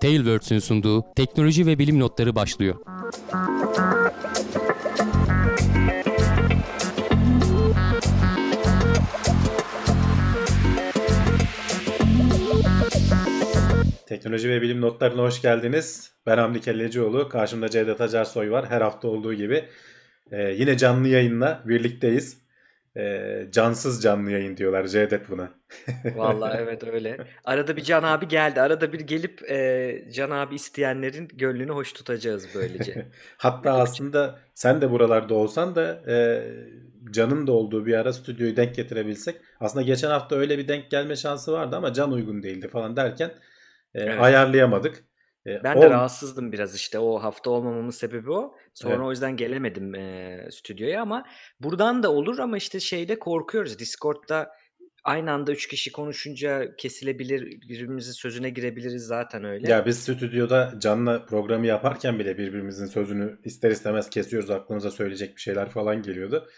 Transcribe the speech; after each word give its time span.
Tailwords'ün 0.00 0.58
sunduğu 0.58 1.04
teknoloji 1.16 1.66
ve 1.66 1.78
bilim 1.78 2.00
notları 2.00 2.34
başlıyor. 2.34 2.74
Teknoloji 14.06 14.48
ve 14.48 14.62
bilim 14.62 14.80
notlarına 14.80 15.22
hoş 15.22 15.42
geldiniz. 15.42 16.12
Ben 16.26 16.38
Hamdi 16.38 16.60
Kellecioğlu. 16.60 17.28
Karşımda 17.28 17.68
Cevdet 17.68 18.00
Acarsoy 18.00 18.50
var. 18.50 18.66
Her 18.68 18.80
hafta 18.80 19.08
olduğu 19.08 19.34
gibi. 19.34 19.64
Ee, 20.30 20.54
yine 20.58 20.76
canlı 20.78 21.08
yayınla 21.08 21.62
birlikteyiz. 21.66 22.47
Ee, 22.98 23.48
cansız 23.52 24.02
canlı 24.02 24.30
yayın 24.30 24.56
diyorlar 24.56 24.86
Cevdet 24.86 25.30
buna. 25.30 25.50
Vallahi 26.14 26.58
evet 26.62 26.84
öyle. 26.84 27.26
Arada 27.44 27.76
bir 27.76 27.82
Can 27.82 28.02
abi 28.02 28.28
geldi. 28.28 28.60
Arada 28.60 28.92
bir 28.92 29.00
gelip 29.00 29.50
e, 29.50 30.04
Can 30.12 30.30
abi 30.30 30.54
isteyenlerin 30.54 31.28
gönlünü 31.34 31.72
hoş 31.72 31.92
tutacağız 31.92 32.48
böylece. 32.54 33.08
Hatta 33.36 33.72
aslında 33.72 34.38
sen 34.54 34.80
de 34.80 34.90
buralarda 34.90 35.34
olsan 35.34 35.74
da 35.74 36.02
e, 36.08 36.16
Can'ın 37.10 37.46
da 37.46 37.52
olduğu 37.52 37.86
bir 37.86 37.94
ara 37.94 38.12
stüdyoyu 38.12 38.56
denk 38.56 38.74
getirebilsek. 38.74 39.36
Aslında 39.60 39.82
geçen 39.86 40.10
hafta 40.10 40.36
öyle 40.36 40.58
bir 40.58 40.68
denk 40.68 40.90
gelme 40.90 41.16
şansı 41.16 41.52
vardı 41.52 41.76
ama 41.76 41.92
Can 41.92 42.12
uygun 42.12 42.42
değildi 42.42 42.68
falan 42.68 42.96
derken 42.96 43.30
e, 43.94 44.02
Evet. 44.02 44.20
ayarlayamadık. 44.20 45.04
Ben 45.64 45.82
de 45.82 45.86
ol- 45.86 45.90
rahatsızdım 45.90 46.52
biraz 46.52 46.74
işte 46.76 46.98
o 46.98 47.18
hafta 47.22 47.50
olmamamın 47.50 47.90
sebebi 47.90 48.30
o. 48.32 48.54
Sonra 48.74 48.94
Evet. 48.94 49.04
o 49.06 49.10
yüzden 49.10 49.36
gelemedim 49.36 49.94
e, 49.94 50.48
stüdyoya 50.50 51.02
ama 51.02 51.24
buradan 51.60 52.02
da 52.02 52.12
olur 52.12 52.38
ama 52.38 52.56
işte 52.56 52.80
şeyde 52.80 53.18
korkuyoruz. 53.18 53.78
Discord'da 53.78 54.50
aynı 55.04 55.32
anda 55.32 55.52
üç 55.52 55.68
kişi 55.68 55.92
konuşunca 55.92 56.76
kesilebilir, 56.76 57.42
birbirimizin 57.46 58.12
sözüne 58.12 58.50
girebiliriz 58.50 59.02
zaten 59.06 59.44
öyle. 59.44 59.70
Ya 59.70 59.86
biz 59.86 59.98
stüdyoda 59.98 60.74
canlı 60.78 61.26
programı 61.26 61.66
yaparken 61.66 62.18
bile 62.18 62.38
birbirimizin 62.38 62.86
sözünü 62.86 63.38
ister 63.44 63.70
istemez 63.70 64.10
kesiyoruz. 64.10 64.50
Aklımıza 64.50 64.90
söyleyecek 64.90 65.36
bir 65.36 65.40
şeyler 65.40 65.70
falan 65.70 66.02
geliyordu. 66.02 66.48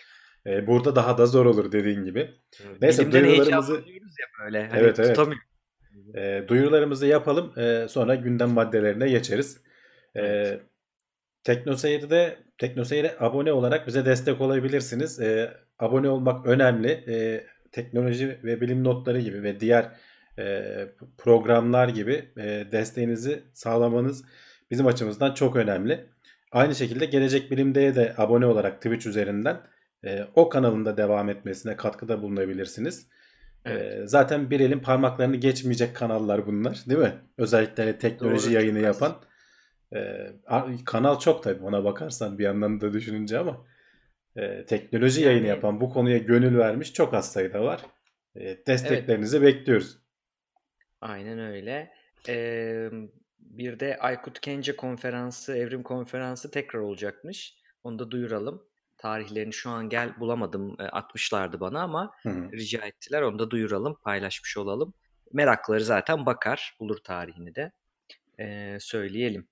Ee, 0.47 0.67
burada 0.67 0.97
daha 0.97 1.19
da 1.19 1.27
zor 1.27 1.47
olur 1.47 1.73
dediğin 1.73 2.05
gibi. 2.05 2.31
Neyse, 2.81 3.03
Bilimden 3.03 3.25
heyecanlanıyoruz 3.25 4.15
ya 4.21 4.27
böyle. 4.45 4.69
Hani 4.69 4.81
Evet, 4.81 4.99
evet. 4.99 5.09
tutamıyoruz. 5.09 5.50
Ee, 6.15 6.45
duyurularımızı 6.49 7.07
yapalım. 7.07 7.53
Ee, 7.59 7.87
sonra 7.89 8.15
gündem 8.15 8.51
maddelerine 8.51 9.09
geçeriz. 9.09 9.61
Ee, 10.17 10.21
Evet. 10.21 10.63
Teknoseyir'de 11.45 12.39
Teknoseyir'e 12.59 13.17
abone 13.21 13.53
olarak 13.53 13.87
bize 13.87 14.05
destek 14.05 14.41
olabilirsiniz. 14.41 15.21
Ee, 15.21 15.55
abone 15.79 16.09
olmak 16.09 16.47
önemli. 16.47 16.89
Ee, 17.09 17.47
teknoloji 17.73 18.41
ve 18.45 18.61
bilim 18.61 18.85
notları 18.85 19.21
gibi 19.21 19.43
ve 19.43 19.61
diğer 19.61 19.91
e, 20.39 20.89
programlar 21.19 21.89
gibi 21.89 22.33
e, 22.37 22.67
desteğinizi 22.73 23.43
sağlamanız 23.53 24.25
bizim 24.71 24.87
açımızdan 24.87 25.35
çok 25.35 25.57
önemli. 25.57 26.07
Aynı 26.53 26.75
şekilde 26.75 27.07
Gelecek 27.07 27.51
Bilim'de 27.51 27.95
de 27.95 28.15
abone 28.17 28.47
olarak 28.47 28.83
Twitch 28.83 29.07
üzerinden 29.07 29.61
e, 30.05 30.27
o 30.35 30.49
kanalında 30.49 30.97
devam 30.97 31.29
etmesine 31.29 31.77
katkıda 31.77 32.23
bulunabilirsiniz. 32.23 33.09
Evet. 33.65 33.83
Ee, 33.93 34.07
zaten 34.07 34.51
bir 34.51 34.61
elin 34.61 34.79
parmaklarını 34.79 35.37
geçmeyecek 35.37 35.97
kanallar 35.97 36.47
bunlar 36.47 36.83
değil 36.89 37.01
mi? 37.01 37.15
Özellikle 37.39 37.83
hani 37.83 37.99
teknoloji 37.99 38.47
Doğru, 38.47 38.55
yayını 38.55 38.79
yapan. 38.79 39.23
Ee, 39.95 40.31
kanal 40.85 41.19
çok 41.19 41.43
tabii 41.43 41.65
ona 41.65 41.85
bakarsan 41.85 42.39
bir 42.39 42.45
yandan 42.45 42.81
da 42.81 42.93
düşününce 42.93 43.39
ama 43.39 43.67
e, 44.37 44.65
teknoloji 44.67 45.21
yayını 45.23 45.39
Yani- 45.39 45.49
yapan 45.49 45.81
bu 45.81 45.91
konuya 45.91 46.19
gönül 46.19 46.59
vermiş 46.59 46.93
çok 46.93 47.15
az 47.15 47.33
sayıda 47.33 47.63
var. 47.63 47.81
E, 48.37 48.67
desteklerinizi 48.67 49.43
bekliyoruz. 49.43 49.99
Aynen 51.01 51.39
öyle. 51.39 51.91
Ee, 52.29 52.91
bir 53.39 53.81
de 53.81 53.99
Aykut 53.99 54.41
Kence 54.41 54.77
konferansı, 54.77 55.57
evrim 55.57 55.83
konferansı 55.83 56.51
tekrar 56.51 56.81
olacakmış. 56.81 57.55
Onu 57.85 57.99
da 57.99 58.11
duyuralım. 58.11 58.70
Tarihlerini 59.05 59.53
şu 59.53 59.71
an 59.71 59.89
gel 59.89 60.21
bulamadım. 60.21 60.77
E, 60.81 60.83
atmışlardı 60.83 61.61
bana 61.61 61.83
ama 61.83 62.13
Hı 62.23 62.29
hı. 62.29 62.53
rica 62.53 62.81
ettiler. 62.87 63.23
Onu 63.23 63.39
da 63.39 63.51
duyuralım, 63.51 63.95
paylaşmış 64.05 64.57
olalım. 64.57 64.95
Merakları 65.33 65.85
zaten 65.85 66.27
bakar, 66.27 66.77
bulur 66.81 66.97
tarihini 67.05 67.55
de. 67.55 67.73
Ee, 68.41 68.77
söyleyelim. 68.81 69.49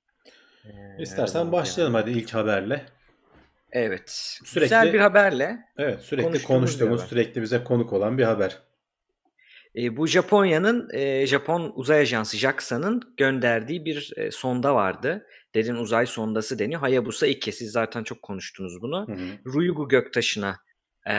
Ee, 0.65 0.71
İstersen 1.03 1.53
başlayalım 1.53 1.95
hadi 1.95 2.11
ilk 2.11 2.35
haberle. 2.35 2.87
Evet. 3.73 4.11
Sürekli- 4.45 4.61
Güzel 4.61 4.93
bir 4.93 5.01
haberle. 5.01 5.65
Evet 5.79 6.01
sürekli 6.01 6.27
Konuştuğumuz 6.27 6.81
bir 6.81 6.87
haber. 6.87 6.97
sürekli 6.99 7.43
bize 7.43 7.65
konuk 7.65 7.93
olan 7.93 8.19
bir 8.19 8.25
haber. 8.25 8.59
E, 9.77 9.97
bu 9.97 10.07
Japonya'nın 10.07 10.89
e, 10.93 11.27
Japon 11.27 11.73
uzay 11.75 12.01
ajansı 12.01 12.37
JAXA'nın 12.37 13.15
gönderdiği 13.17 13.85
bir 13.85 14.13
e, 14.17 14.31
sonda 14.31 14.75
vardı. 14.75 15.27
Derin 15.55 15.75
uzay 15.75 16.07
sondası 16.07 16.59
deniyor. 16.59 16.81
Hayabusa 16.81 17.27
2. 17.27 17.53
Siz 17.53 17.73
zaten 17.73 18.05
çok 18.05 18.23
konuştunuz 18.23 18.83
bunu. 18.83 19.09
Hı 19.09 19.13
hı. 19.13 19.61
Ryugu 19.61 19.89
göktaşına 19.89 20.57
e, 21.11 21.15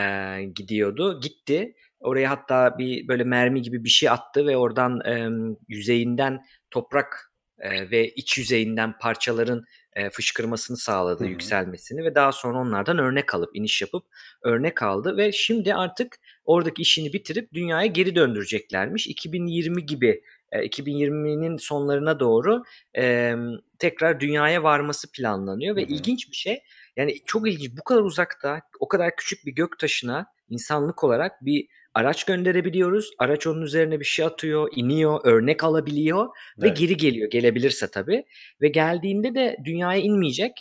gidiyordu. 0.54 1.20
Gitti. 1.20 1.74
Oraya 2.00 2.30
hatta 2.30 2.78
bir 2.78 3.08
böyle 3.08 3.24
mermi 3.24 3.62
gibi 3.62 3.84
bir 3.84 3.88
şey 3.88 4.08
attı 4.08 4.46
ve 4.46 4.56
oradan 4.56 5.00
e, 5.00 5.28
yüzeyinden 5.68 6.40
toprak 6.70 7.32
e, 7.58 7.90
ve 7.90 8.08
iç 8.08 8.38
yüzeyinden 8.38 8.98
parçaların 8.98 9.64
e, 9.92 10.10
fışkırmasını 10.10 10.76
sağladı, 10.76 11.20
Hı 11.20 11.26
hı. 11.26 11.30
yükselmesini 11.30 12.04
ve 12.04 12.14
daha 12.14 12.32
sonra 12.32 12.58
onlardan 12.58 12.98
örnek 12.98 13.34
alıp 13.34 13.56
iniş 13.56 13.82
yapıp 13.82 14.06
örnek 14.42 14.82
aldı 14.82 15.16
ve 15.16 15.32
şimdi 15.32 15.74
artık 15.74 16.16
oradaki 16.44 16.82
işini 16.82 17.12
bitirip 17.12 17.52
dünyaya 17.52 17.86
geri 17.86 18.14
döndüreceklermiş. 18.14 19.06
2020 19.06 19.86
gibi 19.86 20.22
e, 20.52 20.58
2020'nin 20.66 21.56
sonlarına 21.56 22.20
doğru 22.20 22.62
e, 22.96 23.34
tekrar 23.78 24.20
dünyaya 24.20 24.62
varması 24.62 25.12
planlanıyor 25.12 25.76
ve 25.76 25.82
Hı 25.82 25.86
hı. 25.86 25.90
ilginç 25.92 26.30
bir 26.30 26.36
şey. 26.36 26.62
Yani 26.96 27.14
çok 27.26 27.48
ilginç. 27.48 27.78
Bu 27.78 27.84
kadar 27.84 28.02
uzakta, 28.02 28.60
o 28.80 28.88
kadar 28.88 29.16
küçük 29.16 29.46
bir 29.46 29.52
gök 29.52 29.78
taşına 29.78 30.26
insanlık 30.48 31.04
olarak 31.04 31.44
bir 31.44 31.66
araç 31.94 32.24
gönderebiliyoruz. 32.24 33.10
Araç 33.18 33.46
onun 33.46 33.62
üzerine 33.62 34.00
bir 34.00 34.04
şey 34.04 34.24
atıyor, 34.24 34.68
iniyor, 34.76 35.20
örnek 35.24 35.64
alabiliyor 35.64 36.26
ve 36.58 36.66
Evet. 36.66 36.76
geri 36.76 36.96
geliyor. 36.96 37.30
Gelebilirse 37.30 37.90
tabii. 37.90 38.24
Ve 38.60 38.68
geldiğinde 38.68 39.34
de 39.34 39.56
dünyaya 39.64 40.00
inmeyecek. 40.00 40.52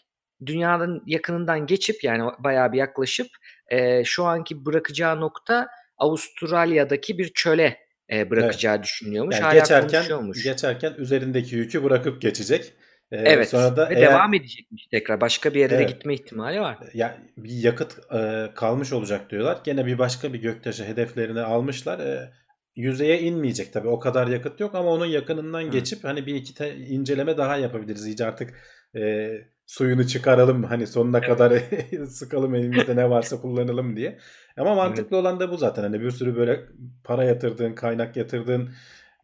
Dünyanın 0.45 1.03
yakınından 1.05 1.65
geçip 1.65 2.03
yani 2.03 2.31
bayağı 2.39 2.71
bir 2.71 2.77
yaklaşıp 2.77 3.27
e, 3.69 4.03
şu 4.03 4.25
anki 4.25 4.65
bırakacağı 4.65 5.19
nokta 5.19 5.67
Avustralya'daki 5.97 7.17
bir 7.17 7.33
çöle 7.33 7.77
e, 8.11 8.29
bırakacağı 8.29 8.83
düşünülüyormuş. 8.83 9.35
Yani 9.35 9.43
Hala 9.43 9.59
geçerken 9.59 10.31
geçerken 10.43 10.93
üzerindeki 10.97 11.55
yükü 11.55 11.83
bırakıp 11.83 12.21
geçecek. 12.21 12.73
Ee, 13.11 13.17
evet. 13.17 13.49
Sonra 13.49 13.75
da 13.75 13.89
ve 13.89 13.93
eğer 13.95 14.09
devam 14.11 14.33
edecekmiş 14.33 14.87
tekrar. 14.87 15.21
Başka 15.21 15.53
bir 15.53 15.59
yere 15.59 15.75
Evet. 15.75 15.89
de 15.89 15.93
gitme 15.93 16.13
ihtimali 16.13 16.61
var. 16.61 16.77
ya 16.93 17.17
bir 17.37 17.63
yakıt 17.63 18.13
e, 18.13 18.49
kalmış 18.55 18.93
olacak 18.93 19.29
diyorlar. 19.29 19.57
Gene 19.63 19.85
bir 19.85 19.97
başka 19.97 20.33
bir 20.33 20.41
göktaşı 20.41 20.83
hedeflerini 20.85 21.41
almışlar. 21.41 21.99
E, 21.99 22.31
yüzeye 22.75 23.19
inmeyecek 23.19 23.73
tabii. 23.73 23.87
O 23.87 23.99
kadar 23.99 24.27
yakıt 24.27 24.59
yok 24.59 24.75
ama 24.75 24.89
onun 24.89 25.05
yakınından 25.05 25.61
Hı. 25.61 25.69
geçip 25.69 26.03
hani 26.03 26.25
bir 26.25 26.35
iki 26.35 26.53
te- 26.53 26.77
inceleme 26.77 27.37
daha 27.37 27.57
yapabiliriz. 27.57 28.07
İyice 28.07 28.25
artık 28.25 28.53
e, 28.95 29.31
suyunu 29.69 30.07
çıkaralım 30.07 30.63
hani 30.63 30.87
sonuna 30.87 31.17
Evet. 31.17 31.27
kadar 31.27 31.53
sıkalım 32.07 32.55
elimizde 32.55 32.95
ne 32.95 33.09
varsa 33.09 33.41
kullanalım 33.41 33.95
diye. 33.95 34.19
Ama 34.57 34.75
mantıklı 34.75 35.17
olan 35.17 35.39
da 35.39 35.51
bu 35.51 35.57
zaten. 35.57 35.83
Hani 35.83 36.01
bir 36.01 36.11
sürü 36.11 36.35
böyle 36.35 36.65
para 37.03 37.23
yatırdığın, 37.23 37.73
kaynak 37.73 38.17
yatırdığın 38.17 38.69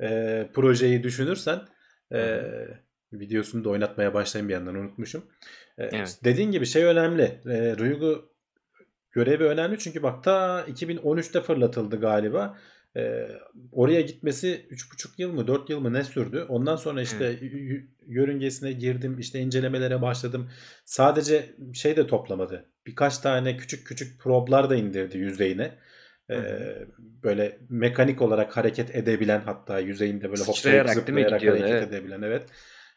e, 0.01 0.49
projeyi 0.53 1.03
düşünürsen 1.03 1.59
e, 2.13 2.41
videosunu 3.13 3.63
da 3.63 3.69
oynatmaya 3.69 4.13
başlayayım 4.13 4.49
bir 4.49 4.53
yandan 4.53 4.75
unutmuşum. 4.75 5.25
E, 5.77 5.83
Evet. 5.83 6.19
Dediğin 6.23 6.51
gibi 6.51 6.65
şey 6.65 6.83
önemli. 6.83 7.23
E, 7.23 7.77
Ryugu 7.77 8.29
görevi 9.11 9.43
önemli 9.43 9.79
çünkü 9.79 10.03
bak 10.03 10.23
ta 10.23 10.61
2013'te 10.67 11.41
fırlatıldı 11.41 11.99
galiba. 11.99 12.57
E, 12.97 13.27
oraya 13.71 14.01
gitmesi 14.01 14.67
3,5 14.69 15.19
yıl 15.19 15.31
mı 15.33 15.47
4 15.47 15.69
yıl 15.69 15.79
mı 15.79 15.93
ne 15.93 16.03
sürdü? 16.03 16.45
Ondan 16.49 16.75
sonra 16.75 17.01
işte 17.01 17.25
y- 17.25 17.87
yörüngesine 18.07 18.71
girdim 18.71 19.19
işte 19.19 19.39
incelemelere 19.39 20.01
başladım. 20.01 20.49
Sadece 20.85 21.55
şey 21.73 21.97
de 21.97 22.07
toplamadı. 22.07 22.65
Birkaç 22.87 23.17
tane 23.17 23.57
küçük 23.57 23.87
küçük 23.87 24.21
problar 24.21 24.69
da 24.69 24.75
indirdi 24.75 25.17
yüzeyine. 25.17 25.71
Hı. 26.31 26.87
böyle 27.23 27.57
mekanik 27.69 28.21
olarak 28.21 28.57
hareket 28.57 28.95
edebilen 28.95 29.41
hatta 29.41 29.79
yüzeyinde 29.79 30.29
böyle 30.31 30.41
hoplayıp 30.41 30.89
zıplayarak 30.89 30.97
hareket 31.49 31.69
Evet. 31.69 31.87
edebilen 31.89 32.21
evet. 32.21 32.49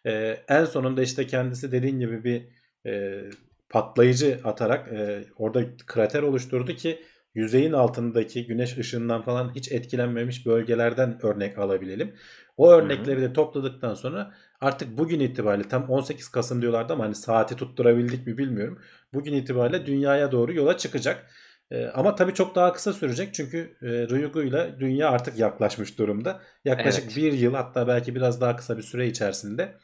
E, 0.07 0.37
en 0.49 0.65
sonunda 0.65 1.03
işte 1.03 1.27
kendisi 1.27 1.73
dediğin 1.73 2.01
gibi 2.01 2.25
bir 2.25 2.49
e, 2.87 3.21
patlayıcı 3.69 4.41
atarak 4.45 4.93
e, 4.93 5.25
orada 5.37 5.65
krater 5.87 6.23
oluşturdu 6.23 6.73
ki 6.75 7.03
yüzeyin 7.39 7.73
altındaki 7.73 8.47
güneş 8.47 8.79
ışığından 8.79 9.23
falan 9.23 9.55
hiç 9.55 9.73
etkilenmemiş 9.73 10.47
bölgelerden 10.47 11.19
örnek 11.23 11.59
alabilelim. 11.59 12.15
O 12.57 12.73
örnekleri 12.73 13.21
de 13.21 13.33
topladıktan 13.33 13.95
sonra 13.95 14.35
artık 14.61 14.99
bugün 14.99 15.21
itibariyle 15.21 15.69
tam 15.69 15.91
18 15.91 16.29
Kasım 16.29 16.63
diyorlardı 16.63 16.93
ama 16.93 17.05
hani 17.05 17.15
saati 17.15 17.57
tutturabildik 17.57 18.27
mi 18.27 18.39
bilmiyorum. 18.39 18.79
Bugün 19.15 19.33
itibariyle 19.33 19.87
dünyaya 19.87 20.33
doğru 20.33 20.53
yola 20.53 20.77
çıkacak. 20.77 21.27
E, 21.71 21.87
ama 21.87 22.15
tabii 22.15 22.35
çok 22.35 22.55
daha 22.55 22.73
kısa 22.73 22.93
sürecek 22.93 23.35
çünkü 23.35 23.77
e, 23.83 23.87
Ryugu 23.87 24.43
ile 24.43 24.75
dünya 24.81 25.11
artık 25.11 25.39
yaklaşmış 25.39 25.99
durumda. 25.99 26.41
Yaklaşık 26.65 27.05
Evet. 27.05 27.17
bir 27.17 27.33
yıl 27.33 27.55
hatta 27.55 27.89
belki 27.89 28.15
biraz 28.15 28.41
daha 28.41 28.57
kısa 28.57 28.77
bir 28.77 28.83
süre 28.83 29.07
içerisinde 29.07 29.75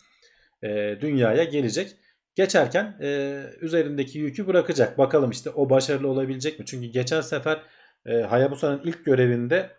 e, 0.62 0.98
dünyaya 1.00 1.44
gelecek. 1.44 1.96
Geçerken 2.34 2.96
e, 3.00 3.40
üzerindeki 3.60 4.18
yükü 4.18 4.46
bırakacak. 4.46 4.98
Bakalım 4.98 5.30
işte 5.30 5.50
o 5.50 5.70
başarılı 5.70 6.08
olabilecek 6.08 6.58
mi? 6.58 6.66
Çünkü 6.66 6.86
geçen 6.86 7.20
sefer 7.20 7.62
e, 8.06 8.20
Hayabusa'nın 8.20 8.80
ilk 8.84 9.04
görevinde 9.04 9.70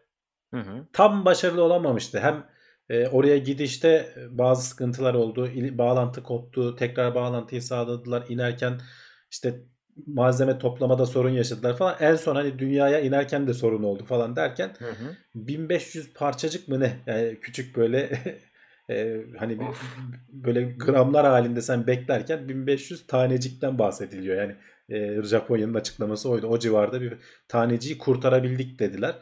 Hı 0.54 0.60
hı. 0.60 0.86
tam 0.94 1.26
başarılı 1.26 1.64
olamamıştı. 1.64 2.20
Hem 2.20 2.48
e, 2.90 3.08
oraya 3.08 3.38
gidişte 3.38 3.90
e, 4.18 4.38
bazı 4.38 4.70
sıkıntılar 4.70 5.14
oldu. 5.14 5.48
İl- 5.48 5.78
bağlantı 5.78 6.24
koptu. 6.24 6.76
Tekrar 6.76 7.16
bağlantıyı 7.16 7.62
sağladılar. 7.62 8.26
İnerken 8.30 8.82
işte 9.32 9.62
malzeme 10.08 10.60
toplamada 10.60 11.06
sorun 11.06 11.30
yaşadılar 11.30 11.78
falan. 11.78 11.96
En 12.00 12.16
son 12.16 12.36
hani 12.36 12.60
dünyaya 12.60 13.00
inerken 13.00 13.48
de 13.48 13.54
sorun 13.54 13.84
oldu 13.84 14.06
falan 14.06 14.36
derken 14.36 14.74
Hı 14.80 14.90
hı. 14.90 15.16
1500 15.36 16.14
parçacık 16.14 16.68
mı 16.68 16.80
ne? 16.80 17.00
Yani 17.08 17.40
küçük 17.40 17.76
böyle 17.78 18.20
e, 18.90 19.18
hani 19.40 19.60
bir- 19.60 19.66
böyle 20.30 20.62
gramlar 20.64 21.26
halinde 21.26 21.62
sen 21.62 21.88
beklerken 21.88 22.50
1500 22.50 23.08
tanecikten 23.08 23.80
bahsediliyor. 23.80 24.38
Yani 24.38 24.56
e, 24.90 25.24
Japonya'nın 25.24 25.74
açıklaması 25.74 26.30
oydu. 26.30 26.48
O 26.48 26.60
civarda 26.60 27.02
bir 27.02 27.14
taneciyi 27.48 27.98
kurtarabildik 27.98 28.80
dediler. 28.80 29.16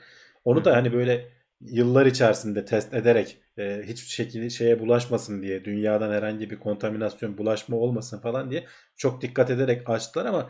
Onu 0.45 0.65
da 0.65 0.75
hani 0.75 0.93
böyle 0.93 1.29
yıllar 1.61 2.05
içerisinde 2.05 2.65
test 2.65 2.93
ederek 2.93 3.37
e, 3.57 3.81
hiçbir 3.85 4.09
şekilde 4.09 4.49
şeye 4.49 4.79
bulaşmasın 4.79 5.41
diye 5.43 5.65
dünyadan 5.65 6.11
herhangi 6.11 6.49
bir 6.49 6.59
kontaminasyon 6.59 7.37
bulaşma 7.37 7.77
olmasın 7.77 8.19
falan 8.19 8.51
diye 8.51 8.65
çok 8.95 9.21
dikkat 9.21 9.49
ederek 9.49 9.89
açtılar 9.89 10.25
ama 10.25 10.49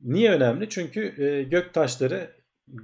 niye 0.00 0.30
önemli? 0.32 0.68
Çünkü 0.68 1.22
e, 1.24 1.42
gök 1.42 1.74
taşları 1.74 2.30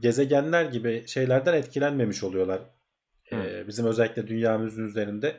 gezegenler 0.00 0.64
gibi 0.64 1.04
şeylerden 1.06 1.54
etkilenmemiş 1.54 2.24
oluyorlar. 2.24 2.60
E, 3.32 3.66
bizim 3.68 3.86
özellikle 3.86 4.26
dünyamızın 4.28 4.86
üzerinde 4.88 5.36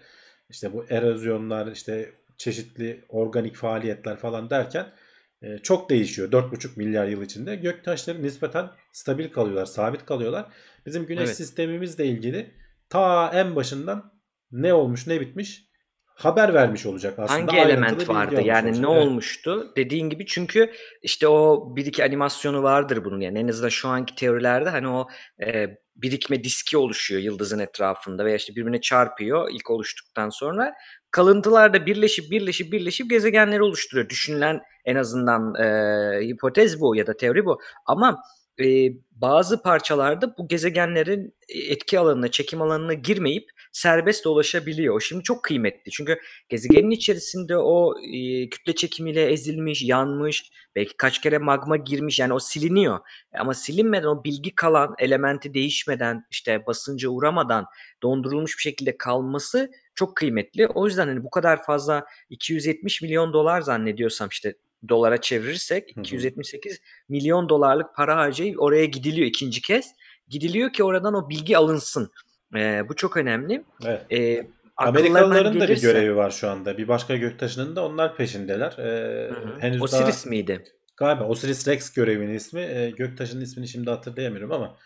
işte 0.49 0.73
bu 0.73 0.85
erozyonlar 0.89 1.71
işte 1.71 2.11
çeşitli 2.37 3.05
organik 3.09 3.55
faaliyetler 3.55 4.17
falan 4.17 4.49
derken 4.49 4.93
e, 5.41 5.57
çok 5.57 5.89
değişiyor. 5.89 6.31
4,5 6.31 6.69
milyar 6.75 7.07
yıl 7.07 7.21
içinde 7.21 7.55
gök 7.55 7.83
taşları 7.83 8.23
nispeten 8.23 8.69
stabil 8.91 9.31
kalıyorlar, 9.31 9.65
sabit 9.65 10.05
kalıyorlar. 10.05 10.45
Bizim 10.85 11.05
güneş 11.05 11.25
Evet. 11.25 11.37
sistemimizle 11.37 12.05
ilgili 12.05 12.51
ta 12.89 13.31
en 13.33 13.55
başından 13.55 14.13
ne 14.51 14.73
olmuş 14.73 15.07
ne 15.07 15.21
bitmiş 15.21 15.69
haber 16.05 16.53
vermiş 16.53 16.85
olacak 16.85 17.19
aslında. 17.19 17.39
Hangi 17.39 17.57
element 17.57 18.09
vardı? 18.09 18.41
Yani 18.43 18.67
olacak. 18.67 18.85
ne 18.85 18.91
Evet. 18.91 19.05
olmuştu? 19.07 19.73
Dediğin 19.77 20.09
gibi 20.09 20.25
çünkü 20.25 20.71
işte 21.01 21.27
o 21.27 21.73
bir 21.75 21.85
iki 21.85 22.03
animasyonu 22.03 22.63
vardır 22.63 23.05
bunun 23.05 23.19
yani 23.19 23.39
en 23.39 23.47
azından 23.47 23.69
şu 23.69 23.87
anki 23.89 24.15
teorilerde 24.15 24.69
hani 24.69 24.87
o 24.87 25.07
e, 25.45 25.77
birikme 26.01 26.43
diski 26.43 26.77
oluşuyor 26.77 27.21
yıldızın 27.21 27.59
etrafında 27.59 28.25
veya 28.25 28.35
işte 28.35 28.55
birbirine 28.55 28.81
çarpıyor 28.81 29.49
ilk 29.51 29.69
oluştuktan 29.71 30.29
sonra 30.29 30.73
kalıntılar 31.11 31.73
da 31.73 31.85
birleşip 31.85 32.31
birleşip 32.31 32.71
birleşip 32.71 33.09
gezegenleri 33.09 33.63
oluşturuyor. 33.63 34.09
Düşünülen 34.09 34.61
en 34.85 34.95
azından 34.95 35.55
e, 35.55 36.27
hipotez 36.27 36.81
bu 36.81 36.95
ya 36.95 37.07
da 37.07 37.17
teori 37.17 37.45
bu. 37.45 37.59
Ama 37.85 38.21
e, 38.59 38.65
bazı 39.11 39.61
parçalarda 39.61 40.37
bu 40.37 40.47
gezegenlerin 40.47 41.33
etki 41.49 41.99
alanına, 41.99 42.31
çekim 42.31 42.61
alanına 42.61 42.93
girmeyip 42.93 43.49
serbest 43.71 44.25
dolaşabiliyor. 44.25 45.01
Şimdi 45.01 45.23
çok 45.23 45.43
kıymetli. 45.43 45.91
Çünkü 45.91 46.19
gezegenin 46.49 46.91
içerisinde 46.91 47.57
o 47.57 47.93
e, 48.13 48.49
kütle 48.49 48.75
çekimiyle 48.75 49.25
ezilmiş, 49.25 49.83
yanmış, 49.83 50.51
belki 50.75 50.97
kaç 50.97 51.21
kere 51.21 51.37
magma 51.37 51.77
girmiş 51.77 52.19
yani 52.19 52.33
o 52.33 52.39
siliniyor. 52.39 52.99
Ama 53.39 53.53
silinmeden 53.53 54.07
o 54.07 54.23
bilgi 54.23 54.55
kalan, 54.55 54.95
elementi 54.99 55.53
değişmeden, 55.53 56.25
işte 56.31 56.65
basınca 56.67 57.09
uğramadan 57.09 57.65
dondurulmuş 58.03 58.57
bir 58.57 58.61
şekilde 58.61 58.97
kalması 58.97 59.71
çok 59.95 60.15
kıymetli. 60.15 60.67
O 60.67 60.85
yüzden 60.85 61.07
hani 61.07 61.23
bu 61.23 61.29
kadar 61.29 61.63
fazla 61.63 62.05
270 62.29 63.01
milyon 63.01 63.33
dolar 63.33 63.61
zannediyorsam 63.61 64.29
işte 64.29 64.55
dolara 64.89 65.21
çevirirsek 65.21 65.95
Hı 65.95 65.99
hı. 65.99 66.01
278 66.01 66.81
milyon 67.09 67.49
dolarlık 67.49 67.95
para 67.95 68.17
harcayıp 68.17 68.61
oraya 68.61 68.85
gidiliyor 68.85 69.27
ikinci 69.27 69.61
kez. 69.61 69.91
Gidiliyor 70.27 70.73
ki 70.73 70.83
oradan 70.83 71.13
o 71.13 71.29
bilgi 71.29 71.57
alınsın. 71.57 72.11
Ee, 72.55 72.89
bu 72.89 72.95
çok 72.95 73.17
önemli. 73.17 73.63
Evet. 73.85 74.01
Ee, 74.11 74.47
Amerikalıların 74.77 75.59
da 75.59 75.67
bir 75.67 75.67
gelirse- 75.67 75.81
görevi 75.81 76.15
var 76.15 76.31
şu 76.31 76.49
anda. 76.49 76.77
Bir 76.77 76.87
başka 76.87 77.15
göktaşının 77.15 77.75
da 77.75 77.85
onlar 77.85 78.15
peşindeler. 78.15 78.71
Hı 78.75 79.29
hı. 79.33 79.59
henüz 79.59 79.81
Osiris 79.81 80.25
daha 80.25 80.29
miydi? 80.29 80.63
galiba 80.97 81.23
Osiris 81.23 81.67
Rex 81.67 81.93
görevinin 81.93 82.33
ismi. 82.33 82.61
Ee, 82.61 82.89
göktaşının 82.97 83.41
ismini 83.41 83.67
şimdi 83.67 83.89
hatırlayamıyorum 83.89 84.51
ama 84.51 84.77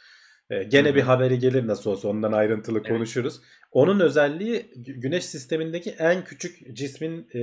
e, 0.49 0.63
gene 0.63 0.89
hı. 0.89 0.95
bir 0.95 1.01
haberi 1.01 1.39
gelir 1.39 1.67
nasıl 1.67 1.91
olsa 1.91 2.07
ondan 2.07 2.31
ayrıntılı 2.31 2.77
Evet. 2.79 2.87
konuşuruz. 2.89 3.41
Onun 3.71 3.99
özelliği 3.99 4.61
gü- 4.77 4.99
güneş 4.99 5.25
sistemindeki 5.25 5.89
en 5.91 6.23
küçük 6.23 6.75
cismin 6.75 7.27
e, 7.35 7.41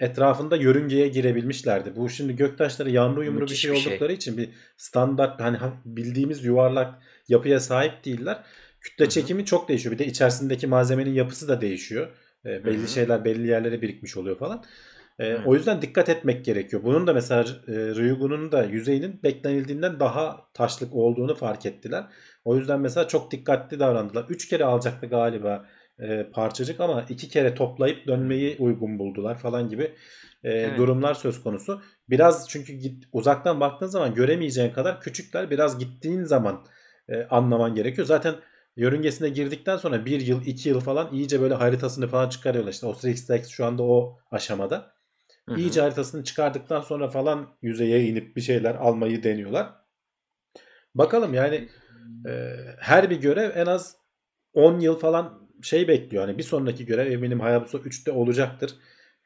etrafında 0.00 0.56
yörüngeye 0.56 1.08
girebilmişlerdi. 1.08 1.96
Bu 1.96 2.08
şimdi 2.08 2.36
göktaşları 2.36 2.90
yanlı 2.90 3.20
uyumlu 3.20 3.40
bir 3.40 3.54
şey 3.54 3.72
bir 3.72 3.76
şey. 3.76 3.92
oldukları 3.92 4.12
için 4.12 4.36
bir 4.38 4.48
standart 4.76 5.40
hani 5.40 5.56
ha- 5.56 5.80
bildiğimiz 5.84 6.44
yuvarlak 6.44 6.94
yapıya 7.28 7.60
sahip 7.60 8.04
değiller. 8.04 8.38
Kütle 8.80 9.04
Hı 9.04 9.06
hı. 9.06 9.10
çekimi 9.12 9.44
çok 9.44 9.68
değişiyor. 9.68 9.92
Bir 9.94 9.98
de 9.98 10.06
içerisindeki 10.06 10.66
malzemenin 10.66 11.14
yapısı 11.14 11.48
da 11.48 11.60
değişiyor. 11.60 12.08
E, 12.44 12.64
belli 12.64 12.78
Hı 12.78 12.82
hı. 12.82 12.88
şeyler 12.88 13.24
belli 13.24 13.46
yerlere 13.48 13.82
birikmiş 13.82 14.16
oluyor 14.16 14.38
falan. 14.38 14.64
E, 15.18 15.36
o 15.36 15.54
yüzden 15.54 15.82
dikkat 15.82 16.08
etmek 16.08 16.44
gerekiyor. 16.44 16.82
Bunun 16.84 17.06
da 17.06 17.12
mesela 17.12 17.42
e, 17.42 17.72
Ryugu'nun 17.72 18.52
da 18.52 18.64
yüzeyinin 18.64 19.22
beklenildiğinden 19.22 20.00
daha 20.00 20.50
taşlık 20.54 20.94
olduğunu 20.94 21.34
fark 21.34 21.66
ettiler. 21.66 22.04
O 22.44 22.56
yüzden 22.56 22.80
mesela 22.80 23.08
çok 23.08 23.30
dikkatli 23.30 23.80
davrandılar. 23.80 24.26
Üç 24.28 24.48
kere 24.48 24.64
alacaktı 24.64 25.06
galiba 25.06 25.66
e, 25.98 26.30
parçacık 26.32 26.80
ama 26.80 27.06
iki 27.08 27.28
kere 27.28 27.54
toplayıp 27.54 28.06
dönmeyi 28.06 28.56
uygun 28.58 28.98
buldular 28.98 29.38
falan 29.38 29.68
gibi 29.68 29.82
e, 30.44 30.50
Evet. 30.50 30.78
durumlar 30.78 31.14
söz 31.14 31.42
konusu. 31.42 31.82
Biraz 32.10 32.48
çünkü 32.48 32.72
git, 32.72 33.04
uzaktan 33.12 33.60
baktığın 33.60 33.86
zaman 33.86 34.14
göremeyeceğin 34.14 34.72
kadar 34.72 35.00
küçükler. 35.00 35.50
Biraz 35.50 35.78
gittiğin 35.78 36.22
zaman 36.22 36.66
e, 37.08 37.24
anlaman 37.24 37.74
gerekiyor. 37.74 38.06
Zaten 38.06 38.34
yörüngesine 38.78 39.28
girdikten 39.28 39.76
sonra 39.76 40.06
bir 40.06 40.20
yıl, 40.20 40.46
iki 40.46 40.68
yıl 40.68 40.80
falan 40.80 41.12
iyice 41.12 41.40
böyle 41.40 41.54
haritasını 41.54 42.08
falan 42.08 42.28
çıkarıyorlar. 42.28 42.72
İşte 42.72 42.86
Osiris 42.86 43.30
Rex 43.30 43.48
şu 43.48 43.64
anda 43.64 43.82
o 43.82 44.18
aşamada. 44.30 44.94
Hı 45.48 45.54
hı. 45.54 45.58
İyice 45.58 45.80
haritasını 45.80 46.24
çıkardıktan 46.24 46.80
sonra 46.80 47.08
falan 47.08 47.56
yüzeye 47.62 48.04
inip 48.04 48.36
bir 48.36 48.40
şeyler 48.40 48.74
almayı 48.74 49.22
deniyorlar. 49.22 49.74
Bakalım 50.94 51.34
yani 51.34 51.68
e, 52.28 52.54
her 52.78 53.10
bir 53.10 53.20
görev 53.20 53.56
en 53.56 53.66
az 53.66 53.96
10 54.52 54.80
yıl 54.80 54.98
falan 54.98 55.48
şey 55.62 55.88
bekliyor. 55.88 56.24
Hani 56.26 56.38
bir 56.38 56.42
sonraki 56.42 56.86
görev 56.86 57.12
eminim 57.12 57.40
Hayabusa 57.40 57.78
3'te 57.78 58.12
olacaktır. 58.12 58.70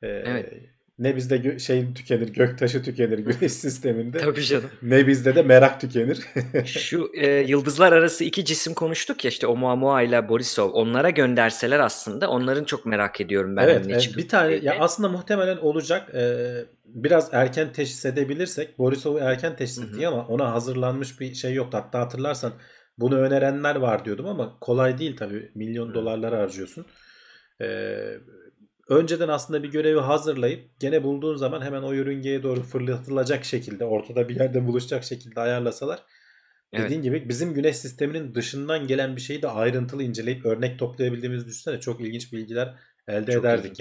E, 0.03 0.09
Evet. 0.09 0.53
Ne 1.03 1.17
bizde 1.17 1.37
gö- 1.37 1.61
şey 1.61 1.95
tükenir, 1.95 2.29
göktaşı 2.29 2.83
tükenir 2.83 3.19
güneş 3.19 3.53
sisteminde. 3.53 4.19
Tabii 4.19 4.43
canım. 4.45 4.71
Ne 4.83 5.07
bizde 5.07 5.35
de 5.35 5.43
merak 5.43 5.81
tükenir. 5.81 6.21
Şu 6.65 7.11
e, 7.15 7.27
yıldızlar 7.29 7.93
arası 7.93 8.25
iki 8.25 8.45
cisim 8.45 8.75
konuştuk 8.75 9.25
ya 9.25 9.29
işte 9.29 9.47
Oumuamua 9.47 10.03
ile 10.03 10.29
Borisov. 10.29 10.71
Onlara 10.71 11.11
gönderseler 11.11 11.81
aslında 11.81 12.31
onların 12.31 12.65
çok 12.65 12.87
merak 12.87 13.21
ediyorum 13.21 13.57
ben. 13.57 13.63
evet, 13.63 13.87
evet, 13.89 14.15
bir 14.17 14.29
tane 14.29 14.55
ya 14.55 14.77
aslında 14.81 15.09
muhtemelen 15.09 15.57
olacak. 15.57 16.15
E, 16.15 16.53
biraz 16.85 17.29
erken 17.33 17.73
teşhis 17.73 18.05
edebilirsek 18.05 18.79
Borisov'u 18.79 19.19
erken 19.19 19.57
teşhis 19.57 19.79
ettik 19.79 20.05
ama 20.05 20.27
ona 20.27 20.53
hazırlanmış 20.53 21.21
bir 21.21 21.35
şey 21.35 21.55
yoktu. 21.55 21.79
Hatta 21.79 22.01
hatırlarsan 22.01 22.53
bunu 22.99 23.19
önerenler 23.19 23.77
var 23.77 24.05
diyordum 24.05 24.27
ama 24.27 24.59
kolay 24.61 24.99
değil 24.99 25.17
tabii. 25.17 25.51
Milyon 25.55 25.89
Hı. 25.89 25.95
dolarlar 25.95 26.35
harcıyorsun. 26.35 26.87
E, 27.61 27.67
önceden 28.93 29.29
aslında 29.29 29.63
bir 29.63 29.71
görevi 29.71 30.01
hazırlayıp 30.01 30.81
gene 30.81 31.03
bulduğun 31.03 31.37
zaman 31.37 31.63
hemen 31.63 31.83
o 31.83 31.93
yörüngeye 31.93 32.43
doğru 32.43 32.63
fırlatılacak 32.63 33.45
şekilde 33.45 33.85
ortada 33.85 34.29
bir 34.29 34.37
yerde 34.37 34.67
buluşacak 34.67 35.05
şekilde 35.05 35.41
ayarlasalar 35.41 36.03
Evet. 36.73 36.85
dediğin 36.85 37.03
gibi 37.03 37.29
bizim 37.29 37.55
güneş 37.55 37.77
sisteminin 37.77 38.35
dışından 38.35 38.87
gelen 38.87 39.17
bir 39.17 39.21
şeyi 39.21 39.43
de 39.43 39.49
ayrıntılı 39.49 40.03
inceleyip 40.03 40.47
örnek 40.47 40.79
toplayabildiğimizi 40.79 41.47
düşünsene 41.47 41.81
çok 41.81 42.01
ilginç 42.01 42.33
bilgiler 42.33 42.75
elde 43.09 43.33
Çok 43.33 43.45
ederdik 43.45 43.65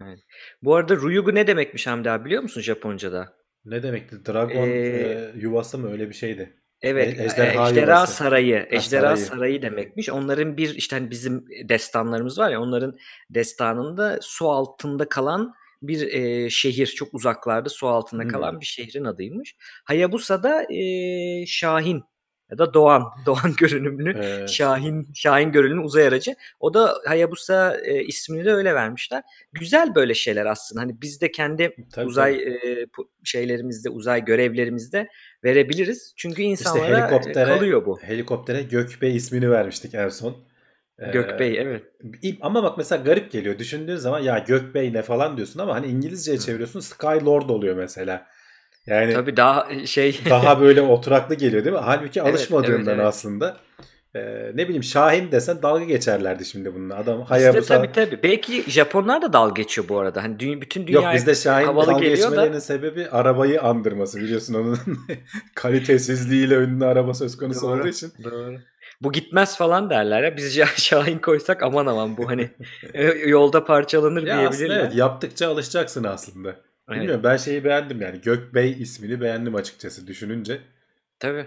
yani. 0.00 0.16
Bu 0.62 0.74
arada 0.74 0.96
Ryugu 0.96 1.34
ne 1.34 1.46
demekmiş 1.46 1.86
Hamdi 1.86 2.10
abi 2.10 2.24
biliyor 2.24 2.42
musun 2.42 2.60
Japonca'da? 2.60 3.32
Ne 3.64 3.82
demekti? 3.82 4.26
Dragon 4.26 4.68
Ee, 4.68 4.72
e, 4.72 5.32
yuvası 5.36 5.78
mı 5.78 5.92
öyle 5.92 6.08
bir 6.08 6.14
şeydi. 6.14 6.59
Evet, 6.82 7.18
E- 7.18 7.22
e- 7.22 7.24
ejderha 7.26 7.68
ejderha, 7.70 7.96
yuvası. 7.96 8.14
sarayı, 8.14 8.66
ejderha 8.70 9.02
sarayı. 9.16 9.16
sarayı. 9.26 9.62
demekmiş. 9.62 10.10
Onların 10.10 10.56
bir 10.56 10.74
işte 10.74 10.96
hani 10.96 11.10
bizim 11.10 11.44
destanlarımız 11.68 12.38
var 12.38 12.50
ya 12.50 12.60
onların 12.60 12.96
destanında 13.30 14.18
su 14.22 14.50
altında 14.50 15.08
kalan 15.08 15.54
bir 15.82 16.12
e, 16.12 16.50
şehir, 16.50 16.86
çok 16.86 17.14
uzaklarda 17.14 17.68
su 17.68 17.88
altında 17.88 18.22
Hmm. 18.22 18.30
kalan 18.30 18.60
bir 18.60 18.66
şehrin 18.66 19.04
adıymış. 19.04 19.56
Hayabusa 19.84 20.42
da 20.42 20.72
e, 20.74 21.46
Şahin 21.46 22.02
ya 22.50 22.58
da 22.58 22.74
Doğan, 22.74 23.04
Doğan 23.26 23.54
görünümlü 23.58 24.18
Ee, 24.18 24.46
Şahin 24.46 25.08
Şahin 25.14 25.52
görünümlü 25.52 25.80
uzay 25.80 26.06
aracı. 26.06 26.34
O 26.60 26.74
da 26.74 26.94
Hayabusa 27.06 27.76
e, 27.84 28.04
ismini 28.04 28.44
de 28.44 28.52
öyle 28.52 28.74
vermişler. 28.74 29.22
Güzel 29.52 29.94
böyle 29.94 30.14
şeyler 30.14 30.46
aslında. 30.46 30.82
Hani 30.82 31.00
biz 31.02 31.20
de 31.20 31.30
kendi 31.30 31.76
tabii, 31.92 32.06
uzay 32.06 32.38
tabii. 32.38 32.50
e, 32.70 32.86
şeylerimizde, 33.24 33.90
uzay 33.90 34.24
görevlerimizde 34.24 35.08
verebiliriz. 35.44 36.12
Çünkü 36.16 36.42
insanlara 36.42 36.98
e, 36.98 37.02
helikoptere- 37.02 37.44
kalıyor 37.44 37.86
bu. 37.86 37.98
Helikoptere 38.02 38.62
Gökbey 38.62 39.16
ismini 39.16 39.50
vermiştik 39.50 39.94
en 39.94 40.08
son. 40.08 40.36
Ee, 40.98 41.10
Gökbey 41.10 41.58
evet. 41.58 41.82
İ- 42.22 42.38
Ama 42.40 42.62
bak 42.62 42.78
mesela 42.78 43.02
garip 43.02 43.32
geliyor. 43.32 43.58
Düşündüğün 43.58 43.96
zaman 43.96 44.20
ya 44.20 44.38
Gökbey 44.38 44.92
ne 44.92 45.02
falan 45.02 45.36
diyorsun 45.36 45.60
ama 45.60 45.74
hani 45.74 45.86
İngilizceye 45.86 46.38
çeviriyorsun 46.38 46.80
Skylord 46.80 47.48
oluyor 47.48 47.76
mesela. 47.76 48.26
Yani 48.86 49.12
Tabii 49.12 49.36
daha 49.36 49.66
e, 49.72 49.86
şey 49.86 50.20
daha 50.30 50.60
böyle 50.60 50.82
oturaklı 50.82 51.34
geliyor 51.34 51.64
değil 51.64 51.76
mi? 51.76 51.82
Halbuki 51.84 52.20
Evet, 52.20 52.30
alışmadığından 52.34 52.76
evet, 52.76 52.88
evet. 52.88 53.06
aslında. 53.06 53.56
Ee, 54.14 54.20
ne 54.54 54.64
bileyim 54.64 54.84
Şahin 54.84 55.32
desen 55.32 55.62
dalga 55.62 55.84
geçerlerdi 55.84 56.44
şimdi 56.44 56.74
bununla. 56.74 56.96
Adam 56.96 57.14
bizde 57.20 57.28
Hayabusa 57.28 57.76
tabii 57.82 57.92
tabii. 57.92 58.22
Belki 58.22 58.70
Japonlar 58.70 59.22
da 59.22 59.32
dalga 59.32 59.62
geçiyor 59.62 59.88
bu 59.88 59.98
arada. 59.98 60.22
Hani 60.22 60.36
dü- 60.36 60.60
bütün 60.60 60.86
dünya 60.86 61.00
Yok 61.00 61.14
bizde 61.14 61.34
Şahin 61.34 61.66
dalga 61.66 61.92
geliyor 61.92 62.00
da- 62.02 62.14
geçmelerinin 62.30 62.58
sebebi 62.58 63.08
arabayı 63.08 63.62
andırması 63.62 64.20
biliyorsun 64.20 64.54
onun 64.54 64.78
kalitesizliğiyle 65.54 66.54
ünlü 66.54 66.84
araba 66.84 67.14
söz 67.14 67.36
konusu 67.36 67.62
Doğru. 67.62 67.80
olduğu 67.80 67.88
için. 67.88 68.12
Doğru. 68.24 68.58
Bu 69.02 69.12
gitmez 69.12 69.56
falan 69.58 69.90
derler 69.90 70.22
ya. 70.22 70.36
Biz 70.36 70.56
Şah- 70.58 70.80
Şahin 70.80 71.18
koysak 71.18 71.62
aman 71.62 71.86
aman 71.86 72.16
bu 72.16 72.28
hani 72.28 72.50
e, 72.94 73.04
yolda 73.04 73.64
parçalanır 73.64 74.26
Ya 74.26 74.34
aslında 74.38 74.52
diyebilirler. 74.58 74.80
evet 74.84 74.94
yaptıkça 74.94 75.48
alışacaksın 75.50 76.04
aslında. 76.04 76.56
Evet, 76.88 76.98
Bilmiyorum 77.00 77.24
ben 77.24 77.36
şeyi 77.36 77.64
beğendim 77.64 78.00
yani 78.00 78.20
Gökbey 78.20 78.82
ismini 78.82 79.20
beğendim 79.20 79.54
açıkçası 79.54 80.06
düşününce. 80.06 80.60
tabii. 81.18 81.46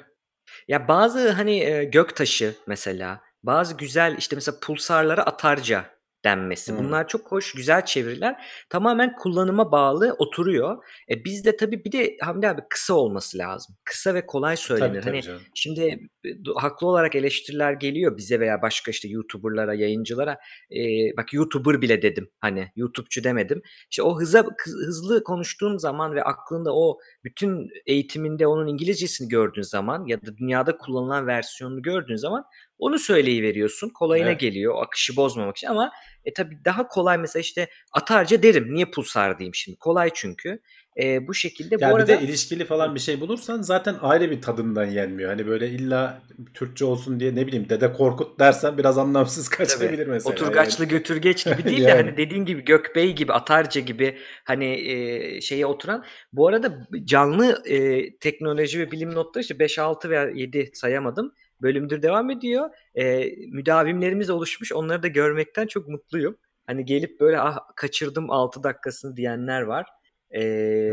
Ya 0.68 0.88
bazı 0.88 1.30
hani 1.30 1.60
e, 1.60 1.84
göktaşı 1.84 2.56
mesela 2.68 3.22
bazı 3.44 3.78
güzel 3.78 4.18
işte 4.18 4.36
mesela 4.36 4.60
pulsarlara 4.60 5.24
atarca 5.24 5.86
denmesi. 6.26 6.72
Hmm. 6.72 6.80
Bunlar 6.80 7.08
çok 7.08 7.32
hoş, 7.32 7.54
güzel 7.54 7.86
çeviriler. 7.86 8.46
Tamamen 8.70 9.16
kullanıma 9.16 9.72
bağlı 9.72 10.16
oturuyor. 10.18 10.84
E 11.10 11.26
bizde 11.26 11.58
tabii 11.58 11.86
bir 11.86 11.92
de 11.92 12.18
Hamdi 12.22 12.48
abi 12.48 12.62
kısa 12.70 12.94
olması 12.94 13.38
lazım. 13.38 13.76
Kısa 13.84 14.14
ve 14.14 14.26
kolay 14.26 14.58
söylenir. 14.58 14.90
Tabii 14.90 15.02
tabii 15.02 15.12
hani 15.12 15.22
canım. 15.22 15.42
Şimdi 15.56 15.82
e, 16.26 16.30
haklı 16.56 16.88
olarak 16.88 17.16
eleştiriler 17.16 17.74
geliyor 17.74 18.18
bize 18.18 18.40
veya 18.40 18.62
başka 18.62 18.92
işte 18.92 19.08
YouTuber'lara, 19.08 19.74
yayıncılara. 19.74 20.40
Ee, 20.72 21.18
bak 21.18 21.34
YouTuber 21.34 21.82
bile 21.82 22.02
dedim 22.02 22.30
hani 22.40 22.72
YouTube'cu 22.76 23.24
demedim. 23.24 23.62
İşte 23.92 24.04
o 24.04 24.20
hıza 24.20 24.46
hızlı 24.66 25.24
konuştuğun 25.24 25.78
zaman 25.78 26.16
ve 26.16 26.24
aklında 26.24 26.76
o 26.76 26.98
bütün 27.24 27.70
eğitiminde 27.86 28.48
onun 28.48 28.68
İngilizcesini 28.68 29.28
gördüğün 29.28 29.62
zaman 29.62 30.06
ya 30.06 30.22
da 30.22 30.38
dünyada 30.38 30.78
kullanılan 30.78 31.28
versiyonunu 31.28 31.82
gördüğün 31.82 32.16
zaman 32.16 32.46
onu 32.84 33.00
söyleyiveriyorsun. 33.00 33.90
Kolayına 33.90 34.30
Evet. 34.30 34.40
geliyor 34.40 34.84
akışı 34.84 35.16
bozmamak 35.16 35.58
için 35.58 35.68
ama 35.68 35.92
e 36.26 36.34
tabii 36.34 36.58
daha 36.66 36.88
kolay 36.88 37.18
mesela 37.18 37.42
işte 37.42 37.68
atarca 37.92 38.44
derim. 38.44 38.76
Niye 38.76 38.86
pulsar 38.86 39.40
diyeyim 39.40 39.56
şimdi? 39.56 39.78
Kolay 39.78 40.10
çünkü. 40.14 40.60
E, 41.02 41.28
bu 41.28 41.34
şekilde 41.34 41.78
Ya 41.80 41.92
bu 41.92 41.94
bir 41.96 42.00
arada 42.00 42.08
de 42.08 42.22
ilişkili 42.22 42.66
falan 42.66 42.96
bir 42.96 43.00
şey 43.00 43.22
bulursan 43.22 43.62
zaten 43.62 43.96
ayrı 44.02 44.32
bir 44.32 44.42
tadından 44.42 44.86
yenmiyor. 44.86 45.30
Hani 45.30 45.48
böyle 45.48 45.70
illa 45.70 46.22
Türkçe 46.54 46.86
olsun 46.86 47.20
diye 47.20 47.36
ne 47.36 47.48
bileyim 47.48 47.70
Dede 47.70 47.94
Korkut 47.94 48.40
dersen 48.40 48.78
biraz 48.78 48.98
anlamsız 48.98 49.50
kaçabilir 49.50 50.08
mesela. 50.08 50.34
Oturgaçlı 50.34 50.86
götürgeç 50.86 51.46
gibi 51.46 51.66
değil 51.66 51.78
de 51.78 51.84
Yani. 51.90 52.02
hani 52.02 52.18
dediğin 52.18 52.46
gibi 52.46 52.66
Gökbey 52.66 53.14
gibi 53.16 53.34
Atarca 53.34 53.82
gibi 53.82 54.18
hani 54.44 54.90
e, 54.92 55.42
şeye 55.42 55.66
oturan. 55.66 56.06
Bu 56.34 56.48
arada 56.48 56.88
canlı 57.06 57.64
e, 57.66 58.10
teknoloji 58.18 58.80
ve 58.80 58.92
bilim 58.92 59.16
notları 59.16 59.42
işte 59.42 59.60
5 59.60 59.80
6 59.80 60.10
veya 60.10 60.30
7 60.30 60.72
sayamadım. 60.74 61.34
Bölümdür 61.64 62.02
devam 62.02 62.30
ediyor. 62.30 62.70
E, 62.96 63.26
müdavimlerimiz 63.52 64.30
oluşmuş. 64.30 64.72
Onları 64.72 65.04
da 65.04 65.08
görmekten 65.08 65.68
çok 65.68 65.88
mutluyum. 65.88 66.38
Hani 66.68 66.86
gelip 66.86 67.20
böyle 67.20 67.40
ah 67.40 67.60
kaçırdım 67.76 68.32
6 68.32 68.64
dakikasını 68.64 69.16
diyenler 69.18 69.62
var. 69.62 69.86
E, 70.32 70.42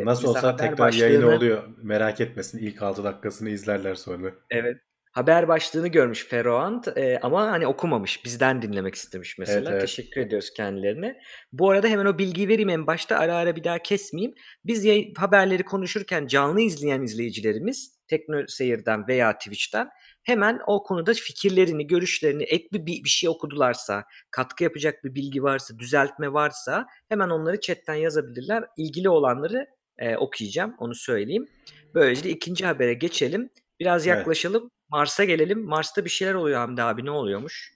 Nasıl 0.04 0.28
olsa 0.28 0.56
tekrar 0.56 0.92
yayın 0.92 1.22
başlığını- 1.22 1.36
oluyor. 1.36 1.62
Merak 1.82 2.20
etmesin 2.20 2.58
ilk 2.58 2.82
6 2.82 3.04
dakikasını 3.04 3.50
izlerler 3.50 3.94
sonra. 3.94 4.32
Evet. 4.50 4.76
Haber 5.12 5.48
başlığını 5.48 5.88
görmüş 5.88 6.26
Ferroant 6.26 6.88
e, 6.98 7.18
ama 7.22 7.50
hani 7.50 7.66
okumamış. 7.66 8.24
Bizden 8.24 8.62
dinlemek 8.62 8.94
istemiş 8.94 9.38
mesela. 9.38 9.58
Evet, 9.60 9.68
evet. 9.70 9.80
Teşekkür 9.80 10.20
ediyoruz 10.20 10.50
kendilerine. 10.56 11.20
Bu 11.52 11.70
arada 11.70 11.88
hemen 11.88 12.06
o 12.06 12.18
bilgiyi 12.18 12.48
vereyim 12.48 12.68
en 12.68 12.86
başta 12.86 13.16
ara 13.18 13.36
ara 13.36 13.56
bir 13.56 13.64
daha 13.64 13.78
kesmeyeyim. 13.78 14.34
Biz 14.64 14.84
yay- 14.84 15.12
haberleri 15.16 15.62
konuşurken 15.62 16.26
canlı 16.26 16.60
izleyen 16.60 17.02
izleyicilerimiz 17.02 17.99
Tekno 18.10 18.46
Seyir'den 18.48 19.08
veya 19.08 19.38
Twitch'ten 19.38 19.88
hemen 20.22 20.60
o 20.66 20.82
konuda 20.82 21.14
fikirlerini, 21.14 21.86
görüşlerini, 21.86 22.42
ek 22.42 22.68
bir, 22.72 22.86
bir 22.86 23.08
şey 23.08 23.28
okudularsa, 23.28 24.04
katkı 24.30 24.64
yapacak 24.64 25.04
bir 25.04 25.14
bilgi 25.14 25.42
varsa, 25.42 25.78
düzeltme 25.78 26.32
varsa 26.32 26.86
hemen 27.08 27.28
onları 27.28 27.60
chatten 27.60 27.94
yazabilirler. 27.94 28.64
İlgili 28.76 29.08
olanları 29.08 29.66
e, 29.98 30.16
okuyacağım, 30.16 30.74
onu 30.78 30.94
söyleyeyim. 30.94 31.48
Böylece 31.94 32.30
ikinci 32.30 32.66
habere 32.66 32.94
geçelim. 32.94 33.50
Biraz 33.80 34.06
Evet. 34.06 34.18
yaklaşalım. 34.18 34.70
Mars'a 34.88 35.24
gelelim. 35.24 35.64
Mars'ta 35.64 36.04
bir 36.04 36.10
şeyler 36.10 36.34
oluyor 36.34 36.58
Hamdi 36.58 36.82
abi. 36.82 37.04
Ne 37.04 37.10
oluyormuş? 37.10 37.72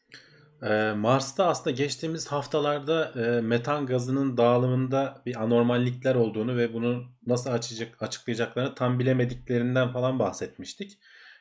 Ee, 0.65 0.93
Mars'ta 0.93 1.47
aslında 1.47 1.71
geçtiğimiz 1.77 2.27
haftalarda 2.33 3.13
e, 3.17 3.41
metan 3.41 3.87
gazının 3.87 4.37
dağılımında 4.37 5.23
bir 5.27 5.43
anormallikler 5.43 6.15
olduğunu 6.15 6.57
ve 6.57 6.73
bunu 6.75 7.05
nasıl 7.27 7.51
açacak, 7.51 8.03
açıklayacaklarını 8.03 8.75
tam 8.75 8.99
bilemediklerinden 8.99 9.93
falan 9.93 10.19
bahsetmiştik. 10.19 10.99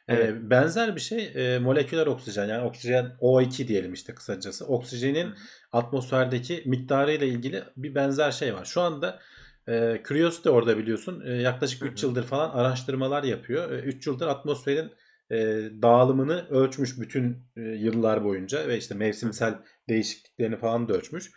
Ee, 0.07 0.13
Evet. 0.15 0.35
benzer 0.41 0.95
bir 0.95 1.01
şey 1.01 1.31
e, 1.35 1.59
moleküler 1.59 2.07
oksijen 2.07 2.45
yani 2.47 2.63
oksijen 2.63 3.11
O2 3.21 3.67
diyelim 3.67 3.93
işte 3.93 4.15
kısacası. 4.15 4.65
Oksijenin 4.67 5.33
atmosferdeki 5.71 6.63
miktarıyla 6.65 7.27
ilgili 7.27 7.63
bir 7.77 7.95
benzer 7.95 8.31
şey 8.31 8.53
var. 8.55 8.65
Şu 8.65 8.81
anda 8.81 9.19
e, 9.67 10.01
Curiosity 10.07 10.49
orada 10.49 10.77
biliyorsun 10.77 11.23
e, 11.25 11.31
yaklaşık 11.31 11.81
Hı 11.81 11.85
3 11.85 12.03
hı. 12.03 12.07
yıldır 12.07 12.23
falan 12.23 12.49
araştırmalar 12.49 13.23
yapıyor. 13.23 13.69
3 13.71 14.07
yıldır 14.07 14.27
atmosferin 14.27 14.91
e, 15.31 15.37
dağılımını 15.81 16.47
ölçmüş 16.49 16.99
bütün 16.99 17.47
e, 17.57 17.61
yıllar 17.61 18.23
boyunca 18.23 18.67
ve 18.67 18.77
işte 18.77 18.95
mevsimsel 18.95 19.59
değişikliklerini 19.89 20.57
falan 20.57 20.87
da 20.87 20.93
ölçmüş. 20.93 21.31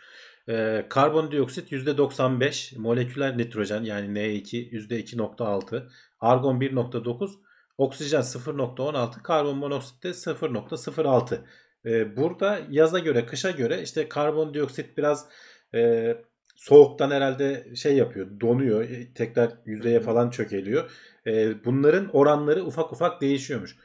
E, 0.49 0.85
karbondioksit 0.89 1.71
%95, 1.71 2.79
moleküler 2.79 3.37
nitrojen 3.37 3.83
yani 3.83 4.19
N2 4.19 4.69
%2.6, 4.71 5.87
argon 6.19 6.59
1.9, 6.59 7.31
oksijen 7.77 8.21
0.16, 8.21 9.21
karbon 9.23 9.57
monoksit 9.57 10.03
de 10.03 10.09
0.06. 10.09 11.39
E, 11.85 12.17
burada 12.17 12.59
yaza 12.69 12.99
göre, 12.99 13.25
kışa 13.25 13.51
göre 13.51 13.81
işte 13.81 14.09
karbondioksit 14.09 14.97
biraz 14.97 15.29
e, 15.75 16.13
soğuktan 16.55 17.11
herhalde 17.11 17.75
şey 17.75 17.97
yapıyor, 17.97 18.39
donuyor, 18.41 18.87
tekrar 19.15 19.51
yüzeye 19.65 19.99
falan 19.99 20.29
çökeliyor. 20.29 20.91
E, 21.27 21.65
bunların 21.65 22.09
oranları 22.13 22.65
ufak 22.65 22.93
ufak 22.93 23.21
değişiyormuş. 23.21 23.75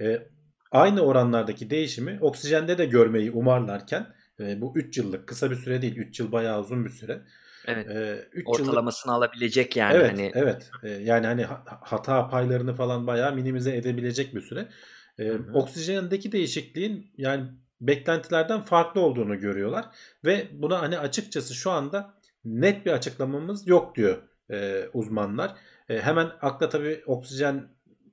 E, 0.00 0.28
aynı 0.70 1.00
oranlardaki 1.00 1.70
değişimi 1.70 2.18
oksijende 2.20 2.78
de 2.78 2.84
görmeyi 2.84 3.30
umarlarken 3.30 4.06
e, 4.40 4.60
bu 4.60 4.72
3 4.76 4.98
yıllık 4.98 5.26
kısa 5.26 5.50
bir 5.50 5.56
süre 5.56 5.82
değil 5.82 5.96
3 5.96 6.20
yıl 6.20 6.32
bayağı 6.32 6.60
uzun 6.60 6.84
bir 6.84 6.90
süre. 6.90 7.22
Evet. 7.66 7.90
E, 7.90 8.28
3 8.32 8.46
yıllık 8.46 8.60
Ortalamasını 8.60 9.12
alabilecek 9.12 9.76
yani 9.76 9.96
evet, 9.96 10.10
hani. 10.10 10.30
evet. 10.34 10.70
E, 10.82 10.88
yani 10.88 11.26
hani 11.26 11.44
ha- 11.44 11.64
hata 11.80 12.28
paylarını 12.28 12.74
falan 12.74 13.06
bayağı 13.06 13.34
minimize 13.34 13.76
edebilecek 13.76 14.34
bir 14.34 14.40
süre. 14.40 14.68
E, 15.18 15.24
Hı 15.24 15.34
hı. 15.34 15.52
oksijendeki 15.52 16.32
değişikliğin 16.32 17.12
yani 17.16 17.44
beklentilerden 17.80 18.60
farklı 18.60 19.00
olduğunu 19.00 19.40
görüyorlar 19.40 19.84
ve 20.24 20.48
buna 20.52 20.82
hani 20.82 20.98
açıkçası 20.98 21.54
şu 21.54 21.70
anda 21.70 22.14
net 22.44 22.86
bir 22.86 22.92
açıklamamız 22.92 23.68
yok 23.68 23.96
diyor 23.96 24.22
e, 24.50 24.88
uzmanlar. 24.92 25.54
E, 25.88 26.00
hemen 26.00 26.32
akla 26.40 26.68
tabii 26.68 27.02
oksijen 27.06 27.68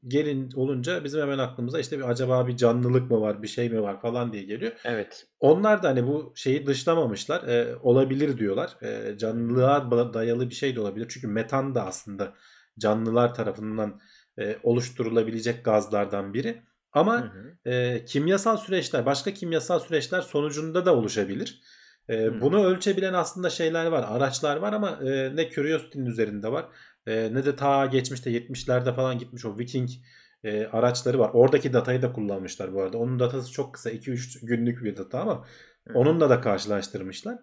gelin 0.08 0.52
olunca 0.56 1.04
bizim 1.04 1.22
hemen 1.22 1.38
aklımıza 1.38 1.80
işte 1.80 1.98
bir 1.98 2.10
acaba 2.10 2.48
bir 2.48 2.58
canlılık 2.58 3.12
mı 3.12 3.22
var, 3.22 3.44
bir 3.44 3.48
şey 3.48 3.70
mi 3.70 3.82
var 3.82 4.02
falan 4.02 4.34
diye 4.34 4.44
geliyor. 4.44 4.72
Evet. 4.84 5.28
Onlar 5.40 5.84
da 5.84 5.90
hani 5.90 6.08
bu 6.08 6.34
şeyi 6.36 6.68
dışlamamışlar. 6.68 7.48
E, 7.48 7.76
olabilir 7.76 8.38
diyorlar. 8.38 8.78
E, 8.82 9.18
canlılığa 9.18 10.14
dayalı 10.14 10.50
bir 10.50 10.56
şey 10.56 10.76
de 10.76 10.82
olabilir. 10.82 11.08
Çünkü 11.10 11.28
metan 11.28 11.76
da 11.76 11.86
aslında 11.86 12.34
canlılar 12.80 13.36
tarafından 13.36 14.00
e, 14.40 14.58
oluşturulabilecek 14.64 15.66
gazlardan 15.66 16.34
biri. 16.34 16.62
Ama 16.92 17.22
Hı 17.22 17.26
hı. 17.26 17.70
e, 17.72 18.06
kimyasal 18.06 18.58
süreçler, 18.58 19.06
başka 19.06 19.34
kimyasal 19.34 19.80
süreçler 19.80 20.22
sonucunda 20.22 20.86
da 20.86 20.96
oluşabilir. 20.96 21.62
E, 22.10 22.24
Hı. 22.24 22.42
bunu 22.42 22.66
ölçebilen 22.66 23.14
aslında 23.14 23.50
şeyler 23.50 23.86
var, 23.86 24.06
araçlar 24.08 24.58
var 24.58 24.74
ama 24.74 24.90
e, 24.90 25.36
ne 25.36 25.50
Curiosity'nin 25.50 26.06
üzerinde 26.06 26.52
var 26.52 26.66
e, 27.10 27.34
ne 27.34 27.46
de 27.46 27.56
ta 27.56 27.86
geçmişte 27.86 28.32
70'lerde 28.32 28.96
falan 28.96 29.20
gitmiş 29.20 29.46
o 29.46 29.58
Viking 29.58 29.90
e, 30.44 30.66
araçları 30.66 31.20
var. 31.20 31.32
Oradaki 31.34 31.74
datayı 31.74 32.02
da 32.02 32.14
kullanmışlar 32.14 32.74
bu 32.74 32.82
arada. 32.82 32.98
Onun 32.98 33.20
datası 33.20 33.52
çok 33.52 33.74
kısa 33.74 33.92
2-3 33.92 34.46
günlük 34.46 34.84
bir 34.84 34.98
data 34.98 35.20
ama 35.20 35.46
Hı 35.88 35.94
onunla 35.94 36.30
da 36.30 36.42
karşılaştırmışlar. 36.42 37.40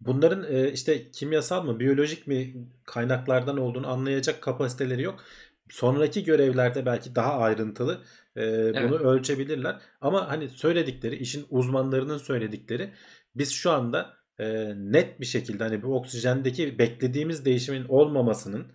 Bunların 0.00 0.54
e, 0.54 0.72
işte 0.72 1.10
kimyasal 1.10 1.64
mı, 1.64 1.80
biyolojik 1.80 2.26
mi 2.26 2.54
kaynaklardan 2.84 3.58
olduğunu 3.58 3.88
anlayacak 3.88 4.42
kapasiteleri 4.42 5.02
yok. 5.02 5.24
Sonraki 5.70 6.24
görevlerde 6.24 6.86
belki 6.86 7.14
daha 7.14 7.38
ayrıntılı 7.38 8.02
e, 8.36 8.42
bunu 8.74 8.98
ölçebilirler. 8.98 9.80
Ama 10.00 10.28
hani 10.28 10.48
söyledikleri, 10.48 11.16
işin 11.16 11.46
uzmanlarının 11.50 12.18
söyledikleri 12.18 12.92
biz 13.34 13.52
şu 13.52 13.70
anda 13.70 14.15
e, 14.38 14.74
net 14.76 15.20
bir 15.20 15.26
şekilde 15.26 15.64
hani 15.64 15.82
bu 15.82 15.96
oksijendeki 15.96 16.78
beklediğimiz 16.78 17.44
değişimin 17.44 17.84
olmamasının 17.88 18.66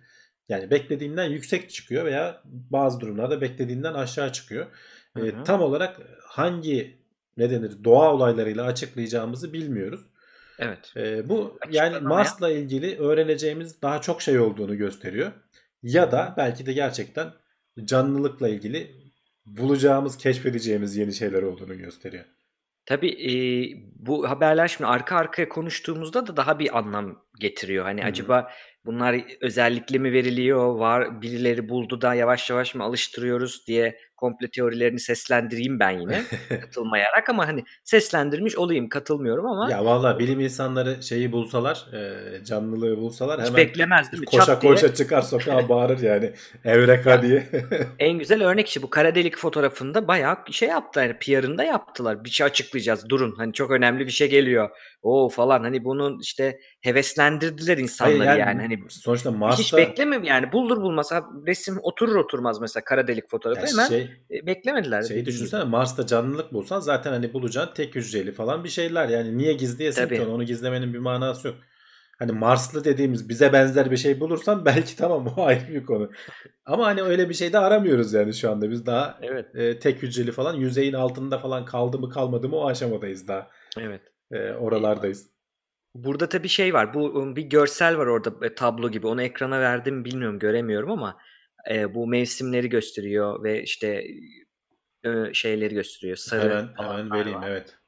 yani 0.48 0.70
beklediğinden 0.70 1.30
yüksek 1.30 1.70
çıkıyor 1.70 2.04
veya 2.04 2.42
bazı 2.44 3.00
durumlarda 3.00 3.40
beklediğinden 3.40 3.94
aşağı 3.94 4.32
çıkıyor. 4.32 4.66
E, 5.16 5.20
Hı 5.20 5.44
tam 5.44 5.60
olarak 5.62 6.00
hangi 6.22 6.98
ne 7.36 7.50
denir 7.50 7.84
doğa 7.84 8.14
olaylarıyla 8.14 8.64
açıklayacağımızı 8.64 9.52
bilmiyoruz. 9.52 10.00
Evet. 10.58 10.92
E, 10.96 11.28
bu 11.28 11.58
yani 11.70 12.00
Mars'la 12.00 12.50
ilgili 12.50 12.98
öğreneceğimiz 12.98 13.82
daha 13.82 14.00
çok 14.00 14.22
şey 14.22 14.38
olduğunu 14.38 14.76
gösteriyor. 14.76 15.32
Ya 15.82 16.12
da 16.12 16.34
belki 16.36 16.66
de 16.66 16.72
gerçekten 16.72 17.32
canlılıkla 17.84 18.48
ilgili 18.48 18.96
bulacağımız, 19.46 20.18
keşfedeceğimiz 20.18 20.96
yeni 20.96 21.12
şeyler 21.12 21.42
olduğunu 21.42 21.78
gösteriyor. 21.78 22.24
Tabii 22.86 23.08
e, 23.08 23.32
bu 23.96 24.30
haberler 24.30 24.68
şimdi 24.68 24.86
arka 24.90 25.16
arkaya 25.16 25.48
konuştuğumuzda 25.48 26.26
da 26.26 26.36
daha 26.36 26.58
bir 26.58 26.78
anlam 26.78 27.24
getiriyor. 27.40 27.84
Hani 27.84 28.02
Hı 28.02 28.06
hı. 28.06 28.08
acaba 28.08 28.50
bunlar 28.84 29.24
özellikle 29.40 29.98
mi 29.98 30.12
veriliyor, 30.12 30.74
var 30.78 31.22
birileri 31.22 31.68
buldu 31.68 32.00
da 32.00 32.14
yavaş 32.14 32.50
yavaş 32.50 32.74
mı 32.74 32.84
alıştırıyoruz 32.84 33.66
diye 33.66 33.98
komple 34.22 34.50
teorilerini 34.50 35.00
seslendireyim 35.00 35.80
ben 35.80 35.90
yine 35.90 36.22
katılmayarak 36.60 37.28
ama 37.28 37.46
hani 37.46 37.64
seslendirmiş 37.84 38.56
olayım 38.56 38.88
katılmıyorum 38.88 39.46
ama 39.46 39.70
Ya 39.70 39.84
valla 39.84 40.18
bilim 40.18 40.40
insanları 40.40 41.02
şeyi 41.02 41.32
bulsalar, 41.32 41.86
e, 41.92 42.44
canlılığı 42.44 42.96
bulsalar 42.96 43.40
hiç 43.40 43.46
hemen 43.46 43.56
beklemez 43.56 44.12
değil 44.12 44.20
mi? 44.20 44.26
koşa 44.26 44.46
Çat 44.46 44.62
diye 44.62 44.72
koşa 44.72 44.94
çıkar 44.94 45.22
sokağa 45.22 45.68
bağırır 45.68 46.00
yani. 46.00 46.32
Evreka 46.64 47.22
diye. 47.22 47.46
en 47.98 48.18
güzel 48.18 48.44
örnek 48.44 48.68
işte 48.68 48.82
bu 48.82 48.90
kara 48.90 49.14
delik 49.14 49.36
fotoğrafında 49.36 50.08
bayağı 50.08 50.36
şey 50.50 50.68
yaptı 50.68 51.00
yani 51.00 51.16
PR'ında 51.18 51.64
yaptılar. 51.64 52.24
Bir 52.24 52.30
şey 52.30 52.46
açıklayacağız 52.46 53.08
durun 53.08 53.34
hani 53.36 53.52
çok 53.52 53.70
önemli 53.70 54.06
bir 54.06 54.12
şey 54.12 54.30
geliyor. 54.30 54.70
O 55.02 55.28
falan 55.28 55.60
hani 55.60 55.84
bunun 55.84 56.20
işte 56.20 56.58
heveslendirdiler 56.80 57.78
insanları 57.78 58.24
Hayır, 58.24 58.40
yani. 58.40 58.60
Hani 58.60 58.78
sonuçta 58.88 59.30
hiç 59.30 59.38
Mars'ta 59.38 59.76
beklemem 59.76 60.24
yani 60.24 60.52
buldur 60.52 60.76
bulmaz 60.76 61.12
ha, 61.12 61.24
resim 61.46 61.78
oturur 61.82 62.16
oturmaz 62.16 62.60
mesela 62.60 62.84
kara 62.84 63.06
delik 63.06 63.30
fotoğrafı 63.30 63.60
ya 63.60 63.72
hemen 63.72 63.88
şey, 63.88 64.10
beklemediler. 64.30 65.02
Şeyi 65.02 65.26
düşünsene 65.26 65.64
Mars'ta 65.64 66.06
canlılık 66.06 66.52
bulsan 66.52 66.80
zaten 66.80 67.12
hani 67.12 67.32
bulacağın 67.32 67.74
tek 67.74 67.94
hücreli 67.94 68.32
falan 68.32 68.64
bir 68.64 68.68
şeyler. 68.68 69.08
Yani 69.08 69.38
niye 69.38 69.52
gizleyesin 69.52 70.08
ki 70.08 70.22
onu? 70.22 70.34
Onu 70.34 70.44
gizlemenin 70.44 70.94
bir 70.94 70.98
manası 70.98 71.48
yok. 71.48 71.56
Hani 72.18 72.32
Marslı 72.32 72.84
dediğimiz 72.84 73.28
bize 73.28 73.52
benzer 73.52 73.90
bir 73.90 73.96
şey 73.96 74.20
bulursan 74.20 74.64
belki 74.64 74.96
tamam 74.96 75.26
o 75.36 75.44
ayrı 75.44 75.68
bir 75.68 75.86
konu. 75.86 76.10
Ama 76.66 76.86
hani 76.86 77.02
öyle 77.02 77.28
bir 77.28 77.34
şey 77.34 77.52
de 77.52 77.58
aramıyoruz 77.58 78.12
yani 78.12 78.34
şu 78.34 78.50
anda. 78.50 78.70
Biz 78.70 78.86
daha 78.86 79.18
Evet 79.22 79.54
e, 79.54 79.78
tek 79.78 80.02
hücreli 80.02 80.32
falan 80.32 80.54
yüzeyin 80.54 80.92
altında 80.92 81.38
falan 81.38 81.64
kaldı 81.64 81.98
mı 81.98 82.08
kalmadı 82.08 82.48
mı 82.48 82.56
o 82.56 82.68
aşamadayız 82.68 83.28
daha. 83.28 83.50
evet. 83.78 84.00
E, 84.30 84.52
oralardayız. 84.52 85.32
Burada 85.94 86.28
tabii 86.28 86.48
şey 86.48 86.74
var. 86.74 86.94
Bu 86.94 87.04
um, 87.04 87.36
bir 87.36 87.42
görsel 87.42 87.98
var 87.98 88.06
orada 88.06 88.46
e, 88.46 88.54
tablo 88.54 88.90
gibi. 88.90 89.06
Onu 89.06 89.22
ekrana 89.22 89.60
verdim 89.60 90.04
bilmiyorum 90.04 90.38
göremiyorum 90.38 90.90
ama 90.90 91.16
e, 91.70 91.94
bu 91.94 92.06
mevsimleri 92.06 92.68
gösteriyor 92.68 93.44
ve 93.44 93.62
işte 93.62 94.04
e, 95.04 95.10
şeyleri 95.32 95.74
gösteriyor. 95.74 96.16
Sarı 96.16 96.42
Hemen 96.42 96.74
hemen 96.76 97.10
vereyim 97.10 97.38
var. 97.38 97.50
evet. 97.50 97.78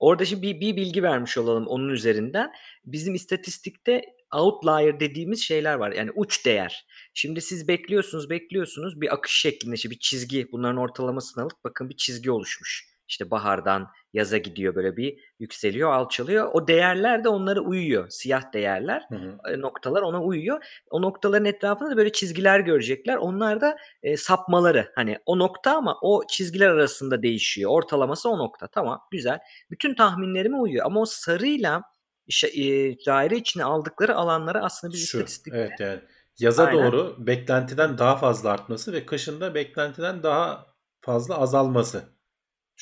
Orada 0.00 0.24
şimdi 0.24 0.42
bir, 0.42 0.60
bir 0.60 0.76
bilgi 0.76 1.02
vermiş 1.02 1.38
olalım 1.38 1.66
onun 1.66 1.88
üzerinden. 1.88 2.52
Bizim 2.84 3.14
istatistikte 3.14 4.02
outlier 4.34 5.00
dediğimiz 5.00 5.42
şeyler 5.42 5.74
var. 5.74 5.92
Yani 5.92 6.10
uç 6.14 6.46
değer. 6.46 6.86
Şimdi 7.14 7.40
siz 7.40 7.68
bekliyorsunuz, 7.68 8.30
bekliyorsunuz 8.30 9.00
bir 9.00 9.14
akış 9.14 9.32
şeklinde 9.32 9.74
işte 9.74 9.90
bir 9.90 9.98
çizgi. 9.98 10.52
Bunların 10.52 10.76
ortalamasını 10.76 11.44
alıp 11.44 11.64
bakın 11.64 11.88
bir 11.88 11.96
çizgi 11.96 12.30
oluşmuş. 12.30 12.91
İşte 13.12 13.30
bahardan 13.30 13.88
yaza 14.12 14.38
gidiyor 14.38 14.74
böyle 14.74 14.96
bir 14.96 15.18
yükseliyor, 15.38 15.92
alçalıyor. 15.92 16.50
O 16.52 16.68
değerler 16.68 17.24
de 17.24 17.28
onlara 17.28 17.60
uyuyor. 17.60 18.06
Siyah 18.08 18.52
değerler 18.52 19.02
Hı 19.08 19.14
hı. 19.14 19.52
e, 19.52 19.60
noktalar 19.60 20.02
ona 20.02 20.22
uyuyor. 20.22 20.64
O 20.90 21.02
noktaların 21.02 21.44
etrafında 21.44 21.90
da 21.90 21.96
böyle 21.96 22.12
çizgiler 22.12 22.60
görecekler. 22.60 23.16
Onlar 23.16 23.60
da 23.60 23.76
e, 24.02 24.16
sapmaları. 24.16 24.92
Hani 24.94 25.18
o 25.26 25.38
nokta 25.38 25.76
ama 25.76 25.98
o 26.02 26.22
çizgiler 26.28 26.68
arasında 26.68 27.22
değişiyor. 27.22 27.70
Ortalaması 27.70 28.28
o 28.28 28.38
nokta. 28.38 28.66
Tamam 28.66 29.00
güzel. 29.10 29.38
Bütün 29.70 29.94
tahminlerime 29.94 30.56
uyuyor. 30.56 30.86
Ama 30.86 31.00
o 31.00 31.04
sarıyla 31.04 31.82
işte, 32.26 32.48
e, 32.48 32.96
daire 33.06 33.36
içine 33.36 33.64
aldıkları 33.64 34.16
alanlara 34.16 34.64
aslında 34.64 34.92
biz 34.92 35.02
istatistik 35.02 35.54
evet 35.56 35.80
yani 35.80 36.00
yaza 36.38 36.64
Aynen. 36.64 36.82
doğru 36.82 37.16
beklentiden 37.18 37.98
daha 37.98 38.16
fazla 38.16 38.50
artması 38.50 38.92
ve 38.92 39.06
kışında 39.06 39.54
beklentiden 39.54 40.22
daha 40.22 40.66
fazla 41.00 41.38
azalması. 41.38 42.12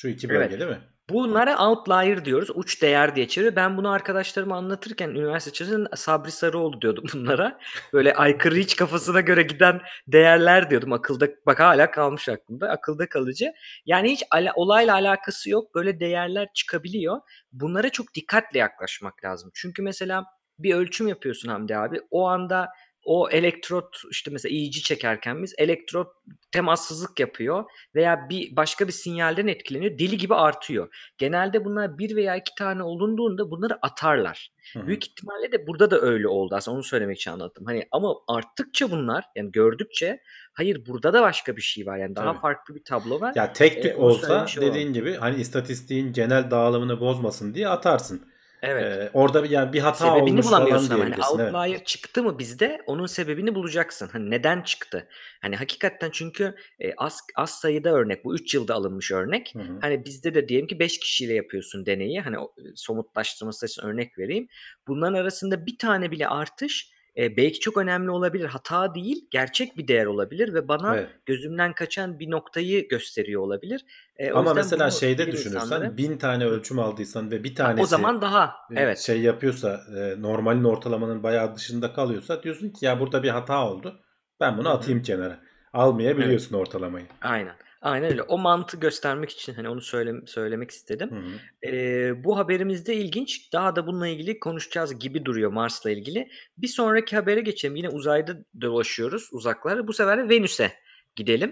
Şu 0.01 0.07
iki 0.07 0.29
bölge 0.29 0.39
Evet. 0.39 0.59
değil 0.59 0.71
mi? 0.71 0.79
Bunlara 1.09 1.67
outlier 1.67 2.25
diyoruz. 2.25 2.49
Uç 2.55 2.81
değer 2.81 3.15
diye 3.15 3.27
çeviriyor. 3.27 3.55
Ben 3.55 3.77
bunu 3.77 3.89
arkadaşlarıma 3.91 4.57
anlatırken 4.57 5.09
üniversite 5.09 5.51
içerisinde 5.51 5.89
Sabri 5.95 6.31
Sarıoğlu 6.31 6.81
diyordum 6.81 7.03
bunlara. 7.13 7.59
Böyle 7.93 8.13
aykırı 8.13 8.55
hiç 8.55 8.75
kafasına 8.75 9.21
göre 9.21 9.41
giden 9.43 9.81
değerler 10.07 10.69
diyordum. 10.69 10.93
Akılda 10.93 11.27
bak 11.45 11.59
hala 11.59 11.91
kalmış 11.91 12.29
aklımda. 12.29 12.69
Akılda 12.69 13.09
kalıcı. 13.09 13.51
Yani 13.85 14.11
hiç 14.11 14.23
ala- 14.31 14.53
olayla 14.55 14.93
alakası 14.93 15.49
yok. 15.49 15.75
Böyle 15.75 15.99
değerler 15.99 16.47
çıkabiliyor. 16.53 17.17
Bunlara 17.51 17.89
çok 17.89 18.13
dikkatle 18.15 18.59
yaklaşmak 18.59 19.23
lazım. 19.23 19.51
Çünkü 19.53 19.81
mesela 19.81 20.25
bir 20.59 20.73
ölçüm 20.75 21.07
yapıyorsun 21.07 21.49
Hamdi 21.49 21.77
abi. 21.77 22.01
O 22.11 22.27
anda 22.27 22.67
o 23.05 23.29
elektrot 23.29 23.97
işte 24.11 24.31
mesela 24.31 24.55
EEG 24.55 24.73
çekerken 24.73 25.43
biz 25.43 25.53
elektrot 25.57 26.07
temassızlık 26.51 27.19
yapıyor 27.19 27.63
veya 27.95 28.29
bir 28.29 28.55
başka 28.55 28.87
bir 28.87 28.93
sinyalden 28.93 29.47
etkileniyor. 29.47 29.99
Deli 29.99 30.17
gibi 30.17 30.35
artıyor. 30.35 30.95
Genelde 31.17 31.65
bunlar 31.65 31.97
bir 31.97 32.15
veya 32.15 32.35
iki 32.35 32.55
tane 32.57 32.83
olunduğunda 32.83 33.51
bunları 33.51 33.77
atarlar. 33.81 34.51
Hı 34.73 34.79
hı. 34.79 34.87
Büyük 34.87 35.07
ihtimalle 35.07 35.51
de 35.51 35.67
burada 35.67 35.91
da 35.91 36.01
öyle 36.01 36.27
oldu 36.27 36.55
aslında 36.55 36.75
onu 36.75 36.83
söylemek 36.83 37.17
için 37.17 37.31
anlattım. 37.31 37.65
Hani 37.65 37.87
ama 37.91 38.15
arttıkça 38.27 38.91
bunlar 38.91 39.25
yani 39.35 39.51
gördükçe 39.51 40.19
hayır 40.53 40.85
burada 40.87 41.13
da 41.13 41.21
başka 41.21 41.57
bir 41.57 41.61
şey 41.61 41.85
var 41.85 41.97
yani 41.97 42.15
daha 42.15 42.25
Tabii. 42.25 42.41
farklı 42.41 42.75
bir 42.75 42.83
tablo 42.83 43.21
var. 43.21 43.33
Ya 43.35 43.53
tek 43.53 43.77
E, 43.77 43.81
tük 43.81 43.97
onu 43.99 44.05
olsa 44.05 44.45
dediğin 44.61 44.93
gibi 44.93 45.15
hani 45.15 45.41
istatistiğin 45.41 46.13
genel 46.13 46.51
dağılımını 46.51 46.99
bozmasın 46.99 47.53
diye 47.53 47.67
atarsın. 47.67 48.30
Evet. 48.61 48.83
Ee, 48.83 49.09
orada 49.13 49.43
bir 49.43 49.49
yani 49.49 49.73
bir 49.73 49.79
hata 49.79 50.05
sebebini 50.05 50.31
olmuş 50.31 50.45
falan 50.45 50.61
bulamıyorsun 50.61 50.93
ama 50.93 51.03
hani 51.03 51.07
diyebilirsin. 51.07 51.39
Evet. 51.39 51.53
outlier 51.53 51.83
çıktı 51.83 52.23
mı 52.23 52.39
bizde 52.39 52.81
onun 52.85 53.05
sebebini 53.05 53.55
bulacaksın. 53.55 54.09
Hani 54.11 54.29
neden 54.29 54.61
çıktı? 54.61 55.07
Hani 55.41 55.55
hakikaten 55.55 56.09
çünkü 56.13 56.55
e, 56.79 56.93
az 56.97 57.19
az 57.35 57.49
sayıda 57.49 57.89
örnek 57.89 58.25
bu 58.25 58.35
3 58.35 58.53
yılda 58.53 58.75
alınmış 58.75 59.11
örnek. 59.11 59.53
Hı 59.55 59.59
hı. 59.59 59.77
Hani 59.81 60.05
bizde 60.05 60.33
de 60.35 60.47
diyelim 60.47 60.67
ki 60.67 60.79
5 60.79 60.99
kişiyle 60.99 61.33
yapıyorsun 61.33 61.85
deneyi. 61.85 62.21
Hani 62.21 62.37
somutlaştırması 62.75 63.65
için 63.65 63.81
örnek 63.81 64.19
vereyim. 64.19 64.47
Bunların 64.87 65.13
arasında 65.13 65.65
bir 65.65 65.77
tane 65.77 66.11
bile 66.11 66.27
artış 66.27 66.91
e, 67.17 67.37
belki 67.37 67.59
çok 67.59 67.77
önemli 67.77 68.09
olabilir. 68.11 68.45
Hata 68.45 68.95
değil, 68.95 69.27
gerçek 69.31 69.77
bir 69.77 69.87
değer 69.87 70.05
olabilir 70.05 70.53
ve 70.53 70.67
bana 70.67 70.95
Evet. 70.97 71.09
gözümden 71.25 71.73
kaçan 71.73 72.19
bir 72.19 72.31
noktayı 72.31 72.87
gösteriyor 72.87 73.41
olabilir. 73.41 73.85
E, 74.17 74.31
o 74.33 74.37
Ama 74.37 74.53
mesela 74.53 74.85
bunu 74.85 74.91
şeyde 74.91 75.31
düşünürsen 75.31 75.59
insanları- 75.59 75.97
bin 75.97 76.17
tane 76.17 76.45
ölçüm 76.45 76.79
aldıysan 76.79 77.31
ve 77.31 77.43
bir 77.43 77.55
tanesi 77.55 77.81
o 77.81 77.85
zaman 77.85 78.21
daha 78.21 78.45
e, 78.45 78.81
evet. 78.81 78.97
şey 78.99 79.21
yapıyorsa 79.21 79.81
e, 79.97 80.21
normalin 80.21 80.63
ortalamanın 80.63 81.23
bayağı 81.23 81.55
dışında 81.55 81.93
kalıyorsa 81.93 82.43
diyorsun 82.43 82.69
ki 82.69 82.85
ya 82.85 82.99
burada 82.99 83.23
bir 83.23 83.29
hata 83.29 83.67
oldu. 83.71 83.99
Ben 84.39 84.57
bunu 84.57 84.69
Hı 84.69 84.73
hı. 84.73 84.77
atayım 84.77 85.01
kenara. 85.01 85.39
Almayabiliyorsun 85.73 86.55
ortalamayı. 86.55 87.05
Aynen. 87.21 87.53
Aynen 87.81 88.11
öyle. 88.11 88.21
O 88.21 88.37
mantığı 88.37 88.77
göstermek 88.77 89.29
için 89.29 89.53
hani 89.53 89.69
onu 89.69 89.81
söyle, 89.81 90.13
söylemek 90.25 90.71
istedim. 90.71 91.11
Hı 91.11 91.15
hı. 91.15 91.67
Ee, 91.71 92.23
bu 92.23 92.37
haberimizde 92.37 92.95
ilginç. 92.95 93.53
Daha 93.53 93.75
da 93.75 93.87
bununla 93.87 94.07
ilgili 94.07 94.39
konuşacağız 94.39 94.99
gibi 94.99 95.25
duruyor 95.25 95.51
Mars'la 95.51 95.91
ilgili. 95.91 96.29
Bir 96.57 96.67
sonraki 96.67 97.15
habere 97.15 97.41
geçelim. 97.41 97.75
Yine 97.75 97.89
uzayda 97.89 98.37
dolaşıyoruz 98.61 99.29
uzaklara. 99.31 99.87
Bu 99.87 99.93
sefer 99.93 100.17
de 100.17 100.29
Venüs'e 100.29 100.71
gidelim. 101.15 101.49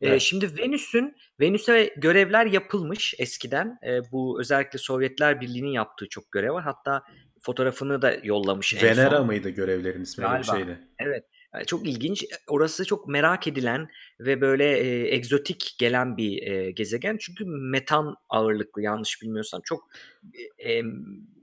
Ee, 0.00 0.08
Evet. 0.08 0.20
Şimdi 0.20 0.58
Venüs'ün 0.58 1.16
Venüs'e 1.40 1.94
görevler 1.96 2.46
yapılmış 2.46 3.14
eskiden. 3.18 3.78
Ee, 3.86 4.12
bu 4.12 4.40
özellikle 4.40 4.78
Sovyetler 4.78 5.40
Birliği'nin 5.40 5.70
yaptığı 5.70 6.08
çok 6.08 6.32
görev 6.32 6.52
var. 6.52 6.64
Hatta 6.64 7.02
fotoğrafını 7.40 8.02
da 8.02 8.16
yollamış 8.22 8.74
en 8.74 8.82
Venera 8.82 9.24
mıydı 9.24 9.48
görevlerin 9.48 10.02
ismi 10.02 10.22
Galiba. 10.22 10.42
şeydi. 10.42 10.78
Evet. 10.98 11.24
Çok 11.66 11.86
ilginç. 11.86 12.24
Orası 12.48 12.84
çok 12.84 13.08
merak 13.08 13.46
edilen 13.46 13.88
ve 14.20 14.40
böyle 14.40 14.78
e, 14.78 15.14
egzotik 15.14 15.76
gelen 15.78 16.16
bir 16.16 16.42
e, 16.42 16.70
gezegen. 16.70 17.16
Çünkü 17.20 17.44
metan 17.46 18.14
ağırlıklı 18.28 18.82
yanlış 18.82 19.22
bilmiyorsam 19.22 19.60
çok 19.64 19.88
e, 20.58 20.72
e, 20.72 20.82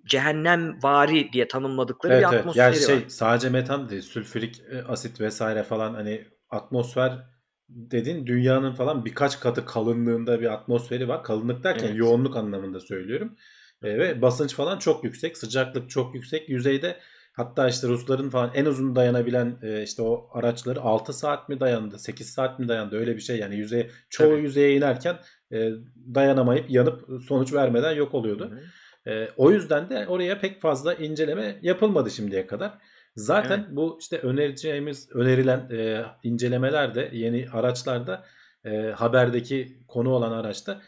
cehennemvari 0.06 1.34
diye 1.34 1.48
tanımladıkları 1.48 2.14
Evet 2.14 2.24
bir 2.24 2.28
evet. 2.28 2.40
atmosferi 2.40 2.64
Yani 2.64 2.76
şey 2.76 2.96
var. 2.96 3.04
sadece 3.08 3.50
metan 3.50 3.90
değil, 3.90 4.02
sülfürik 4.02 4.62
e, 4.72 4.84
asit 4.84 5.22
vesaire 5.22 5.64
falan 5.64 5.94
hani 5.94 6.26
atmosfer 6.50 7.28
dedin 7.70 8.28
dünyanın 8.28 8.74
falan 8.74 9.06
birkaç 9.06 9.40
katı 9.40 9.66
kalınlığında 9.66 10.42
bir 10.42 10.54
atmosferi 10.54 11.08
var. 11.08 11.24
Kalınlık 11.24 11.64
derken 11.64 11.88
Evet. 11.88 11.98
yoğunluk 11.98 12.36
anlamında 12.38 12.80
söylüyorum. 12.80 13.36
E, 13.84 13.98
ve 14.00 14.22
basınç 14.22 14.54
falan 14.56 14.80
çok 14.80 15.04
yüksek, 15.04 15.38
sıcaklık 15.38 15.90
çok 15.90 16.16
yüksek. 16.16 16.50
Yüzeyde 16.50 17.00
Hatta 17.38 17.70
işte 17.70 17.88
Rusların 17.88 18.30
falan 18.30 18.52
en 18.54 18.66
uzun 18.66 18.96
dayanabilen 18.96 19.58
e, 19.62 19.84
işte 19.84 20.02
o 20.02 20.30
araçları 20.34 20.82
6 20.82 21.14
saat 21.14 21.50
mi 21.50 21.60
dayandı, 21.60 22.00
8 22.00 22.30
saat 22.30 22.60
mi 22.60 22.68
dayandı 22.68 22.96
öyle 22.98 23.16
bir 23.16 23.22
şey 23.22 23.38
yani 23.38 23.56
yüzeye 23.56 23.90
çoğu 24.10 24.32
Tabii. 24.32 24.42
yüzeye 24.42 24.76
inerken 24.76 25.18
e, 25.52 25.72
dayanamayıp 26.16 26.70
yanıp 26.70 27.24
sonuç 27.28 27.54
vermeden 27.54 27.92
yok 27.92 28.14
oluyordu. 28.14 28.52
Hı. 28.52 29.12
E, 29.12 29.30
o 29.38 29.52
yüzden 29.52 29.90
de 29.90 30.08
oraya 30.08 30.40
pek 30.40 30.62
fazla 30.62 30.94
inceleme 30.94 31.60
yapılmadı 31.62 32.12
şimdiye 32.12 32.48
kadar. 32.48 32.78
Zaten 33.16 33.58
Evet. 33.60 33.70
bu 33.72 33.98
işte 34.02 34.18
önereceğimiz 34.18 35.10
önerilen 35.16 35.70
e, 35.72 36.06
incelemelerde 36.24 37.10
yeni 37.14 37.50
araçlarda 37.54 38.26
e, 38.66 38.70
haberdeki 38.96 39.80
konu 39.88 40.10
olan 40.10 40.32
araçta 40.32 40.82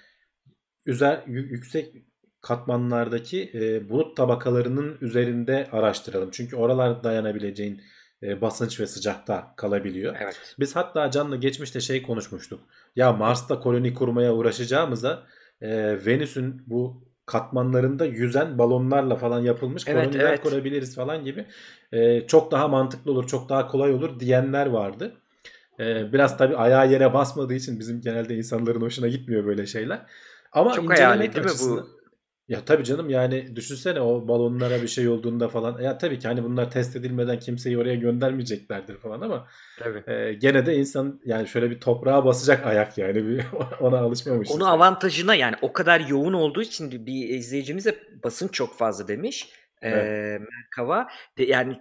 üzer 0.86 1.18
yü- 1.18 1.50
yüksek 1.50 1.96
katmanlardaki 2.42 3.52
e, 3.54 3.90
bulut 3.90 4.18
tabakalarının 4.18 4.98
üzerinde 5.02 5.68
araştıralım. 5.72 6.30
Çünkü 6.32 6.56
oralar 6.56 7.04
dayanabileceğin 7.04 7.82
e, 8.24 8.42
basınç 8.42 8.80
ve 8.80 8.88
sıcakta 8.88 9.54
kalabiliyor. 9.58 10.16
Evet. 10.20 10.56
Biz 10.60 10.76
hatta 10.76 11.12
Can'la 11.12 11.36
geçmişte 11.36 11.80
şey 11.80 12.04
konuşmuştuk. 12.04 12.60
Ya 12.96 13.14
Mars'ta 13.14 13.60
koloni 13.60 13.94
kurmaya 13.94 14.34
uğraşacağımıza 14.34 15.24
e, 15.62 15.98
Venüs'ün 16.06 16.62
bu 16.68 17.10
katmanlarında 17.26 18.06
yüzen 18.06 18.58
balonlarla 18.58 19.16
falan 19.16 19.40
yapılmış 19.40 19.84
Evet, 19.88 20.06
koloniler 20.06 20.30
evet. 20.30 20.42
kurabiliriz 20.42 20.96
falan 20.96 21.24
gibi. 21.24 21.46
E, 21.92 22.28
çok 22.28 22.52
daha 22.52 22.68
mantıklı 22.68 23.12
olur, 23.12 23.28
çok 23.28 23.50
daha 23.50 23.68
kolay 23.68 23.94
olur 23.94 24.20
diyenler 24.20 24.66
vardı. 24.66 25.14
E, 25.80 26.14
biraz 26.14 26.38
tabii 26.38 26.56
ayağı 26.56 26.92
yere 26.92 27.14
basmadığı 27.14 27.54
için 27.54 27.80
bizim 27.80 28.02
genelde 28.02 28.36
insanların 28.36 28.82
hoşuna 28.82 29.08
gitmiyor 29.08 29.46
böyle 29.46 29.66
şeyler. 29.66 30.06
Ama 30.52 30.74
Çok 30.74 30.90
hayali 30.90 31.34
değil 31.36 31.46
mi 31.46 31.52
bu? 31.62 31.99
Ya 32.50 32.66
tabii 32.66 32.84
canım 32.84 33.10
yani 33.10 33.56
düşünsene 33.56 34.02
o 34.02 34.28
balonlara 34.28 34.82
bir 34.82 34.88
şey 34.88 35.08
olduğunda 35.08 35.50
falan. 35.50 35.82
Ya 35.82 35.98
tabii 35.98 36.20
ki 36.20 36.28
hani 36.28 36.44
bunlar 36.44 36.72
test 36.72 36.96
edilmeden 36.96 37.40
kimseyi 37.40 37.78
oraya 37.78 37.96
göndermeyeceklerdir 37.96 38.98
falan 38.98 39.22
ama 39.22 39.48
Tabii. 39.80 40.04
e, 40.12 40.34
gene 40.34 40.66
de 40.66 40.76
insan 40.76 41.22
yani 41.26 41.48
şöyle 41.48 41.70
bir 41.72 41.80
toprağa 41.80 42.26
basacak 42.26 42.66
ayak 42.66 42.98
yani 42.98 43.28
bir 43.28 43.46
ona 43.80 43.98
alışmamışız. 43.98 44.56
Onu 44.56 44.70
avantajına 44.70 45.36
yani 45.36 45.56
o 45.62 45.74
kadar 45.74 46.00
yoğun 46.00 46.34
olduğu 46.34 46.62
için 46.62 47.06
bir 47.06 47.30
izleyicimiz 47.30 47.86
de 47.86 48.00
basınç 48.24 48.54
çok 48.54 48.78
fazla 48.78 49.08
demiş. 49.08 49.50
Ee, 49.82 49.90
Evet. 49.90 50.42
Merkava. 50.52 51.08
De, 51.38 51.44
yani 51.44 51.80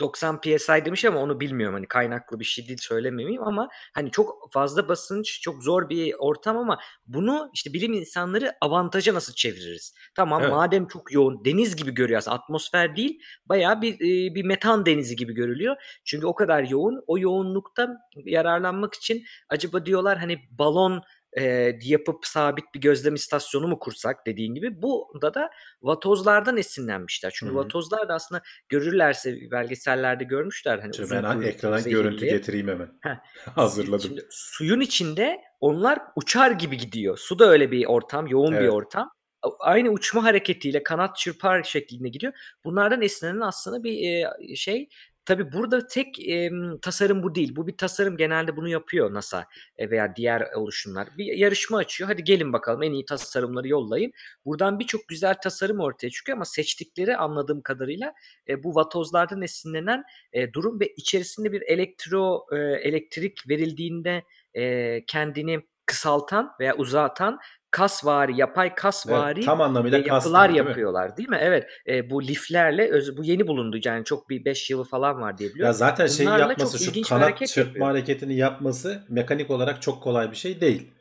90 0.00 0.40
PSI 0.40 0.84
demiş 0.84 1.04
ama 1.04 1.20
onu 1.20 1.40
bilmiyorum. 1.40 1.74
Hani 1.74 1.86
kaynaklı 1.86 2.40
bir 2.40 2.44
şey 2.44 2.68
değil 2.68 2.78
söylememeyeyim 2.82 3.42
ama 3.42 3.68
hani 3.94 4.10
çok 4.10 4.52
fazla 4.52 4.88
basınç, 4.88 5.40
çok 5.40 5.62
zor 5.62 5.88
bir 5.88 6.14
ortam 6.18 6.56
ama 6.56 6.78
bunu 7.06 7.50
işte 7.54 7.72
bilim 7.72 7.92
insanları 7.92 8.52
avantaja 8.60 9.14
nasıl 9.14 9.32
çeviririz? 9.34 9.94
Tamam 10.14 10.42
Evet. 10.42 10.52
madem 10.52 10.86
çok 10.86 11.12
yoğun 11.12 11.44
deniz 11.44 11.76
gibi 11.76 11.94
görüyor 11.94 12.18
aslında 12.18 12.36
atmosfer 12.36 12.96
değil 12.96 13.20
bayağı 13.46 13.82
bir 13.82 13.94
e, 13.94 14.34
bir 14.34 14.44
metan 14.44 14.86
denizi 14.86 15.16
gibi 15.16 15.34
görülüyor. 15.34 15.76
Çünkü 16.04 16.26
o 16.26 16.34
kadar 16.34 16.62
yoğun 16.62 17.04
o 17.06 17.18
yoğunlukta 17.18 17.88
yararlanmak 18.24 18.94
için 18.94 19.24
acaba 19.48 19.86
diyorlar 19.86 20.18
hani 20.18 20.38
balon 20.50 21.02
e, 21.38 21.72
yapıp 21.82 22.26
sabit 22.26 22.64
bir 22.74 22.80
gözlem 22.80 23.14
istasyonu 23.14 23.68
mu 23.68 23.78
kursak 23.78 24.26
dediğin 24.26 24.54
gibi. 24.54 24.82
Bu 24.82 25.08
da 25.22 25.34
da 25.34 25.50
vatozlardan 25.82 26.56
esinlenmişler. 26.56 27.32
Çünkü 27.34 27.52
Hı 27.52 27.56
hı. 27.56 27.58
vatozlar 27.60 28.08
da 28.08 28.14
aslında 28.14 28.42
görürlerse 28.68 29.36
belgesellerde 29.50 30.24
görmüşler. 30.24 30.78
Hani 30.78 30.94
Şimdi 30.96 31.10
ben 31.10 31.40
ekrana 31.42 31.80
görüntü 31.80 32.26
getireyim 32.26 32.68
hemen. 32.68 32.88
Heh. 33.02 33.16
Hazırladım. 33.54 34.00
Şimdi 34.00 34.26
suyun 34.30 34.80
içinde 34.80 35.40
onlar 35.60 35.98
uçar 36.16 36.50
gibi 36.50 36.76
gidiyor. 36.76 37.18
Su 37.18 37.38
da 37.38 37.50
öyle 37.50 37.70
bir 37.70 37.86
ortam, 37.86 38.26
yoğun 38.26 38.52
bir 38.52 38.56
Evet. 38.60 38.72
ortam. 38.72 39.10
A- 39.42 39.50
Aynı 39.60 39.90
uçma 39.90 40.24
hareketiyle 40.24 40.82
kanat 40.82 41.16
çırpar 41.16 41.62
şeklinde 41.62 42.08
gidiyor. 42.08 42.32
Bunlardan 42.64 43.02
esinlenen 43.02 43.40
aslında 43.40 43.84
bir 43.84 44.26
şey. 44.56 44.88
Tabi 45.26 45.52
burada 45.52 45.86
tek 45.86 46.28
e, 46.28 46.50
tasarım 46.82 47.22
bu 47.22 47.34
değil. 47.34 47.56
Bu 47.56 47.66
bir 47.66 47.76
tasarım 47.76 48.16
genelde 48.16 48.56
bunu 48.56 48.68
yapıyor 48.68 49.14
NASA 49.14 49.46
e, 49.78 49.90
veya 49.90 50.16
diğer 50.16 50.52
oluşumlar. 50.54 51.08
Bir 51.18 51.24
yarışma 51.24 51.78
açıyor. 51.78 52.10
Hadi 52.10 52.24
gelin 52.24 52.52
bakalım 52.52 52.82
en 52.82 52.92
iyi 52.92 53.04
tasarımları 53.04 53.68
yollayın. 53.68 54.12
Buradan 54.44 54.78
birçok 54.78 55.08
güzel 55.08 55.34
tasarım 55.42 55.80
ortaya 55.80 56.10
çıkıyor 56.10 56.38
ama 56.38 56.44
seçtikleri 56.44 57.16
anladığım 57.16 57.60
kadarıyla 57.62 58.14
e, 58.48 58.62
bu 58.64 58.74
vatozlardan 58.74 59.42
esinlenen 59.42 60.04
e, 60.32 60.52
durum 60.52 60.80
ve 60.80 60.94
içerisinde 60.96 61.52
bir 61.52 61.62
elektro 61.62 62.46
e, 62.52 62.56
elektrik 62.58 63.48
verildiğinde 63.48 64.22
e, 64.54 65.04
kendini 65.06 65.60
kısaltan 65.86 66.52
veya 66.60 66.76
uzatan 66.76 67.38
kasvari, 67.70 68.36
yapay 68.40 68.74
kasvari 68.74 69.34
Evet, 69.34 69.46
tam 69.46 69.60
anlamıyla 69.60 69.98
e, 69.98 70.02
yapılar 70.06 70.48
değil 70.48 70.60
mi? 70.62 70.68
yapıyorlar 70.68 71.16
değil 71.16 71.28
mi? 71.28 71.38
Evet. 71.40 71.66
E, 71.88 72.10
bu 72.10 72.22
liflerle 72.22 72.90
öz- 72.90 73.16
bu 73.16 73.24
yeni 73.24 73.46
bulundu 73.46 73.78
yani 73.84 74.04
çok 74.04 74.30
bir 74.30 74.44
5 74.44 74.70
yılı 74.70 74.84
falan 74.84 75.20
var 75.20 75.38
diye 75.38 75.48
Ya 75.48 75.54
biliyorum. 75.54 75.76
zaten 75.78 76.06
şey 76.06 76.26
yapması 76.26 76.78
çok 76.78 76.94
şu 76.94 77.08
kanat 77.08 77.22
hareket 77.22 77.48
çırpma 77.48 77.68
yapıyor. 77.68 77.86
hareketini 77.86 78.36
yapması 78.36 79.02
mekanik 79.08 79.50
olarak 79.50 79.82
çok 79.82 80.02
kolay 80.02 80.30
bir 80.30 80.36
şey 80.36 80.60
değil. 80.60 80.92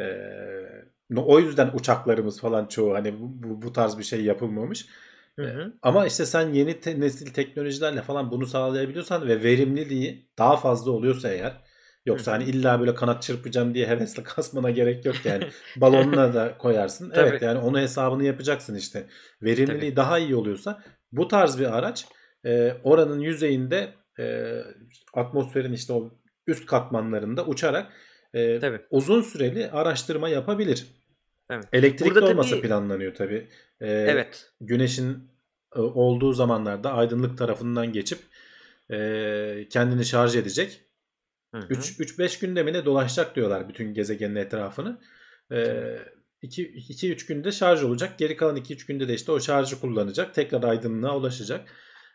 Ee, 0.00 0.04
o 1.16 1.40
yüzden 1.40 1.70
uçaklarımız 1.74 2.40
falan 2.40 2.66
çoğu 2.66 2.94
hani 2.94 3.20
bu, 3.20 3.62
bu, 3.62 3.72
tarz 3.72 3.98
bir 3.98 4.04
şey 4.04 4.24
yapılmamış. 4.24 4.86
Hı 5.38 5.46
hı. 5.46 5.72
Ama 5.82 6.06
işte 6.06 6.26
sen 6.26 6.48
yeni 6.52 6.80
te- 6.80 7.00
nesil 7.00 7.32
teknolojilerle 7.32 8.02
falan 8.02 8.30
bunu 8.30 8.46
sağlayabiliyorsan 8.46 9.28
ve 9.28 9.42
verimliliği 9.42 10.28
daha 10.38 10.56
fazla 10.56 10.90
oluyorsa 10.90 11.28
eğer 11.32 11.52
yoksa 12.06 12.32
Hı 12.32 12.36
hani 12.36 12.50
illa 12.50 12.80
böyle 12.80 12.94
kanat 12.94 13.22
çırpacağım 13.22 13.74
diye 13.74 13.86
hevesle 13.86 14.22
kasmana 14.24 14.70
gerek 14.70 15.04
yok 15.04 15.16
yani. 15.24 15.48
Balonuna 15.76 16.34
da 16.34 16.58
koyarsın. 16.58 17.12
Evet 17.14 17.32
Tabii. 17.32 17.44
yani 17.44 17.58
onu 17.58 17.78
hesabını 17.78 18.24
yapacaksın 18.24 18.74
işte. 18.74 19.06
Verimliliği 19.42 19.96
daha 19.96 20.18
iyi 20.18 20.36
oluyorsa 20.36 20.82
bu 21.12 21.28
tarz 21.28 21.58
bir 21.60 21.78
araç 21.78 22.06
e, 22.46 22.76
oranın 22.84 23.20
yüzeyinde 23.20 23.88
e, 24.18 24.54
atmosferin 25.14 25.72
işte 25.72 25.92
o 25.92 26.10
üst 26.46 26.66
katmanlarında 26.66 27.46
uçarak 27.46 27.92
e, 28.34 28.58
Tabii. 28.58 28.80
uzun 28.90 29.22
süreli 29.22 29.70
araştırma 29.70 30.28
yapabilir. 30.28 30.86
Evet. 31.50 31.64
Elektrikli 31.72 32.14
Burada 32.14 32.26
olması 32.26 32.50
tabii- 32.50 32.62
planlanıyor 32.62 33.14
tabii. 33.14 33.48
E, 33.80 33.86
Evet. 33.92 34.50
güneşin 34.60 35.30
e, 35.76 35.80
olduğu 35.80 36.32
zamanlarda 36.32 36.92
aydınlık 36.92 37.38
tarafından 37.38 37.92
geçip 37.92 38.18
e, 38.90 39.66
kendini 39.70 40.04
şarj 40.04 40.36
edecek. 40.36 40.80
Hı 41.54 41.58
hı. 41.58 41.72
3-5 41.72 42.40
günde 42.40 42.62
mi 42.62 42.72
ne 42.72 42.84
dolaşacak 42.84 43.36
diyorlar 43.36 43.68
bütün 43.68 43.94
gezegenin 43.94 44.36
etrafını. 44.36 45.00
Tabii. 45.48 45.98
2-3 46.42 47.26
günde 47.26 47.52
şarj 47.52 47.82
olacak. 47.82 48.18
Geri 48.18 48.36
kalan 48.36 48.56
2-3 48.56 48.86
günde 48.86 49.08
de 49.08 49.14
işte 49.14 49.32
o 49.32 49.40
şarjı 49.40 49.80
kullanacak. 49.80 50.34
Tekrar 50.34 50.62
aydınlığa 50.62 51.16
ulaşacak. 51.16 51.68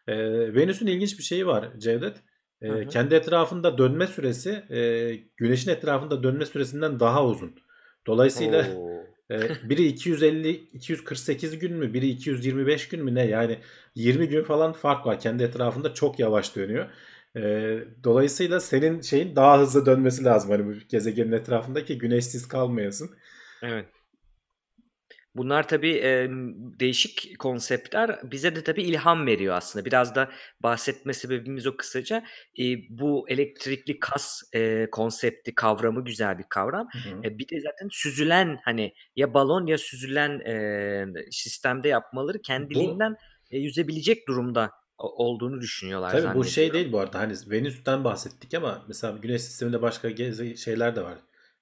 E, 0.07 0.15
Venüs'ün 0.55 0.87
ilginç 0.87 1.17
bir 1.17 1.23
şeyi 1.23 1.47
var 1.47 1.69
Cevdet. 1.77 2.17
E, 2.61 2.67
Hı 2.67 2.73
hı. 2.73 2.87
kendi 2.87 3.15
etrafında 3.15 3.77
dönme 3.77 4.07
süresi 4.07 4.49
e, 4.69 5.11
güneşin 5.37 5.71
etrafında 5.71 6.23
dönme 6.23 6.45
süresinden 6.45 6.99
daha 6.99 7.25
uzun. 7.25 7.55
Dolayısıyla 8.07 8.67
ee, 9.31 9.39
biri 9.63 9.85
250 9.87 10.49
248 10.49 11.59
gün 11.59 11.73
mü, 11.73 11.93
biri 11.93 12.07
225 12.07 12.87
gün 12.87 13.03
mü 13.03 13.15
ne? 13.15 13.27
Yani 13.27 13.59
20 13.95 14.27
gün 14.27 14.43
falan 14.43 14.73
fark 14.73 15.05
var. 15.05 15.19
Kendi 15.19 15.43
etrafında 15.43 15.93
çok 15.93 16.19
yavaş 16.19 16.55
dönüyor. 16.55 16.89
Ee, 17.35 17.79
dolayısıyla 18.03 18.59
senin 18.59 19.01
şeyin 19.01 19.35
daha 19.35 19.59
hızlı 19.59 19.85
dönmesi 19.85 20.23
lazım. 20.23 20.51
Hani 20.51 20.65
bu 20.65 20.73
gezegenin 20.89 21.31
etrafındaki 21.31 21.97
güneşsiz 21.97 22.47
kalmayasın. 22.47 23.09
Evet. 23.61 23.85
Bunlar 25.35 25.67
tabii 25.67 25.91
e, 25.91 26.29
değişik 26.79 27.39
konseptler 27.39 28.19
bize 28.31 28.55
de 28.55 28.63
tabii 28.63 28.83
ilham 28.83 29.25
veriyor 29.27 29.55
aslında. 29.55 29.85
Biraz 29.85 30.15
da 30.15 30.29
bahsetme 30.59 31.13
sebebimiz 31.13 31.67
o 31.67 31.77
kısaca. 31.77 32.23
E, 32.59 32.63
bu 32.89 33.25
elektrikli 33.29 33.99
kas 33.99 34.41
e, 34.53 34.87
konsepti 34.91 35.55
kavramı 35.55 36.05
güzel 36.05 36.37
bir 36.37 36.45
kavram. 36.49 36.87
Hı 36.91 37.09
hı. 37.09 37.21
E, 37.23 37.37
bir 37.37 37.49
de 37.49 37.61
zaten 37.61 37.87
süzülen 37.91 38.59
hani 38.65 38.93
ya 39.15 39.33
balon 39.33 39.67
ya 39.67 39.77
süzülen 39.77 40.39
e, 40.39 41.31
sistemde 41.31 41.87
yapmaları 41.87 42.41
kendiliğinden 42.41 43.15
e, 43.51 43.57
yüzebilecek 43.57 44.27
durumda 44.27 44.71
olduğunu 44.97 45.61
düşünüyorlar 45.61 46.11
Tabii 46.11 46.35
bu 46.35 46.43
şey 46.43 46.73
değil 46.73 46.91
bu 46.91 46.99
arada. 46.99 47.19
Hani 47.19 47.33
Venüs'ten 47.47 48.03
bahsettik 48.03 48.53
ama 48.53 48.85
mesela 48.87 49.17
Güneş 49.17 49.41
sisteminde 49.41 49.81
başka 49.81 50.09
gezi 50.09 50.57
şeyler 50.57 50.95
de 50.95 51.01
var. 51.01 51.17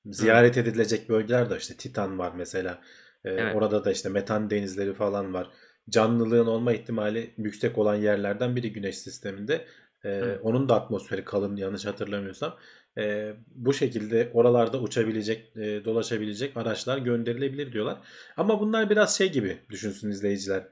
Ziyaret 0.06 0.58
edilecek 0.58 1.10
bölgeler 1.10 1.50
de 1.50 1.58
işte 1.58 1.78
Titan 1.78 2.20
var 2.20 2.34
mesela. 2.36 2.82
Ee, 3.26 3.30
Evet. 3.30 3.56
Orada 3.56 3.86
da 3.86 3.92
işte 3.92 4.10
metan 4.10 4.50
denizleri 4.50 4.94
falan 4.94 5.34
var. 5.34 5.50
Canlılığın 5.90 6.48
olma 6.48 6.74
ihtimali 6.74 7.34
yüksek 7.38 7.78
olan 7.78 7.96
yerlerden 7.96 8.56
biri 8.56 8.74
Güneş 8.74 8.98
sisteminde. 8.98 9.66
Ee, 10.06 10.10
Hı. 10.10 10.40
onun 10.44 10.70
da 10.70 10.76
atmosferi 10.76 11.26
kalın 11.26 11.56
yanlış 11.56 11.86
hatırlamıyorsam. 11.86 12.58
Ee, 12.98 13.34
bu 13.56 13.74
şekilde 13.74 14.30
oralarda 14.34 14.82
uçabilecek, 14.82 15.58
e, 15.58 15.86
dolaşabilecek 15.86 16.58
araçlar 16.58 16.98
gönderilebilir 16.98 17.72
diyorlar. 17.74 17.98
Ama 18.38 18.60
bunlar 18.60 18.90
biraz 18.90 19.18
şey 19.18 19.32
gibi 19.32 19.58
düşünsün 19.70 20.12
izleyiciler. 20.12 20.64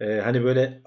Ee, 0.00 0.20
hani 0.24 0.44
böyle 0.44 0.82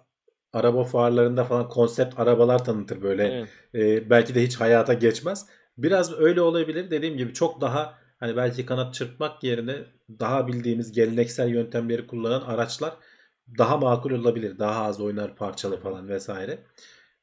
araba 0.54 0.84
fuarlarında 0.84 1.44
falan 1.44 1.70
konsept 1.70 2.20
arabalar 2.20 2.66
tanıtır 2.66 3.02
böyle. 3.02 3.28
Evet. 3.28 3.50
Ee, 3.76 4.10
belki 4.10 4.36
de 4.36 4.44
hiç 4.44 4.56
hayata 4.56 4.94
geçmez. 4.94 5.46
Biraz 5.78 6.20
öyle 6.20 6.42
olabilir. 6.42 6.92
Dediğim 6.92 7.18
gibi 7.18 7.34
çok 7.34 7.62
daha 7.62 7.98
hani 8.20 8.38
belki 8.38 8.66
kanat 8.66 8.94
çırpmak 8.94 9.44
yerine 9.44 9.76
daha 10.20 10.48
bildiğimiz 10.48 10.92
geleneksel 10.92 11.50
yöntemleri 11.50 12.08
kullanan 12.08 12.42
araçlar 12.42 12.94
daha 13.58 13.78
makul 13.78 14.12
olabilir. 14.12 14.60
Daha 14.60 14.84
az 14.86 15.02
oynar 15.02 15.36
parçalı 15.36 15.80
falan 15.80 16.10
vesaire. 16.10 16.60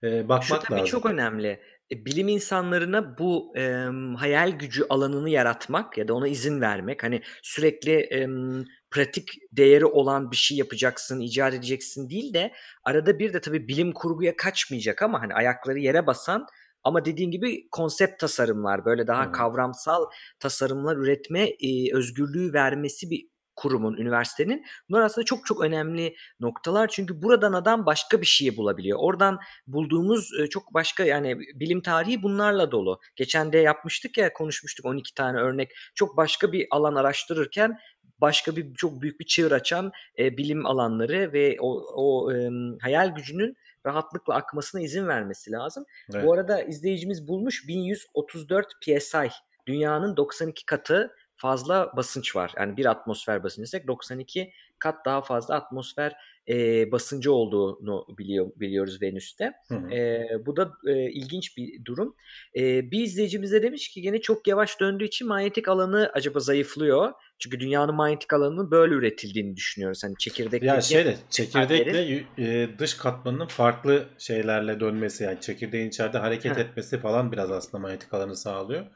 Şu 0.05 0.29
bakmak 0.29 0.65
tabii 0.65 0.73
lazım. 0.73 0.87
çok 0.87 1.07
önemli. 1.07 1.61
E, 1.93 2.05
bilim 2.05 2.29
insanlarına 2.29 3.19
bu 3.19 3.53
em, 3.57 4.15
hayal 4.15 4.51
gücü 4.51 4.85
alanını 4.89 5.31
yaratmak 5.31 5.99
ya 5.99 6.09
da 6.09 6.15
ona 6.15 6.29
izin 6.29 6.61
vermek. 6.61 7.03
Hani 7.03 7.23
sürekli 7.43 7.93
em, 7.93 8.65
pratik 8.95 9.29
değeri 9.53 9.87
olan 9.87 10.31
bir 10.31 10.37
şey 10.37 10.59
yapacaksın, 10.59 11.21
icat 11.21 11.55
edeceksin 11.55 12.11
değil 12.11 12.35
de 12.35 12.53
arada 12.85 13.19
bir 13.19 13.33
de 13.33 13.41
tabii 13.41 13.69
bilim 13.69 13.93
kurguya 13.93 14.37
kaçmayacak 14.37 15.03
ama 15.03 15.23
hani 15.23 15.35
ayakları 15.35 15.79
yere 15.79 16.07
basan 16.07 16.47
ama 16.85 17.05
dediğin 17.05 17.31
gibi 17.31 17.69
konsept 17.71 18.21
tasarımlar 18.21 18.85
böyle 18.85 19.07
daha 19.07 19.27
hı. 19.27 19.33
kavramsal 19.33 20.05
tasarımlar 20.39 20.97
üretme 20.97 21.43
e, 21.43 21.95
özgürlüğü 21.95 22.53
vermesi 22.53 23.11
bir 23.11 23.35
kurumun, 23.57 23.97
üniversitenin. 23.97 24.65
Bunlar 24.89 25.03
aslında 25.03 25.25
çok 25.25 25.47
çok 25.47 25.61
önemli 25.61 26.15
noktalar. 26.41 26.89
Çünkü 26.89 27.23
buradan 27.23 27.53
adam 27.53 27.87
başka 27.87 28.21
bir 28.21 28.27
şeyi 28.27 28.57
bulabiliyor. 28.57 28.99
Oradan 29.01 29.39
bulduğumuz 29.67 30.31
çok 30.51 30.75
başka 30.75 31.05
yani 31.05 31.39
bilim 31.39 31.83
tarihi 31.83 32.23
bunlarla 32.23 32.71
dolu. 32.71 33.01
Geçen 33.17 33.53
de 33.53 33.59
yapmıştık 33.59 34.19
ya 34.19 34.33
konuşmuştuk 34.33 34.87
12 34.87 35.15
tane 35.15 35.39
örnek. 35.39 35.71
Çok 35.95 36.17
başka 36.17 36.53
bir 36.53 36.67
alan 36.71 36.95
araştırırken 36.95 37.79
başka 38.25 38.57
bir 38.57 38.75
çok 38.75 39.03
büyük 39.03 39.21
bir 39.21 39.27
çığır 39.27 39.53
açan 39.53 39.93
e, 40.19 40.37
bilim 40.37 40.67
alanları 40.67 41.33
ve 41.33 41.57
o, 41.61 41.85
o 41.95 42.33
e, 42.33 42.51
hayal 42.81 43.15
gücünün 43.15 43.57
rahatlıkla 43.87 44.35
akmasına 44.35 44.81
izin 44.81 45.09
vermesi 45.09 45.53
lazım. 45.53 45.85
Evet. 46.15 46.25
Bu 46.25 46.33
arada 46.33 46.63
izleyicimiz 46.63 47.29
bulmuş 47.29 47.69
1134 47.69 48.67
psi. 48.81 49.31
Dünyanın 49.67 50.17
92 50.17 50.67
katı 50.67 51.15
fazla 51.37 51.93
basınç 51.97 52.37
var. 52.37 52.53
Yani 52.57 52.77
bir 52.77 52.87
atmosfer 52.87 53.43
basıncı 53.43 53.63
desek 53.63 53.87
92 53.87 54.53
kat 54.85 55.05
daha 55.05 55.23
fazla 55.23 55.55
atmosfer 55.55 56.17
e, 56.49 56.93
basıncı 56.93 57.33
olduğunu 57.33 58.07
biliyor, 58.19 58.51
biliyoruz 58.57 59.03
Venüs'te. 59.03 59.53
Hı 59.69 59.75
hı. 59.75 59.95
E, 59.95 60.27
bu 60.47 60.57
da 60.57 60.73
e, 60.87 61.11
ilginç 61.11 61.57
bir 61.57 61.85
durum. 61.85 62.15
E, 62.57 62.91
bir 62.91 63.01
izleyicimiz 63.01 63.53
de 63.53 63.63
demiş 63.63 63.89
ki 63.89 64.03
gene 64.03 64.21
çok 64.21 64.47
yavaş 64.47 64.81
döndüğü 64.81 65.05
için 65.05 65.29
manyetik 65.29 65.69
alanı 65.69 66.11
acaba 66.15 66.41
zayıflıyor. 66.41 67.13
Çünkü 67.39 67.61
dünyanın 67.61 67.95
manyetik 67.95 68.33
alanının 68.33 68.71
böyle 68.71 68.95
üretildiğini 68.95 69.57
düşünüyoruz. 69.57 70.05
Hani 70.05 70.15
çekirdekte 70.19 70.67
Ya 70.67 70.81
şöyle 70.81 71.17
çekirdekle 71.31 72.25
e, 72.39 72.79
dış 72.79 72.95
katmanının 72.95 73.47
farklı 73.47 74.09
şeylerle 74.19 74.81
dönmesi 74.81 75.25
yani 75.25 75.41
çekirdeğin 75.41 75.89
içeride 75.89 76.19
hareket 76.19 76.57
Ha. 76.57 76.61
etmesi 76.61 76.99
falan 76.99 77.33
biraz 77.33 77.51
aslında 77.51 77.79
manyetik 77.79 78.15
alanı 78.15 78.37
sağlıyor. 78.37 78.87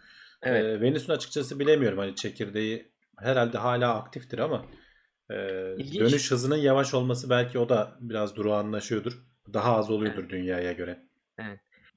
Evet. 0.42 0.64
Ee, 0.64 0.80
Venüs'ün 0.80 1.12
açıkçası 1.12 1.58
bilemiyorum 1.58 1.98
hani 1.98 2.14
çekirdeği 2.14 2.92
herhalde 3.18 3.58
hala 3.58 3.94
aktiftir 3.94 4.38
ama 4.38 4.66
e, 5.30 5.74
İlginç. 5.78 6.00
dönüş 6.00 6.30
hızının 6.30 6.56
yavaş 6.56 6.94
olması 6.94 7.30
belki 7.30 7.58
o 7.58 7.68
da 7.68 7.96
biraz 8.00 8.36
durağanlaşıyordur. 8.36 9.12
Daha 9.52 9.76
az 9.76 9.90
oluyordur 9.90 10.28
dünyaya 10.28 10.72
göre. 10.72 11.08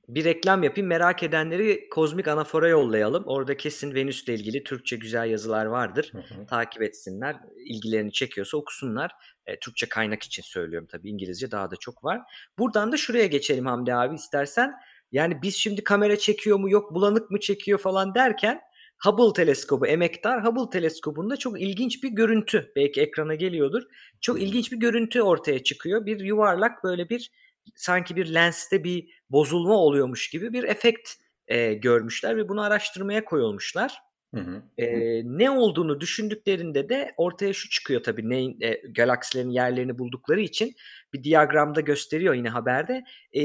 Bir 0.07 0.23
reklam 0.23 0.63
yapayım. 0.63 0.87
Merak 0.87 1.23
edenleri 1.23 1.89
Kozmik 1.89 2.27
Anafor'a 2.27 2.67
yollayalım. 2.67 3.23
Orada 3.25 3.57
kesin 3.57 3.95
Venüs'le 3.95 4.27
ilgili 4.27 4.63
Türkçe 4.63 4.95
güzel 4.95 5.29
yazılar 5.29 5.65
vardır. 5.65 6.11
Hı 6.11 6.17
hı. 6.17 6.45
Takip 6.45 6.81
etsinler. 6.81 7.35
İlgilerini 7.65 8.11
çekiyorsa 8.11 8.57
okusunlar. 8.57 9.11
E, 9.45 9.59
Türkçe 9.59 9.89
kaynak 9.89 10.23
için 10.23 10.43
söylüyorum 10.43 10.87
tabii. 10.91 11.09
İngilizce 11.09 11.51
daha 11.51 11.71
da 11.71 11.75
çok 11.75 12.03
var. 12.03 12.21
Buradan 12.57 12.91
da 12.91 12.97
şuraya 12.97 13.25
geçelim 13.25 13.65
Hamdi 13.65 13.93
abi 13.93 14.15
istersen. 14.15 14.73
Yani 15.11 15.41
biz 15.41 15.55
şimdi 15.55 15.83
kamera 15.83 16.17
çekiyor 16.17 16.59
mu 16.59 16.69
yok 16.69 16.93
bulanık 16.93 17.31
mı 17.31 17.39
çekiyor 17.39 17.79
falan 17.79 18.15
derken 18.15 18.61
Hubble 19.03 19.33
teleskobu 19.33 19.87
emektar 19.87 20.45
Hubble 20.45 20.69
teleskobunda 20.69 21.37
çok 21.37 21.61
ilginç 21.61 22.03
bir 22.03 22.09
görüntü 22.09 22.71
belki 22.75 23.01
ekrana 23.01 23.35
geliyordur. 23.35 23.83
Çok 24.21 24.41
ilginç 24.41 24.71
bir 24.71 24.77
görüntü 24.77 25.21
ortaya 25.21 25.63
çıkıyor. 25.63 26.05
Bir 26.05 26.19
yuvarlak 26.19 26.83
böyle 26.83 27.09
bir 27.09 27.31
sanki 27.75 28.15
bir 28.15 28.33
lenste 28.33 28.83
bir 28.83 29.09
bozulma 29.29 29.75
oluyormuş 29.75 30.29
gibi 30.29 30.53
bir 30.53 30.63
efekt 30.63 31.09
e, 31.47 31.73
görmüşler 31.73 32.37
ve 32.37 32.49
bunu 32.49 32.61
araştırmaya 32.61 33.25
koyulmuşlar. 33.25 33.97
Hı 34.35 34.41
hı. 34.41 34.63
E, 34.77 34.87
ne 35.25 35.49
olduğunu 35.49 36.01
düşündüklerinde 36.01 36.89
de 36.89 37.13
ortaya 37.17 37.53
şu 37.53 37.69
çıkıyor 37.69 38.03
tabii 38.03 38.29
neyin, 38.29 38.57
e, 38.61 38.81
galaksilerin 38.95 39.49
yerlerini 39.49 39.99
buldukları 39.99 40.41
için 40.41 40.75
bir 41.13 41.23
diyagramda 41.23 41.81
gösteriyor 41.81 42.33
yine 42.33 42.49
haberde. 42.49 43.03
E, 43.35 43.43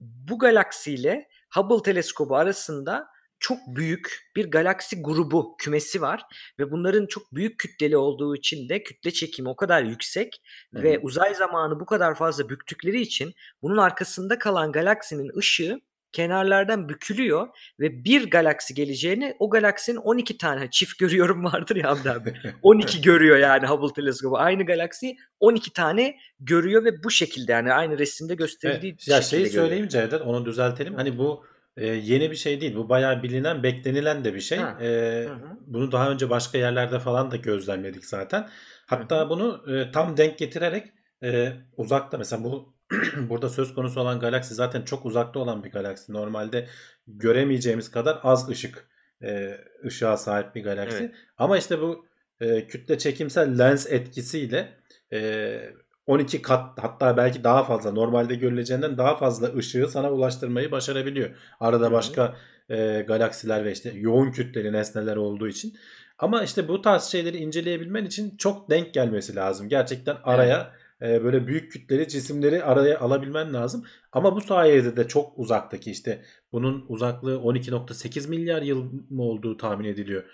bu 0.00 0.38
galaksiyle 0.38 1.28
Hubble 1.54 1.82
teleskobu 1.82 2.36
arasında 2.36 3.11
çok 3.42 3.58
büyük 3.66 4.32
bir 4.36 4.50
galaksi 4.50 5.02
grubu 5.02 5.56
kümesi 5.58 6.00
var 6.00 6.22
ve 6.58 6.70
bunların 6.70 7.06
çok 7.06 7.34
büyük 7.34 7.58
kütleli 7.58 7.96
olduğu 7.96 8.36
için 8.36 8.68
de 8.68 8.82
kütle 8.82 9.10
çekimi 9.10 9.48
o 9.48 9.56
kadar 9.56 9.82
yüksek 9.82 10.42
Hı 10.74 10.82
ve 10.82 10.98
uzay 10.98 11.34
zamanı 11.34 11.80
bu 11.80 11.86
kadar 11.86 12.14
fazla 12.14 12.48
büktükleri 12.48 13.00
için 13.00 13.34
bunun 13.62 13.76
arkasında 13.76 14.38
kalan 14.38 14.72
galaksinin 14.72 15.38
ışığı 15.38 15.80
kenarlardan 16.12 16.88
bükülüyor 16.88 17.48
ve 17.80 18.04
bir 18.04 18.30
galaksi 18.30 18.74
geleceğini 18.74 19.36
o 19.38 19.50
galaksinin 19.50 19.96
12 19.96 20.38
tane 20.38 20.70
çift 20.70 20.98
görüyorum 20.98 21.44
vardır 21.52 21.76
ya 21.76 21.90
Hamdi 21.90 22.10
abi. 22.10 22.34
12 22.62 23.00
görüyor 23.02 23.36
yani 23.36 23.66
Hubble 23.66 23.94
teleskobu. 23.94 24.38
Aynı 24.38 24.66
galaksi 24.66 25.16
12 25.40 25.72
tane 25.72 26.16
görüyor 26.40 26.84
ve 26.84 27.04
bu 27.04 27.10
şekilde 27.10 27.52
yani 27.52 27.72
aynı 27.72 27.98
resimde 27.98 28.34
gösterildiği 28.34 28.92
Evet. 28.92 29.08
Ya 29.08 29.22
şekilde 29.22 29.30
şeyi 29.30 29.44
görüyor. 29.44 29.64
söyleyeyim 29.64 29.88
Cevdet 29.88 30.22
onu 30.22 30.44
düzeltelim. 30.44 30.94
Hani 30.94 31.18
bu 31.18 31.51
e, 31.76 31.86
yeni 31.86 32.30
bir 32.30 32.36
şey 32.36 32.60
değil. 32.60 32.76
Bu 32.76 32.88
bayağı 32.88 33.22
bilinen, 33.22 33.62
beklenilen 33.62 34.24
de 34.24 34.34
bir 34.34 34.40
şey. 34.40 34.58
Ha. 34.58 34.78
E, 34.80 34.86
Hı 35.28 35.34
hı. 35.34 35.58
bunu 35.66 35.92
daha 35.92 36.10
önce 36.10 36.30
başka 36.30 36.58
yerlerde 36.58 36.98
falan 36.98 37.30
da 37.30 37.36
gözlemledik 37.36 38.06
zaten. 38.06 38.48
Hatta 38.86 39.20
Hı 39.20 39.24
hı. 39.24 39.28
bunu 39.28 39.64
e, 39.76 39.90
tam 39.90 40.16
denk 40.16 40.38
getirerek 40.38 40.86
e, 41.22 41.52
uzakta 41.76 42.18
mesela 42.18 42.44
bu 42.44 42.74
burada 43.16 43.48
söz 43.48 43.74
konusu 43.74 44.00
olan 44.00 44.20
galaksi 44.20 44.54
zaten 44.54 44.82
çok 44.82 45.06
uzakta 45.06 45.38
olan 45.40 45.64
bir 45.64 45.70
galaksi. 45.70 46.12
Normalde 46.12 46.68
göremeyeceğimiz 47.06 47.90
kadar 47.90 48.18
az 48.22 48.48
ışık 48.48 48.88
e, 49.22 49.56
ışığa 49.84 50.16
sahip 50.16 50.54
bir 50.54 50.64
galaksi. 50.64 50.98
Evet. 50.98 51.14
Ama 51.38 51.58
işte 51.58 51.80
bu 51.80 52.06
e, 52.40 52.66
kütle 52.66 52.98
çekimsel 52.98 53.58
lens 53.58 53.86
etkisiyle 53.92 54.78
e, 55.12 55.60
12 56.06 56.42
kat 56.42 56.78
hatta 56.78 57.16
belki 57.16 57.44
daha 57.44 57.64
fazla 57.64 57.92
normalde 57.92 58.34
görüleceğinden 58.34 58.98
daha 58.98 59.16
fazla 59.16 59.54
ışığı 59.56 59.88
sana 59.88 60.12
ulaştırmayı 60.12 60.70
başarabiliyor. 60.70 61.30
Arada 61.60 61.86
hı. 61.86 61.92
başka 61.92 62.36
e, 62.68 63.04
galaksiler 63.08 63.64
ve 63.64 63.72
işte 63.72 63.92
yoğun 63.94 64.30
kütleli 64.30 64.72
nesneler 64.72 65.16
olduğu 65.16 65.48
için. 65.48 65.74
Ama 66.18 66.42
işte 66.42 66.68
bu 66.68 66.82
tarz 66.82 67.04
şeyleri 67.04 67.36
inceleyebilmen 67.36 68.04
için 68.04 68.36
çok 68.36 68.70
denk 68.70 68.94
gelmesi 68.94 69.36
lazım. 69.36 69.68
Gerçekten 69.68 70.16
araya 70.24 70.72
e, 71.02 71.24
böyle 71.24 71.46
büyük 71.46 71.72
kütleli 71.72 72.08
cisimleri 72.08 72.64
araya 72.64 73.00
alabilmen 73.00 73.54
lazım. 73.54 73.84
Ama 74.12 74.36
bu 74.36 74.40
sayede 74.40 74.96
de 74.96 75.08
çok 75.08 75.38
uzaktaki 75.38 75.90
işte 75.90 76.22
bunun 76.52 76.84
uzaklığı 76.88 77.36
12.8 77.36 78.28
milyar 78.28 78.62
yıl 78.62 78.92
mı 79.10 79.22
olduğu 79.22 79.56
tahmin 79.56 79.84
ediliyor. 79.84 80.24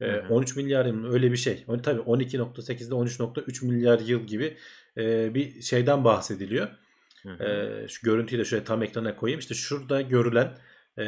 E, 0.00 0.06
Hı 0.06 0.20
hı. 0.20 0.34
13 0.34 0.56
milyar 0.56 0.86
yıl 0.86 1.12
öyle 1.12 1.32
bir 1.32 1.36
şey. 1.36 1.64
Tabii 1.82 2.00
12.8'de 2.00 2.94
13.3 2.94 3.66
milyar 3.66 3.98
yıl 3.98 4.20
gibi 4.20 4.56
e, 4.98 5.34
bir 5.34 5.62
şeyden 5.62 6.04
bahsediliyor. 6.04 6.68
Hı 7.22 7.30
hı. 7.30 7.44
E, 7.44 7.88
şu 7.88 8.06
görüntüyü 8.06 8.40
de 8.40 8.44
şöyle 8.44 8.64
tam 8.64 8.82
ekrana 8.82 9.16
koyayım. 9.16 9.40
İşte 9.40 9.54
şurada 9.54 10.00
görülen 10.00 10.58
e, 10.98 11.04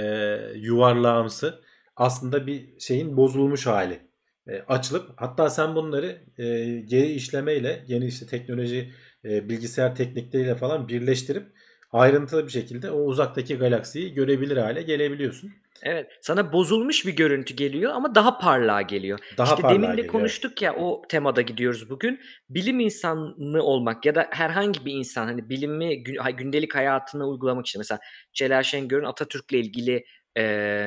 yuvarlağımsı 0.54 1.60
aslında 1.96 2.46
bir 2.46 2.80
şeyin 2.80 3.16
bozulmuş 3.16 3.66
hali. 3.66 4.00
E, 4.48 4.60
açılıp 4.60 5.10
hatta 5.16 5.50
sen 5.50 5.74
bunları 5.74 6.22
e, 6.38 6.44
geri 6.80 7.12
işlemeyle 7.12 7.84
yeni 7.88 8.06
işte 8.06 8.26
teknoloji 8.26 8.92
e, 9.24 9.48
bilgisayar 9.48 9.94
teknikleriyle 9.94 10.54
falan 10.54 10.88
birleştirip 10.88 11.46
ayrıntılı 11.92 12.46
bir 12.46 12.52
şekilde 12.52 12.90
o 12.90 12.98
uzaktaki 12.98 13.56
galaksiyi 13.56 14.14
görebilir 14.14 14.56
hale 14.56 14.82
gelebiliyorsun. 14.82 15.52
Evet. 15.82 16.10
Sana 16.20 16.52
bozulmuş 16.52 17.06
bir 17.06 17.16
görüntü 17.16 17.54
geliyor 17.54 17.92
ama 17.94 18.14
daha 18.14 18.38
parlağa 18.38 18.82
geliyor. 18.82 19.18
Daha 19.38 19.50
işte 19.50 19.62
parlağa 19.62 19.74
demin 19.74 19.88
de 19.88 19.96
geliyor, 19.96 20.12
konuştuk 20.12 20.62
ya 20.62 20.74
o 20.74 21.02
temada 21.08 21.42
gidiyoruz 21.42 21.90
bugün. 21.90 22.20
Bilim 22.50 22.80
insanı 22.80 23.62
olmak 23.62 24.06
ya 24.06 24.14
da 24.14 24.28
herhangi 24.30 24.84
bir 24.84 24.92
insan 24.92 25.26
hani 25.26 25.48
bilimi 25.48 26.02
gündelik 26.36 26.74
hayatına 26.74 27.28
uygulamak 27.28 27.66
için 27.66 27.80
mesela 27.80 28.00
Celal 28.32 28.62
Şengör'ün 28.62 29.04
Atatürk'le 29.04 29.52
ilgili 29.52 30.04
e, 30.36 30.42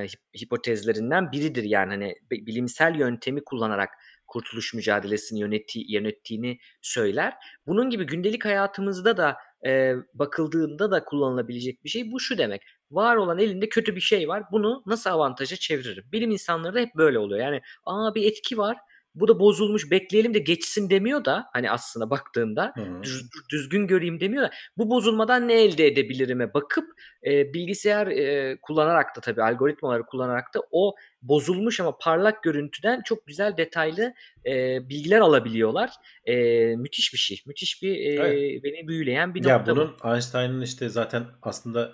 hip- 0.05 0.41
hipotezlerinden 0.41 1.31
biridir 1.31 1.63
yani 1.63 1.89
hani 1.89 2.15
bi- 2.31 2.45
bilimsel 2.45 2.95
yöntemi 2.95 3.43
kullanarak 3.43 3.89
kurtuluş 4.27 4.73
mücadelesini 4.73 5.39
yönetti, 5.39 5.79
yönettiğini 5.93 6.59
söyler. 6.81 7.33
Bunun 7.67 7.89
gibi 7.89 8.05
gündelik 8.05 8.45
hayatımızda 8.45 9.17
da 9.17 9.37
e, 9.65 9.93
bakıldığında 10.13 10.91
da 10.91 11.05
kullanılabilecek 11.05 11.83
bir 11.83 11.89
şey 11.89 12.11
bu 12.11 12.19
şu 12.19 12.37
demek. 12.37 12.61
Var 12.91 13.15
olan 13.15 13.39
elinde 13.39 13.69
kötü 13.69 13.95
bir 13.95 14.01
şey 14.01 14.27
var. 14.27 14.43
Bunu 14.51 14.83
nasıl 14.85 15.09
avantaja 15.09 15.55
çeviririm? 15.55 16.03
Bilim 16.11 16.31
insanları 16.31 16.73
da 16.75 16.79
hep 16.79 16.95
böyle 16.95 17.19
oluyor. 17.19 17.41
Yani 17.45 17.61
aa 17.85 18.15
bir 18.15 18.25
etki 18.31 18.57
var. 18.57 18.77
Bu 19.19 19.27
da 19.27 19.39
bozulmuş 19.39 19.91
bekleyelim 19.91 20.33
de 20.33 20.39
geçsin 20.39 20.89
demiyor 20.89 21.25
da 21.25 21.49
hani 21.53 21.71
aslında 21.71 22.09
baktığında 22.09 22.73
düz- 23.03 23.29
düzgün 23.51 23.87
göreyim 23.87 24.19
demiyor 24.19 24.43
da 24.43 24.51
bu 24.77 24.89
bozulmadan 24.89 25.47
ne 25.47 25.53
elde 25.63 25.87
edebilirime 25.87 26.53
bakıp 26.53 26.85
e, 27.25 27.53
bilgisayar 27.53 28.07
e, 28.07 28.57
kullanarak 28.61 29.15
da 29.15 29.21
tabii 29.21 29.43
algoritmaları 29.43 30.03
kullanarak 30.05 30.53
da 30.53 30.61
o 30.71 30.95
bozulmuş 31.21 31.79
ama 31.79 31.97
parlak 31.97 32.43
görüntüden 32.43 33.01
çok 33.01 33.27
güzel 33.27 33.57
detaylı 33.57 34.13
e, 34.45 34.79
bilgiler 34.89 35.19
alabiliyorlar. 35.19 35.89
E, 36.25 36.35
müthiş 36.75 37.13
bir 37.13 37.17
şey. 37.17 37.41
Müthiş 37.45 37.83
bir 37.83 37.95
e, 37.95 38.13
Evet. 38.13 38.63
beni 38.63 38.87
büyüleyen 38.87 39.35
bir 39.35 39.45
Ya 39.45 39.57
nokta 39.57 39.75
bu. 39.75 39.75
bunun 39.75 40.13
Einstein'ın 40.13 40.61
işte 40.61 40.89
zaten 40.89 41.23
aslında 41.41 41.93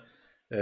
e, 0.52 0.58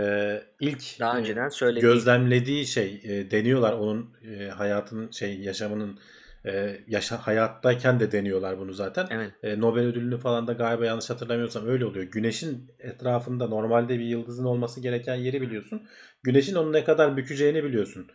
ilk 0.61 1.01
Daha 1.01 1.17
e, 1.17 1.21
önceden 1.21 1.49
söylediği 1.49 1.83
gözlemlediği 1.93 2.67
şey 2.67 3.01
e, 3.05 3.31
deniyorlar 3.31 3.73
onun 3.73 4.11
e, 4.31 4.49
hayatın 4.49 5.11
şey 5.11 5.41
yaşamının 5.41 5.99
e, 6.47 6.81
yaşa 6.89 7.17
hayattayken 7.17 8.01
de 8.01 8.13
deniyorlar 8.13 8.59
bunu 8.59 8.73
zaten. 8.73 9.07
evet. 9.11 9.33
E, 9.43 9.61
Nobel 9.61 9.85
ödülünü 9.85 10.19
falan 10.19 10.47
da 10.47 10.53
galiba 10.53 10.87
yanlış 10.87 11.11
hatırlamıyorsam 11.11 11.67
öyle 11.67 11.85
oluyor. 11.85 12.05
Güneşin 12.05 12.71
etrafında 12.79 13.49
normalde 13.49 13.99
bir 13.99 14.05
yıldızın 14.05 14.45
olması 14.45 14.81
gereken 14.81 15.15
yeri 15.15 15.41
biliyorsun. 15.41 15.83
Güneşin 16.23 16.55
onu 16.55 16.73
ne 16.73 16.85
kadar 16.85 17.17
bükeceğini 17.17 17.65
biliyorsun. 17.65 18.07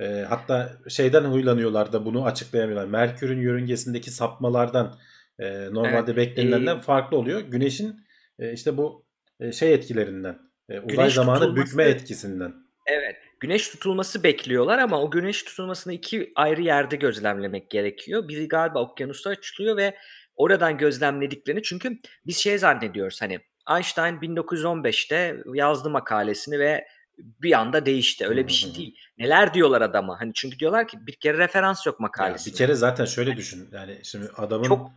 E, 0.00 0.24
hatta 0.28 0.72
şeyden 0.88 1.24
huylanıyorlar 1.24 1.92
da 1.92 2.04
bunu 2.04 2.24
açıklayamıyorlar. 2.24 2.86
Merkür'ün 2.88 3.40
yörüngesindeki 3.40 4.10
sapmalardan 4.10 4.98
e, 5.38 5.74
normalde 5.74 6.16
beklenilenden 6.16 6.78
e, 6.78 6.80
farklı 6.80 7.16
oluyor. 7.16 7.40
Güneşin 7.40 7.96
e, 8.38 8.52
işte 8.52 8.76
bu 8.76 9.06
e, 9.40 9.52
şey 9.52 9.74
etkilerinden, 9.74 10.38
e, 10.68 10.80
uzay 10.80 11.10
zamanı 11.10 11.56
bükme 11.56 11.84
etkisinden. 11.84 12.54
Evet. 12.86 13.16
Güneş 13.40 13.68
tutulması 13.68 14.22
bekliyorlar 14.22 14.78
ama 14.78 15.02
o 15.02 15.10
güneş 15.10 15.42
tutulmasını 15.42 15.92
iki 15.92 16.32
ayrı 16.34 16.62
yerde 16.62 16.96
gözlemlemek 16.96 17.70
gerekiyor. 17.70 18.28
Biri 18.28 18.48
galiba 18.48 18.78
okyanusta 18.82 19.30
açılıyor 19.30 19.76
ve 19.76 19.96
oradan 20.36 20.78
gözlemlediklerini 20.78 21.62
çünkü 21.62 21.98
biz 22.26 22.36
şey 22.36 22.58
zannediyoruz 22.58 23.22
hani 23.22 23.40
Einstein 23.70 24.16
1915'te 24.16 25.36
yazdı 25.54 25.90
makalesini 25.90 26.58
ve 26.58 26.86
bir 27.18 27.52
anda 27.52 27.86
değişti. 27.86 28.28
Öyle 28.28 28.46
bir 28.48 28.52
şey 28.52 28.74
değil. 28.74 28.96
Neler 29.18 29.54
diyorlar 29.54 29.82
adama? 29.82 30.20
Hani 30.20 30.32
çünkü 30.34 30.58
diyorlar 30.58 30.88
ki 30.88 30.98
bir 31.06 31.12
kere 31.12 31.38
referans 31.38 31.86
yok 31.86 32.00
Ya 32.00 32.02
makalesinde. 32.02 32.52
bir 32.52 32.58
kere 32.58 32.74
zaten 32.74 33.04
şöyle 33.04 33.36
düşün. 33.36 33.68
Yani 33.72 34.00
şimdi 34.02 34.28
adamın 34.36 34.64
Çok 34.64 34.90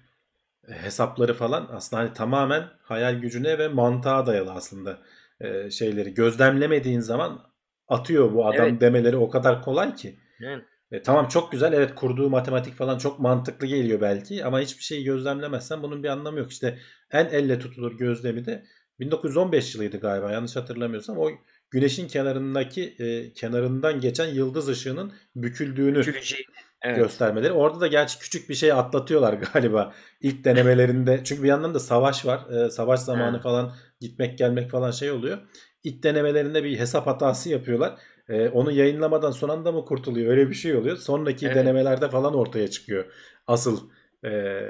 hesapları 0.67 1.33
falan 1.33 1.69
aslında 1.71 2.01
hani 2.01 2.13
tamamen 2.13 2.63
hayal 2.83 3.15
gücüne 3.15 3.57
ve 3.57 3.67
mantığa 3.67 4.25
dayalı 4.25 4.51
aslında 4.51 4.97
e, 5.39 5.71
şeyleri. 5.71 6.13
Gözlemlemediğin 6.13 6.99
zaman 6.99 7.50
atıyor 7.91 8.33
bu 8.33 8.47
adam 8.47 8.67
Evet. 8.69 8.81
demeleri 8.81 9.17
o 9.17 9.29
kadar 9.29 9.61
kolay 9.61 9.95
ki. 9.95 10.19
Yani 10.39 10.63
E, 10.91 11.01
tamam 11.01 11.27
çok 11.27 11.51
güzel 11.51 11.73
evet 11.73 11.95
kurduğu 11.95 12.29
matematik 12.29 12.73
falan 12.75 12.97
çok 12.97 13.19
mantıklı 13.19 13.67
geliyor 13.67 14.01
belki 14.01 14.45
ama 14.45 14.59
hiçbir 14.59 14.83
şeyi 14.83 15.03
gözlemlemezsen 15.03 15.83
bunun 15.83 16.03
bir 16.03 16.09
anlamı 16.09 16.39
yok. 16.39 16.51
İşte 16.51 16.79
en 17.11 17.25
elle 17.25 17.59
tutulur 17.59 17.97
gözlemi 17.97 18.45
de 18.45 18.63
1915 18.99 19.75
yılıydı 19.75 19.97
galiba 19.99 20.31
yanlış 20.31 20.55
hatırlamıyorsam 20.55 21.17
o 21.17 21.29
güneşin 21.71 22.07
kenarındaki 22.07 22.95
e, 22.99 23.33
kenarından 23.33 23.99
geçen 23.99 24.27
yıldız 24.27 24.67
ışığının 24.69 25.13
büküldüğünü 25.35 26.03
Güleceği. 26.05 26.45
Evet. 26.81 26.97
göstermeleri. 26.97 27.51
Orada 27.51 27.79
da 27.79 27.87
gerçi 27.87 28.19
küçük 28.19 28.49
bir 28.49 28.55
şey 28.55 28.71
atlatıyorlar 28.71 29.33
galiba 29.53 29.93
ilk 30.21 30.43
denemelerinde. 30.45 31.21
Çünkü 31.23 31.43
bir 31.43 31.47
yandan 31.47 31.73
da 31.73 31.79
savaş 31.79 32.25
var. 32.25 32.41
Ee, 32.51 32.69
savaş 32.69 32.99
zamanı 32.99 33.41
falan 33.41 33.73
gitmek 33.99 34.37
gelmek 34.37 34.71
falan 34.71 34.91
şey 34.91 35.11
oluyor. 35.11 35.37
İlk 35.83 36.03
denemelerinde 36.03 36.63
bir 36.63 36.79
hesap 36.79 37.07
hatası 37.07 37.49
yapıyorlar. 37.49 37.99
Ee, 38.29 38.49
onu 38.49 38.71
yayınlamadan 38.71 39.31
son 39.31 39.49
anda 39.49 39.71
mı 39.71 39.85
kurtuluyor? 39.85 40.31
Öyle 40.31 40.49
bir 40.49 40.55
şey 40.55 40.75
oluyor. 40.75 40.97
Sonraki 40.97 41.45
Evet. 41.45 41.55
denemelerde 41.55 42.09
falan 42.09 42.33
ortaya 42.33 42.67
çıkıyor. 42.69 43.05
Asıl 43.47 43.89
ee, 44.25 44.61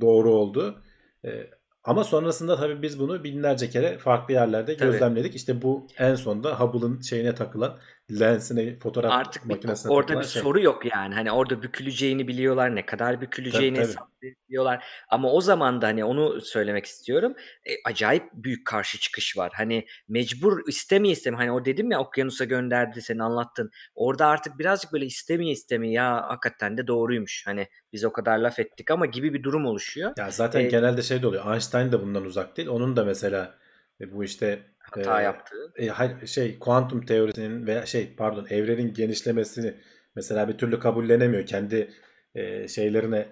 doğru 0.00 0.30
oldu. 0.34 0.82
Ee, 1.24 1.50
ama 1.84 2.04
sonrasında 2.04 2.56
tabii 2.56 2.82
biz 2.82 2.98
bunu 2.98 3.24
binlerce 3.24 3.70
kere 3.70 3.98
farklı 3.98 4.34
yerlerde 4.34 4.76
Tabii. 4.76 4.90
gözlemledik. 4.90 5.34
İşte 5.34 5.62
bu 5.62 5.86
en 5.98 6.14
sonunda 6.14 6.60
Hubble'ın 6.60 7.00
şeyine 7.00 7.34
takılan 7.34 7.78
lensine 8.20 8.78
fotoğraf 8.78 9.12
Artık 9.12 9.46
makinesine 9.46 9.92
orada 9.92 10.20
bir 10.20 10.24
şey. 10.24 10.42
soru 10.42 10.60
yok 10.60 10.82
yani. 10.94 11.14
Hani 11.14 11.32
orada 11.32 11.62
büküleceğini 11.62 12.28
biliyorlar, 12.28 12.74
ne 12.76 12.86
kadar 12.86 13.20
büküleceğini 13.20 13.76
Tabii, 13.76 13.86
tabii. 13.86 13.92
hesaplayabiliyorlar. 13.94 14.84
Ama 15.08 15.32
o 15.32 15.40
zaman 15.40 15.82
da 15.82 15.86
hani 15.86 16.04
onu 16.04 16.40
söylemek 16.40 16.84
istiyorum. 16.86 17.34
E, 17.64 17.70
acayip 17.84 18.24
büyük 18.34 18.66
karşı 18.66 19.00
çıkış 19.00 19.36
var. 19.36 19.52
Hani 19.54 19.86
mecbur 20.08 20.68
istemeye 20.68 21.12
istemeye 21.12 21.36
hani 21.36 21.52
o 21.52 21.64
dedim 21.64 21.90
ya 21.90 22.00
okyanusa 22.00 22.44
gönderdi 22.44 23.02
senin 23.02 23.18
anlattın. 23.18 23.70
Orada 23.94 24.26
artık 24.26 24.58
birazcık 24.58 24.92
böyle 24.92 25.06
istemeye 25.06 25.52
istemeye 25.52 25.92
ya 25.92 26.22
hakikaten 26.28 26.78
de 26.78 26.86
doğruymuş. 26.86 27.42
Hani 27.46 27.66
biz 27.92 28.04
o 28.04 28.12
kadar 28.12 28.38
laf 28.38 28.58
ettik 28.58 28.90
ama 28.90 29.06
gibi 29.06 29.34
bir 29.34 29.42
durum 29.42 29.66
oluşuyor. 29.66 30.12
Ya 30.18 30.30
zaten 30.30 30.60
Ee, 30.60 30.68
genelde 30.68 31.02
şey 31.02 31.22
de 31.22 31.26
oluyor. 31.26 31.52
Einstein 31.52 31.92
de 31.92 32.02
bundan 32.02 32.24
uzak 32.24 32.56
değil. 32.56 32.68
Onun 32.68 32.96
da 32.96 33.04
mesela 33.04 33.54
e, 34.00 34.12
bu 34.12 34.24
işte 34.24 34.58
Hata 34.78 35.20
e, 35.20 35.24
yaptığı. 35.24 35.72
e, 35.76 36.26
şey 36.26 36.58
kuantum 36.58 37.06
teorisinin 37.06 37.66
veya 37.66 37.86
şey 37.86 38.14
pardon 38.16 38.46
evrenin 38.50 38.94
genişlemesini 38.94 39.74
mesela 40.16 40.48
bir 40.48 40.58
türlü 40.58 40.78
kabullenemiyor. 40.78 41.46
Kendi 41.46 41.90
e, 42.34 42.68
şeylerine 42.68 43.28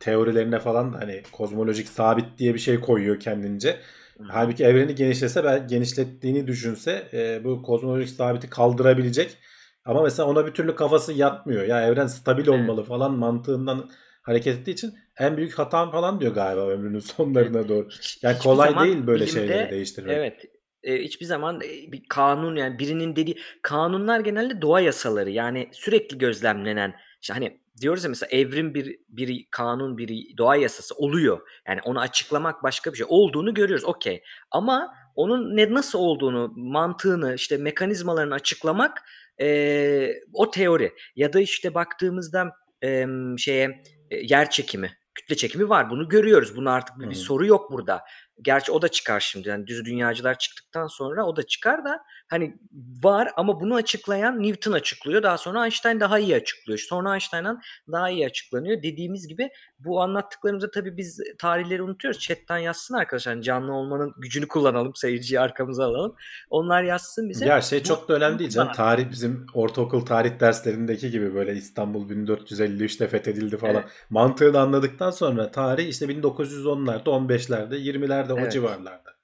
teorilerine 0.00 0.58
falan 0.58 0.92
hani 0.92 1.22
kozmolojik 1.32 1.88
sabit 1.88 2.38
diye 2.38 2.54
bir 2.54 2.58
şey 2.58 2.80
koyuyor 2.80 3.20
kendince. 3.20 3.76
Hı. 4.18 4.24
Halbuki 4.28 4.64
evreni 4.64 4.94
genişlese 4.94 5.44
ben 5.44 5.68
genişlettiğini 5.68 6.46
düşünse 6.46 7.08
e, 7.12 7.44
bu 7.44 7.62
kozmolojik 7.62 8.16
sabiti 8.16 8.50
kaldırabilecek. 8.50 9.38
Ama 9.84 10.02
mesela 10.02 10.28
ona 10.28 10.46
bir 10.46 10.52
türlü 10.52 10.74
kafası 10.74 11.12
yatmıyor. 11.12 11.64
Ya 11.64 11.86
evren 11.86 12.06
stabil 12.06 12.48
Evet. 12.48 12.48
olmalı 12.48 12.84
falan 12.84 13.12
mantığından 13.12 13.90
hareket 14.26 14.58
ettiği 14.58 14.70
için 14.70 14.94
en 15.18 15.36
büyük 15.36 15.58
hatam 15.58 15.90
falan 15.90 16.20
diyor 16.20 16.34
galiba 16.34 16.68
ömrünün 16.68 16.98
sonlarına 16.98 17.68
doğru. 17.68 17.88
Hiç- 17.90 18.18
Yani 18.22 18.38
kolay 18.38 18.84
değil 18.86 19.06
böyle 19.06 19.24
bilimde- 19.24 19.32
şeyleri 19.40 19.70
değiştirmek. 19.70 20.16
Evet. 20.16 20.44
E, 20.82 20.98
hiçbir 21.02 21.26
zaman 21.26 21.56
e, 21.60 21.92
bir 21.92 22.02
kanun 22.08 22.56
yani 22.56 22.78
birinin 22.78 23.16
dediği 23.16 23.36
kanunlar 23.62 24.20
genelde 24.20 24.62
doğa 24.62 24.80
yasaları 24.80 25.30
yani 25.30 25.68
sürekli 25.72 26.18
gözlemlenen 26.18 26.94
işte 27.22 27.32
hani 27.34 27.60
diyoruz 27.80 28.04
ya 28.04 28.08
mesela 28.10 28.30
evrim 28.30 28.74
bir 28.74 28.98
bir 29.08 29.46
kanun 29.50 29.98
bir 29.98 30.36
doğa 30.38 30.56
yasası 30.56 30.94
oluyor. 30.94 31.40
Yani 31.68 31.80
onu 31.84 32.00
açıklamak 32.00 32.62
başka 32.62 32.92
bir 32.92 32.96
şey 32.98 33.06
olduğunu 33.08 33.54
görüyoruz. 33.54 33.84
Okey. 33.84 34.22
Ama 34.50 34.94
onun 35.14 35.56
ne 35.56 35.72
nasıl 35.74 35.98
olduğunu, 35.98 36.52
mantığını, 36.56 37.34
işte 37.34 37.56
mekanizmalarını 37.56 38.34
açıklamak 38.34 38.92
e, 39.40 40.08
o 40.32 40.50
teori 40.50 40.92
ya 41.16 41.32
da 41.32 41.40
işte 41.40 41.74
baktığımızda 41.74 42.50
e, 42.84 43.06
şeye 43.38 43.80
yer 44.10 44.50
çekimi, 44.50 44.98
kütle 45.14 45.36
çekimi 45.36 45.68
var. 45.68 45.90
Bunu 45.90 46.08
görüyoruz. 46.08 46.56
Bunu 46.56 46.70
artık 46.70 47.00
bir, 47.00 47.10
bir 47.10 47.14
soru 47.14 47.46
yok 47.46 47.72
burada. 47.72 48.04
Gerçi 48.42 48.72
o 48.72 48.82
da 48.82 48.88
çıkar 48.88 49.20
şimdi. 49.20 49.48
Yani 49.48 49.66
düz 49.66 49.84
dünyacılar 49.84 50.38
çıktıktan 50.38 50.86
sonra 50.86 51.26
o 51.26 51.36
da 51.36 51.42
çıkar 51.42 51.84
da 51.84 52.02
hani 52.28 52.56
var 53.02 53.30
ama 53.36 53.60
bunu 53.60 53.74
açıklayan 53.74 54.42
Newton 54.42 54.72
açıklıyor. 54.72 55.22
Daha 55.22 55.38
sonra 55.38 55.64
Einstein 55.64 56.00
daha 56.00 56.18
iyi 56.18 56.36
açıklıyor. 56.36 56.78
Sonra 56.78 57.14
Einstein'dan 57.14 57.60
daha 57.92 58.10
iyi 58.10 58.26
açıklanıyor. 58.26 58.82
Dediğimiz 58.82 59.28
gibi 59.28 59.50
bu 59.78 60.02
anlattıklarımızda 60.02 60.70
tabii 60.70 60.96
biz 60.96 61.20
tarihleri 61.38 61.82
unutuyoruz. 61.82 62.20
Chat'ten 62.20 62.58
yazsın 62.58 62.94
arkadaşlar. 62.94 63.34
Hani 63.34 63.44
canlı 63.44 63.72
olmanın 63.72 64.14
gücünü 64.18 64.48
kullanalım. 64.48 64.94
Seyirciyi 64.94 65.40
arkamıza 65.40 65.84
alalım. 65.84 66.14
Onlar 66.50 66.82
yazsın 66.82 67.28
bize. 67.28 67.46
Ya 67.46 67.60
şey 67.60 67.82
çok 67.82 68.08
da 68.08 68.14
önemli 68.14 68.38
değil 68.38 68.50
canım. 68.50 68.72
Tarih 68.72 69.10
bizim 69.10 69.46
ortaokul 69.54 70.06
tarih 70.06 70.40
derslerindeki 70.40 71.10
gibi 71.10 71.34
böyle 71.34 71.54
İstanbul 71.54 72.10
1453'te 72.10 73.08
fethedildi 73.08 73.56
falan. 73.56 73.74
Evet. 73.74 73.84
Mantığını 74.10 74.60
anladıktan 74.60 75.10
sonra 75.10 75.50
tarih 75.50 75.88
işte 75.88 76.06
1910'larda, 76.06 77.04
15'lerde, 77.04 77.76
20'lerde 77.76 78.25
o 78.34 78.38
Evet. 78.38 78.52
civarlarda. 78.52 79.16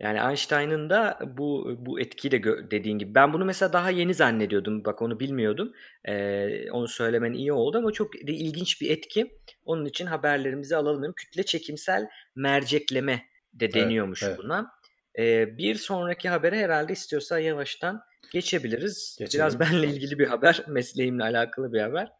Yani 0.00 0.18
Einstein'ın 0.18 0.90
da 0.90 1.18
bu 1.36 1.76
bu 1.78 2.00
etkiyi 2.00 2.32
de 2.32 2.36
gö- 2.36 2.70
dediğin 2.70 2.98
gibi. 2.98 3.14
Ben 3.14 3.32
bunu 3.32 3.44
mesela 3.44 3.72
daha 3.72 3.90
yeni 3.90 4.14
zannediyordum. 4.14 4.84
Bak 4.84 5.02
onu 5.02 5.20
bilmiyordum. 5.20 5.72
Ee, 6.04 6.70
onu 6.70 6.88
söylemen 6.88 7.32
iyi 7.32 7.52
oldu 7.52 7.78
ama 7.78 7.92
çok 7.92 8.14
de 8.14 8.32
ilginç 8.32 8.80
bir 8.80 8.90
etki. 8.90 9.38
Onun 9.64 9.84
için 9.84 10.06
haberlerimizi 10.06 10.76
alalım. 10.76 11.02
dedim. 11.02 11.12
Kütle 11.16 11.42
çekimsel 11.42 12.08
mercekleme 12.34 13.22
de 13.54 13.72
deniyormuş 13.72 14.22
evet. 14.22 14.38
buna. 14.38 14.72
Ee, 15.18 15.58
bir 15.58 15.74
sonraki 15.74 16.28
habere 16.28 16.58
herhalde 16.58 16.92
istiyorsa 16.92 17.38
yavaştan 17.38 18.02
geçebiliriz. 18.32 19.16
Geçelim. 19.18 19.40
Biraz 19.44 19.60
benle 19.60 19.86
ilgili 19.86 20.18
bir 20.18 20.26
haber. 20.26 20.64
Mesleğimle 20.68 21.22
alakalı 21.22 21.72
bir 21.72 21.80
haber. 21.80 22.12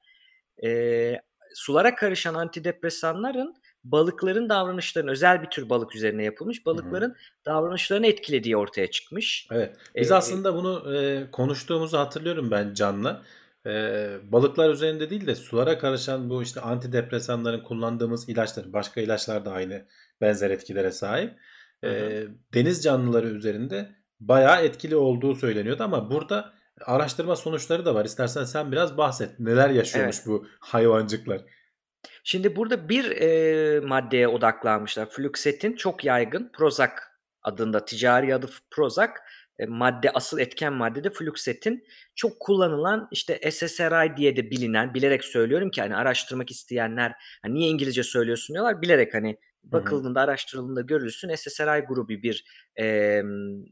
Ee, 0.64 1.20
sulara 1.54 1.94
karışan 1.94 2.34
antidepresanların 2.34 3.54
balıkların 3.84 4.48
davranışlarını 4.48 5.10
özel 5.10 5.42
bir 5.42 5.46
tür 5.46 5.68
balık 5.68 5.96
üzerine 5.96 6.24
yapılmış 6.24 6.66
balıkların 6.66 7.16
davranışlarını 7.46 8.06
etkilediği 8.06 8.56
ortaya 8.56 8.90
çıkmış. 8.90 9.48
Evet. 9.52 9.76
Biz 9.96 10.10
Ee, 10.10 10.14
aslında 10.14 10.54
bunu 10.54 10.96
e, 10.96 11.30
konuştuğumuzu 11.30 11.98
hatırlıyorum 11.98 12.50
ben 12.50 12.74
Can'la. 12.74 13.22
E, 13.66 13.70
balıklar 14.32 14.70
üzerinde 14.70 15.10
değil 15.10 15.26
de 15.26 15.34
sulara 15.34 15.78
karışan 15.78 16.30
bu 16.30 16.42
işte 16.42 16.60
antidepresanların 16.60 17.62
kullandığımız 17.62 18.28
ilaçlar, 18.28 18.72
başka 18.72 19.00
ilaçlar 19.00 19.44
da 19.44 19.52
aynı 19.52 19.86
benzer 20.20 20.50
etkilere 20.50 20.90
sahip. 20.92 21.34
E, 21.84 21.88
Hı 21.88 22.28
deniz 22.54 22.82
canlıları 22.82 23.28
üzerinde 23.28 23.88
bayağı 24.20 24.62
etkili 24.64 24.96
olduğu 24.96 25.34
söyleniyordu 25.34 25.82
ama 25.82 26.10
burada 26.10 26.52
araştırma 26.86 27.36
sonuçları 27.36 27.84
da 27.84 27.94
var. 27.94 28.04
İstersen 28.04 28.44
sen 28.44 28.72
biraz 28.72 28.96
bahset. 28.96 29.40
Neler 29.40 29.70
yaşıyormuş 29.70 30.16
Evet. 30.16 30.26
bu 30.26 30.46
hayvancıklar? 30.60 31.40
Şimdi 32.24 32.56
burada 32.56 32.88
bir 32.88 33.10
e, 33.10 33.80
maddeye 33.80 34.28
odaklanmışlar. 34.28 35.10
Fluxetin 35.10 35.72
çok 35.76 36.04
yaygın 36.04 36.50
Prozac 36.52 36.92
adında 37.42 37.84
ticari 37.84 38.34
adı 38.34 38.50
Prozac. 38.70 39.12
E, 39.58 39.66
madde 39.66 40.10
asıl 40.10 40.38
etken 40.38 40.72
madde 40.72 41.04
de 41.04 41.10
Fluxetin. 41.10 41.84
Çok 42.14 42.40
kullanılan 42.40 43.08
işte 43.10 43.50
SSRI 43.50 44.16
diye 44.16 44.36
de 44.36 44.50
bilinen 44.50 44.94
bilerek 44.94 45.24
söylüyorum 45.24 45.70
ki 45.70 45.80
hani 45.80 45.96
araştırmak 45.96 46.50
isteyenler 46.50 47.12
hani 47.42 47.54
niye 47.54 47.68
İngilizce 47.68 48.02
söylüyorsun 48.02 48.54
diyorlar 48.54 48.82
bilerek 48.82 49.14
hani 49.14 49.38
bakıldığında 49.64 50.20
araştırıldığında 50.20 50.80
görülsün 50.80 51.34
SSRI 51.34 51.80
grubu 51.80 52.08
bir 52.08 52.44
e, 52.80 53.22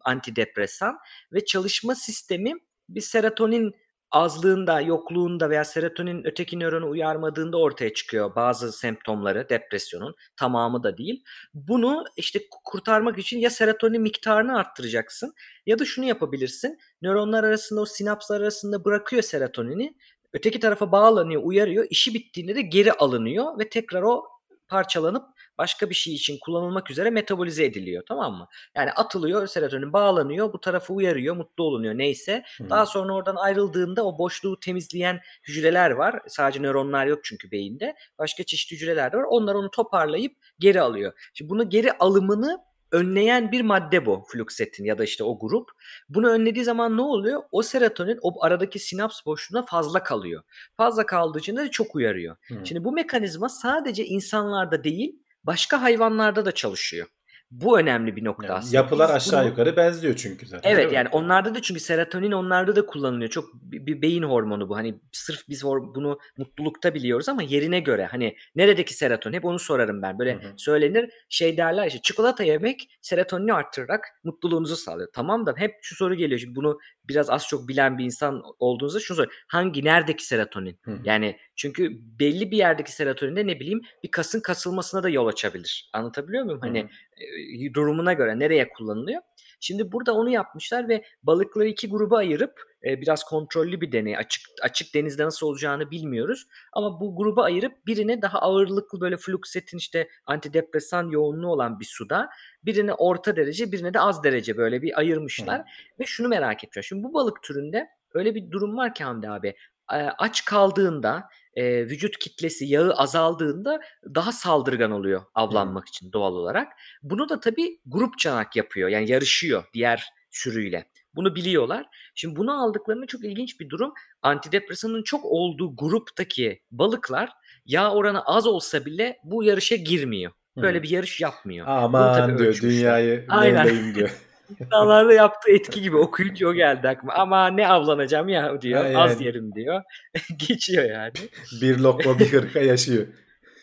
antidepresan 0.05 0.99
ve 1.33 1.45
çalışma 1.45 1.95
sistemi 1.95 2.55
bir 2.89 3.01
serotonin 3.01 3.75
azlığında, 4.11 4.81
yokluğunda 4.81 5.51
veya 5.51 5.65
serotonin 5.65 6.27
öteki 6.27 6.59
nöronu 6.59 6.91
uyarmadığında 6.91 7.59
ortaya 7.59 7.95
çıkıyor 7.95 8.35
bazı 8.37 8.73
semptomları 8.73 9.49
depresyonun. 9.49 10.15
Tamamı 10.37 10.83
da 10.83 10.97
değil. 10.99 11.25
Bunu 11.55 12.05
işte 12.17 12.41
kurtarmak 12.65 13.19
için 13.19 13.39
ya 13.39 13.51
serotonin 13.51 14.03
miktarını 14.03 14.59
arttıracaksın 14.59 15.35
ya 15.67 15.79
da 15.79 15.85
şunu 15.85 16.05
yapabilirsin. 16.05 16.79
Nöronlar 17.03 17.45
arasında 17.45 17.81
o 17.81 17.87
sinapslar 17.87 18.41
arasında 18.41 18.85
bırakıyor 18.85 19.23
serotonini. 19.23 19.97
Öteki 20.33 20.61
tarafa 20.61 20.93
bağlanıyor, 20.93 21.43
uyarıyor. 21.45 21.87
İşi 21.91 22.15
bittiğinde 22.15 22.55
de 22.55 22.63
geri 22.63 22.93
alınıyor 22.93 23.59
ve 23.59 23.69
tekrar 23.69 24.03
o 24.03 24.25
parçalanıp 24.69 25.25
başka 25.61 25.91
bir 25.91 25.95
şey 25.95 26.15
için 26.15 26.39
kullanılmak 26.41 26.91
üzere 26.91 27.11
metabolize 27.11 27.65
ediliyor 27.65 28.03
tamam 28.09 28.35
mı? 28.35 28.49
Yani 28.77 28.93
atılıyor 28.93 29.47
serotonin 29.47 29.93
bağlanıyor 29.93 30.53
bu 30.53 30.61
tarafı 30.61 30.93
uyarıyor 30.93 31.37
mutlu 31.37 31.65
olunuyor 31.65 31.99
neyse. 31.99 32.43
Hı. 32.59 32.71
Daha 32.71 32.87
sonra 32.87 33.15
oradan 33.15 33.37
ayrıldığında 33.37 34.07
o 34.07 34.19
boşluğu 34.19 34.61
temizleyen 34.61 35.21
hücreler 35.49 35.91
var. 35.91 36.21
Sadece 36.29 36.63
nöronlar 36.63 37.07
yok 37.07 37.21
çünkü 37.25 37.51
beyinde. 37.51 37.95
Başka 38.19 38.43
çeşitli 38.43 38.77
hücreler 38.77 39.13
de 39.13 39.17
var. 39.17 39.25
Onlar 39.29 39.55
onu 39.55 39.71
toparlayıp 39.71 40.37
geri 40.59 40.81
alıyor. 40.81 41.13
Şimdi 41.35 41.51
bunu 41.51 41.69
geri 41.69 41.93
alımını 41.93 42.65
önleyen 42.93 43.53
bir 43.53 43.61
madde 43.61 44.07
bu 44.07 44.25
fluxetin 44.29 44.85
ya 44.85 44.99
da 44.99 45.05
işte 45.05 45.25
o 45.25 45.39
grup. 45.39 45.71
Bunu 46.09 46.29
önlediği 46.29 46.65
zaman 46.65 46.97
ne 46.97 47.03
oluyor? 47.03 47.43
O 47.53 47.63
serotonin 47.63 48.19
o 48.23 48.45
aradaki 48.45 48.79
sinaps 48.79 49.27
boşluğuna 49.27 49.63
fazla 49.63 50.03
kalıyor. 50.03 50.43
Fazla 50.77 51.07
kaldığı 51.07 51.39
için 51.39 51.57
de 51.57 51.71
çok 51.71 51.95
uyarıyor. 51.95 52.37
Hı. 52.49 52.55
Şimdi 52.65 52.85
bu 52.85 52.93
mekanizma 52.93 53.49
sadece 53.49 54.05
insanlarda 54.05 54.85
değil 54.85 55.23
başka 55.45 55.83
hayvanlarda 55.83 56.45
da 56.45 56.53
çalışıyor. 56.53 57.07
Bu 57.51 57.79
önemli 57.79 58.17
bir 58.17 58.25
nokta 58.25 58.47
Yani 58.47 58.55
aslında. 58.59 58.77
yapılar 58.77 59.09
Biz 59.09 59.15
aşağı 59.15 59.41
bunu- 59.41 59.49
yukarı 59.51 59.77
benziyor 59.77 60.17
çünkü 60.17 60.47
zaten. 60.47 60.71
Evet 60.71 60.93
yani 60.93 61.09
onlarda 61.09 61.55
da 61.55 61.63
çünkü 61.63 61.81
serotonin 61.81 62.33
onlarda 62.33 62.77
da 62.77 62.87
kullanılıyor. 62.87 63.31
Çok 63.31 63.55
bir 63.55 64.03
beyin 64.03 64.23
hormonu 64.23 64.69
bu. 64.69 64.77
Hani 64.77 65.01
sırf 65.13 65.49
biz 65.49 65.65
bunu 65.65 66.19
mutlulukta 66.39 66.95
biliyoruz 66.95 67.29
ama 67.29 67.43
yerine 67.43 67.81
göre 67.81 68.05
hani 68.11 68.37
neredeki 68.55 68.95
serotonin 68.95 69.35
hep 69.37 69.45
onu 69.45 69.59
sorarım 69.59 70.03
ben. 70.03 70.19
Böyle 70.19 70.35
Hı 70.35 70.39
hı. 70.49 70.53
söylenir 70.57 71.11
şey 71.29 71.57
derler 71.57 71.87
işte 71.87 72.01
çikolata 72.03 72.45
yemek 72.45 72.99
serotonini 73.03 73.55
arttırarak 73.55 74.05
mutluluğunuzu 74.25 74.77
sağlıyor. 74.77 75.09
Tamam 75.15 75.47
da 75.47 75.55
hep 75.57 75.75
şu 75.83 75.95
soru 75.97 76.15
geliyor. 76.15 76.41
Şimdi 76.41 76.55
bunu 76.57 76.79
biraz 77.11 77.31
az 77.31 77.47
çok 77.49 77.69
bilen 77.69 77.99
bir 77.99 78.05
insan 78.05 78.43
olduğunuzda 78.59 79.01
şunu 79.01 79.17
sor. 79.17 79.27
Hangi 79.49 79.85
neredeki 79.85 80.27
serotonin? 80.27 80.79
Hı. 80.83 80.99
Yani 81.05 81.37
çünkü 81.57 81.91
belli 82.19 82.51
bir 82.51 82.57
yerdeki 82.57 82.93
serotonin 82.93 83.37
de 83.37 83.47
ne 83.47 83.61
bileyim 83.61 83.81
bir 84.03 84.11
kasın 84.11 84.41
kasılmasına 84.41 85.03
da 85.03 85.09
yol 85.09 85.27
açabilir. 85.27 85.91
Anlatabiliyor 85.93 86.45
muyum? 86.45 86.61
Hani 86.61 86.81
Hı 86.81 86.85
hı. 86.85 87.67
e, 87.67 87.75
durumuna 87.75 88.13
göre 88.13 88.39
nereye 88.39 88.69
kullanılıyor. 88.69 89.23
Şimdi 89.61 89.93
burada 89.93 90.13
onu 90.15 90.31
yapmışlar 90.31 90.89
ve 90.89 91.05
balıkları 91.23 91.69
iki 91.69 91.89
gruba 91.89 92.17
ayırıp 92.17 92.63
e, 92.85 93.01
biraz 93.01 93.25
kontrollü 93.25 93.81
bir 93.81 93.93
deney. 93.93 94.17
Açık 94.17 94.43
açık 94.63 94.95
denizde 94.95 95.25
nasıl 95.25 95.47
olacağını 95.47 95.91
bilmiyoruz. 95.91 96.47
Ama 96.73 97.01
bu 97.01 97.17
gruba 97.17 97.45
ayırıp 97.45 97.87
birine 97.87 98.23
daha 98.23 98.39
ağırlıklı 98.39 99.01
böyle 99.01 99.17
fluxetin 99.17 99.79
işte 99.79 100.09
antidepresan 100.27 101.09
yoğunluğu 101.09 101.49
olan 101.49 101.81
bir 101.81 101.85
suda, 101.85 102.31
birine 102.65 102.95
orta 102.95 103.37
derece, 103.37 103.73
birine 103.73 103.95
de 103.95 104.01
az 104.01 104.25
derece 104.25 104.57
böyle 104.57 104.83
bir 104.83 104.99
ayırmışlar. 104.99 105.63
Ve 106.01 106.05
şunu 106.07 106.29
merak 106.29 106.65
etmişler. 106.65 106.83
Şimdi 106.83 107.03
bu 107.03 107.15
balık 107.15 107.43
türünde 107.43 107.89
öyle 108.15 108.35
bir 108.35 108.51
durum 108.51 108.77
var 108.77 108.95
ki 108.95 109.05
Hamdi 109.05 109.29
abi. 109.29 109.49
e, 109.93 109.97
Aç 109.97 110.45
kaldığında 110.45 111.29
e, 111.55 111.87
vücut 111.87 112.19
kitlesi 112.19 112.67
yağı 112.67 112.93
azaldığında 112.93 113.81
daha 114.15 114.33
saldırgan 114.33 114.91
oluyor 114.91 115.23
avlanmak 115.35 115.89
için 115.89 116.13
doğal 116.13 116.33
olarak. 116.33 116.73
Bunu 117.03 117.29
da 117.29 117.41
tabii 117.41 117.81
grup 117.87 118.19
çanak 118.19 118.57
yapıyor. 118.57 118.89
Yani 118.89 119.11
yarışıyor 119.11 119.65
diğer 119.75 120.05
sürüyle. 120.31 120.87
Bunu 121.15 121.35
biliyorlar. 121.35 121.87
Şimdi 122.15 122.37
bunu 122.37 122.63
aldıklarında 122.63 123.07
çok 123.07 123.25
ilginç 123.25 123.61
bir 123.61 123.69
durum. 123.69 123.93
Antidepresanın 124.23 125.03
çok 125.03 125.25
olduğu 125.25 125.77
gruptaki 125.77 126.63
balıklar 126.71 127.31
yağ 127.67 127.93
oranı 127.93 128.23
az 128.25 128.47
olsa 128.47 128.85
bile 128.85 129.19
bu 129.25 129.45
yarışa 129.45 129.77
girmiyor. 129.77 130.33
Böyle 130.57 130.79
Hı. 130.79 130.83
bir 130.83 130.91
yarış 130.91 131.21
yapmıyor. 131.21 131.67
Aman 131.69 132.39
diyor 132.39 132.49
ölçmüşler. 132.49 132.71
dünyayı 132.71 133.27
Aynen. 133.29 133.67
levleyim 133.67 133.95
diyor. 133.95 134.11
İnsanlarda 134.61 135.13
yaptığı 135.13 135.51
etki 135.51 135.83
gibi 135.83 135.97
okuyunca 135.97 136.49
o 136.49 136.55
geldi 136.55 136.89
aklıma. 136.89 137.15
Ama 137.15 137.47
ne 137.47 137.69
avlanacağım 137.69 138.29
ya 138.29 138.61
diyor. 138.63 138.93
Ha, 138.93 139.01
Az 139.03 139.13
yani. 139.13 139.25
yerim 139.25 139.55
diyor. 139.55 139.83
Geçiyor 140.49 140.85
yani. 140.85 141.13
bir 141.61 141.79
lokma 141.79 142.19
bir 142.19 142.33
hırka 142.33 142.61
yaşıyor. 142.61 143.07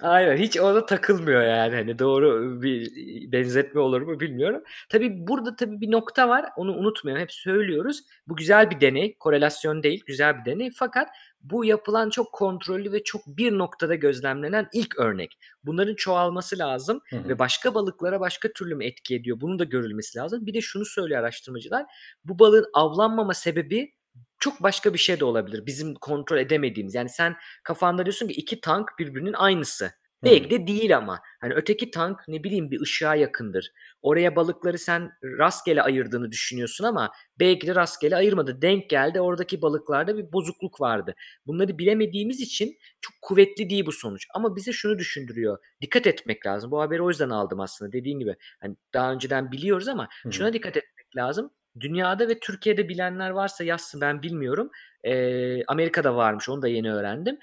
Aynen 0.01 0.37
hiç 0.37 0.59
orada 0.59 0.85
takılmıyor 0.85 1.41
yani 1.41 1.75
hani 1.75 1.99
doğru 1.99 2.61
bir 2.61 2.91
benzetme 3.31 3.81
olur 3.81 4.01
mu 4.01 4.19
bilmiyorum. 4.19 4.63
Tabii 4.89 5.27
burada 5.27 5.55
tabii 5.55 5.81
bir 5.81 5.91
nokta 5.91 6.29
var 6.29 6.45
onu 6.55 6.73
unutmayalım 6.73 7.21
hep 7.21 7.31
söylüyoruz. 7.31 8.03
Bu 8.27 8.35
güzel 8.35 8.71
bir 8.71 8.81
deney 8.81 9.17
korelasyon 9.17 9.83
değil 9.83 10.03
güzel 10.07 10.39
bir 10.39 10.45
deney 10.51 10.71
fakat 10.75 11.07
bu 11.41 11.65
yapılan 11.65 12.09
çok 12.09 12.33
kontrollü 12.33 12.91
ve 12.91 13.03
çok 13.03 13.27
bir 13.27 13.57
noktada 13.57 13.95
gözlemlenen 13.95 14.67
ilk 14.73 14.99
örnek. 14.99 15.39
Bunların 15.63 15.95
çoğalması 15.95 16.57
lazım 16.57 17.01
Hı 17.09 17.15
hı. 17.15 17.29
ve 17.29 17.39
başka 17.39 17.73
balıklara 17.73 18.19
başka 18.19 18.51
türlü 18.53 18.75
mü 18.75 18.85
etki 18.85 19.15
ediyor 19.15 19.41
bunun 19.41 19.59
da 19.59 19.63
görülmesi 19.63 20.17
lazım. 20.17 20.45
Bir 20.45 20.53
de 20.53 20.61
şunu 20.61 20.85
söylüyor 20.85 21.19
araştırmacılar 21.19 21.85
bu 22.23 22.39
balığın 22.39 22.65
avlanmama 22.73 23.33
sebebi 23.33 23.93
çok 24.39 24.63
başka 24.63 24.93
bir 24.93 24.99
şey 24.99 25.19
de 25.19 25.25
olabilir. 25.25 25.65
Bizim 25.65 25.95
kontrol 25.95 26.37
edemediğimiz. 26.37 26.95
Yani 26.95 27.09
sen 27.09 27.35
kafanda 27.63 28.05
diyorsun 28.05 28.27
ki 28.27 28.33
iki 28.33 28.61
tank 28.61 28.89
birbirinin 28.99 29.33
aynısı. 29.33 29.91
Belki 30.23 30.49
de 30.49 30.67
değil 30.67 30.97
ama. 30.97 31.19
Hani 31.41 31.53
öteki 31.53 31.91
tank 31.91 32.19
ne 32.27 32.43
bileyim 32.43 32.71
bir 32.71 32.81
ışığa 32.81 33.15
yakındır. 33.15 33.71
Oraya 34.01 34.35
balıkları 34.35 34.77
sen 34.77 35.11
rastgele 35.23 35.81
ayırdığını 35.81 36.31
düşünüyorsun 36.31 36.83
ama 36.83 37.11
belki 37.39 37.67
de 37.67 37.75
rastgele 37.75 38.15
ayırmadı. 38.15 38.61
Denk 38.61 38.89
geldi 38.89 39.21
oradaki 39.21 39.61
balıklarda 39.61 40.17
bir 40.17 40.31
bozukluk 40.33 40.81
vardı. 40.81 41.15
Bunları 41.47 41.77
bilemediğimiz 41.77 42.41
için 42.41 42.77
çok 43.01 43.13
kuvvetli 43.21 43.69
değil 43.69 43.85
bu 43.85 43.91
sonuç. 43.91 44.27
Ama 44.33 44.55
bize 44.55 44.71
şunu 44.71 44.99
düşündürüyor. 44.99 45.57
Dikkat 45.81 46.07
etmek 46.07 46.45
lazım. 46.45 46.71
Bu 46.71 46.81
haberi 46.81 47.01
o 47.01 47.09
yüzden 47.09 47.29
aldım 47.29 47.59
aslında 47.59 47.91
dediğin 47.91 48.19
gibi. 48.19 48.35
Hani 48.61 48.75
daha 48.93 49.11
önceden 49.11 49.51
biliyoruz 49.51 49.87
ama 49.87 50.07
Hı 50.23 50.29
hı. 50.29 50.33
şuna 50.33 50.53
dikkat 50.53 50.77
etmek 50.77 51.15
lazım. 51.15 51.51
Dünyada 51.79 52.29
ve 52.29 52.39
Türkiye'de 52.39 52.89
bilenler 52.89 53.29
varsa 53.29 53.63
yazsın 53.63 54.01
ben 54.01 54.21
bilmiyorum. 54.23 54.69
Ee, 55.03 55.65
Amerika'da 55.65 56.15
varmış 56.15 56.49
onu 56.49 56.61
da 56.61 56.67
yeni 56.67 56.93
öğrendim. 56.93 57.37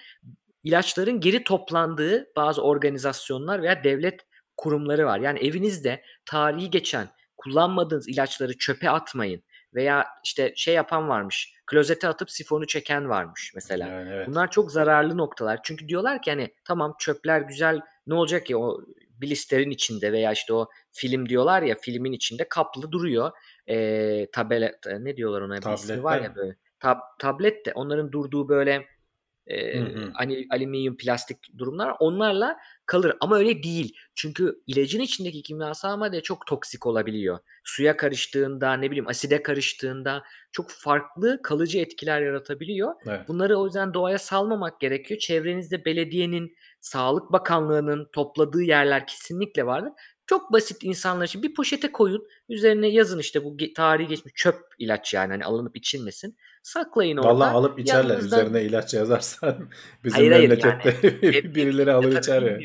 İlaçların 0.64 1.20
geri 1.20 1.44
toplandığı 1.44 2.26
bazı 2.36 2.62
organizasyonlar 2.62 3.62
veya 3.62 3.84
devlet 3.84 4.20
kurumları 4.56 5.06
var. 5.06 5.18
Yani 5.18 5.38
evinizde 5.38 6.02
tarihi 6.26 6.70
geçen 6.70 7.08
kullanmadığınız 7.36 8.08
ilaçları 8.08 8.58
çöpe 8.58 8.90
atmayın. 8.90 9.42
Veya 9.74 10.06
işte 10.24 10.52
şey 10.56 10.74
yapan 10.74 11.08
varmış. 11.08 11.54
Klozete 11.66 12.08
atıp 12.08 12.30
sifonu 12.30 12.66
çeken 12.66 13.08
varmış 13.08 13.52
mesela. 13.54 13.88
Yani 13.88 14.10
evet. 14.12 14.28
Bunlar 14.28 14.50
çok 14.50 14.72
zararlı 14.72 15.16
noktalar. 15.16 15.60
Çünkü 15.62 15.88
diyorlar 15.88 16.22
ki 16.22 16.30
hani 16.30 16.54
tamam 16.64 16.94
çöpler 16.98 17.40
güzel 17.40 17.80
ne 18.06 18.14
olacak 18.14 18.46
ki 18.46 18.56
o 18.56 18.80
blisterin 19.20 19.70
içinde 19.70 20.12
veya 20.12 20.32
işte 20.32 20.52
o 20.54 20.68
film 20.92 21.28
diyorlar 21.28 21.62
ya 21.62 21.74
filmin 21.80 22.12
içinde 22.12 22.48
kaplı 22.48 22.92
duruyor. 22.92 23.30
Ee, 23.68 24.26
tabela 24.32 24.70
ne 24.98 25.16
diyorlar 25.16 25.40
ona 25.40 25.74
ismi 25.74 26.02
var 26.02 26.20
ya 26.20 26.34
böyle. 26.34 26.56
Tab, 26.80 26.98
tablet 27.18 27.66
de 27.66 27.72
onların 27.74 28.12
durduğu 28.12 28.48
böyle 28.48 28.86
e, 29.46 29.78
Hı 29.78 29.84
hı. 29.84 30.10
hani 30.14 30.46
alüminyum 30.50 30.96
plastik 30.96 31.58
durumlar 31.58 31.94
onlarla 32.00 32.56
kalır 32.86 33.16
ama 33.20 33.36
öyle 33.36 33.62
değil. 33.62 33.96
Çünkü 34.14 34.62
ilacın 34.66 35.00
içindeki 35.00 35.42
kimyasal 35.42 35.96
madde 35.96 36.20
çok 36.20 36.46
toksik 36.46 36.86
olabiliyor. 36.86 37.38
Suya 37.64 37.96
karıştığında 37.96 38.74
ne 38.74 38.90
bileyim 38.90 39.08
aside 39.08 39.42
karıştığında 39.42 40.22
çok 40.52 40.70
farklı 40.70 41.42
kalıcı 41.42 41.78
etkiler 41.78 42.22
yaratabiliyor. 42.22 42.94
Evet. 43.06 43.28
Bunları 43.28 43.58
o 43.58 43.66
yüzden 43.66 43.94
doğaya 43.94 44.18
salmamak 44.18 44.80
gerekiyor. 44.80 45.20
Çevrenizde 45.20 45.84
belediyenin, 45.84 46.56
Sağlık 46.80 47.32
Bakanlığı'nın 47.32 48.08
topladığı 48.12 48.62
yerler 48.62 49.06
kesinlikle 49.06 49.66
vardır. 49.66 49.92
Çok 50.26 50.52
basit 50.52 50.84
insanlar 50.84 51.26
için 51.26 51.42
bir 51.42 51.54
poşete 51.54 51.92
koyun. 51.92 52.26
Üzerine 52.48 52.88
yazın 52.88 53.18
işte 53.18 53.44
bu 53.44 53.56
tarihi 53.76 54.08
geçmiş 54.08 54.34
çöp 54.34 54.56
ilaç 54.78 55.14
yani 55.14 55.30
hani 55.30 55.44
alınıp 55.44 55.76
içilmesin. 55.76 56.36
Saklayın 56.62 57.16
orada. 57.16 57.28
Vallahi 57.28 57.50
alıp 57.50 57.78
içerler. 57.78 58.14
Yanınızdan- 58.14 58.40
Üzerine 58.40 58.62
ilaç 58.62 58.94
yazarsan 58.94 59.68
bizim 60.04 60.18
Hayır, 60.18 60.32
hayır, 60.32 60.48
memlekette 60.48 61.08
Hep- 61.32 61.44
birileri 61.54 61.92
alır 61.92 62.18
içer 62.18 62.42
ya. 62.42 62.58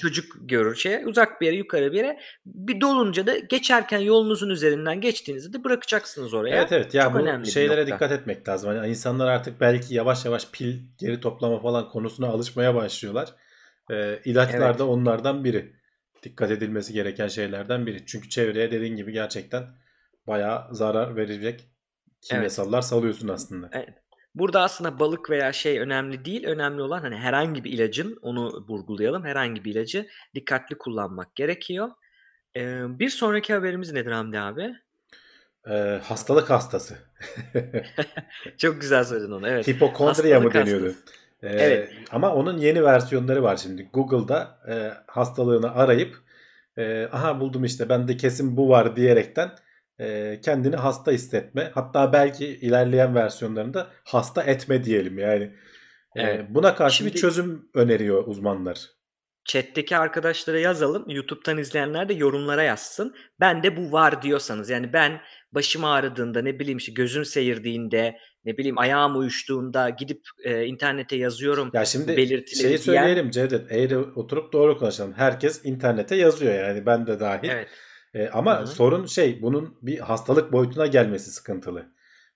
Çocuk 0.00 0.24
görür 0.40 0.74
şey 0.74 1.04
uzak 1.04 1.40
bir 1.40 1.46
yere 1.46 1.56
yukarı 1.56 1.92
bir 1.92 1.96
yere 1.96 2.20
bir 2.46 2.80
dolunca 2.80 3.26
da 3.26 3.38
geçerken 3.38 3.98
yolunuzun 3.98 4.50
üzerinden 4.50 5.00
geçtiğinizde 5.00 5.58
de 5.58 5.64
bırakacaksınız 5.64 6.34
oraya. 6.34 6.56
Evet 6.56 6.72
evet 6.72 6.94
ya 6.94 7.12
Çok 7.12 7.40
bu 7.40 7.46
şeylere 7.46 7.86
dikkat 7.86 8.12
etmek 8.12 8.48
lazım. 8.48 8.70
Hani 8.76 8.88
insanlar 8.88 9.28
artık 9.28 9.60
belki 9.60 9.94
yavaş 9.94 10.24
yavaş 10.24 10.50
pil 10.50 10.78
geri 10.98 11.20
toplama 11.20 11.60
falan 11.60 11.88
konusuna 11.88 12.26
alışmaya 12.26 12.74
başlıyorlar. 12.74 13.34
Ee, 13.90 14.20
ilaçlar 14.24 14.68
Evet. 14.68 14.78
da 14.78 14.86
onlardan 14.86 15.44
biri. 15.44 15.77
Dikkat 16.22 16.50
edilmesi 16.50 16.92
gereken 16.92 17.28
şeylerden 17.28 17.86
biri. 17.86 18.06
Çünkü 18.06 18.28
çevreye 18.28 18.70
dediğin 18.70 18.96
gibi 18.96 19.12
gerçekten 19.12 19.64
bayağı 20.26 20.74
zarar 20.74 21.16
verecek 21.16 21.68
kimyasallar 22.20 22.82
salıyorsun 22.82 23.28
aslında. 23.28 23.70
Burada 24.34 24.62
aslında 24.62 24.98
balık 24.98 25.30
veya 25.30 25.52
şey 25.52 25.78
önemli 25.80 26.24
değil. 26.24 26.44
Önemli 26.44 26.82
olan 26.82 27.00
hani 27.00 27.16
herhangi 27.16 27.64
bir 27.64 27.72
ilacın 27.72 28.18
onu 28.22 28.66
vurgulayalım. 28.68 29.24
Herhangi 29.24 29.64
bir 29.64 29.74
ilacı 29.74 30.08
dikkatli 30.34 30.78
kullanmak 30.78 31.36
gerekiyor. 31.36 31.88
Ee, 32.56 32.98
bir 32.98 33.08
sonraki 33.08 33.54
haberimiz 33.54 33.92
nedir 33.92 34.10
Hamdi 34.10 34.38
abi? 34.38 34.74
Ee, 35.70 36.00
hastalık 36.04 36.50
hastası. 36.50 36.98
Çok 38.58 38.80
güzel 38.80 39.04
söyledin 39.04 39.32
onu. 39.32 39.48
Evet. 39.48 39.68
Hipokondriya 39.68 40.40
mı 40.40 40.44
Hastalık 40.44 40.66
deniyordu? 40.66 40.86
hastası. 40.86 41.17
Ee, 41.42 41.48
Evet. 41.48 41.90
Ama 42.10 42.34
onun 42.34 42.58
yeni 42.58 42.84
versiyonları 42.84 43.42
var 43.42 43.56
şimdi. 43.56 43.90
Google'da 43.92 44.58
e, 44.70 44.74
hastalığını 45.06 45.74
arayıp 45.74 46.16
e, 46.76 47.04
aha 47.12 47.40
buldum 47.40 47.64
işte 47.64 47.88
bende 47.88 48.16
kesin 48.16 48.56
bu 48.56 48.68
var 48.68 48.96
diyerekten 48.96 49.50
e, 50.00 50.40
kendini 50.44 50.76
hasta 50.76 51.10
hissetme. 51.12 51.70
Hatta 51.74 52.12
belki 52.12 52.46
ilerleyen 52.46 53.14
versiyonlarında 53.14 53.86
hasta 54.04 54.42
etme 54.42 54.84
diyelim 54.84 55.18
yani. 55.18 55.44
E, 56.16 56.22
Evet. 56.22 56.46
buna 56.48 56.74
karşı 56.74 57.04
bir 57.04 57.10
Şimdi- 57.10 57.20
çözüm 57.20 57.68
öneriyor 57.74 58.26
uzmanlar. 58.26 58.78
Chat'teki 59.44 59.96
arkadaşlara 59.96 60.58
yazalım. 60.58 61.04
YouTube'dan 61.08 61.58
izleyenler 61.58 62.08
de 62.08 62.14
yorumlara 62.14 62.62
yazsın. 62.62 63.14
Ben 63.40 63.62
de 63.62 63.76
bu 63.76 63.92
var 63.92 64.22
diyorsanız 64.22 64.70
yani 64.70 64.92
ben 64.92 65.20
başım 65.52 65.84
ağrıdığında 65.84 66.42
ne 66.42 66.58
bileyim 66.58 66.78
işte 66.78 66.92
gözüm 66.92 67.24
seyirdiğinde 67.24 68.16
ne 68.44 68.58
bileyim 68.58 68.78
ayağım 68.78 69.18
uyuştuğunda 69.18 69.90
gidip 69.90 70.20
e, 70.44 70.64
internete 70.66 71.16
yazıyorum. 71.16 71.70
Ya 71.72 71.84
şimdi 71.84 72.16
belirtileri 72.16 72.56
şeyi 72.62 72.68
diyen- 72.68 72.76
söyleyelim 73.02 73.30
Cevdet. 73.30 73.72
Eğri 73.72 73.98
oturup 73.98 74.52
doğru 74.52 74.78
konuşalım. 74.78 75.12
Herkes 75.12 75.64
internete 75.64 76.16
yazıyor 76.16 76.54
yani 76.54 76.86
ben 76.86 77.06
de 77.06 77.20
dahil. 77.20 77.48
Evet. 77.48 77.68
E, 78.14 78.28
ama 78.28 78.58
Hı 78.58 78.62
hı. 78.62 78.66
sorun 78.66 79.06
şey 79.06 79.42
bunun 79.42 79.78
bir 79.82 79.98
hastalık 79.98 80.52
boyutuna 80.52 80.86
gelmesi 80.86 81.30
sıkıntılı. 81.30 81.86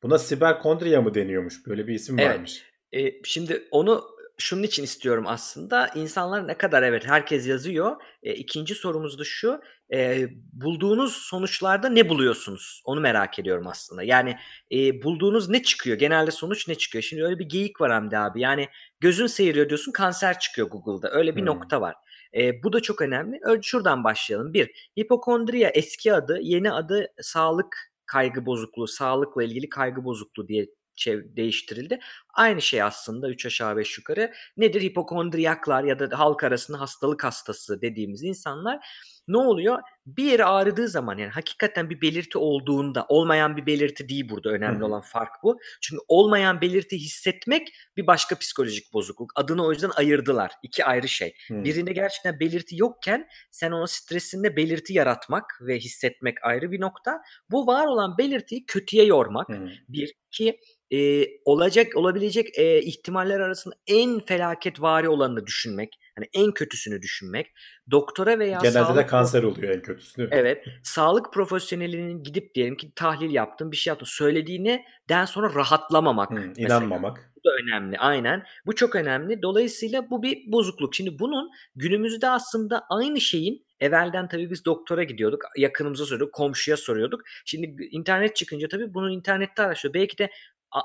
Buna 0.03 0.19
siberkondriya 0.19 1.03
mı 1.03 1.15
deniyormuş? 1.15 1.67
Böyle 1.67 1.87
bir 1.87 1.95
isim 1.95 2.19
Evet. 2.19 2.31
varmış. 2.35 2.65
E, 2.93 3.23
şimdi 3.25 3.63
onu 3.71 4.05
şunun 4.43 4.63
için 4.63 4.83
istiyorum 4.85 5.25
aslında. 5.27 5.89
İnsanlar 5.95 6.49
ne 6.49 6.59
kadar 6.59 6.83
evet 6.83 7.07
herkes 7.07 7.47
yazıyor. 7.47 7.97
E, 8.23 8.35
ikinci 8.35 8.75
sorumuz 8.75 9.19
da 9.19 9.25
şu. 9.25 9.61
e, 9.95 10.29
bulduğunuz 10.53 11.13
sonuçlarda 11.17 11.89
ne 11.89 12.09
buluyorsunuz? 12.09 12.83
Onu 12.85 13.01
merak 13.01 13.39
ediyorum 13.39 13.67
aslında. 13.67 14.03
Yani 14.03 14.37
e, 14.73 15.03
bulduğunuz 15.03 15.49
ne 15.49 15.63
çıkıyor? 15.63 15.99
Genelde 15.99 16.31
sonuç 16.31 16.69
ne 16.69 16.75
çıkıyor? 16.75 17.03
Şimdi 17.03 17.25
öyle 17.25 17.39
bir 17.39 17.45
geyik 17.49 17.81
var 17.81 17.93
Hamdi 17.93 18.19
abi. 18.19 18.41
Yani 18.41 18.69
gözün 19.01 19.27
seyiriyor 19.27 19.69
diyorsun 19.69 19.93
kanser 19.93 20.39
çıkıyor 20.39 20.69
Google'da. 20.71 21.11
Öyle 21.13 21.37
bir 21.37 21.41
Hmm. 21.41 21.47
nokta 21.47 21.81
var. 21.81 21.95
E, 22.37 22.63
bu 22.63 22.73
da 22.73 22.81
çok 22.81 23.03
önemli. 23.03 23.39
Önce 23.43 23.63
şuradan 23.69 24.05
başlayalım. 24.05 24.55
Bir, 24.55 24.91
hipokondriya 25.01 25.69
eski 25.71 26.13
adı, 26.15 26.39
yeni 26.43 26.73
adı 26.73 27.07
sağlık 27.23 27.77
kaygı 28.07 28.47
bozukluğu, 28.47 28.87
sağlıkla 28.89 29.45
ilgili 29.45 29.69
kaygı 29.69 30.05
bozukluğu 30.05 30.49
diye 30.49 30.67
değiştirildi. 31.07 32.01
Aynı 32.35 32.63
şey 32.63 32.83
aslında 32.83 33.31
3 33.31 33.47
aşağı 33.47 33.77
5 33.77 33.99
yukarı. 33.99 34.33
Nedir 34.57 34.81
hipokondriyaklar 34.81 35.85
ya 35.85 35.99
da 35.99 36.19
halk 36.19 36.45
arasında 36.45 36.81
hastalık 36.81 37.25
hastası 37.25 37.83
dediğimiz 37.83 38.23
insanlar 38.23 38.81
ne 39.29 39.37
oluyor? 39.37 39.79
Bir 40.07 40.25
yeri 40.25 40.45
ağrıdığı 40.45 40.89
zaman 40.89 41.19
yani 41.19 41.31
hakikaten 41.31 41.91
bir 41.91 42.01
belirti 42.01 42.39
olduğunda 42.39 43.07
olmayan 43.09 43.57
bir 43.57 43.67
belirti 43.67 44.09
değil 44.09 44.29
burada 44.29 44.51
önemli 44.51 44.79
Hı 44.79 44.81
hı. 44.81 44.87
olan 44.87 45.01
fark 45.01 45.43
bu. 45.43 45.59
Çünkü 45.81 46.03
olmayan 46.09 46.61
belirti 46.61 46.99
hissetmek 46.99 47.69
bir 47.97 48.07
başka 48.07 48.39
psikolojik 48.39 48.93
bozukluk. 48.93 49.33
Adını 49.35 49.67
o 49.67 49.73
yüzden 49.73 49.91
ayırdılar. 49.97 50.53
İki 50.63 50.85
ayrı 50.85 51.09
şey. 51.09 51.35
Hmm. 51.49 51.65
Birinde 51.65 51.93
gerçekten 51.93 52.41
belirti 52.41 52.77
yokken 52.77 53.29
sen 53.51 53.73
ona 53.73 53.87
stresinde 53.87 54.57
belirti 54.57 54.93
yaratmak 54.93 55.59
ve 55.61 55.79
hissetmek 55.79 56.45
ayrı 56.45 56.73
bir 56.73 56.81
nokta. 56.81 57.23
Bu 57.51 57.67
var 57.67 57.87
olan 57.87 58.19
belirtiyi 58.19 58.67
kötüye 58.67 59.05
yormak. 59.05 59.49
Hmm. 59.49 59.69
Bir, 59.89 60.15
iki 60.27 60.59
e, 60.93 61.27
olacak 61.45 61.97
olabilecek 61.97 62.59
e, 62.59 62.83
ihtimaller 62.83 63.41
arasında 63.41 63.75
en 63.87 64.21
felaketvari 64.21 65.09
olanını 65.09 65.47
düşünmek. 65.47 65.99
Hani 66.17 66.29
en 66.35 66.53
kötüsünü 66.53 67.03
düşünmek. 67.03 67.47
Doktora 67.91 68.39
veya 68.39 68.59
Genelde 68.63 68.79
de 68.79 68.85
sağlık 68.85 69.09
kanser 69.09 69.43
oluyor 69.43 69.75
en 69.75 69.83
kötüsü 69.83 70.17
değil 70.17 70.29
mi? 70.29 70.35
Evet. 70.39 70.65
Sağlık 70.83 71.33
profesyonelinin 71.33 72.23
gidip 72.23 72.55
diyelim 72.55 72.77
ki 72.77 72.93
tahlil 72.95 73.35
yaptın, 73.35 73.73
bir 73.73 73.77
şey 73.77 73.91
yaptın. 73.91 74.07
Söylediğine 74.07 74.85
den 75.09 75.25
sonra 75.25 75.55
rahatlamamak 75.55 76.31
Hmm, 76.31 76.49
mesela. 76.49 76.67
inanmamak. 76.67 77.33
Bu 77.37 77.49
da 77.49 77.55
önemli. 77.63 77.99
Aynen. 77.99 78.43
Bu 78.67 78.75
çok 78.75 78.95
önemli. 78.97 79.43
Dolayısıyla 79.43 80.11
bu 80.11 80.23
bir 80.23 80.53
bozukluk. 80.53 80.95
Şimdi 80.95 81.19
bunun 81.19 81.51
günümüzde 81.77 82.29
aslında 82.29 82.85
aynı 82.91 83.21
şeyin 83.21 83.67
evvelden 83.81 84.29
tabii 84.29 84.51
biz 84.51 84.65
doktora 84.65 85.03
gidiyorduk. 85.03 85.43
Yakınımıza 85.57 86.05
soruyorduk, 86.05 86.35
komşuya 86.35 86.77
soruyorduk. 86.77 87.21
Şimdi 87.45 87.77
internet 87.91 88.37
çıkınca 88.37 88.69
tabii 88.69 88.95
bunu 88.95 89.11
internette 89.11 89.63
araştırıyor. 89.63 89.95
Belki 89.95 90.19
de 90.19 90.31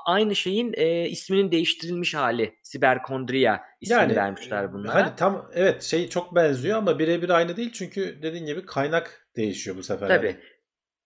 aynı 0.06 0.36
şeyin 0.36 0.74
e, 0.76 1.08
isminin 1.08 1.52
değiştirilmiş 1.52 2.14
hali. 2.14 2.54
Siberkondriya 2.62 3.62
ismini 3.80 3.98
Yani 4.00 4.16
vermişler 4.16 4.72
bunlara. 4.72 4.94
Hani 4.94 5.16
tam 5.16 5.50
evet 5.54 5.82
şey 5.82 6.08
çok 6.08 6.34
benziyor 6.34 6.78
ama 6.78 6.98
birebir 6.98 7.30
aynı 7.30 7.56
değil 7.56 7.72
çünkü 7.72 8.22
dediğin 8.22 8.46
gibi 8.46 8.66
kaynak 8.66 9.28
değişiyor 9.36 9.76
bu 9.76 9.82
sefer. 9.82 10.08
Tabii. 10.08 10.36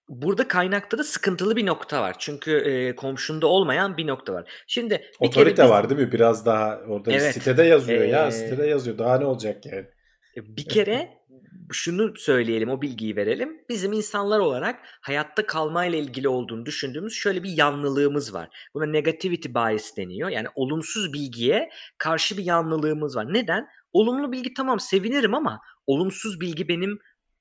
Burada 0.09 0.49
kaynakta 0.49 0.99
da 0.99 1.05
sıkıntılı 1.05 1.57
bir 1.57 1.67
nokta 1.67 2.03
var. 2.03 2.17
Çünkü 2.19 2.57
e, 2.57 2.97
komşunda 2.97 3.47
olmayan 3.47 3.97
bir 3.97 4.07
nokta 4.07 4.33
var. 4.33 4.51
Şimdi 4.67 4.95
bir 5.21 5.27
Otorite 5.27 5.55
kere 5.55 5.65
biz- 5.65 5.71
var 5.71 5.91
değil 5.91 6.01
mi? 6.01 6.13
Biraz 6.13 6.47
daha 6.47 6.79
orada 6.89 7.13
Evet. 7.13 7.35
sitede 7.35 7.63
yazıyor 7.63 8.05
ya. 8.05 8.27
Ee, 8.27 8.31
Sitede 8.31 8.67
yazıyor. 8.67 8.99
Daha 8.99 9.19
ne 9.19 9.25
olacak 9.25 9.67
yani? 9.67 9.87
E, 10.37 10.57
Bir 10.57 10.69
kere 10.69 11.09
şunu 11.73 12.17
söyleyelim, 12.17 12.69
o 12.71 12.83
bilgiyi 12.83 13.17
verelim. 13.17 13.59
Bizim 13.69 13.93
insanlar 13.93 14.39
olarak 14.39 14.81
hayatta 15.01 15.47
kalmayla 15.47 15.99
ilgili 15.99 16.29
olduğunu 16.29 16.67
düşündüğümüz 16.67 17.13
şöyle 17.13 17.43
bir 17.43 17.51
yanlılığımız 17.51 18.35
var. 18.35 18.49
Buna 18.75 18.87
negativity 18.87 19.49
bias 19.55 19.97
deniyor. 19.97 20.29
Yani 20.29 20.47
olumsuz 20.55 21.13
bilgiye 21.13 21.71
karşı 21.99 22.37
bir 22.37 22.45
yanlılığımız 22.45 23.17
var. 23.17 23.35
Neden? 23.35 23.67
Olumlu 23.93 24.33
bilgi 24.33 24.55
tamam 24.55 24.81
sevinirim 24.81 25.35
ama 25.35 25.61
olumsuz 25.87 26.41
bilgi 26.41 26.69
benim 26.69 26.99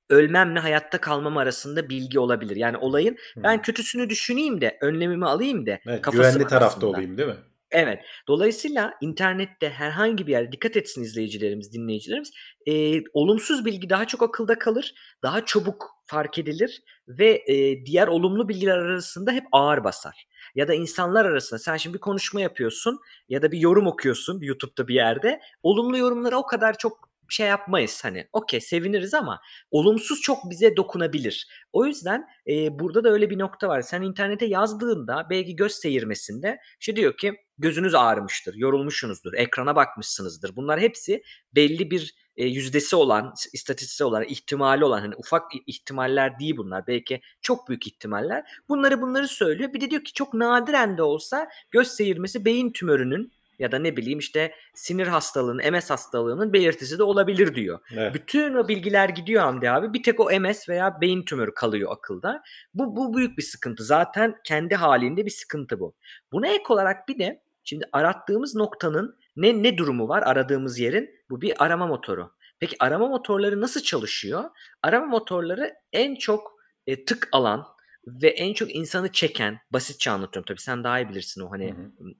ölmemle 0.10 0.60
hayatta 0.60 1.02
kalmam 1.02 1.38
arasında 1.38 1.90
bilgi 1.90 2.20
olabilir. 2.20 2.56
Yani 2.56 2.78
olayın 2.78 3.18
ben 3.38 3.56
Hmm. 3.56 3.62
kötüsünü 3.62 4.10
düşüneyim 4.10 4.62
de 4.62 4.78
önlemimi 4.82 5.26
alayım 5.26 5.66
da 5.66 5.80
Evet, 5.88 6.04
güvenli 6.12 6.48
tarafta 6.48 6.68
aslında. 6.68 6.88
olayım 6.88 7.18
değil 7.18 7.30
mi? 7.30 7.38
Evet. 7.72 8.00
Dolayısıyla 8.28 8.94
internette 9.02 9.70
herhangi 9.70 10.28
bir 10.28 10.32
yerde 10.32 10.52
dikkat 10.52 10.78
etsin 10.78 11.04
izleyicilerimiz, 11.04 11.74
dinleyicilerimiz. 11.74 12.32
e, 12.68 13.02
olumsuz 13.14 13.66
bilgi 13.66 13.90
daha 13.90 14.08
çok 14.08 14.24
akılda 14.24 14.60
kalır, 14.60 14.94
daha 15.24 15.46
çabuk 15.46 15.86
fark 16.06 16.38
edilir 16.40 16.82
ve 17.08 17.44
e, 17.48 17.86
diğer 17.86 18.08
olumlu 18.08 18.50
bilgiler 18.50 18.78
arasında 18.78 19.32
hep 19.32 19.44
ağır 19.52 19.84
basar. 19.84 20.28
Ya 20.56 20.68
da 20.68 20.74
insanlar 20.74 21.26
arasında 21.26 21.60
sen 21.60 21.78
şimdi 21.78 21.94
bir 21.94 22.00
konuşma 22.02 22.42
yapıyorsun 22.42 23.00
ya 23.30 23.42
da 23.42 23.52
bir 23.52 23.60
yorum 23.60 23.88
okuyorsun 23.88 24.40
YouTube'da 24.42 24.88
bir 24.88 24.96
yerde. 24.96 25.40
Olumlu 25.64 25.98
yorumlara 25.98 26.38
o 26.38 26.46
kadar 26.46 26.78
çok 26.78 27.11
şey 27.32 27.48
yapmayız 27.48 28.00
hani. 28.04 28.28
Okey 28.34 28.62
seviniriz 28.62 29.14
ama 29.14 29.42
olumsuz 29.72 30.22
çok 30.22 30.50
bize 30.50 30.78
dokunabilir. 30.78 31.48
O 31.74 31.86
yüzden 31.86 32.28
e, 32.48 32.80
burada 32.80 33.04
da 33.04 33.10
öyle 33.10 33.30
bir 33.30 33.40
nokta 33.40 33.68
var. 33.68 33.82
Sen 33.82 34.02
internete 34.02 34.46
yazdığında 34.46 35.28
belki 35.30 35.56
göz 35.56 35.72
seyirmesinde 35.72 36.60
işte 36.80 36.96
diyor 36.96 37.18
ki 37.18 37.34
gözünüz 37.58 37.96
ağrımıştır, 37.96 38.56
yorulmuşsunuzdur, 38.56 39.34
ekrana 39.34 39.76
bakmışsınızdır. 39.76 40.56
Bunlar 40.56 40.80
hepsi 40.80 41.24
belli 41.56 41.92
bir 41.92 42.16
e, 42.36 42.46
yüzdesi 42.46 42.96
olan, 42.96 43.34
istatistiksel 43.54 44.08
olan, 44.08 44.24
ihtimali 44.24 44.86
olan 44.86 45.00
hani 45.00 45.16
ufak 45.16 45.52
ihtimaller 45.68 46.40
değil 46.40 46.58
bunlar. 46.58 46.88
Belki 46.88 47.22
çok 47.42 47.70
büyük 47.70 47.88
ihtimaller. 47.88 48.44
Bunları 48.70 49.02
bunları 49.02 49.28
söylüyor. 49.28 49.74
Bir 49.74 49.82
de 49.82 49.90
diyor 49.90 50.04
ki 50.04 50.14
çok 50.14 50.34
nadiren 50.34 50.98
de 50.98 51.04
olsa 51.04 51.48
göz 51.72 51.88
seyirmesi 51.88 52.46
beyin 52.46 52.72
tümörünün 52.72 53.34
ya 53.62 53.72
da 53.72 53.80
ne 53.80 53.98
bileyim 53.98 54.20
işte 54.20 54.54
sinir 54.74 55.08
hastalığının, 55.08 55.74
MS 55.74 55.90
hastalığının 55.90 56.54
belirtisi 56.54 57.00
de 57.00 57.04
olabilir 57.04 57.56
diyor. 57.56 57.80
Evet. 57.94 58.14
Bütün 58.14 58.54
o 58.54 58.68
bilgiler 58.68 59.10
gidiyor 59.10 59.44
Hamdi 59.44 59.70
abi. 59.70 59.94
Bir 59.94 60.04
tek 60.04 60.20
o 60.20 60.40
MS 60.40 60.70
veya 60.70 61.02
beyin 61.02 61.24
tümörü 61.24 61.54
kalıyor 61.54 61.92
akılda. 61.92 62.44
Bu, 62.74 62.96
bu 62.96 63.18
büyük 63.18 63.38
bir 63.38 63.44
sıkıntı. 63.44 63.84
Zaten 63.84 64.36
kendi 64.44 64.76
halinde 64.76 65.26
bir 65.26 65.32
sıkıntı 65.32 65.80
bu. 65.80 65.96
Buna 66.32 66.48
ek 66.48 66.64
olarak 66.70 67.08
bir 67.08 67.20
de 67.20 67.42
şimdi 67.64 67.86
arattığımız 67.92 68.56
noktanın 68.56 69.18
ne 69.36 69.64
ne 69.64 69.78
durumu 69.78 70.08
var 70.08 70.24
aradığımız 70.24 70.80
yerin? 70.80 71.10
Bu 71.30 71.42
bir 71.42 71.64
arama 71.64 71.88
motoru. 71.88 72.32
Peki 72.60 72.76
arama 72.80 73.08
motorları 73.08 73.62
nasıl 73.62 73.82
çalışıyor? 73.82 74.44
Arama 74.84 75.06
motorları 75.06 75.74
en 75.94 76.16
çok 76.16 76.54
e, 76.88 77.06
tık 77.06 77.30
alan 77.32 77.68
ve 78.08 78.28
en 78.28 78.54
çok 78.54 78.76
insanı 78.76 79.12
çeken, 79.12 79.60
basitçe 79.72 80.12
anlatıyorum 80.12 80.46
tabii 80.48 80.62
sen 80.62 80.84
daha 80.84 81.00
iyi 81.00 81.10
bilirsin 81.10 81.42
o 81.42 81.52
hani 81.52 81.76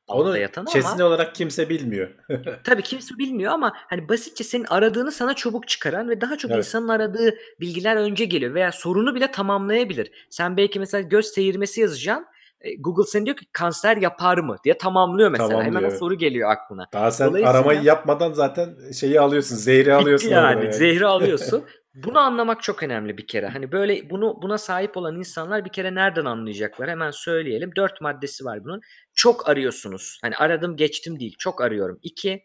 altta 0.08 0.30
Onu 0.30 0.38
yatanı 0.38 0.66
kesin 0.66 0.90
ama 0.90 1.06
olarak 1.06 1.36
kimse 1.36 1.70
bilmiyor. 1.70 2.10
tabii 2.64 2.82
kimse 2.82 3.18
bilmiyor 3.18 3.52
ama 3.52 3.74
hani 3.76 4.10
basitçe 4.10 4.44
senin 4.44 4.66
aradığını 4.66 5.12
sana 5.12 5.34
çabuk 5.36 5.68
çıkaran 5.68 6.10
ve 6.10 6.22
daha 6.22 6.38
çok 6.38 6.52
Evet. 6.52 6.66
insanın 6.66 6.88
aradığı 6.88 7.36
bilgiler 7.60 7.96
önce 7.96 8.26
geliyor 8.26 8.54
veya 8.54 8.72
sorunu 8.72 9.16
bile 9.16 9.32
tamamlayabilir. 9.32 10.12
Sen 10.30 10.58
belki 10.58 10.80
mesela 10.80 11.02
göz 11.02 11.26
seyirmesi 11.26 11.82
yazacaksın. 11.82 12.26
E, 12.62 12.76
Google 12.76 13.04
seni 13.04 13.26
diyor 13.26 13.38
ki 13.38 13.46
kanser 13.54 13.98
yapar 13.98 14.38
mı 14.38 14.56
diye 14.64 14.78
tamamlıyor 14.78 15.30
mesela. 15.32 15.50
Tamamlıyor, 15.50 15.76
Hemen 15.76 15.96
o 15.96 15.98
soru 15.98 16.16
geliyor 16.16 16.52
aklına. 16.52 16.88
Daha 16.94 17.12
sen 17.12 17.28
Dolayısıyla- 17.30 17.52
aramayı 17.60 17.82
yapmadan 17.82 18.34
zaten 18.34 18.92
şeyi 18.92 19.20
alıyorsun, 19.20 19.56
zehri 19.56 19.94
alıyorsun 19.94 20.30
yani. 20.30 20.64
yani. 20.66 20.74
Zehri 20.74 21.06
alıyorsun. 21.06 21.64
Bunu 21.96 22.20
anlamak 22.20 22.64
çok 22.64 22.84
önemli 22.84 23.18
bir 23.18 23.28
kere. 23.28 23.48
Hani 23.48 23.72
böyle 23.72 24.10
bunu 24.10 24.42
buna 24.42 24.58
sahip 24.58 24.98
olan 24.98 25.18
insanlar 25.18 25.66
bir 25.66 25.70
kere 25.70 25.96
nereden 25.96 26.26
anlayacaklar? 26.26 26.90
Hemen 26.90 27.12
söyleyelim. 27.12 27.72
Dört 27.76 28.02
maddesi 28.02 28.46
var 28.46 28.64
bunun. 28.64 28.82
Çok 29.16 29.50
arıyorsunuz. 29.50 30.20
Hani 30.22 30.36
aradım 30.36 30.76
geçtim 30.76 31.20
değil. 31.20 31.36
Çok 31.40 31.62
arıyorum. 31.62 32.00
İki, 32.02 32.44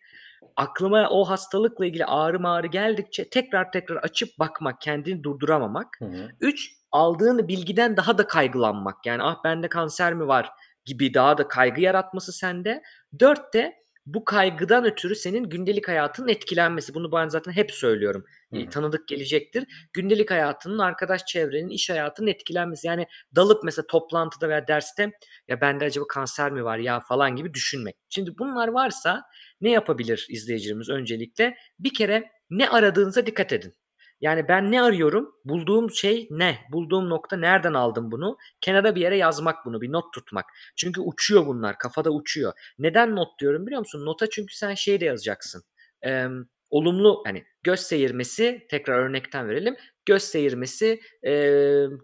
aklıma 0.57 1.09
o 1.11 1.25
hastalıkla 1.25 1.87
ilgili 1.87 2.05
ağrı 2.05 2.41
mağrı 2.41 2.67
geldikçe 2.67 3.29
tekrar 3.29 3.73
tekrar 3.73 3.97
açıp 3.97 4.29
bakmak, 4.39 4.81
kendini 4.81 5.23
durduramamak. 5.23 5.87
Hı 5.99 6.05
hı. 6.05 6.29
Üç, 6.41 6.71
aldığın 6.97 7.49
bilgiden 7.49 7.97
daha 7.97 8.18
da 8.18 8.26
kaygılanmak. 8.26 9.07
Yani 9.07 9.22
ah 9.22 9.44
bende 9.44 9.68
kanser 9.68 10.14
mi 10.14 10.26
var 10.26 10.51
gibi 10.84 11.14
daha 11.14 11.38
da 11.38 11.49
kaygı 11.49 11.80
yaratması 11.80 12.32
sende. 12.32 12.82
Dört 13.20 13.55
de 13.55 13.76
bu 14.07 14.24
kaygıdan 14.24 14.84
ötürü 14.84 15.14
senin 15.14 15.44
gündelik 15.44 15.88
hayatının 15.88 16.28
etkilenmesi. 16.28 16.94
Bunu 16.94 17.12
ben 17.12 17.28
zaten 17.28 17.53
hep 17.53 17.72
söylüyorum. 17.72 18.24
Hı. 18.53 18.57
E, 18.57 18.68
Tanıdık 18.68 19.09
gelecektir. 19.09 19.88
Gündelik 19.92 20.30
hayatının, 20.30 20.78
arkadaş 20.78 21.26
çevrenin, 21.26 21.68
iş 21.68 21.90
hayatının 21.90 22.26
etkilenmesi. 22.26 22.86
Yani 22.86 23.07
dalıp 23.36 23.64
mesela 23.64 23.86
toplantıda 23.86 24.49
veya 24.49 24.68
derste 24.68 25.12
ya 25.49 25.61
bende 25.61 25.84
acaba 25.84 26.07
kanser 26.07 26.53
mi 26.53 26.64
var 26.64 26.78
ya 26.78 27.01
falan 27.01 27.36
gibi 27.36 27.55
düşünmek. 27.55 27.97
Şimdi 28.09 28.38
bunlar 28.38 28.68
varsa 28.68 29.22
ne 29.61 29.70
yapabilir 29.70 30.26
izleyicilerimiz 30.30 30.88
öncelikle? 30.88 31.57
Bir 31.78 31.94
kere 31.94 32.24
ne 32.51 32.68
aradığınıza 32.68 33.26
dikkat 33.26 33.53
edin. 33.53 33.74
Yani 34.21 34.49
ben 34.49 34.73
ne 34.73 34.83
arıyorum? 34.83 35.35
Bulduğum 35.45 35.91
şey 35.91 36.29
ne? 36.31 36.59
Bulduğum 36.73 37.11
nokta 37.11 37.37
nereden 37.37 37.75
aldım 37.75 38.11
bunu? 38.11 38.37
Kenara 38.61 38.95
bir 38.95 39.01
yere 39.01 39.17
yazmak 39.17 39.67
bunu, 39.67 39.81
bir 39.81 39.93
not 39.93 40.12
tutmak. 40.14 40.45
Çünkü 40.77 41.01
uçuyor 41.01 41.47
bunlar, 41.47 41.79
kafada 41.79 42.11
uçuyor. 42.11 42.53
Neden 42.79 43.17
not 43.17 43.39
diyorum 43.41 43.67
biliyor 43.67 43.79
musun? 43.81 44.07
Nota 44.07 44.31
çünkü 44.31 44.57
sen 44.57 44.75
şey 44.75 45.01
de 45.01 45.05
yazacaksın. 45.05 45.62
Ee, 46.07 46.27
olumlu 46.71 47.23
hani 47.27 47.45
göz 47.62 47.81
seyirmesi, 47.81 48.67
tekrar 48.71 48.99
örnekten 48.99 49.49
verelim. 49.49 49.77
Göz 50.07 50.23
seyirmesi, 50.23 51.01
e, 51.27 51.53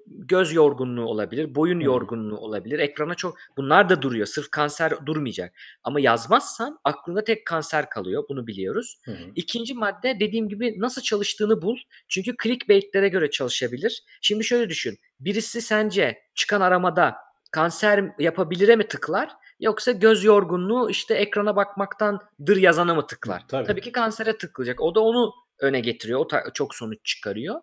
göz 0.07 0.53
yorgunluğu 0.53 1.05
olabilir, 1.05 1.55
boyun 1.55 1.81
Hı. 1.81 1.85
yorgunluğu 1.85 2.37
olabilir. 2.37 2.79
Ekrana 2.79 3.15
çok 3.15 3.37
bunlar 3.57 3.89
da 3.89 4.03
duruyor. 4.03 4.27
Sırf 4.27 4.51
kanser 4.51 5.07
durmayacak. 5.07 5.55
Ama 5.85 6.01
yazmazsan 6.01 6.79
aklında 6.85 7.25
tek 7.25 7.47
kanser 7.47 7.91
kalıyor. 7.91 8.25
Bunu 8.29 8.47
biliyoruz. 8.47 8.99
Hı. 9.05 9.17
İkinci 9.35 9.75
madde 9.75 10.21
dediğim 10.21 10.49
gibi 10.49 10.75
nasıl 10.81 11.03
çalıştığını 11.03 11.63
bul. 11.63 11.77
Çünkü 12.09 12.35
clickbait'lere 12.43 13.09
göre 13.09 13.31
çalışabilir. 13.31 14.03
Şimdi 14.21 14.45
şöyle 14.45 14.69
düşün. 14.71 14.99
Birisi 15.21 15.61
sence 15.63 16.19
çıkan 16.35 16.61
aramada 16.61 17.15
kanser 17.53 18.05
yapabilire 18.19 18.77
mi 18.77 18.89
tıklar? 18.89 19.31
Yoksa 19.63 19.93
göz 19.93 20.25
yorgunluğu 20.25 20.91
işte 20.91 21.15
ekrana 21.15 21.57
bakmaktandır 21.57 22.57
yazana 22.57 22.95
mı 22.95 23.07
tıklar? 23.07 23.43
Tabii. 23.49 23.67
Tabii 23.67 23.81
ki 23.81 23.93
kansere 23.93 24.39
tıklayacak. 24.39 24.81
O 24.81 24.95
da 24.95 25.01
onu 25.01 25.33
öne 25.61 25.81
getiriyor. 25.81 26.21
O 26.21 26.27
ta- 26.27 26.51
çok 26.55 26.75
sonuç 26.75 26.99
çıkarıyor. 27.05 27.61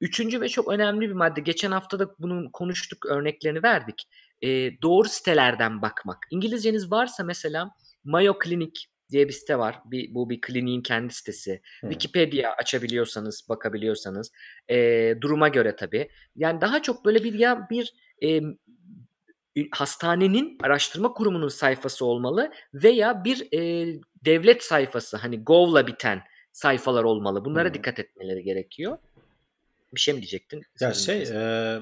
Üçüncü 0.00 0.40
ve 0.40 0.48
çok 0.48 0.68
önemli 0.68 1.00
bir 1.08 1.14
madde. 1.14 1.40
Geçen 1.40 1.70
hafta 1.70 1.98
da 1.98 2.14
bunun 2.18 2.50
konuştuk, 2.50 3.06
örneklerini 3.06 3.62
verdik. 3.62 4.08
Ee, 4.42 4.82
doğru 4.82 5.08
sitelerden 5.08 5.82
bakmak. 5.82 6.18
İngilizceniz 6.30 6.90
varsa 6.90 7.24
mesela 7.24 7.70
Mayo 8.04 8.34
Clinic 8.44 8.80
diye 9.10 9.28
bir 9.28 9.32
site 9.32 9.58
var. 9.58 9.80
Bir, 9.84 10.14
bu 10.14 10.30
bir 10.30 10.40
kliniğin 10.40 10.82
kendi 10.82 11.14
sitesi. 11.14 11.60
Hı. 11.80 11.90
Wikipedia 11.90 12.52
açabiliyorsanız, 12.52 13.46
bakabiliyorsanız. 13.48 14.32
ee, 14.70 15.14
duruma 15.20 15.48
göre 15.48 15.76
tabii. 15.76 16.08
Yani 16.36 16.60
daha 16.60 16.82
çok 16.82 17.04
böyle 17.04 17.24
bir 17.24 17.34
ya 17.34 17.66
bir 17.70 17.92
e, 18.22 18.40
hastanenin 19.70 20.58
araştırma 20.62 21.12
kurumunun 21.12 21.48
sayfası 21.48 22.04
olmalı 22.04 22.50
veya 22.74 23.24
bir 23.24 23.52
e, 23.52 23.86
devlet 24.24 24.62
sayfası 24.62 25.16
hani 25.16 25.44
gov'la 25.44 25.86
biten 25.86 26.22
sayfalar 26.52 27.04
olmalı. 27.04 27.44
Bunlara 27.44 27.68
Hı. 27.68 27.74
dikkat 27.74 27.98
etmeleri 27.98 28.42
gerekiyor. 28.42 28.98
Bir 29.94 30.00
şey 30.00 30.14
mi 30.14 30.20
diyecektin? 30.20 30.62
Ya 30.80 30.92
şey 30.92 31.22
e, 31.22 31.78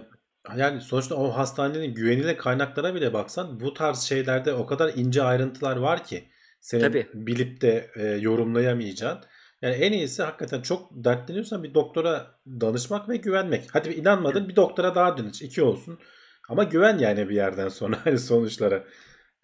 yani 0.56 0.80
sonuçta 0.80 1.14
o 1.14 1.28
hastanenin 1.28 1.94
güvenilir 1.94 2.36
kaynaklara 2.36 2.94
bile 2.94 3.12
baksan 3.12 3.60
bu 3.60 3.74
tarz 3.74 4.00
şeylerde 4.00 4.54
o 4.54 4.66
kadar 4.66 4.92
ince 4.96 5.22
ayrıntılar 5.22 5.76
var 5.76 6.04
ki 6.04 6.28
senin 6.60 6.82
Tabii. 6.82 7.06
bilip 7.14 7.60
de 7.60 7.90
e, 7.96 8.02
yorumlayamayacağın. 8.02 9.18
Yani 9.62 9.74
en 9.74 9.92
iyisi 9.92 10.22
hakikaten 10.22 10.62
çok 10.62 11.04
dertleniyorsan 11.04 11.62
bir 11.62 11.74
doktora 11.74 12.38
danışmak 12.46 13.08
ve 13.08 13.16
güvenmek. 13.16 13.64
Hadi 13.72 13.88
inanmadın 13.88 14.48
bir 14.48 14.56
doktora 14.56 14.94
daha 14.94 15.18
danış. 15.18 15.42
iki 15.42 15.62
olsun. 15.62 15.98
Ama 16.48 16.64
güven 16.64 16.98
yani 16.98 17.28
bir 17.28 17.34
yerden 17.34 17.68
sonra 17.68 17.98
hani 18.04 18.18
sonuçlara. 18.18 18.84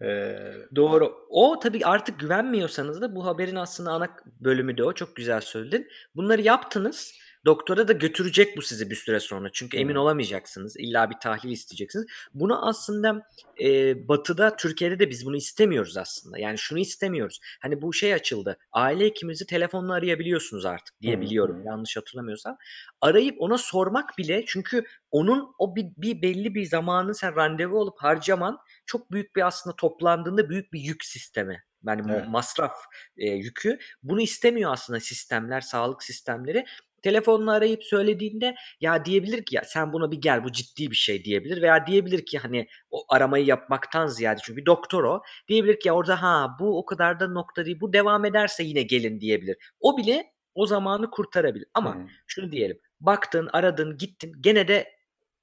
E, 0.01 0.37
Doğru. 0.75 1.13
O 1.29 1.59
tabii 1.59 1.85
artık 1.85 2.19
güvenmiyorsanız 2.19 3.01
da 3.01 3.15
bu 3.15 3.25
haberin 3.25 3.55
aslında 3.55 3.91
ana 3.91 4.09
bölümü 4.39 4.77
de 4.77 4.83
o. 4.83 4.93
Çok 4.93 5.15
güzel 5.15 5.41
söyledin. 5.41 5.87
Bunları 6.15 6.41
yaptınız. 6.41 7.13
Doktora 7.45 7.87
da 7.87 7.93
götürecek 7.93 8.57
bu 8.57 8.61
sizi 8.61 8.89
bir 8.89 8.95
süre 8.95 9.19
sonra. 9.19 9.49
Çünkü 9.53 9.77
emin 9.77 9.95
olamayacaksınız. 9.95 10.77
İlla 10.77 11.09
bir 11.09 11.15
tahlil 11.15 11.51
isteyeceksiniz. 11.51 12.05
Bunu 12.33 12.67
aslında 12.67 13.27
e, 13.61 13.67
Batı'da, 14.07 14.55
Türkiye'de 14.55 14.99
de 14.99 15.09
biz 15.09 15.25
bunu 15.25 15.35
istemiyoruz 15.35 15.97
aslında. 15.97 16.39
Yani 16.39 16.57
şunu 16.57 16.79
istemiyoruz. 16.79 17.39
Hani 17.61 17.81
bu 17.81 17.93
şey 17.93 18.13
açıldı. 18.13 18.57
Aile 18.71 19.05
hekiminizi 19.05 19.45
telefonla 19.45 19.93
arayabiliyorsunuz 19.93 20.65
artık 20.65 21.01
diye 21.01 21.21
biliyorum. 21.21 21.63
Yanlış 21.65 21.97
hatırlamıyorsam. 21.97 22.57
Arayıp 23.01 23.35
ona 23.41 23.57
sormak 23.57 24.17
bile 24.17 24.43
çünkü 24.47 24.85
onun 25.11 25.53
o 25.59 25.75
bir, 25.75 25.85
bir 25.97 26.21
belli 26.21 26.55
bir 26.55 26.65
zamanı 26.65 27.15
sen 27.15 27.35
randevu 27.35 27.77
olup 27.77 27.97
harcaman 27.97 28.57
çok 28.85 29.11
büyük 29.11 29.35
bir 29.35 29.47
aslında 29.47 29.75
toplandığında 29.75 30.49
büyük 30.49 30.73
bir 30.73 30.79
yük 30.79 31.05
sistemi. 31.05 31.63
Yani 31.87 32.01
Evet. 32.09 32.27
masraf 32.27 32.75
e, 33.17 33.29
yükü. 33.29 33.79
Bunu 34.03 34.21
istemiyor 34.21 34.73
aslında 34.73 34.99
sistemler, 34.99 35.61
sağlık 35.61 36.03
sistemleri. 36.03 36.65
Telefonla 37.03 37.51
arayıp 37.53 37.83
söylediğinde 37.83 38.55
ya 38.81 39.05
diyebilir 39.05 39.45
ki 39.45 39.55
ya 39.55 39.63
sen 39.65 39.93
buna 39.93 40.11
bir 40.11 40.21
gel 40.21 40.43
bu 40.43 40.51
ciddi 40.51 40.91
bir 40.91 40.95
şey 40.95 41.23
diyebilir 41.23 41.61
veya 41.61 41.87
diyebilir 41.87 42.25
ki 42.25 42.37
hani 42.37 42.67
o 42.91 43.05
aramayı 43.09 43.45
yapmaktan 43.45 44.07
ziyade 44.07 44.39
çünkü 44.43 44.61
bir 44.61 44.65
doktor 44.65 45.03
o 45.03 45.21
diyebilir 45.47 45.79
ki 45.79 45.87
ya 45.87 45.93
orada 45.93 46.21
ha 46.21 46.55
bu 46.59 46.79
o 46.79 46.85
kadar 46.85 47.19
da 47.19 47.27
nokta 47.27 47.65
değil 47.65 47.77
bu 47.81 47.93
devam 47.93 48.25
ederse 48.25 48.63
yine 48.63 48.81
gelin 48.81 49.19
diyebilir. 49.21 49.57
O 49.79 49.97
bile 49.97 50.33
o 50.55 50.65
zamanı 50.65 51.09
kurtarabilir 51.11 51.67
ama 51.73 51.95
Hı. 51.95 51.99
şunu 52.27 52.51
diyelim 52.51 52.79
baktın 52.99 53.49
aradın 53.53 53.97
gittin 53.97 54.33
gene 54.41 54.67
de 54.67 54.93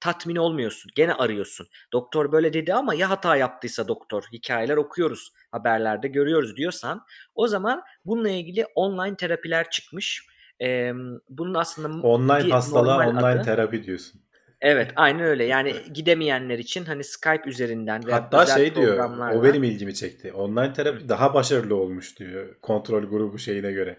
tatmin 0.01 0.37
olmuyorsun. 0.37 0.93
Gene 0.95 1.15
arıyorsun. 1.15 1.69
Doktor 1.93 2.33
böyle 2.33 2.53
dedi 2.53 2.75
ama 2.75 2.95
ya 2.95 3.11
hata 3.11 3.37
yaptıysa 3.37 3.89
doktor 3.89 4.25
hikayeler 4.33 4.77
okuyoruz 4.77 5.33
haberlerde 5.53 6.09
görüyoruz 6.09 6.57
diyorsan 6.57 7.05
o 7.35 7.49
zaman 7.49 7.83
bununla 8.05 8.31
ilgili 8.31 8.67
online 8.75 9.17
terapiler 9.17 9.71
çıkmış. 9.71 10.27
Ee, 10.63 10.93
bunun 11.29 11.55
aslında 11.55 12.07
online 12.07 12.51
hastalığa 12.51 13.09
online 13.09 13.27
adı- 13.27 13.43
terapi 13.43 13.85
diyorsun. 13.85 14.21
Evet 14.61 14.93
aynen 14.97 15.23
öyle. 15.23 15.45
Yani 15.45 15.75
gidemeyenler 15.93 16.59
için 16.59 16.85
hani 16.85 17.05
Skype 17.05 17.43
üzerinden 17.47 18.07
ve 18.07 18.13
Hatta 18.13 18.47
şey 18.47 18.75
diyor, 18.75 19.11
o 19.35 19.45
benim 19.45 19.63
ilgimi 19.65 19.95
çekti. 19.95 20.33
Online 20.33 20.73
terapi 20.73 21.09
daha 21.09 21.35
başarılı 21.35 21.77
olmuş 21.77 22.19
diyor 22.19 22.57
kontrol 22.63 23.03
grubu 23.05 23.39
şeyine 23.39 23.73
göre. 23.73 23.99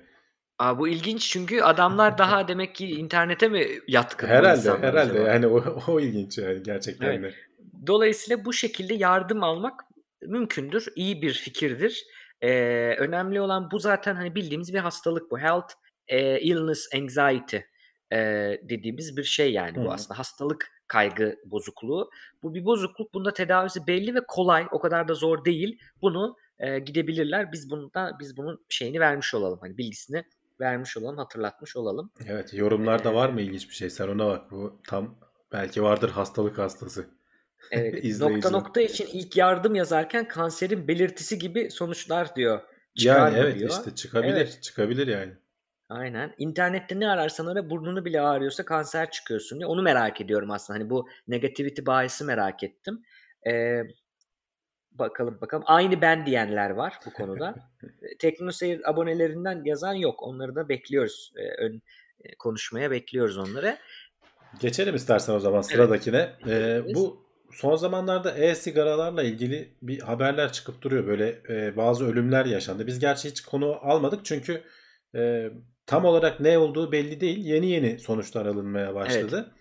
Aa, 0.59 0.79
bu 0.79 0.87
ilginç 0.87 1.29
çünkü 1.29 1.61
adamlar 1.61 2.17
daha 2.17 2.47
demek 2.47 2.75
ki 2.75 2.87
internete 2.87 3.47
mi 3.47 3.67
yatkın 3.87 4.27
Herhalde, 4.27 4.71
herhalde 4.71 5.11
acaba? 5.11 5.27
yani 5.27 5.47
o, 5.47 5.83
o 5.87 5.99
ilginç 5.99 6.37
yani 6.37 6.63
gerçekten 6.63 7.23
de. 7.23 7.33
Dolayısıyla 7.87 8.45
bu 8.45 8.53
şekilde 8.53 8.93
yardım 8.93 9.43
almak 9.43 9.81
mümkündür. 10.21 10.87
iyi 10.95 11.21
bir 11.21 11.33
fikirdir. 11.33 12.03
Ee, 12.41 12.95
önemli 12.97 13.41
olan 13.41 13.71
bu 13.71 13.79
zaten 13.79 14.15
hani 14.15 14.35
bildiğimiz 14.35 14.73
bir 14.73 14.79
hastalık 14.79 15.31
bu. 15.31 15.39
Health, 15.39 15.73
e, 16.07 16.39
illness, 16.39 16.87
anxiety 16.95 17.57
e, 18.13 18.17
dediğimiz 18.63 19.17
bir 19.17 19.23
şey 19.23 19.53
yani 19.53 19.77
Hı. 19.77 19.85
bu 19.85 19.91
aslında. 19.91 20.19
Hastalık 20.19 20.71
kaygı 20.87 21.35
bozukluğu. 21.45 22.09
Bu 22.43 22.53
bir 22.53 22.65
bozukluk. 22.65 23.13
Bunda 23.13 23.33
tedavisi 23.33 23.87
belli 23.87 24.15
ve 24.15 24.19
kolay. 24.27 24.67
O 24.71 24.79
kadar 24.79 25.07
da 25.07 25.13
zor 25.13 25.45
değil. 25.45 25.79
Bunu 26.01 26.37
e, 26.59 26.79
gidebilirler. 26.79 27.51
Biz 27.51 27.69
bundan 27.69 28.19
biz 28.19 28.37
bunun 28.37 28.65
şeyini 28.69 28.99
vermiş 28.99 29.33
olalım. 29.33 29.59
Hani 29.61 29.77
bilgisini 29.77 30.23
vermiş 30.59 30.97
olalım, 30.97 31.17
hatırlatmış 31.17 31.75
olalım. 31.75 32.11
Evet, 32.27 32.53
yorumlarda 32.53 33.15
var 33.15 33.29
mı 33.29 33.41
ilginç 33.41 33.69
bir 33.69 33.75
şey? 33.75 33.89
Sen 33.89 34.07
ona 34.07 34.27
bak. 34.27 34.51
Bu 34.51 34.81
tam 34.87 35.15
belki 35.51 35.83
vardır 35.83 36.09
hastalık 36.09 36.57
hastası. 36.57 37.05
Evet, 37.71 38.03
nokta 38.19 38.49
nokta 38.49 38.81
için 38.81 39.07
ilk 39.13 39.37
yardım 39.37 39.75
yazarken 39.75 40.27
kanserin 40.27 40.87
belirtisi 40.87 41.39
gibi 41.39 41.71
sonuçlar 41.71 42.35
diyor. 42.35 42.61
Çıkar 42.95 43.31
Yani 43.31 43.37
evet 43.37 43.59
diyor. 43.59 43.69
işte 43.69 43.95
çıkabilir, 43.95 44.33
Evet. 44.33 44.59
çıkabilir 44.61 45.07
yani. 45.07 45.33
Aynen. 45.91 46.33
İnternette 46.37 46.99
ne 46.99 47.09
ararsan 47.09 47.45
ara 47.45 47.69
burnunu 47.69 48.05
bile 48.05 48.21
ağrıyorsa 48.21 48.65
kanser 48.65 49.11
çıkıyorsun 49.11 49.59
diye. 49.59 49.67
Onu 49.67 49.81
merak 49.81 50.21
ediyorum 50.21 50.51
aslında. 50.51 50.79
Hani 50.79 50.89
bu 50.89 51.07
negativity 51.27 51.81
bias'ı 51.85 52.25
merak 52.25 52.63
ettim. 52.63 53.03
Ee, 53.47 53.81
bakalım 54.91 55.37
bakalım. 55.41 55.63
Aynı 55.67 56.01
ben 56.01 56.25
diyenler 56.25 56.69
var 56.69 56.99
bu 57.05 57.13
konuda. 57.13 57.55
Teknoseyir 58.19 58.89
abonelerinden 58.89 59.61
yazan 59.65 59.93
yok. 59.93 60.23
Onları 60.23 60.55
da 60.55 60.69
bekliyoruz. 60.69 61.33
Ee, 61.37 61.63
ön 61.63 61.81
e, 62.23 62.35
konuşmaya 62.35 62.91
bekliyoruz 62.91 63.37
onları. 63.37 63.77
Geçelim 64.59 64.95
istersen 64.95 65.33
o 65.33 65.39
zaman 65.39 65.61
sıradakine. 65.61 66.29
Ee, 66.47 66.81
bu 66.95 67.25
son 67.51 67.75
zamanlarda 67.75 68.31
e-sigaralarla 68.31 69.23
ilgili 69.23 69.73
bir 69.81 69.99
haberler 69.99 70.51
çıkıp 70.51 70.81
duruyor. 70.81 71.07
Böyle 71.07 71.41
e, 71.49 71.77
bazı 71.77 72.05
ölümler 72.05 72.45
yaşandı. 72.45 72.87
Biz 72.87 72.99
gerçi 72.99 73.29
hiç 73.29 73.41
konu 73.41 73.79
almadık 73.81 74.25
çünkü 74.25 74.63
e, 75.15 75.49
tam 75.91 76.05
olarak 76.05 76.39
ne 76.39 76.57
olduğu 76.57 76.91
belli 76.91 77.21
değil. 77.21 77.45
Yeni 77.45 77.69
yeni 77.69 77.99
sonuçlar 77.99 78.45
alınmaya 78.45 78.95
başladı. 78.95 79.51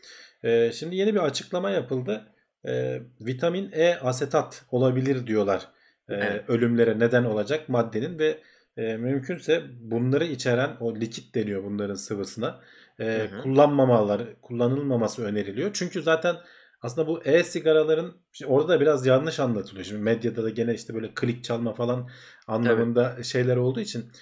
E, 0.43 0.73
şimdi 0.73 0.97
yeni 0.97 1.15
bir 1.15 1.21
açıklama 1.21 1.71
yapıldı. 1.71 2.27
E, 2.67 3.03
vitamin 3.21 3.73
E 3.73 3.95
asetat 3.95 4.65
olabilir 4.71 5.27
diyorlar. 5.27 5.69
E, 6.09 6.15
Evet. 6.15 6.51
Ölümlere 6.51 6.99
neden 6.99 7.25
olacak 7.25 7.69
maddenin 7.69 8.19
ve 8.19 8.39
e, 8.77 8.97
mümkünse 8.97 9.63
bunları 9.81 10.25
içeren 10.25 10.77
o 10.81 10.95
likit 10.95 11.35
deniyor 11.35 11.65
bunların 11.65 11.95
sıvısına 11.95 12.61
e, 13.01 13.05
Hı 13.05 13.37
hı. 13.37 13.43
kullanmamaları, 13.43 14.37
kullanılmaması 14.43 15.25
öneriliyor. 15.25 15.71
Çünkü 15.73 16.03
zaten 16.03 16.37
aslında 16.83 17.09
bu 17.09 17.23
e-sigaraların 17.25 18.13
orada 18.47 18.69
da 18.69 18.81
biraz 18.81 19.07
yanlış 19.07 19.41
anlatılıyor. 19.41 19.85
Şimdi 19.85 20.03
medyada 20.03 20.45
da 20.45 20.51
gene 20.51 20.75
işte 20.75 20.95
böyle 20.95 21.11
klik 21.15 21.45
çalma 21.45 21.73
falan 21.75 22.09
anlamında 22.47 23.23
şeyler 23.23 23.57
olduğu 23.57 23.81
için 23.81 24.13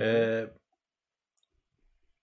e, 0.00 0.46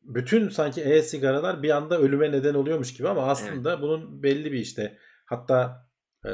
bütün 0.04 0.50
sanki 0.50 0.82
e-sigaralar 0.82 1.64
bir 1.64 1.70
anda 1.70 2.00
ölüme 2.00 2.32
neden 2.32 2.54
oluyormuş 2.54 2.94
gibi 2.94 3.10
ama 3.10 3.28
aslında 3.28 3.82
bunun 3.82 4.24
belli 4.24 4.52
bir 4.52 4.60
işte 4.60 4.98
hatta 5.26 5.88
e, 6.26 6.32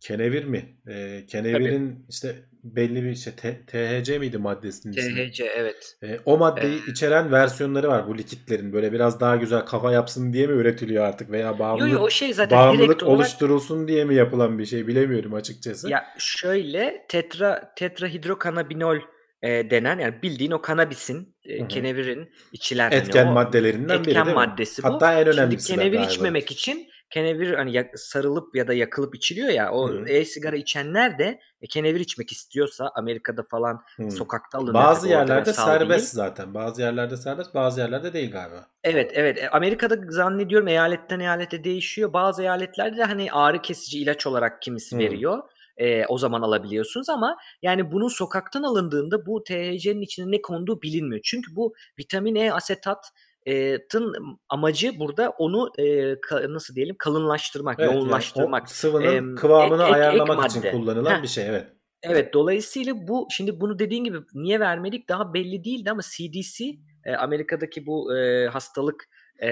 kenevir 0.00 0.44
mi? 0.44 0.78
E, 0.88 1.26
kenevirin 1.26 2.06
işte 2.08 2.36
belli 2.64 3.02
bir 3.02 3.10
işte 3.10 3.32
THC 3.66 4.18
miydi 4.18 4.38
maddesinin 4.38 4.96
ismi? 4.96 5.30
THC 5.30 5.44
evet. 5.44 5.96
E, 6.02 6.18
o 6.24 6.38
maddeyi 6.38 6.86
içeren 6.90 7.32
versiyonları 7.32 7.88
var 7.88 8.08
bu 8.08 8.18
likitlerin. 8.18 8.72
Böyle 8.72 8.92
biraz 8.92 9.20
daha 9.20 9.36
güzel 9.36 9.60
kafa 9.60 9.92
yapsın 9.92 10.32
diye 10.32 10.46
mi 10.46 10.52
üretiliyor 10.52 11.04
artık 11.04 11.30
veya 11.30 11.48
Yo 11.48 11.58
bağımlılık, 11.58 11.92
yo 11.92 12.00
o 12.00 12.10
şey 12.10 12.34
zaten 12.34 12.58
bağımlılık 12.58 13.02
olarak 13.02 13.18
oluşturulsun 13.18 13.88
diye 13.88 14.04
mi 14.04 14.14
yapılan 14.14 14.58
bir 14.58 14.66
şey 14.66 14.86
bilemiyorum 14.86 15.34
açıkçası. 15.34 15.90
Ya 15.90 16.04
şöyle 16.18 17.06
tetra 17.08 17.72
tetrahidrokanabinol 17.76 18.98
e, 19.42 19.70
denen 19.70 19.98
yani 19.98 20.22
bildiğin 20.22 20.50
o 20.50 20.60
kanabisin, 20.60 21.36
e, 21.44 21.68
kenevirin 21.68 22.30
içilen 22.52 22.90
hani 22.90 23.00
Etken 23.02 23.26
o 23.26 23.32
maddelerinden 23.32 24.00
biri 24.00 24.08
etken 24.08 24.26
mi? 24.26 24.32
maddesi 24.34 24.82
bu. 24.82 24.86
Hatta 24.86 25.12
en 25.14 25.24
Şimdi 25.24 25.40
önemlisi 25.40 25.68
de 25.68 25.74
kenevir 25.76 25.92
galiba. 25.92 26.12
içmemek 26.12 26.50
için 26.50 26.88
kenevir 27.10 27.54
hani 27.54 27.84
sarılıp 27.94 28.56
ya 28.56 28.68
da 28.68 28.74
yakılıp 28.74 29.14
içiliyor 29.14 29.48
ya 29.48 29.72
o 29.72 29.88
Hı 29.88 30.08
e-sigara 30.08 30.56
içenler 30.56 31.18
de 31.18 31.40
e, 31.62 31.66
kenevir 31.66 32.00
içmek 32.00 32.32
istiyorsa 32.32 32.90
Amerika'da 32.94 33.42
falan 33.42 33.82
Hı. 33.96 34.10
sokakta 34.10 34.58
alınıyor. 34.58 34.74
Bazı 34.74 35.08
yerlerde 35.08 35.52
serbest 35.52 36.14
değil. 36.14 36.26
zaten. 36.26 36.54
Bazı 36.54 36.82
yerlerde 36.82 37.16
serbest, 37.16 37.54
bazı 37.54 37.80
yerlerde 37.80 38.12
değil 38.12 38.30
galiba. 38.32 38.66
Evet 38.84 39.10
evet 39.14 39.38
E, 39.38 39.48
Amerika'da 39.50 39.96
zannediyorum 40.08 40.68
eyaletten 40.68 41.20
eyalete 41.20 41.64
değişiyor. 41.64 42.12
Bazı 42.12 42.42
eyaletlerde 42.42 42.96
de 42.96 43.04
hani 43.04 43.32
ağrı 43.32 43.62
kesici 43.62 43.98
ilaç 43.98 44.26
olarak 44.26 44.62
kimisi 44.62 44.96
Hı. 44.96 45.00
veriyor. 45.00 45.38
E, 45.78 46.06
o 46.06 46.18
zaman 46.18 46.42
alabiliyorsunuz 46.42 47.08
ama 47.08 47.36
yani 47.62 47.92
bunun 47.92 48.08
sokaktan 48.08 48.62
alındığında 48.62 49.26
bu 49.26 49.44
THC'nin 49.44 50.00
içine 50.00 50.30
ne 50.30 50.42
konduğu 50.42 50.82
bilinmiyor. 50.82 51.20
Çünkü 51.24 51.56
bu 51.56 51.74
vitamin 51.98 52.34
E 52.34 52.52
asetat 52.52 53.06
e, 53.46 53.86
tın 53.88 54.14
amacı 54.48 54.98
burada 54.98 55.30
onu 55.30 55.70
e, 55.78 55.82
ka- 56.12 56.54
nasıl 56.54 56.74
diyelim 56.74 56.96
kalınlaştırmak, 56.98 57.78
Evet, 57.78 57.90
yani 57.90 57.98
yoğunlaştırmak. 57.98 58.62
o 58.62 58.66
sıvının 58.74 59.14
Em, 59.14 59.36
kıvamını 59.36 59.82
ek- 59.82 59.90
ek- 59.90 59.98
ek 59.98 60.00
ayarlamak 60.06 60.50
için 60.50 60.60
madde. 60.62 60.70
kullanılan 60.70 61.18
Heh. 61.18 61.22
bir 61.22 61.28
şey 61.28 61.46
evet. 61.48 61.66
Evet 62.02 62.34
dolayısıyla 62.34 62.94
bu 63.08 63.26
şimdi 63.30 63.60
bunu 63.60 63.78
dediğin 63.78 64.04
gibi 64.04 64.18
niye 64.34 64.60
vermedik 64.60 65.08
daha 65.08 65.34
belli 65.34 65.64
değildi 65.64 65.90
ama 65.90 66.00
CDC 66.16 66.64
e, 67.04 67.14
Amerika'daki 67.14 67.86
bu 67.86 68.16
e, 68.16 68.46
hastalık 68.48 69.08
e, 69.42 69.48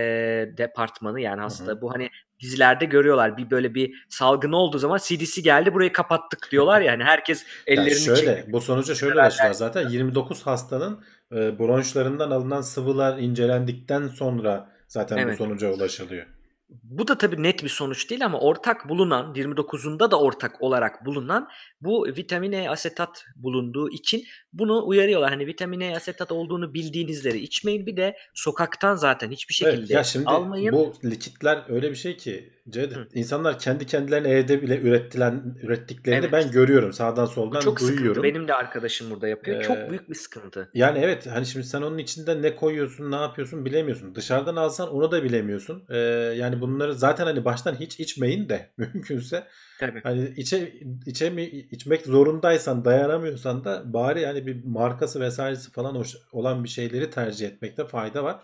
departmanı 0.59 1.21
yani 1.21 1.41
hasta 1.41 1.73
hı. 1.73 1.81
bu 1.81 1.93
hani 1.95 2.09
dizilerde 2.41 2.85
görüyorlar 2.85 3.37
bir 3.37 3.51
böyle 3.51 3.75
bir 3.75 4.07
salgın 4.09 4.53
olduğu 4.53 4.79
zaman 4.79 4.99
CDC 4.99 5.41
geldi 5.41 5.75
burayı 5.75 5.93
kapattık 5.93 6.49
diyorlar 6.51 6.81
yani 6.81 7.05
herkes 7.05 7.45
Yani 7.67 7.81
ellerini 7.81 8.01
şöyle 8.01 8.37
çekip 8.37 8.53
bu 8.53 8.61
sonuca 8.61 8.95
şöyle 8.95 9.15
ulaştılar 9.15 9.53
zaten 9.53 9.89
29 9.89 10.47
hastanın 10.47 11.05
e, 11.33 11.59
bronşlarından 11.59 12.31
alınan 12.31 12.61
sıvılar 12.61 13.19
incelendikten 13.19 14.09
sonra 14.09 14.71
zaten 14.89 15.19
bu 15.19 15.23
Evet. 15.23 15.39
sonuca 15.39 15.73
ulaşılıyor. 15.73 16.27
Bu 16.69 17.09
da 17.09 17.19
tabii 17.19 17.43
net 17.43 17.65
bir 17.65 17.69
sonuç 17.69 18.11
değil 18.11 18.25
ama 18.25 18.41
ortak 18.41 18.89
bulunan 18.89 19.35
29'unda 19.35 20.11
da 20.11 20.21
ortak 20.21 20.63
olarak 20.63 21.07
bulunan 21.07 21.49
bu 21.81 22.07
vitamin 22.17 22.53
E 22.53 22.71
asetat 22.71 23.25
bulunduğu 23.37 23.91
için 23.91 24.25
bunu 24.53 24.87
uyarıyorlar. 24.87 25.31
Hani 25.31 25.47
vitamin 25.47 25.81
E 25.81 25.97
asetat 25.97 26.33
olduğunu 26.33 26.75
bildiğinizleri 26.75 27.39
içmeyin. 27.39 27.87
Bir 27.87 27.97
de 27.97 28.17
sokaktan 28.35 28.95
zaten 28.95 29.31
hiçbir 29.31 29.61
Evet, 29.65 29.75
şekilde 29.75 29.93
ya 29.95 30.05
şimdi 30.05 30.27
almayın. 30.27 30.73
bu 30.73 30.93
likitler 31.05 31.65
öyle 31.69 31.91
bir 31.91 31.97
şey 31.97 32.17
ki 32.17 32.53
Hı. 32.75 33.09
insanlar 33.15 33.59
kendi 33.59 33.87
kendilerine 33.87 34.29
evde 34.29 34.63
bile 34.63 34.81
ürettilen 34.81 35.57
ürettiklerini 35.63 36.21
Evet. 36.21 36.33
ben 36.33 36.51
görüyorum 36.51 36.93
sağdan 36.93 37.27
Bu 37.27 37.31
soldan 37.31 37.61
çok 37.61 37.81
sıkıntı. 37.81 37.99
duyuyorum. 37.99 38.23
Benim 38.23 38.49
de 38.49 38.55
arkadaşım 38.55 39.11
burada 39.11 39.29
yapıyor. 39.29 39.61
Ee, 39.61 39.63
çok 39.63 39.91
büyük 39.91 40.11
bir 40.11 40.15
sıkıntı. 40.15 40.71
Yani 40.75 40.99
evet 41.03 41.27
hani 41.27 41.47
şimdi 41.47 41.67
sen 41.67 41.83
onun 41.83 41.99
içinde 41.99 42.43
ne 42.43 42.57
koyuyorsun 42.57 43.11
ne 43.11 43.17
yapıyorsun 43.17 43.65
bilemiyorsun. 43.65 44.15
Dışarıdan 44.15 44.57
alsan 44.57 44.89
onu 44.91 45.11
da 45.13 45.23
bilemiyorsun. 45.25 45.85
Ee, 45.91 45.97
yani 46.37 46.61
bunları 46.61 46.95
zaten 46.95 47.25
hani 47.27 47.45
baştan 47.45 47.75
hiç 47.75 48.01
içmeyin 48.01 48.49
de 48.49 48.71
mümkünse 48.77 49.45
Tabii. 49.81 50.01
hani 50.03 50.29
içe, 50.37 50.73
içe 51.07 51.31
mi, 51.31 51.45
içmek 51.45 52.07
zorundaysan 52.07 52.85
dayanamıyorsan 52.85 53.65
da 53.65 53.93
bari 53.93 54.21
yani 54.21 54.47
bir 54.47 54.65
markası 54.65 55.21
vesairesi 55.21 55.73
falan 55.73 55.95
hoş- 55.95 56.17
olan 56.33 56.65
bir 56.65 56.69
şeyleri 56.69 57.11
tercih 57.11 57.47
etmekte 57.49 57.87
fayda 57.87 58.25
var. 58.25 58.41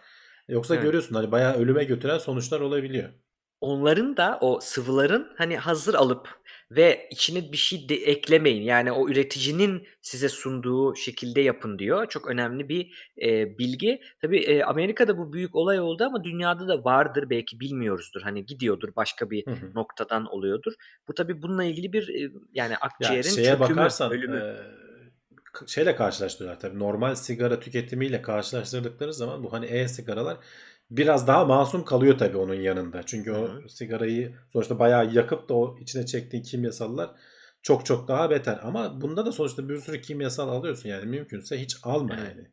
Yoksa 0.49 0.75
Evet. 0.75 0.85
görüyorsun 0.85 1.15
hani 1.15 1.33
bayağı 1.33 1.55
ölüme 1.59 1.85
götüren 1.85 2.19
sonuçlar 2.19 2.61
olabiliyor. 2.61 3.09
Onların 3.63 4.17
da 4.17 4.39
o 4.41 4.61
sıvıların 4.61 5.33
hani 5.37 5.57
hazır 5.57 5.95
alıp 5.95 6.29
ve 6.71 7.09
içine 7.11 7.53
bir 7.53 7.57
şey 7.57 7.89
de 7.89 7.95
eklemeyin. 7.95 8.63
Yani 8.63 8.93
o 8.93 9.09
üreticinin 9.09 9.87
size 10.01 10.29
sunduğu 10.29 10.97
şekilde 10.97 11.41
yapın 11.41 11.79
diyor. 11.79 12.07
Çok 12.09 12.27
önemli 12.29 12.69
bir 12.69 13.13
e, 13.23 13.59
bilgi. 13.59 14.01
Tabii 14.23 14.39
e, 14.39 14.63
Amerika'da 14.65 15.19
bu 15.19 15.33
büyük 15.33 15.55
olay 15.57 15.81
oldu 15.81 16.05
ama 16.05 16.25
dünyada 16.25 16.69
da 16.69 16.85
vardır 16.85 17.31
belki 17.31 17.61
bilmiyoruzdur. 17.61 18.23
Hani 18.23 18.47
gidiyordur 18.47 18.89
başka 18.97 19.31
bir 19.31 19.47
Hı 19.47 19.51
hı. 19.51 19.75
noktadan 19.75 20.27
oluyordur. 20.27 20.73
Bu 21.09 21.15
tabii 21.15 21.43
bununla 21.43 21.65
ilgili 21.65 21.93
bir 21.93 22.09
e, 22.09 22.33
yani 22.55 22.73
Ya 22.73 22.79
akciğerin 22.81 23.29
şeye 23.29 23.45
çökümü, 23.59 23.77
bakarsan 23.77 24.13
ölümü. 24.13 24.37
e, 24.37 25.67
şeyle 25.67 25.97
karşılaştırıyorlar 25.97 26.61
tabii. 26.61 26.79
Normal 26.79 27.15
sigara 27.15 27.61
tüketimiyle 27.61 28.23
karşılaştırdıkları 28.23 29.15
zaman 29.15 29.45
bu 29.45 29.53
hani 29.53 29.67
e-sigaralar 29.67 30.37
biraz 30.97 31.27
daha 31.27 31.45
masum 31.45 31.85
kalıyor 31.85 32.19
tabii 32.19 32.37
onun 32.37 32.55
yanında. 32.55 33.03
Çünkü 33.03 33.33
o 33.33 33.49
hı. 33.49 33.69
sigarayı 33.69 34.35
sonuçta 34.53 34.79
bayağı 34.79 35.13
yakıp 35.13 35.49
da 35.49 35.55
o 35.55 35.79
içine 35.81 36.07
çektiğin 36.07 36.43
kimyasallar 36.43 37.11
çok 37.63 37.87
çok 37.87 38.09
daha 38.09 38.31
beter. 38.31 38.61
Ama 38.63 39.01
bunda 39.01 39.27
da 39.27 39.33
sonuçta 39.33 39.69
bir 39.69 39.79
sürü 39.79 40.01
kimyasal 40.01 40.49
alıyorsun 40.49 40.89
yani 40.89 41.07
mümkünse 41.07 41.61
hiç 41.61 41.77
alma 41.83 42.15
Evet. 42.19 42.29
yani. 42.29 42.49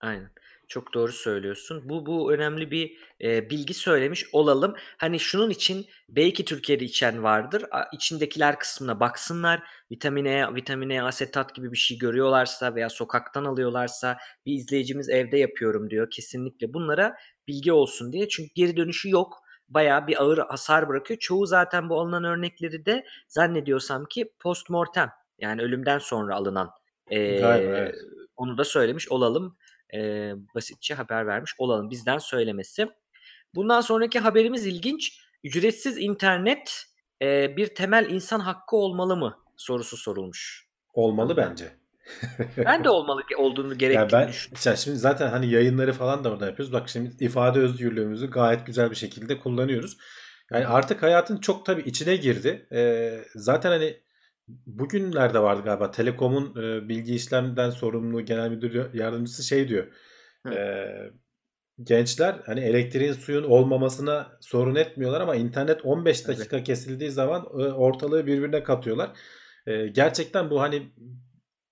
Aynen. 0.00 0.30
Çok 0.68 0.94
doğru 0.94 1.12
söylüyorsun. 1.12 1.88
Bu 1.88 2.06
bu 2.06 2.32
önemli 2.32 2.70
bir 2.70 2.98
e, 3.22 3.50
bilgi 3.50 3.74
söylemiş 3.74 4.26
olalım. 4.32 4.74
Hani 4.98 5.20
şunun 5.20 5.50
için 5.50 5.86
belki 6.08 6.44
Türkiye'de 6.44 6.84
içen 6.84 7.22
vardır. 7.22 7.64
A, 7.70 7.84
içindekiler 7.92 8.58
kısmına 8.58 9.00
baksınlar. 9.00 9.62
Vitamin 9.90 10.24
E, 10.24 10.54
vitamin 10.54 10.90
E 10.90 11.02
asetat 11.02 11.54
gibi 11.54 11.72
bir 11.72 11.76
şey 11.76 11.98
görüyorlarsa 11.98 12.74
veya 12.74 12.88
sokaktan 12.90 13.44
alıyorlarsa 13.44 14.18
bir 14.46 14.52
izleyicimiz 14.52 15.08
evde 15.08 15.38
yapıyorum 15.38 15.90
diyor. 15.90 16.10
Kesinlikle 16.10 16.74
bunlara 16.74 17.16
bilgi 17.48 17.72
olsun 17.72 18.12
diye. 18.12 18.28
Çünkü 18.28 18.50
geri 18.54 18.76
dönüşü 18.76 19.10
yok. 19.10 19.42
Bayağı 19.68 20.06
bir 20.06 20.22
ağır 20.22 20.38
hasar 20.38 20.88
bırakıyor. 20.88 21.18
Çoğu 21.18 21.46
zaten 21.46 21.88
bu 21.88 22.00
alınan 22.00 22.24
örnekleri 22.24 22.86
de 22.86 23.04
zannediyorsam 23.28 24.04
ki 24.04 24.32
post 24.38 24.70
mortem 24.70 25.10
yani 25.38 25.62
ölümden 25.62 25.98
sonra 25.98 26.36
alınan 26.36 26.70
e, 27.10 27.38
Galiba 27.38 27.76
evet. 27.76 27.94
onu 28.36 28.58
da 28.58 28.64
söylemiş 28.64 29.08
olalım. 29.08 29.56
E, 29.94 30.32
basitçe 30.54 30.94
haber 30.94 31.26
vermiş 31.26 31.54
olalım 31.58 31.90
bizden 31.90 32.18
söylemesi. 32.18 32.88
Bundan 33.54 33.80
sonraki 33.80 34.18
haberimiz 34.18 34.66
ilginç. 34.66 35.20
Ücretsiz 35.44 35.98
internet 35.98 36.84
e, 37.22 37.56
bir 37.56 37.74
temel 37.74 38.10
insan 38.10 38.40
hakkı 38.40 38.76
olmalı 38.76 39.16
mı 39.16 39.38
sorusu 39.56 39.96
sorulmuş. 39.96 40.66
Olmalı 40.94 41.36
bence. 41.36 41.72
Ben 42.56 42.84
de 42.84 42.88
olmalı 42.90 43.22
olduğunu 43.38 43.68
Ya 43.68 43.74
gerektiğini 43.74 44.12
ben 44.12 44.28
düşünüyorum. 44.28 44.62
ya 44.70 44.76
şimdi 44.76 44.96
zaten 44.96 45.28
hani 45.28 45.50
yayınları 45.50 45.92
falan 45.92 46.24
da 46.24 46.30
orada 46.30 46.46
yapıyoruz. 46.46 46.72
Bak 46.72 46.88
şimdi 46.88 47.24
ifade 47.24 47.60
özgürlüğümüzü 47.60 48.30
gayet 48.30 48.66
güzel 48.66 48.90
bir 48.90 48.96
şekilde 48.96 49.38
kullanıyoruz. 49.38 49.96
Yani 50.52 50.66
artık 50.66 51.02
hayatın 51.02 51.36
çok 51.36 51.66
tabii 51.66 51.82
içine 51.82 52.16
girdi. 52.16 52.66
Ee, 52.72 53.20
zaten 53.34 53.70
hani 53.70 53.96
bugünlerde 54.48 55.38
vardı 55.38 55.62
galiba 55.64 55.90
Telekom'un 55.90 56.62
e, 56.62 56.88
bilgi 56.88 57.14
işlemden 57.14 57.70
sorumlu 57.70 58.24
genel 58.24 58.50
müdür 58.50 58.94
yardımcısı 58.94 59.42
şey 59.42 59.68
diyor. 59.68 59.86
Hı. 60.46 60.54
Ee, 60.54 61.10
gençler 61.82 62.36
hani 62.46 62.60
elektriğin 62.60 63.12
suyun 63.12 63.44
olmamasına 63.44 64.38
sorun 64.40 64.74
etmiyorlar 64.74 65.20
ama 65.20 65.36
internet 65.36 65.84
15 65.84 66.20
Tabii. 66.20 66.38
dakika 66.38 66.62
kesildiği 66.62 67.10
zaman 67.10 67.42
e, 67.42 67.46
ortalığı 67.62 68.26
birbirine 68.26 68.62
katıyorlar. 68.62 69.10
Ee, 69.66 69.86
gerçekten 69.86 70.50
bu 70.50 70.60
hani 70.60 70.82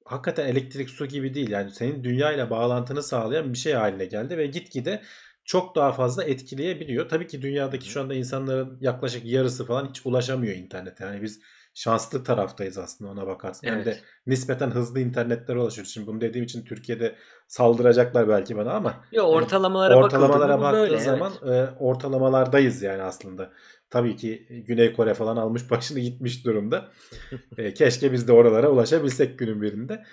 hakikaten 0.05 0.47
elektrik 0.47 0.91
su 0.91 1.07
gibi 1.07 1.35
değil. 1.35 1.51
Yani 1.51 1.71
senin 1.71 2.05
dünyayla 2.05 2.51
bağlantını 2.51 3.03
sağlayan 3.03 3.53
bir 3.53 3.59
şey 3.59 3.73
haline 3.73 4.05
geldi 4.05 4.39
ve 4.39 4.47
gitgide 4.47 5.03
çok 5.45 5.77
daha 5.77 5.93
fazla 5.93 6.25
etkileyebiliyor. 6.25 7.09
Tabii 7.09 7.27
ki 7.27 7.43
dünyadaki 7.43 7.89
şu 7.89 8.01
anda 8.01 8.15
insanların 8.15 8.79
yaklaşık 8.81 9.25
yarısı 9.25 9.67
falan 9.67 9.89
hiç 9.89 10.07
ulaşamıyor 10.07 10.55
internete. 10.57 11.05
Yani 11.05 11.23
biz 11.23 11.41
şanslı 11.75 12.25
taraftayız 12.25 12.79
aslında 12.79 13.11
ona 13.11 13.27
bakarsın. 13.27 13.67
Hem 13.67 13.85
de 13.85 13.91
Evet. 13.91 14.03
nispeten 14.27 14.71
hızlı 14.71 15.01
internetlere 15.01 15.59
ulaşıyoruz. 15.59 15.93
Şimdi 15.95 16.07
bunu 16.07 16.21
dediğim 16.21 16.45
için 16.45 16.65
Türkiye'de 16.65 17.15
saldıracaklar 17.49 18.29
belki 18.29 18.57
bana 18.57 18.73
ama 18.73 18.95
Yo 19.13 19.23
hani 19.25 19.33
ortalamalara 19.33 19.97
ortalamalara 19.97 20.41
bakıldığında 20.41 20.59
bu 20.59 20.63
baktığın 20.63 20.81
böyle. 20.81 20.99
zaman 20.99 21.33
Evet. 21.45 21.69
e, 21.69 21.75
ortalamalardayız 21.79 22.83
yani 22.83 23.03
aslında. 23.03 23.53
Tabii 23.95 24.17
ki 24.17 24.47
Güney 24.67 24.93
Kore 24.93 25.15
falan 25.15 25.37
almış 25.37 25.71
başını 25.71 26.01
gitmiş 26.01 26.45
durumda. 26.45 26.89
E, 27.59 27.75
keşke 27.75 28.13
biz 28.13 28.29
de 28.29 28.33
oralara 28.33 28.71
ulaşabilsek 28.71 29.39
günün 29.39 29.63
birinde. 29.63 30.05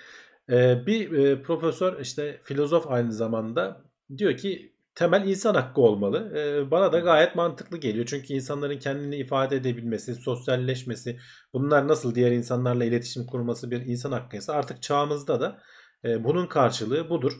E, 0.50 0.86
bir 0.86 1.12
e, 1.12 1.42
profesör 1.42 2.00
işte 2.00 2.40
filozof 2.44 2.86
aynı 2.90 3.12
zamanda 3.12 3.84
diyor 4.18 4.36
ki 4.36 4.72
temel 4.94 5.26
insan 5.26 5.54
hakkı 5.54 5.80
olmalı. 5.80 6.38
E, 6.38 6.70
bana 6.70 6.92
da 6.92 6.98
gayet 6.98 7.34
mantıklı 7.36 7.78
geliyor. 7.78 8.06
Çünkü 8.06 8.34
insanların 8.34 8.78
kendini 8.78 9.16
ifade 9.16 9.56
edebilmesi, 9.56 10.14
sosyalleşmesi, 10.14 11.18
bunlar 11.52 11.88
nasıl 11.88 12.14
diğer 12.14 12.30
insanlarla 12.30 12.84
iletişim 12.84 13.26
kurması 13.26 13.70
bir 13.70 13.86
insan 13.86 14.12
hakkıysa 14.12 14.52
artık 14.52 14.82
çağımızda 14.82 15.40
da 15.40 15.58
e, 16.04 16.24
bunun 16.24 16.46
karşılığı 16.46 17.10
budur. 17.10 17.32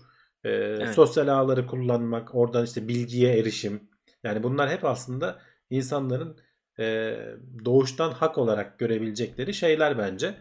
E, 0.45 0.51
Evet. 0.51 0.95
Sosyal 0.95 1.29
ağları 1.29 1.67
kullanmak, 1.67 2.35
oradan 2.35 2.65
işte 2.65 2.89
bilgiye 2.89 3.39
erişim. 3.39 3.81
Yani 4.25 4.43
bunlar 4.43 4.71
hep 4.71 4.85
aslında 4.85 5.39
insanların 5.73 6.39
e, 6.79 7.17
doğuştan 7.65 8.11
hak 8.11 8.39
olarak 8.39 8.79
görebilecekleri 8.79 9.55
şeyler 9.55 9.99
bence. 9.99 10.27
E, 10.27 10.37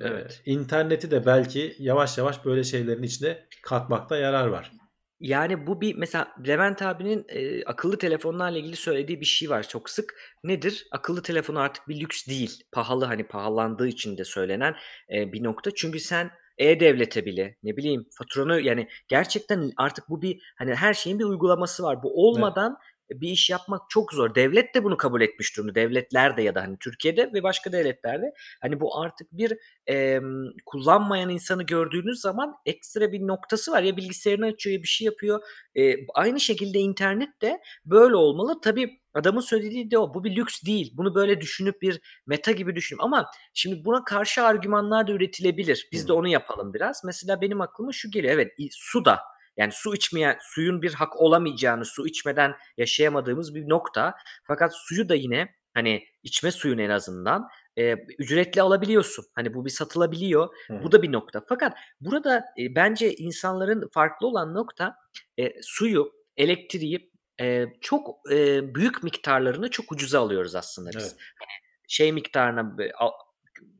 Evet. 0.00 0.42
interneti 0.46 1.10
de 1.10 1.26
belki 1.26 1.76
yavaş 1.78 2.18
yavaş 2.18 2.44
böyle 2.44 2.64
şeylerin 2.64 3.02
içine 3.02 3.38
katmakta 3.62 4.16
yarar 4.16 4.46
var. 4.46 4.72
Yani 5.20 5.66
bu 5.66 5.80
bir 5.80 5.94
mesela 5.94 6.28
Levent 6.46 6.82
abinin 6.82 7.26
e, 7.28 7.64
akıllı 7.64 7.98
telefonlarla 7.98 8.58
ilgili 8.58 8.76
söylediği 8.76 9.20
bir 9.20 9.26
şey 9.26 9.50
var 9.50 9.68
çok 9.68 9.90
sık. 9.90 10.14
Nedir? 10.44 10.86
Akıllı 10.90 11.22
telefon 11.22 11.54
artık 11.54 11.88
bir 11.88 12.00
lüks 12.00 12.26
değil. 12.26 12.62
Pahalı 12.72 13.04
hani 13.04 13.26
pahalandığı 13.28 13.88
için 13.88 14.18
de 14.18 14.24
söylenen 14.24 14.74
e, 15.14 15.32
bir 15.32 15.44
nokta. 15.44 15.70
Çünkü 15.74 16.00
sen 16.00 16.30
e-devlete 16.58 17.26
bile 17.26 17.56
ne 17.62 17.76
bileyim 17.76 18.06
faturanı 18.18 18.60
yani 18.60 18.88
gerçekten 19.08 19.72
artık 19.76 20.08
bu 20.08 20.22
bir 20.22 20.42
hani 20.58 20.74
her 20.74 20.94
şeyin 20.94 21.18
bir 21.18 21.24
uygulaması 21.24 21.82
var. 21.82 22.02
Bu 22.02 22.26
olmadan 22.26 22.76
bir 23.10 23.28
iş 23.28 23.50
yapmak 23.50 23.82
çok 23.90 24.12
zor. 24.12 24.34
Devlet 24.34 24.74
de 24.74 24.84
bunu 24.84 24.96
kabul 24.96 25.20
etmiş 25.20 25.56
durumda. 25.56 25.74
Devletler 25.74 26.36
de 26.36 26.42
ya 26.42 26.54
da 26.54 26.62
hani 26.62 26.76
Türkiye'de 26.78 27.30
ve 27.34 27.42
başka 27.42 27.72
devletlerde 27.72 28.32
hani 28.60 28.80
bu 28.80 29.00
artık 29.00 29.32
bir 29.32 29.52
e, 29.88 30.20
kullanmayan 30.66 31.30
insanı 31.30 31.62
gördüğünüz 31.62 32.20
zaman 32.20 32.56
ekstra 32.66 33.12
bir 33.12 33.20
noktası 33.20 33.72
var. 33.72 33.82
Ya 33.82 33.96
bilgisayarını 33.96 34.46
açıyor 34.46 34.76
ya 34.76 34.82
bir 34.82 34.88
şey 34.88 35.04
yapıyor. 35.04 35.40
E, 35.76 36.06
aynı 36.14 36.40
şekilde 36.40 36.78
internet 36.78 37.42
de 37.42 37.60
böyle 37.84 38.16
olmalı. 38.16 38.60
Tabii 38.60 39.00
adamın 39.14 39.40
söylediği 39.40 39.90
de 39.90 39.98
o. 39.98 40.14
Bu 40.14 40.24
bir 40.24 40.36
lüks 40.36 40.62
değil. 40.62 40.92
Bunu 40.96 41.14
böyle 41.14 41.40
düşünüp 41.40 41.82
bir 41.82 42.00
meta 42.26 42.52
gibi 42.52 42.76
düşünüp 42.76 43.02
ama 43.02 43.26
şimdi 43.54 43.84
buna 43.84 44.04
karşı 44.04 44.42
argümanlar 44.42 45.06
da 45.06 45.12
üretilebilir. 45.12 45.88
Biz 45.92 46.08
de 46.08 46.12
onu 46.12 46.28
yapalım 46.28 46.74
biraz. 46.74 47.04
Mesela 47.04 47.40
benim 47.40 47.60
aklıma 47.60 47.92
şu 47.92 48.10
geliyor. 48.10 48.34
Evet 48.34 48.52
su 48.70 49.04
da 49.04 49.20
yani 49.60 49.72
su 49.72 49.94
içmeyen, 49.94 50.38
suyun 50.40 50.82
bir 50.82 50.94
hak 50.94 51.20
olamayacağını, 51.20 51.84
su 51.84 52.06
içmeden 52.06 52.54
yaşayamadığımız 52.76 53.54
bir 53.54 53.68
nokta. 53.68 54.14
Fakat 54.46 54.72
suyu 54.76 55.08
da 55.08 55.14
yine 55.14 55.54
hani 55.74 56.04
içme 56.22 56.50
suyunu 56.50 56.82
en 56.82 56.90
azından 56.90 57.48
e, 57.78 57.92
ücretli 58.18 58.62
alabiliyorsun. 58.62 59.24
Hani 59.34 59.54
bu 59.54 59.64
bir 59.64 59.70
satılabiliyor. 59.70 60.48
Hı. 60.66 60.80
Bu 60.82 60.92
da 60.92 61.02
bir 61.02 61.12
nokta. 61.12 61.42
Fakat 61.48 61.76
burada 62.00 62.44
e, 62.58 62.74
bence 62.74 63.14
insanların 63.14 63.88
farklı 63.92 64.26
olan 64.26 64.54
nokta 64.54 64.96
e, 65.38 65.62
suyu, 65.62 66.12
elektriği 66.36 67.12
e, 67.40 67.66
çok 67.80 68.30
e, 68.32 68.74
büyük 68.74 69.02
miktarlarını 69.02 69.70
çok 69.70 69.92
ucuza 69.92 70.20
alıyoruz 70.20 70.54
aslında 70.54 70.90
biz. 70.90 71.04
Evet. 71.04 71.16
Şey 71.88 72.12
miktarına 72.12 72.76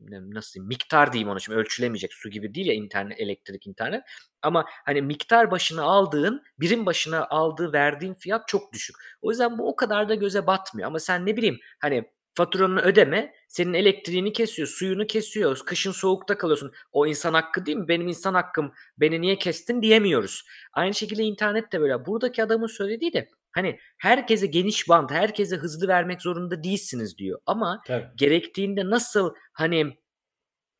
nasıl 0.09 0.53
diyeyim 0.53 0.67
miktar 0.67 1.13
diyeyim 1.13 1.29
onu 1.29 1.41
şimdi 1.41 1.57
ölçülemeyecek. 1.59 2.13
Su 2.13 2.29
gibi 2.29 2.55
değil 2.55 2.67
ya 2.67 2.73
internet 2.73 3.19
elektrik 3.19 3.67
internet. 3.67 4.03
Ama 4.41 4.65
hani 4.85 5.01
miktar 5.01 5.51
başına 5.51 5.83
aldığın 5.83 6.43
birim 6.59 6.85
başına 6.85 7.27
aldığı 7.29 7.73
verdiğin 7.73 8.13
fiyat 8.13 8.47
çok 8.47 8.73
düşük. 8.73 8.95
O 9.21 9.29
yüzden 9.29 9.57
bu 9.57 9.67
o 9.69 9.75
kadar 9.75 10.09
da 10.09 10.15
göze 10.15 10.47
batmıyor. 10.47 10.87
Ama 10.87 10.99
sen 10.99 11.25
ne 11.25 11.37
bileyim 11.37 11.59
hani 11.79 12.11
faturanı 12.35 12.81
ödeme 12.81 13.33
senin 13.47 13.73
elektriğini 13.73 14.33
kesiyor 14.33 14.67
suyunu 14.67 15.07
kesiyor 15.07 15.59
kışın 15.65 15.91
soğukta 15.91 16.37
kalıyorsun. 16.37 16.71
O 16.91 17.07
insan 17.07 17.33
hakkı 17.33 17.65
değil 17.65 17.77
mi? 17.77 17.87
Benim 17.87 18.07
insan 18.07 18.33
hakkım 18.33 18.71
beni 18.97 19.21
niye 19.21 19.37
kestin 19.37 19.81
diyemiyoruz. 19.81 20.45
Aynı 20.73 20.93
şekilde 20.93 21.23
internet 21.23 21.71
de 21.71 21.81
böyle. 21.81 22.05
Buradaki 22.05 22.43
adamın 22.43 22.67
söylediği 22.67 23.13
de 23.13 23.29
hani 23.51 23.79
herkese 23.97 24.47
geniş 24.47 24.89
bant 24.89 25.11
herkese 25.11 25.55
hızlı 25.55 25.87
vermek 25.87 26.21
zorunda 26.21 26.63
değilsiniz 26.63 27.17
diyor 27.17 27.39
ama 27.45 27.81
Tabii. 27.87 28.07
gerektiğinde 28.15 28.89
nasıl 28.89 29.33
hani 29.53 29.97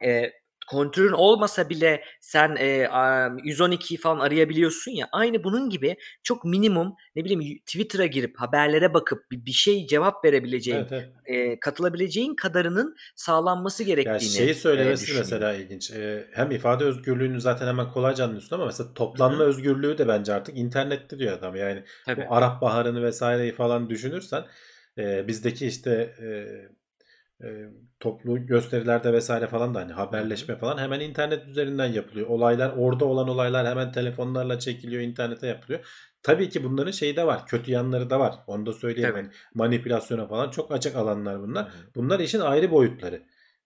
e, 0.05 0.31
kontrolün 0.67 1.11
olmasa 1.11 1.69
bile 1.69 2.03
sen 2.21 2.55
e, 2.59 2.87
a- 2.87 3.27
112'yi 3.43 3.97
falan 3.99 4.19
arayabiliyorsun 4.19 4.91
ya 4.91 5.07
aynı 5.11 5.43
bunun 5.43 5.69
gibi 5.69 5.95
çok 6.23 6.45
minimum 6.45 6.95
ne 7.15 7.25
bileyim 7.25 7.57
Twitter'a 7.65 8.05
girip 8.05 8.39
haberlere 8.39 8.93
bakıp 8.93 9.31
bir, 9.31 9.45
bir 9.45 9.51
şey 9.51 9.87
cevap 9.87 10.25
verebileceğin 10.25 10.77
Evet, 10.77 10.91
evet. 10.91 11.09
e, 11.25 11.59
katılabileceğin 11.59 12.35
kadarının 12.35 12.95
sağlanması 13.15 13.83
gerektiğini 13.83 14.21
şeyi 14.21 14.49
e, 14.49 14.53
söylemesi 14.53 15.01
düşünüyorum. 15.03 15.29
mesela 15.31 15.53
ilginç. 15.53 15.91
Ee, 15.91 16.27
hem 16.33 16.51
ifade 16.51 16.83
özgürlüğünü 16.83 17.41
zaten 17.41 17.67
hemen 17.67 17.91
kolayca 17.91 18.23
anlıyorsun 18.25 18.55
ama 18.55 18.65
mesela 18.65 18.93
toplanma 18.93 19.37
hı. 19.37 19.43
özgürlüğü 19.43 19.97
de 19.97 20.07
bence 20.07 20.33
artık 20.33 20.57
internette 20.57 21.19
diyor 21.19 21.37
adam. 21.37 21.55
Yani 21.55 21.83
Tabii. 22.05 22.21
bu 22.29 22.35
Arap 22.35 22.61
Baharı'nı 22.61 23.03
vesaireyi 23.03 23.51
falan 23.55 23.89
düşünürsen 23.89 24.43
e, 24.97 25.27
bizdeki 25.27 25.67
işte 25.67 25.91
e, 26.21 26.27
e, 27.43 27.49
toplu 27.99 28.45
gösterilerde 28.45 29.13
vesaire 29.13 29.47
falan 29.47 29.75
da 29.75 29.79
hani 29.79 29.93
haberleşme 29.93 30.55
falan 30.55 30.77
hemen 30.77 30.99
internet 30.99 31.47
üzerinden 31.47 31.87
yapılıyor. 31.87 32.27
Olaylar 32.27 32.73
orada 32.77 33.05
olan 33.05 33.27
olaylar 33.27 33.67
hemen 33.67 33.91
telefonlarla 33.91 34.59
çekiliyor, 34.59 35.01
internete 35.01 35.47
yapılıyor. 35.47 35.79
Tabii 36.23 36.49
ki 36.49 36.63
bunların 36.63 36.91
şeyi 36.91 37.15
de 37.15 37.27
var. 37.27 37.45
Kötü 37.47 37.71
yanları 37.71 38.09
da 38.09 38.19
var. 38.19 38.35
Onu 38.47 38.65
da 38.65 38.73
söyleyelim. 38.73 39.11
Tabii. 39.11 39.21
Hani 39.21 39.31
manipülasyona 39.53 40.27
falan 40.27 40.49
çok 40.49 40.71
açık 40.71 40.95
alanlar 40.95 41.41
bunlar. 41.41 41.71
Bunlar 41.95 42.19
işin 42.19 42.39
ayrı 42.39 42.71
boyutları. 42.71 43.15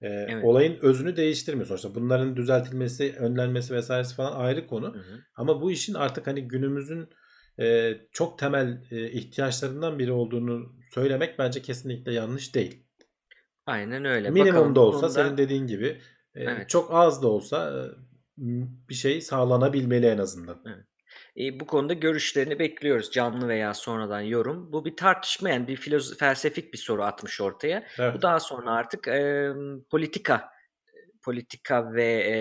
Ee, 0.01 0.07
Evet. 0.07 0.43
olayın 0.43 0.77
özünü 0.81 1.15
değiştirmiyor 1.15 1.67
sonuçta. 1.67 1.95
Bunların 1.95 2.37
düzeltilmesi, 2.37 3.15
önlenmesi 3.19 3.73
vesairesi 3.73 4.15
falan 4.15 4.39
ayrı 4.39 4.67
konu. 4.67 4.93
Hı 4.93 4.97
hı. 4.97 5.19
Ama 5.35 5.61
bu 5.61 5.71
işin 5.71 5.93
artık 5.93 6.27
hani 6.27 6.47
günümüzün 6.47 7.09
e, 7.59 7.93
çok 8.11 8.39
temel 8.39 8.81
e, 8.91 9.11
ihtiyaçlarından 9.11 9.99
biri 9.99 10.11
olduğunu 10.11 10.75
söylemek 10.91 11.39
bence 11.39 11.61
kesinlikle 11.61 12.13
yanlış 12.13 12.55
değil. 12.55 12.84
Aynen 13.65 14.05
öyle. 14.05 14.29
Minimum 14.29 14.53
Bakalım 14.53 14.75
da 14.75 14.79
olsa 14.79 14.99
konuda 14.99 15.13
senin 15.13 15.37
dediğin 15.37 15.67
gibi 15.67 16.01
e, 16.35 16.43
evet. 16.43 16.69
çok 16.69 16.93
az 16.93 17.23
da 17.23 17.27
olsa 17.27 17.73
e, 17.73 17.81
bir 18.89 18.93
şey 18.93 19.21
sağlanabilmeli 19.21 20.05
en 20.05 20.17
azından. 20.17 20.61
Evet. 20.65 20.85
E, 21.37 21.59
bu 21.59 21.67
konuda 21.67 21.93
görüşlerini 21.93 22.59
bekliyoruz. 22.59 23.11
Canlı 23.11 23.47
veya 23.47 23.73
sonradan 23.73 24.21
yorum. 24.21 24.73
Bu 24.73 24.85
bir 24.85 24.95
tartışma 24.95 25.49
yani 25.49 25.67
bir 25.67 25.75
filoz 25.75 26.17
felsefik 26.17 26.73
bir 26.73 26.77
soru 26.77 27.03
atmış 27.03 27.41
ortaya. 27.41 27.83
Evet. 27.99 28.15
Bu 28.15 28.21
daha 28.21 28.39
sonra 28.39 28.71
artık 28.71 29.07
e, 29.07 29.51
politika 29.89 30.55
politika 31.25 31.93
ve 31.93 32.05
e, 32.05 32.35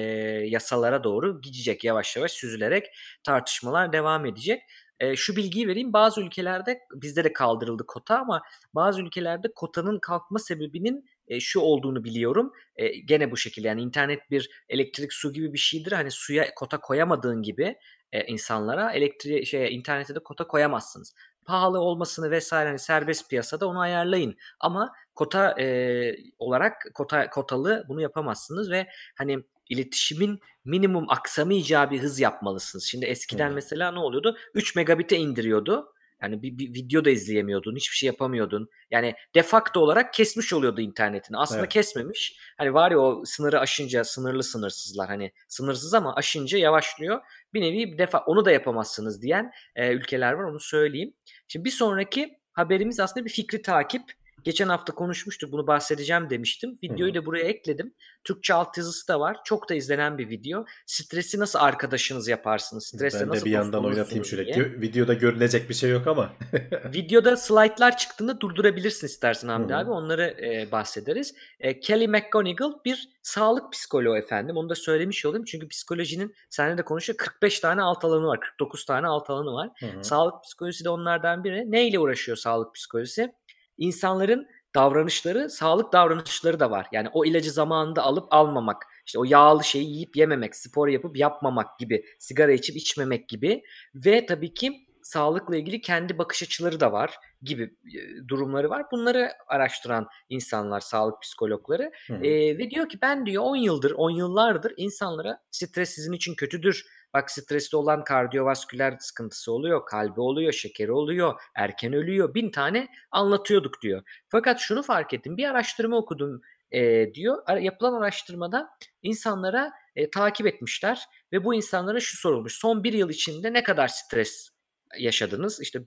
yasalara 0.47 1.05
doğru 1.05 1.41
gidecek 1.41 1.85
yavaş 1.85 2.17
yavaş 2.17 2.33
süzülerek 2.33 2.87
tartışmalar 3.25 3.93
devam 3.93 4.27
edecek. 4.27 4.63
E, 5.01 5.17
şu 5.17 5.37
bilgiyi 5.37 5.69
vereyim. 5.69 5.93
Bazı 5.93 6.21
ülkelerde 6.21 6.81
bizde 6.95 7.25
de 7.25 7.33
kaldırıldı 7.33 7.85
kota 7.87 8.19
ama 8.19 8.43
bazı 8.75 9.03
ülkelerde 9.03 9.49
kotanın 9.55 9.99
kalkma 9.99 10.39
sebebinin 10.39 11.05
e, 11.29 11.41
şu 11.41 11.61
olduğunu 11.61 12.05
biliyorum. 12.05 12.53
E, 12.77 12.89
gene 12.89 13.31
bu 13.31 13.37
şekilde 13.37 13.69
yani 13.69 13.83
internet 13.83 14.31
bir 14.31 14.51
elektrik 14.69 15.13
su 15.13 15.33
gibi 15.33 15.53
bir 15.53 15.59
şeydir. 15.59 15.93
Hani 15.93 16.11
suya 16.11 16.55
kota 16.55 16.81
koyamadığın 16.81 17.43
gibi 17.43 17.77
e, 18.13 18.25
insanlara 18.27 18.93
elektriğe 18.93 19.45
şey 19.45 19.75
internete 19.75 20.15
de 20.15 20.19
kota 20.19 20.47
koyamazsınız. 20.47 21.15
Pahalı 21.47 21.81
olmasını 21.81 22.31
vesaire 22.31 22.69
hani 22.69 22.79
serbest 22.79 23.31
piyasada 23.31 23.69
onu 23.69 23.81
ayarlayın. 23.81 24.37
Ama 24.61 24.93
kota 25.15 25.61
e, 25.61 26.17
olarak 26.39 26.73
kota 26.95 27.31
kotalı 27.31 27.85
bunu 27.89 28.01
yapamazsınız 28.01 28.71
ve 28.71 28.87
hani 29.15 29.39
iletişimin 29.69 30.41
minimum 30.65 31.11
aksamayacağı 31.11 31.91
bir 31.91 32.03
hız 32.03 32.21
yapmalısınız. 32.21 32.85
Şimdi 32.85 33.07
eskiden 33.07 33.51
Hı. 33.51 33.55
mesela 33.55 33.93
ne 33.93 33.99
oluyordu? 33.99 34.37
3 34.55 34.77
megabit'e 34.77 35.17
indiriyordu. 35.17 35.94
Yani 36.25 36.43
bir, 36.43 36.59
bir 36.59 36.75
video 36.75 37.05
da 37.05 37.11
izleyemiyordun, 37.11 37.77
hiçbir 37.77 37.97
şey 37.97 38.07
yapamıyordun. 38.07 38.69
Yani 38.91 39.15
de 39.35 39.43
facto 39.43 39.81
olarak 39.81 40.15
kesmiş 40.15 40.53
oluyordu 40.53 40.81
internetini. 40.81 41.37
Aslında 41.37 41.61
Evet. 41.61 41.73
kesmemiş. 41.73 42.39
Hani 42.59 42.75
var 42.75 42.91
ya 42.91 42.99
o 42.99 43.25
sınırı 43.25 43.61
aşınca 43.61 44.05
sınırlı 44.05 44.43
sınırsızlar 44.43 45.09
hani 45.09 45.33
sınırsız 45.49 45.95
ama 45.95 46.15
aşınca 46.15 46.59
yavaşlıyor. 46.59 47.21
Bir 47.55 47.61
nevi 47.61 47.93
bir 47.93 47.99
defa 47.99 48.19
onu 48.19 48.45
da 48.45 48.51
yapamazsınız 48.51 49.23
diyen 49.23 49.53
e, 49.77 49.93
ülkeler 49.93 50.33
var 50.33 50.45
onu 50.45 50.61
söyleyeyim. 50.61 51.15
Şimdi 51.49 51.65
bir 51.65 51.71
sonraki 51.71 52.39
haberimiz 52.53 53.01
aslında 53.01 53.27
bir 53.27 53.31
fikri 53.31 53.63
takip. 53.63 54.03
Geçen 54.45 54.69
hafta 54.69 54.95
konuşmuştuk 54.95 55.53
bunu 55.53 55.67
bahsedeceğim 55.67 56.31
demiştim. 56.31 56.79
Videoyu 56.83 57.15
da 57.15 57.27
buraya 57.27 57.45
ekledim. 57.45 57.95
Türkçe 58.25 58.55
altyazısı 58.55 59.09
da 59.09 59.21
var. 59.21 59.37
Çok 59.45 59.69
da 59.69 59.75
izlenen 59.75 60.19
bir 60.19 60.29
video. 60.29 60.65
Stresi 60.87 61.39
nasıl 61.39 61.59
arkadaşınız 61.59 62.29
yaparsınız? 62.29 62.87
Stresle 62.87 63.21
Ben 63.21 63.27
de 63.27 63.31
nasıl 63.31 63.47
bir 63.47 63.51
yandan 63.51 63.85
oynatayım 63.85 64.25
şöyle. 64.25 64.55
diye. 64.55 64.65
Videoda 64.65 65.15
görünecek 65.15 65.69
bir 65.69 65.75
şey 65.75 65.91
yok 65.91 66.07
ama. 66.07 66.33
Videoda 66.95 67.37
slaytlar 67.37 67.97
çıktığında 67.97 68.41
durdurabilirsin 68.41 69.07
istersen 69.07 69.49
Hamdi 69.49 69.73
Hı 69.73 69.77
hı. 69.77 69.81
abi. 69.81 69.91
Onları 69.91 70.23
e, 70.23 70.73
bahsederiz. 70.73 71.35
E, 71.61 71.81
Kelly 71.81 72.09
McGonigal 72.09 72.73
bir 72.85 73.09
sağlık 73.23 73.73
psikoloğu 73.73 74.17
efendim. 74.17 74.57
Onu 74.57 74.69
da 74.69 74.75
söylemiş 74.75 75.27
olayım. 75.27 75.45
Çünkü 75.45 75.69
psikolojinin 75.69 76.35
seninle 76.51 76.79
de 76.79 76.83
konuşuyor. 76.83 77.17
45 77.17 77.61
tane 77.61 77.83
alt 77.83 78.05
alanı 78.05 78.27
var. 78.27 78.41
49 78.41 78.85
tane 78.85 79.07
alt 79.07 79.31
alanı 79.31 79.53
var. 79.53 79.71
Hı 79.81 79.87
hı. 79.87 80.05
Sağlık 80.05 80.45
psikolojisi 80.45 80.85
de 80.85 80.89
onlardan 80.89 81.45
biri. 81.45 81.71
Neyle 81.71 81.99
uğraşıyor 81.99 82.37
sağlık 82.37 82.75
psikolojisi? 82.75 83.33
İnsanların 83.79 84.47
davranışları, 84.75 85.51
sağlık 85.51 85.93
davranışları 85.93 86.61
da 86.61 86.71
var. 86.71 86.87
Yani 86.93 87.09
o 87.13 87.25
ilacı 87.25 87.51
zamanında 87.51 88.03
alıp 88.03 88.27
almamak, 88.31 88.83
işte 89.07 89.19
o 89.19 89.25
yağlı 89.25 89.65
şeyi 89.65 89.91
yiyip 89.91 90.17
yememek, 90.17 90.57
spor 90.57 90.89
yapıp 90.89 91.17
yapmamak 91.17 91.79
gibi, 91.79 92.05
sigara 92.19 92.53
içip 92.53 92.77
içmemek 92.77 93.29
gibi 93.29 93.63
ve 93.95 94.27
tabii 94.27 94.55
ki 94.55 94.87
sağlıkla 95.05 95.57
ilgili 95.57 95.81
kendi 95.81 96.19
bakış 96.19 96.43
açıları 96.43 96.81
da 96.81 96.93
var 96.93 97.15
gibi 97.43 97.63
e, 97.63 98.29
durumları 98.29 98.71
var. 98.71 98.87
Bunları 98.93 99.33
araştıran 99.47 100.07
insanlar, 100.29 100.81
sağlık 100.81 101.23
psikologları 101.23 101.93
Hı 102.07 102.15
hı. 102.15 102.25
e, 102.25 102.59
ve 102.59 102.71
diyor 102.71 102.89
ki 102.89 102.99
ben 103.03 103.27
diyor 103.27 103.43
10 103.43 103.57
yıldır, 103.57 103.91
10 103.91 104.11
yıllardır 104.11 104.73
insanlara 104.77 105.39
stres 105.51 105.91
sizin 105.91 106.13
için 106.13 106.35
kötüdür. 106.35 106.85
Bak 107.15 107.31
stresli 107.31 107.77
olan 107.77 108.05
kardiyovasküler 108.05 108.97
sıkıntısı 109.01 109.53
oluyor, 109.53 109.87
kalbi 109.87 110.21
oluyor, 110.21 110.53
şekeri 110.53 110.93
oluyor, 110.93 111.41
erken 111.55 111.93
ölüyor. 111.93 112.35
Bin 112.35 112.51
tane 112.51 112.89
anlatıyorduk 113.11 113.83
diyor. 113.83 114.03
Fakat 114.29 114.61
şunu 114.61 114.83
fark 114.83 115.15
ettim. 115.15 115.37
Bir 115.37 115.49
araştırma 115.49 115.97
okudum 115.97 116.41
e, 116.71 117.15
diyor. 117.15 117.59
Yapılan 117.59 117.93
araştırmada 117.93 118.69
insanlara 119.03 119.73
e, 119.97 120.11
takip 120.11 120.47
etmişler 120.47 121.05
ve 121.33 121.45
bu 121.45 121.55
insanlara 121.55 122.01
şu 122.01 122.17
sorulmuş. 122.17 122.59
Son 122.59 122.85
bir 122.85 122.93
yıl 122.93 123.11
içinde 123.11 123.53
ne 123.53 123.63
kadar 123.63 123.89
stres 123.89 124.54
yaşadınız? 124.99 125.61
İşte 125.61 125.81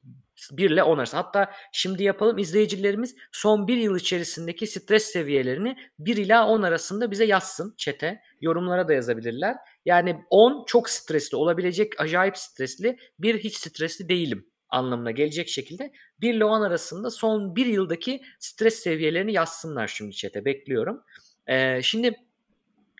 1 0.51 0.69
ile 0.69 0.83
10 0.83 0.97
arası. 0.97 1.17
Hatta 1.17 1.51
şimdi 1.71 2.03
yapalım 2.03 2.37
izleyicilerimiz 2.37 3.15
son 3.31 3.67
bir 3.67 3.77
yıl 3.77 3.97
içerisindeki 3.97 4.67
stres 4.67 5.03
seviyelerini 5.03 5.77
1 5.99 6.17
ila 6.17 6.47
10 6.47 6.61
arasında 6.61 7.11
bize 7.11 7.25
yazsın 7.25 7.73
çete. 7.77 8.21
Yorumlara 8.41 8.87
da 8.87 8.93
yazabilirler. 8.93 9.55
Yani 9.85 10.21
10 10.29 10.65
çok 10.67 10.89
stresli 10.89 11.37
olabilecek 11.37 12.01
acayip 12.01 12.37
stresli 12.37 12.97
bir 13.19 13.39
hiç 13.39 13.57
stresli 13.57 14.09
değilim 14.09 14.45
anlamına 14.69 15.11
gelecek 15.11 15.49
şekilde 15.49 15.91
1 16.21 16.33
ile 16.33 16.45
10 16.45 16.61
arasında 16.61 17.09
son 17.09 17.55
bir 17.55 17.65
yıldaki 17.65 18.21
stres 18.39 18.79
seviyelerini 18.79 19.33
yazsınlar 19.33 19.87
şimdi 19.87 20.11
çete 20.11 20.45
bekliyorum. 20.45 21.03
Ee, 21.47 21.81
şimdi 21.81 22.15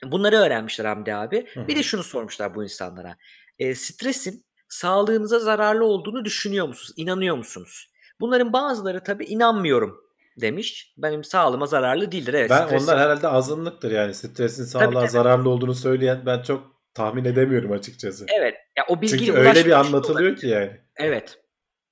bunları 0.04 0.36
öğrenmişler 0.36 0.86
Hamdi 0.86 1.16
abi. 1.16 1.48
Hı 1.54 1.68
Bir 1.68 1.76
de 1.76 1.84
şunu 1.84 2.04
sormuşlar 2.04 2.56
bu 2.56 2.64
insanlara. 2.64 3.18
Ee, 3.60 3.76
stresin 3.76 4.46
sağlığınıza 4.70 5.40
zararlı 5.40 5.86
olduğunu 5.86 6.26
düşünüyor 6.26 6.68
musunuz? 6.68 6.94
İnanıyor 6.98 7.38
musunuz? 7.38 7.90
Bunların 8.20 8.54
bazıları 8.54 9.04
tabii 9.04 9.26
inanmıyorum 9.26 9.98
demiş. 10.42 10.94
Benim 10.98 11.24
sağlığıma 11.24 11.66
zararlı 11.66 12.12
değildir. 12.12 12.34
Evet, 12.34 12.50
Ben 12.50 12.68
stres- 12.68 12.84
onlar 12.84 13.00
herhalde 13.00 13.28
azınlıktır 13.28 13.92
yani 13.92 14.14
stresin 14.14 14.64
sağlığa 14.64 15.02
tabii. 15.02 15.10
zararlı 15.10 15.50
olduğunu 15.50 15.74
söyleyen 15.76 16.22
ben 16.26 16.42
çok 16.42 16.64
tahmin 16.94 17.26
edemiyorum 17.26 17.72
açıkçası. 17.72 18.26
Evet. 18.40 18.56
Ya 18.78 18.86
o 18.90 19.02
bilgiye 19.02 19.20
Çünkü 19.26 19.40
öyle 19.40 19.66
bir 19.66 19.72
anlatılıyor 19.72 20.20
olabilir. 20.30 20.42
ki 20.42 20.48
yani. 20.48 20.72
Evet. 20.96 21.40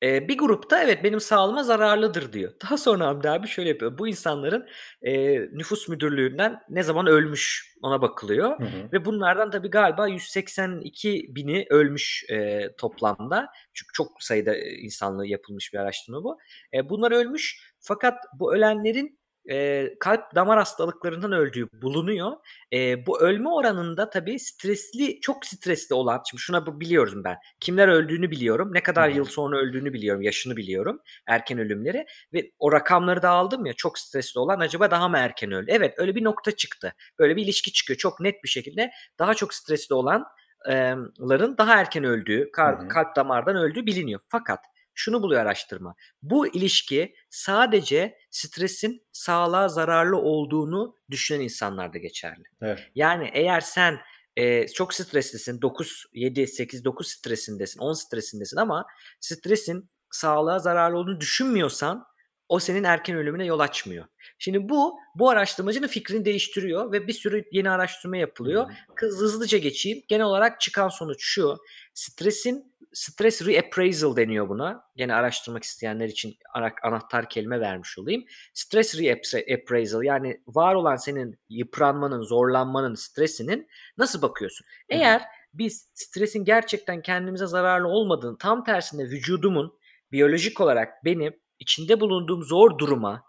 Ee, 0.05 0.27
bir 0.27 0.37
grupta 0.37 0.83
evet 0.83 1.03
benim 1.03 1.19
sağlığıma 1.19 1.63
zararlıdır 1.63 2.33
diyor. 2.33 2.51
Daha 2.63 2.77
sonra 2.77 3.07
Hamdi 3.07 3.29
abi 3.29 3.47
şöyle 3.47 3.69
yapıyor. 3.69 3.97
Bu 3.97 4.07
insanların 4.07 4.67
e, 5.01 5.39
nüfus 5.39 5.87
müdürlüğünden 5.87 6.59
ne 6.69 6.83
zaman 6.83 7.07
ölmüş 7.07 7.75
ona 7.81 8.01
bakılıyor. 8.01 8.59
Hı 8.59 8.63
hı. 8.63 8.91
Ve 8.93 9.05
bunlardan 9.05 9.51
tabii 9.51 9.69
galiba 9.69 10.07
182 10.07 11.25
bini 11.29 11.65
ölmüş 11.69 12.25
e, 12.29 12.69
toplamda. 12.77 13.47
Çünkü 13.73 13.93
çok 13.93 14.23
sayıda 14.23 14.55
e, 14.55 14.71
insanlığı 14.71 15.27
yapılmış 15.27 15.73
bir 15.73 15.79
araştırma 15.79 16.23
bu. 16.23 16.37
E, 16.73 16.89
bunlar 16.89 17.11
ölmüş 17.11 17.73
fakat 17.79 18.15
bu 18.39 18.55
ölenlerin 18.55 19.19
e, 19.49 19.89
kalp 19.99 20.35
damar 20.35 20.57
hastalıklarından 20.57 21.31
öldüğü 21.31 21.67
bulunuyor. 21.81 22.31
E, 22.73 23.05
bu 23.05 23.21
ölme 23.21 23.49
oranında 23.49 24.09
tabii 24.09 24.39
stresli, 24.39 25.21
çok 25.21 25.45
stresli 25.45 25.95
olan, 25.95 26.21
şimdi 26.29 26.41
şuna 26.41 26.65
bu- 26.65 26.79
biliyorum 26.79 27.23
ben. 27.23 27.37
Kimler 27.59 27.87
öldüğünü 27.87 28.31
biliyorum, 28.31 28.73
ne 28.73 28.83
kadar 28.83 29.11
hı. 29.11 29.17
yıl 29.17 29.25
sonra 29.25 29.57
öldüğünü 29.57 29.93
biliyorum, 29.93 30.21
yaşını 30.21 30.57
biliyorum, 30.57 30.99
erken 31.27 31.59
ölümleri. 31.59 32.05
Ve 32.33 32.51
o 32.59 32.71
rakamları 32.71 33.21
da 33.21 33.29
aldım 33.29 33.65
ya, 33.65 33.73
çok 33.73 33.99
stresli 33.99 34.39
olan 34.39 34.59
acaba 34.59 34.91
daha 34.91 35.07
mı 35.09 35.17
erken 35.17 35.51
öldü? 35.51 35.71
Evet, 35.71 35.93
öyle 35.97 36.15
bir 36.15 36.23
nokta 36.23 36.51
çıktı. 36.51 36.93
Böyle 37.19 37.35
bir 37.35 37.43
ilişki 37.43 37.71
çıkıyor 37.73 37.97
çok 37.97 38.19
net 38.19 38.43
bir 38.43 38.49
şekilde. 38.49 38.91
Daha 39.19 39.33
çok 39.33 39.53
stresli 39.53 39.95
olanların 39.95 41.57
daha 41.57 41.73
erken 41.79 42.03
öldüğü, 42.03 42.49
hı. 42.57 42.87
kalp 42.87 43.15
damardan 43.15 43.55
öldüğü 43.55 43.85
biliniyor. 43.85 44.19
Fakat 44.29 44.59
şunu 44.95 45.21
buluyor 45.21 45.41
araştırma. 45.41 45.95
Bu 46.21 46.47
ilişki 46.47 47.15
sadece 47.29 48.17
stresin 48.31 49.07
sağlığa 49.11 49.69
zararlı 49.69 50.17
olduğunu 50.17 50.97
düşünen 51.11 51.39
insanlarda 51.39 51.97
geçerli. 51.97 52.43
Evet. 52.61 52.79
Yani 52.95 53.29
eğer 53.33 53.61
sen 53.61 53.99
e, 54.35 54.67
çok 54.67 54.93
streslisin, 54.93 55.61
9, 55.61 56.05
7, 56.13 56.47
8, 56.47 56.85
9 56.85 57.07
stresindesin, 57.07 57.79
10 57.79 57.93
stresindesin 57.93 58.57
ama 58.57 58.85
stresin 59.19 59.89
sağlığa 60.11 60.59
zararlı 60.59 60.97
olduğunu 60.97 61.21
düşünmüyorsan 61.21 62.05
o 62.49 62.59
senin 62.59 62.83
erken 62.83 63.15
ölümüne 63.17 63.45
yol 63.45 63.59
açmıyor. 63.59 64.05
Şimdi 64.37 64.69
bu 64.69 64.99
bu 65.15 65.29
araştırmacının 65.29 65.87
fikrini 65.87 66.25
değiştiriyor 66.25 66.91
ve 66.91 67.07
bir 67.07 67.13
sürü 67.13 67.43
yeni 67.51 67.69
araştırma 67.69 68.17
yapılıyor. 68.17 68.71
Kız 68.95 69.19
hızlıca 69.19 69.57
geçeyim. 69.57 70.03
Genel 70.07 70.25
olarak 70.25 70.61
çıkan 70.61 70.89
sonuç 70.89 71.23
şu. 71.23 71.57
Stresin 71.93 72.75
Stress 72.93 73.45
reappraisal 73.47 74.15
deniyor 74.15 74.49
buna. 74.49 74.83
Gene 74.95 75.13
araştırmak 75.15 75.63
isteyenler 75.63 76.05
için 76.05 76.37
ana- 76.53 76.73
anahtar 76.83 77.29
kelime 77.29 77.59
vermiş 77.59 77.97
olayım. 77.97 78.25
Stress 78.53 78.97
reappraisal 78.99 80.03
yani 80.03 80.41
var 80.47 80.75
olan 80.75 80.95
senin 80.95 81.39
yıpranmanın, 81.49 82.21
zorlanmanın, 82.21 82.95
stresinin 82.95 83.67
nasıl 83.97 84.21
bakıyorsun? 84.21 84.67
Eğer 84.89 85.21
biz 85.53 85.89
stresin 85.93 86.45
gerçekten 86.45 87.01
kendimize 87.01 87.45
zararlı 87.45 87.87
olmadığını, 87.87 88.37
tam 88.37 88.63
tersine 88.63 89.03
vücudumun 89.03 89.79
biyolojik 90.11 90.61
olarak 90.61 91.05
beni 91.05 91.31
içinde 91.59 91.99
bulunduğum 91.99 92.43
zor 92.43 92.77
duruma 92.77 93.23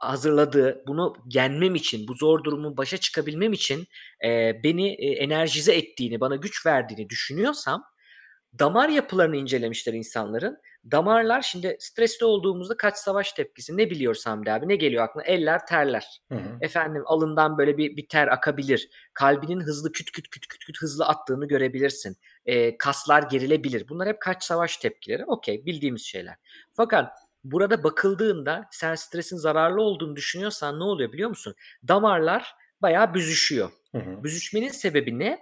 hazırladığı, 0.00 0.84
bunu 0.86 1.16
yenmem 1.30 1.74
için, 1.74 2.08
bu 2.08 2.14
zor 2.14 2.44
durumun 2.44 2.76
başa 2.76 2.96
çıkabilmem 2.96 3.52
için 3.52 3.86
e, 4.24 4.60
beni 4.64 4.88
e, 4.88 5.12
enerjize 5.12 5.74
ettiğini, 5.74 6.20
bana 6.20 6.36
güç 6.36 6.66
verdiğini 6.66 7.08
düşünüyorsam 7.08 7.84
damar 8.58 8.88
yapılarını 8.88 9.36
incelemişler 9.36 9.92
insanların. 9.92 10.58
Damarlar 10.90 11.42
şimdi 11.42 11.76
stresli 11.80 12.26
olduğumuzda 12.26 12.76
kaç 12.76 12.96
savaş 12.96 13.32
tepkisi 13.32 13.76
ne 13.76 13.90
biliyoruz 13.90 14.26
Hamdi 14.26 14.52
abi? 14.52 14.68
Ne 14.68 14.76
geliyor 14.76 15.04
aklına? 15.04 15.24
Eller 15.24 15.66
terler. 15.66 16.20
Hı 16.28 16.34
hı. 16.34 16.58
Efendim 16.60 17.02
alından 17.06 17.58
böyle 17.58 17.78
bir, 17.78 17.96
bir 17.96 18.08
ter 18.08 18.28
akabilir. 18.28 18.88
Kalbinin 19.14 19.60
hızlı 19.60 19.92
küt 19.92 20.10
küt 20.10 20.28
küt 20.28 20.46
küt 20.46 20.64
küt 20.64 20.82
hızlı 20.82 21.06
attığını 21.06 21.48
görebilirsin. 21.48 22.16
Ee, 22.46 22.78
kaslar 22.78 23.22
gerilebilir. 23.22 23.88
Bunlar 23.88 24.08
hep 24.08 24.20
kaç 24.20 24.44
savaş 24.44 24.76
tepkileri. 24.76 25.24
Okey 25.24 25.66
bildiğimiz 25.66 26.02
şeyler. 26.02 26.36
Fakat 26.74 27.27
burada 27.44 27.84
bakıldığında 27.84 28.68
sen 28.70 28.94
stresin 28.94 29.36
zararlı 29.36 29.82
olduğunu 29.82 30.16
düşünüyorsan 30.16 30.80
ne 30.80 30.84
oluyor 30.84 31.12
biliyor 31.12 31.28
musun? 31.28 31.54
Damarlar 31.88 32.54
bayağı 32.82 33.14
büzüşüyor. 33.14 33.70
Hı 33.92 33.98
hı. 33.98 34.24
Büzüşmenin 34.24 34.68
sebebi 34.68 35.18
ne? 35.18 35.38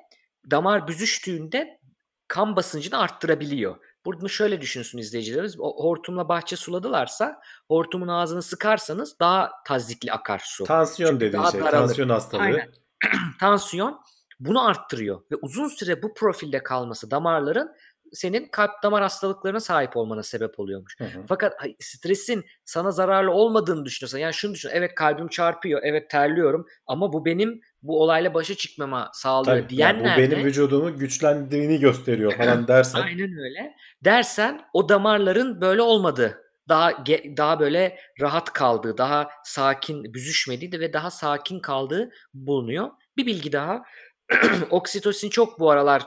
Damar 0.51 0.89
büzüştüğünde 0.89 1.81
kan 2.29 2.57
basıncını 2.57 2.99
arttırabiliyor. 2.99 3.77
Bunu 4.05 4.29
şöyle 4.29 4.61
düşünsün 4.61 4.99
izleyicilerimiz. 4.99 5.61
O 5.61 5.85
hortumla 5.85 6.29
bahçe 6.29 6.57
suladılarsa 6.57 7.41
hortumun 7.69 8.09
ağzını 8.09 8.43
sıkarsanız 8.43 9.21
daha 9.21 9.51
tazikli 9.67 10.13
akar 10.13 10.43
su. 10.45 10.65
Tansiyon 10.65 11.11
Çünkü 11.11 11.25
dediğin 11.27 11.45
şey. 11.45 11.61
daralır. 11.61 11.73
Tansiyon 11.73 12.09
hastalığı. 12.09 12.43
Aynen. 12.43 12.73
Tansiyon 13.41 14.01
bunu 14.41 14.69
arttırıyor 14.69 15.21
ve 15.31 15.37
uzun 15.43 15.69
süre 15.69 16.03
bu 16.03 16.15
profilde 16.15 16.63
kalması 16.63 17.11
damarların 17.11 17.77
senin 18.13 18.49
kalp 18.49 18.71
damar 18.83 19.03
hastalıklarına 19.03 19.61
sahip 19.61 19.97
olmana 19.97 20.23
sebep 20.23 20.61
oluyormuş. 20.61 20.95
Hı 20.99 21.05
hı. 21.05 21.23
Fakat 21.29 21.55
stresin 21.81 22.45
sana 22.65 22.91
zararlı 22.91 23.31
olmadığını 23.31 23.85
düşünüyorsan 23.85 24.19
yani 24.19 24.35
şunu 24.35 24.55
düşün 24.55 24.71
evet 24.73 24.95
kalbim 24.95 25.29
çarpıyor 25.29 25.81
evet 25.83 26.11
terliyorum 26.11 26.67
ama 26.87 27.13
bu 27.13 27.25
benim 27.25 27.61
bu 27.83 28.03
olayla 28.03 28.35
başa 28.35 28.55
çıkmama 28.55 29.11
sağlıyor 29.13 29.63
Tabii, 29.63 29.81
yani 29.81 30.01
bu 30.01 30.05
diyenler 30.05 30.31
benim 30.31 30.43
de 30.43 30.45
vücudumun 30.45 30.99
güçlendiğini 30.99 31.81
gösteriyor 31.81 32.33
falan 32.37 32.69
dersen. 32.69 33.01
aynen 33.01 33.39
öyle 33.39 33.75
dersen 34.05 34.61
o 34.73 34.89
damarların 34.89 35.61
böyle 35.61 35.83
olmadığı 35.83 36.47
daha 36.69 37.05
daha 37.37 37.61
böyle 37.61 37.99
rahat 38.21 38.53
kaldığı, 38.53 38.99
daha 38.99 39.29
sakin, 39.45 40.15
büzüşmediği 40.15 40.73
de 40.73 40.81
ve 40.81 40.93
daha 40.93 41.11
sakin 41.11 41.61
kaldığı 41.61 42.11
bulunuyor. 42.35 42.91
Bir 43.17 43.27
bilgi 43.27 43.53
daha. 43.53 43.83
Oksitosin 44.71 45.31
çok 45.31 45.61
bu 45.61 45.71
aralar 45.71 46.03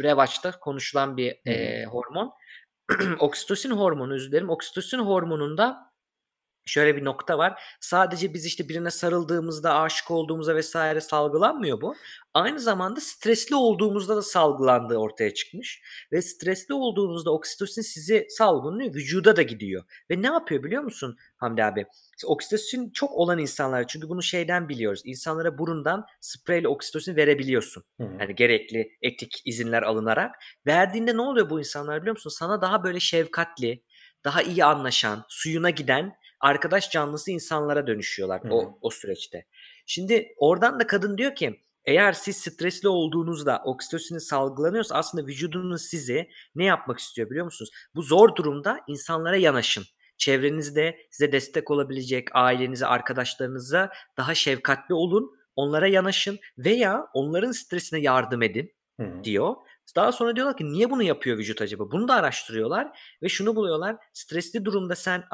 revaçta 0.00 0.60
konuşulan 0.60 1.16
bir 1.16 1.40
e, 1.46 1.84
hormon. 1.84 2.32
Oksitosin 3.18 3.70
hormonu 3.70 4.14
özür 4.14 4.30
dilerim. 4.30 4.50
Oksitosin 4.50 4.98
hormonunda 4.98 5.91
şöyle 6.66 6.96
bir 6.96 7.04
nokta 7.04 7.38
var. 7.38 7.62
Sadece 7.80 8.34
biz 8.34 8.46
işte 8.46 8.68
birine 8.68 8.90
sarıldığımızda, 8.90 9.74
aşık 9.74 10.10
olduğumuzda 10.10 10.56
vesaire 10.56 11.00
salgılanmıyor 11.00 11.80
bu. 11.80 11.94
Aynı 12.34 12.60
zamanda 12.60 13.00
stresli 13.00 13.54
olduğumuzda 13.54 14.16
da 14.16 14.22
salgılandığı 14.22 14.96
ortaya 14.96 15.34
çıkmış. 15.34 15.82
Ve 16.12 16.22
stresli 16.22 16.74
olduğunuzda 16.74 17.30
oksitosin 17.30 17.82
sizi 17.82 18.26
salgılanıyor, 18.28 18.94
vücuda 18.94 19.36
da 19.36 19.42
gidiyor. 19.42 19.84
Ve 20.10 20.22
ne 20.22 20.26
yapıyor 20.26 20.62
biliyor 20.62 20.82
musun 20.82 21.16
Hamdi 21.36 21.64
abi? 21.64 21.86
Oksitosin 22.26 22.90
çok 22.90 23.10
olan 23.12 23.38
insanlar 23.38 23.86
çünkü 23.86 24.08
bunu 24.08 24.22
şeyden 24.22 24.68
biliyoruz. 24.68 25.00
İnsanlara 25.04 25.58
burundan 25.58 26.06
spreyle 26.20 26.68
oksitosin 26.68 27.16
verebiliyorsun. 27.16 27.84
Hı. 28.00 28.08
Yani 28.20 28.34
gerekli 28.34 28.98
etik 29.02 29.42
izinler 29.44 29.82
alınarak. 29.82 30.34
Verdiğinde 30.66 31.16
ne 31.16 31.20
oluyor 31.20 31.50
bu 31.50 31.58
insanlar 31.58 32.00
biliyor 32.00 32.16
musun? 32.16 32.30
Sana 32.30 32.60
daha 32.60 32.84
böyle 32.84 33.00
şefkatli, 33.00 33.82
daha 34.24 34.42
iyi 34.42 34.64
anlaşan, 34.64 35.24
suyuna 35.28 35.70
giden 35.70 36.21
arkadaş 36.42 36.90
canlısı 36.90 37.30
insanlara 37.30 37.86
dönüşüyorlar 37.86 38.44
Hı 38.44 38.48
hı. 38.48 38.52
o, 38.52 38.78
o 38.80 38.90
süreçte. 38.90 39.46
Şimdi 39.86 40.34
oradan 40.36 40.80
da 40.80 40.86
kadın 40.86 41.18
diyor 41.18 41.34
ki 41.34 41.60
eğer 41.84 42.12
siz 42.12 42.36
stresli 42.36 42.88
olduğunuzda 42.88 43.62
oksitosinin 43.64 44.18
salgılanıyorsa 44.18 44.94
aslında 44.94 45.26
vücudunuz 45.26 45.82
sizi 45.82 46.28
ne 46.54 46.64
yapmak 46.64 46.98
istiyor 46.98 47.30
biliyor 47.30 47.44
musunuz? 47.44 47.70
Bu 47.94 48.02
zor 48.02 48.36
durumda 48.36 48.80
insanlara 48.86 49.36
yanaşın. 49.36 49.84
Çevrenizde 50.16 50.96
size 51.10 51.32
destek 51.32 51.70
olabilecek 51.70 52.28
ailenize, 52.32 52.86
arkadaşlarınıza 52.86 53.90
daha 54.16 54.34
şefkatli 54.34 54.94
olun. 54.94 55.30
Onlara 55.56 55.86
yanaşın 55.86 56.38
veya 56.58 57.06
onların 57.14 57.52
stresine 57.52 58.00
yardım 58.00 58.42
edin 58.42 58.72
Hı 59.00 59.06
hı. 59.06 59.24
diyor. 59.24 59.54
Daha 59.96 60.12
sonra 60.12 60.36
diyorlar 60.36 60.56
ki 60.56 60.72
niye 60.72 60.90
bunu 60.90 61.02
yapıyor 61.02 61.38
vücut 61.38 61.62
acaba? 61.62 61.90
Bunu 61.90 62.08
da 62.08 62.14
araştırıyorlar 62.14 62.98
ve 63.22 63.28
şunu 63.28 63.56
buluyorlar. 63.56 63.96
Stresli 64.12 64.64
durumda 64.64 64.94
sen 64.94 65.24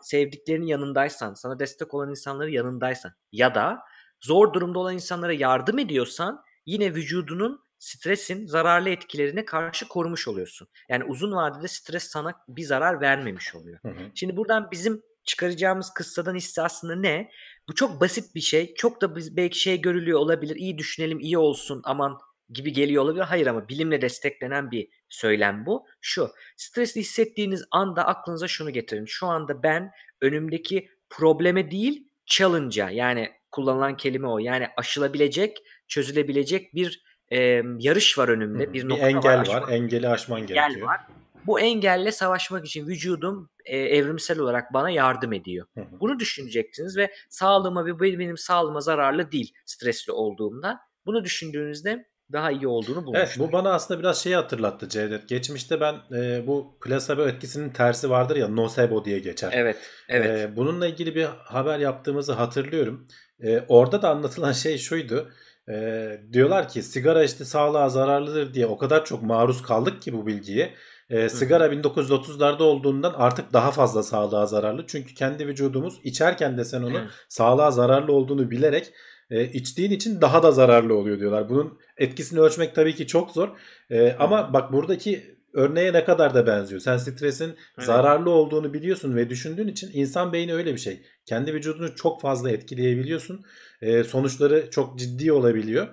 sevdiklerinin 0.00 0.66
yanındaysan, 0.66 1.34
sana 1.34 1.58
destek 1.58 1.94
olan 1.94 2.10
insanların 2.10 2.50
yanındaysan 2.50 3.12
ya 3.32 3.54
da 3.54 3.78
zor 4.20 4.52
durumda 4.52 4.78
olan 4.78 4.94
insanlara 4.94 5.32
yardım 5.32 5.78
ediyorsan 5.78 6.42
yine 6.66 6.94
vücudunun 6.94 7.66
stresin 7.78 8.46
zararlı 8.46 8.88
etkilerine 8.88 9.44
karşı 9.44 9.88
korumuş 9.88 10.28
oluyorsun. 10.28 10.68
Yani 10.88 11.04
uzun 11.04 11.32
vadede 11.32 11.68
stres 11.68 12.04
sana 12.04 12.34
bir 12.48 12.62
zarar 12.62 13.00
vermemiş 13.00 13.54
oluyor. 13.54 13.78
Hı 13.82 13.88
hı. 13.88 14.10
Şimdi 14.14 14.36
buradan 14.36 14.70
bizim 14.70 15.02
çıkaracağımız 15.24 15.94
kıssadan 15.94 16.34
hisse 16.34 16.62
aslında 16.62 16.96
ne? 16.96 17.30
Bu 17.68 17.74
çok 17.74 18.00
basit 18.00 18.34
bir 18.34 18.40
şey. 18.40 18.74
Çok 18.74 19.00
da 19.02 19.16
belki 19.16 19.58
şey 19.58 19.80
görülüyor 19.80 20.18
olabilir. 20.18 20.56
İyi 20.56 20.78
düşünelim, 20.78 21.20
iyi 21.20 21.38
olsun, 21.38 21.82
aman 21.84 22.18
gibi 22.50 22.72
geliyor 22.72 23.02
olabilir. 23.02 23.22
Hayır 23.24 23.46
ama 23.46 23.68
bilimle 23.68 24.00
desteklenen 24.00 24.70
bir 24.70 24.88
söylem 25.08 25.66
bu. 25.66 25.86
Şu, 26.00 26.30
stresli 26.56 27.00
hissettiğiniz 27.00 27.64
anda 27.70 28.06
aklınıza 28.06 28.48
şunu 28.48 28.70
getirin. 28.70 29.04
Şu 29.04 29.26
anda 29.26 29.62
ben 29.62 29.90
önümdeki 30.20 30.88
probleme 31.10 31.70
değil, 31.70 32.08
challenge'a 32.26 32.90
yani 32.90 33.32
kullanılan 33.52 33.96
kelime 33.96 34.28
o. 34.28 34.38
Yani 34.38 34.68
aşılabilecek, 34.76 35.58
çözülebilecek 35.88 36.74
bir 36.74 37.04
e, 37.32 37.62
yarış 37.78 38.18
var 38.18 38.28
önümde. 38.28 38.64
hı. 38.64 38.72
Bir 38.72 38.82
Bir 38.82 38.88
nokta 38.88 39.08
engel 39.08 39.38
var. 39.38 39.62
var. 39.62 39.72
Engeli 39.72 40.08
aşman 40.08 40.40
engel 40.42 40.54
gerekiyor. 40.54 40.88
var. 40.88 41.00
Bu 41.46 41.60
engelle 41.60 42.12
savaşmak 42.12 42.66
için 42.66 42.86
vücudum 42.86 43.50
e, 43.64 43.78
evrimsel 43.78 44.38
olarak 44.38 44.72
bana 44.72 44.90
yardım 44.90 45.32
ediyor. 45.32 45.66
Hı 45.74 45.80
hı. 45.80 46.00
Bunu 46.00 46.18
düşüneceksiniz 46.18 46.96
ve 46.96 47.12
sağlığıma 47.28 47.86
ve 47.86 48.00
benim 48.00 48.36
sağlığıma 48.36 48.80
zararlı 48.80 49.32
değil 49.32 49.54
stresli 49.64 50.12
olduğumda. 50.12 50.80
Bunu 51.06 51.24
düşündüğünüzde 51.24 52.06
daha 52.32 52.50
iyi 52.50 52.66
olduğunu 52.68 52.96
Evet 52.98 53.06
bulmuşlar. 53.06 53.48
bu 53.48 53.52
bana 53.52 53.72
aslında 53.74 54.00
biraz 54.00 54.22
şeyi 54.22 54.36
hatırlattı 54.36 54.88
Cevdet. 54.88 55.28
Geçmişte 55.28 55.80
ben 55.80 55.94
e, 56.12 56.46
bu 56.46 56.78
plasebo 56.84 57.22
etkisinin 57.28 57.70
tersi 57.70 58.10
vardır 58.10 58.36
ya 58.36 58.48
nocebo 58.48 59.04
diye 59.04 59.18
geçer. 59.18 59.50
Evet, 59.54 59.76
evet. 60.08 60.40
E, 60.40 60.56
bununla 60.56 60.86
ilgili 60.86 61.14
bir 61.14 61.24
haber 61.38 61.78
yaptığımızı 61.78 62.32
hatırlıyorum. 62.32 63.06
E, 63.40 63.60
orada 63.68 64.02
da 64.02 64.10
anlatılan 64.10 64.52
şey 64.52 64.78
şuydu. 64.78 65.28
E, 65.70 66.08
diyorlar 66.32 66.68
ki 66.68 66.82
sigara 66.82 67.24
işte 67.24 67.44
sağlığa 67.44 67.88
zararlıdır 67.88 68.54
diye 68.54 68.66
o 68.66 68.78
kadar 68.78 69.04
çok 69.04 69.22
maruz 69.22 69.62
kaldık 69.62 70.02
ki 70.02 70.12
bu 70.12 70.26
bilgiye. 70.26 70.74
E, 71.10 71.28
sigara 71.28 71.66
1930'larda 71.66 72.62
olduğundan 72.62 73.14
artık 73.16 73.52
daha 73.52 73.70
fazla 73.70 74.02
sağlığa 74.02 74.46
zararlı. 74.46 74.84
Çünkü 74.86 75.14
kendi 75.14 75.46
vücudumuz 75.46 76.00
içerken 76.04 76.58
de 76.58 76.64
sen 76.64 76.82
onu 76.82 76.98
Evet. 76.98 77.10
sağlığa 77.28 77.70
zararlı 77.70 78.12
olduğunu 78.12 78.50
bilerek 78.50 78.92
e, 79.30 79.44
içtiğin 79.44 79.90
için 79.90 80.20
daha 80.20 80.42
da 80.42 80.52
zararlı 80.52 80.94
oluyor 80.94 81.20
diyorlar. 81.20 81.48
Bunun 81.48 81.78
etkisini 81.96 82.40
ölçmek 82.40 82.74
tabii 82.74 82.94
ki 82.94 83.06
çok 83.06 83.30
zor. 83.30 83.48
E, 83.90 84.12
ama 84.18 84.52
bak 84.52 84.72
buradaki 84.72 85.36
örneğe 85.52 85.92
ne 85.92 86.04
kadar 86.04 86.34
da 86.34 86.46
benziyor. 86.46 86.80
Sen 86.80 86.96
stresin 86.96 87.46
Evet. 87.46 87.86
zararlı 87.86 88.30
olduğunu 88.30 88.74
biliyorsun 88.74 89.16
ve 89.16 89.30
düşündüğün 89.30 89.68
için 89.68 89.90
insan 89.92 90.32
beyni 90.32 90.54
öyle 90.54 90.72
bir 90.74 90.78
şey. 90.78 91.02
Kendi 91.24 91.54
vücudunu 91.54 91.94
çok 91.94 92.20
fazla 92.20 92.50
etkileyebiliyorsun. 92.50 93.44
E, 93.82 94.04
sonuçları 94.04 94.70
çok 94.70 94.98
ciddi 94.98 95.32
olabiliyor. 95.32 95.86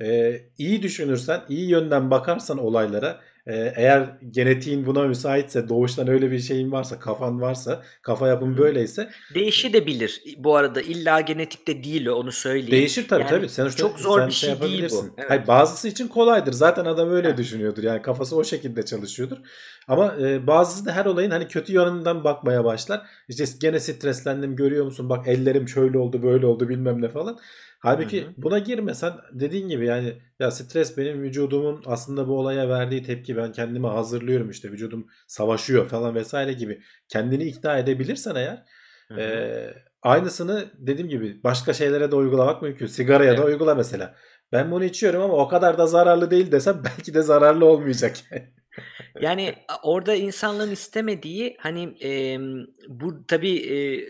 E, 0.00 0.36
iyi 0.58 0.82
düşünürsen, 0.82 1.40
iyi 1.48 1.68
yönden 1.68 2.10
bakarsan 2.10 2.58
olaylara 2.58 3.20
eğer 3.76 4.18
genetiğin 4.30 4.86
buna 4.86 5.02
müsaitse, 5.02 5.68
doğuştan 5.68 6.08
öyle 6.08 6.30
bir 6.30 6.38
şeyin 6.38 6.72
varsa, 6.72 6.98
kafan 6.98 7.40
varsa, 7.40 7.82
kafa 8.02 8.28
yapın 8.28 8.56
böyleyse 8.58 9.10
Değişebilir. 9.34 10.22
Bu 10.38 10.56
arada 10.56 10.80
illa 10.80 11.20
genetikte 11.20 11.84
değil 11.84 12.06
onu 12.06 12.32
söyleyeyim. 12.32 12.70
Değişir 12.70 13.08
tabii 13.08 13.20
Yani 13.20 13.30
tabii. 13.30 13.48
Sen 13.48 13.68
çok 13.68 13.98
zor 13.98 14.18
sen 14.18 14.28
bir 14.28 14.32
şey 14.32 14.60
değil 14.60 14.86
bu. 14.90 15.06
Evet. 15.18 15.30
Hayır, 15.30 15.46
bazısı 15.46 15.88
için 15.88 16.08
kolaydır. 16.08 16.52
Zaten 16.52 16.84
adam 16.84 17.10
öyle 17.10 17.28
Evet. 17.28 17.38
düşünüyordur. 17.38 17.82
Yani 17.82 18.02
kafası 18.02 18.36
o 18.36 18.44
şekilde 18.44 18.84
çalışıyordur. 18.84 19.36
Ama 19.88 20.14
e, 20.20 20.46
bazısı 20.46 20.86
da 20.86 20.92
her 20.92 21.06
olayın 21.06 21.30
hani 21.30 21.48
kötü 21.48 21.72
yönünden 21.72 22.24
bakmaya 22.24 22.64
başlar. 22.64 23.02
İşte 23.28 23.44
gene 23.60 23.80
streslendim 23.80 24.56
görüyor 24.56 24.84
musun? 24.84 25.08
Bak 25.08 25.28
ellerim 25.28 25.68
şöyle 25.68 25.98
oldu 25.98 26.22
böyle 26.22 26.46
oldu 26.46 26.68
bilmem 26.68 27.02
ne 27.02 27.08
falan. 27.08 27.38
Halbuki 27.82 28.22
Hı 28.22 28.26
hı. 28.26 28.32
buna 28.36 28.58
girmesen 28.58 29.12
dediğin 29.32 29.68
gibi 29.68 29.86
yani 29.86 30.14
ya 30.40 30.50
stres 30.50 30.98
benim 30.98 31.22
vücudumun 31.22 31.82
aslında 31.86 32.28
bu 32.28 32.38
olaya 32.38 32.68
verdiği 32.68 33.02
tepki 33.02 33.36
ben 33.36 33.52
kendimi 33.52 33.86
hazırlıyorum 33.86 34.50
işte 34.50 34.72
vücudum 34.72 35.06
savaşıyor 35.26 35.88
falan 35.88 36.14
vesaire 36.14 36.52
gibi 36.52 36.82
kendini 37.08 37.44
ikna 37.44 37.78
edebilirsen 37.78 38.34
eğer 38.34 38.64
Hı 39.08 39.14
hı. 39.14 39.20
ee, 39.20 39.74
aynısını 40.02 40.70
dediğim 40.78 41.08
gibi 41.08 41.44
başka 41.44 41.72
şeylere 41.72 42.10
de 42.10 42.16
uygulamak 42.16 42.62
mümkün. 42.62 42.86
Sigaraya 42.86 43.32
da 43.32 43.42
Evet. 43.42 43.44
uygula 43.44 43.74
mesela. 43.74 44.14
Ben 44.52 44.70
bunu 44.70 44.84
içiyorum 44.84 45.22
ama 45.22 45.34
o 45.34 45.48
kadar 45.48 45.78
da 45.78 45.86
zararlı 45.86 46.30
değil 46.30 46.52
desem 46.52 46.82
belki 46.84 47.14
de 47.14 47.22
zararlı 47.22 47.64
olmayacak. 47.64 48.16
Yani 49.20 49.54
orada 49.82 50.14
insanların 50.14 50.70
istemediği 50.70 51.56
hani 51.58 51.94
e, 52.04 52.38
bu 52.88 53.26
tabii 53.26 53.56
e, 53.56 54.06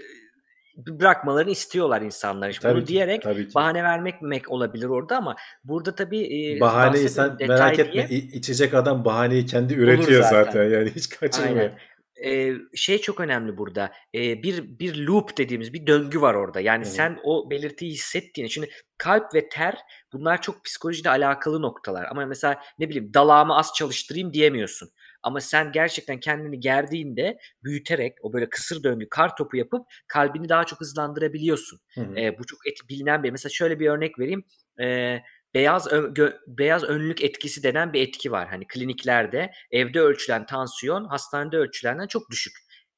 bırakmalarını 0.86 1.50
istiyorlar 1.50 2.02
insanlar. 2.02 2.58
tabii 2.62 2.74
Bunu 2.74 2.80
ki, 2.80 2.86
diyerek 2.86 3.22
tabii 3.22 3.48
ki. 3.48 3.54
bahane 3.54 3.82
vermek 3.82 4.50
olabilir 4.50 4.86
orada 4.86 5.16
ama 5.16 5.36
burada 5.64 5.94
tabii 5.94 6.54
e, 6.56 6.60
Bahaneyi 6.60 7.08
sen 7.08 7.36
merak 7.40 7.92
diye- 7.92 8.08
içecek 8.08 8.74
adam 8.74 9.04
bahaneyi 9.04 9.46
kendi 9.46 9.74
üretiyor 9.74 10.22
zaten. 10.22 10.44
zaten. 10.44 10.70
yani 10.70 10.90
hiç 10.90 11.08
kaçırmıyor. 11.08 11.56
Aynen. 11.56 11.78
Ee, 12.24 12.54
şey 12.74 12.98
çok 13.00 13.20
önemli 13.20 13.56
burada. 13.56 13.92
Ee, 14.14 14.42
bir 14.42 14.78
bir 14.78 14.96
loop 15.06 15.36
dediğimiz 15.38 15.72
bir 15.72 15.86
döngü 15.86 16.20
var 16.20 16.34
orada. 16.34 16.60
Yani 16.60 16.84
hı. 16.84 16.88
sen 16.88 17.18
o 17.24 17.50
belirtiyi 17.50 17.92
hissettiğini. 17.92 18.50
Şimdi 18.50 18.70
kalp 18.98 19.34
ve 19.34 19.48
ter 19.48 19.74
bunlar 20.12 20.42
çok 20.42 20.64
psikolojide 20.64 21.10
alakalı 21.10 21.62
noktalar. 21.62 22.06
Ama 22.10 22.26
mesela 22.26 22.60
ne 22.78 22.88
bileyim 22.88 23.14
dalağımı 23.14 23.56
az 23.56 23.72
çalıştırayım 23.76 24.32
diyemiyorsun. 24.32 24.90
Ama 25.22 25.40
sen 25.40 25.72
gerçekten 25.72 26.20
kendini 26.20 26.60
gerdiğinde 26.60 27.38
büyüterek 27.64 28.14
o 28.22 28.32
böyle 28.32 28.48
kısır 28.50 28.82
döngü 28.82 29.08
kar 29.10 29.36
topu 29.36 29.56
yapıp 29.56 29.86
kalbini 30.08 30.48
daha 30.48 30.64
çok 30.64 30.80
hızlandırabiliyorsun. 30.80 31.80
Hı 31.94 32.00
hı. 32.00 32.14
E, 32.20 32.38
bu 32.38 32.46
çok 32.46 32.66
et, 32.66 32.78
bilinen 32.88 33.22
bir. 33.22 33.30
Mesela 33.30 33.50
şöyle 33.50 33.80
bir 33.80 33.88
örnek 33.88 34.18
vereyim. 34.18 34.44
E, 34.82 35.18
beyaz 35.54 35.92
ön- 35.92 36.14
gö- 36.14 36.38
beyaz 36.46 36.84
önlük 36.84 37.22
etkisi 37.22 37.62
denen 37.62 37.92
bir 37.92 38.02
etki 38.08 38.32
var. 38.32 38.48
Hani 38.48 38.66
kliniklerde 38.66 39.50
evde 39.70 40.00
ölçülen 40.00 40.46
tansiyon 40.46 41.04
hastanede 41.04 41.56
ölçülenden 41.56 42.06
çok 42.06 42.30
düşük. 42.30 42.52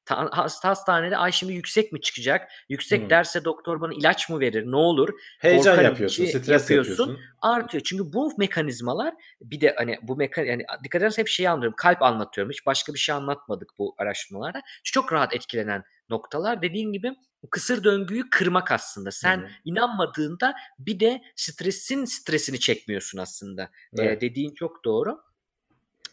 Ta- 0.05 0.29
hasta 0.31 0.69
hastanede 0.69 1.17
ay 1.17 1.31
şimdi 1.31 1.53
yüksek 1.53 1.91
mi 1.91 2.01
çıkacak? 2.01 2.51
Yüksek 2.69 3.01
Hmm. 3.01 3.09
derse 3.09 3.45
doktor 3.45 3.81
bana 3.81 3.93
ilaç 3.93 4.29
mı 4.29 4.39
verir? 4.39 4.71
Ne 4.71 4.75
olur? 4.75 5.09
Heyecan 5.39 5.63
Korkarım 5.63 5.83
yapıyorsun, 5.85 6.23
ki 6.25 6.29
stres 6.29 6.47
yapıyorsun. 6.47 6.91
yapıyorsun. 7.03 7.19
Artıyor. 7.41 7.83
Çünkü 7.83 8.13
bu 8.13 8.33
mekanizmalar 8.37 9.13
bir 9.41 9.61
de 9.61 9.75
hani 9.77 9.99
bu 10.01 10.15
mekan 10.15 10.43
yani 10.43 10.65
dikkat 10.83 11.01
edersen 11.01 11.21
hep 11.21 11.27
şeyi 11.27 11.49
anlıyorum. 11.49 11.75
Kalp 11.77 12.01
anlatıyorum. 12.01 12.51
Hiç 12.51 12.65
başka 12.65 12.93
bir 12.93 12.99
şey 12.99 13.15
anlatmadık 13.15 13.69
bu 13.77 13.95
araştırmalarda. 13.97 14.61
Çok 14.83 15.13
rahat 15.13 15.33
etkilenen 15.33 15.83
noktalar. 16.09 16.61
Dediğin 16.61 16.91
gibi 16.91 17.11
kısır 17.51 17.83
döngüyü 17.83 18.29
kırmak 18.29 18.71
aslında. 18.71 19.11
Sen 19.11 19.37
Hı 19.37 19.41
hı. 19.45 19.49
inanmadığında 19.65 20.55
bir 20.79 20.99
de 20.99 21.21
stresin 21.35 22.05
stresini 22.05 22.59
çekmiyorsun 22.59 23.17
aslında. 23.17 23.63
Ee, 23.63 24.01
Evet. 24.03 24.21
dediğin 24.21 24.53
çok 24.53 24.85
doğru. 24.85 25.19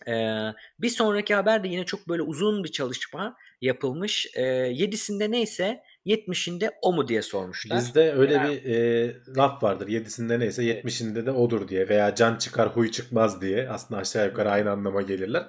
Ee, 0.08 0.38
bir 0.78 0.88
sonraki 0.88 1.34
haber 1.34 1.64
de 1.64 1.68
yine 1.68 1.84
çok 1.84 2.08
böyle 2.08 2.22
uzun 2.22 2.64
bir 2.64 2.72
çalışma 2.72 3.36
yapılmış. 3.60 4.26
Ee, 4.36 4.42
yedisinde 4.72 5.30
neyse 5.30 5.82
70'inde 6.06 6.70
o 6.82 6.92
mu 6.92 7.08
diye 7.08 7.22
sormuşlar. 7.22 7.78
Bizde 7.78 8.12
öyle 8.12 8.34
Yani- 8.34 8.50
bir 8.64 8.74
e, 8.74 9.14
laf 9.36 9.62
vardır. 9.62 9.88
Yedisinde 9.88 10.38
neyse 10.40 10.64
yetmişinde 10.64 11.26
de 11.26 11.30
odur 11.30 11.68
diye 11.68 11.88
veya 11.88 12.14
can 12.14 12.36
çıkar 12.36 12.68
huy 12.68 12.90
çıkmaz 12.90 13.40
diye 13.42 13.68
aslında 13.70 14.00
aşağı 14.00 14.26
yukarı 14.26 14.50
aynı 14.50 14.70
anlama 14.70 15.02
gelirler. 15.02 15.46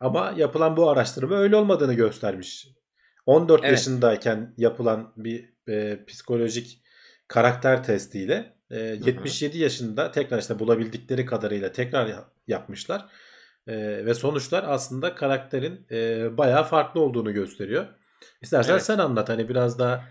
Ama 0.00 0.34
yapılan 0.36 0.76
bu 0.76 0.90
araştırma 0.90 1.36
öyle 1.36 1.56
olmadığını 1.56 1.94
göstermiş. 1.94 2.68
14 3.26 3.60
Evet. 3.64 3.70
yaşındayken 3.70 4.54
yapılan 4.56 5.12
bir 5.16 5.48
e, 5.68 6.04
psikolojik 6.04 6.82
karakter 7.28 7.84
testiyle 7.84 8.54
e, 8.70 8.78
77 8.80 9.58
yaşında 9.58 10.10
tekrar 10.10 10.38
işte 10.38 10.58
bulabildikleri 10.58 11.26
kadarıyla 11.26 11.72
tekrar 11.72 12.06
ya- 12.06 12.28
yapmışlar. 12.46 13.06
E, 13.66 14.06
ve 14.06 14.14
sonuçlar 14.14 14.64
aslında 14.66 15.14
karakterin 15.14 15.86
e, 15.90 16.28
bayağı 16.38 16.64
farklı 16.64 17.00
olduğunu 17.00 17.32
gösteriyor. 17.32 17.86
İstersen 18.42 18.72
Evet. 18.72 18.82
sen 18.82 18.98
anlat 18.98 19.28
hani 19.28 19.48
biraz 19.48 19.78
daha 19.78 20.04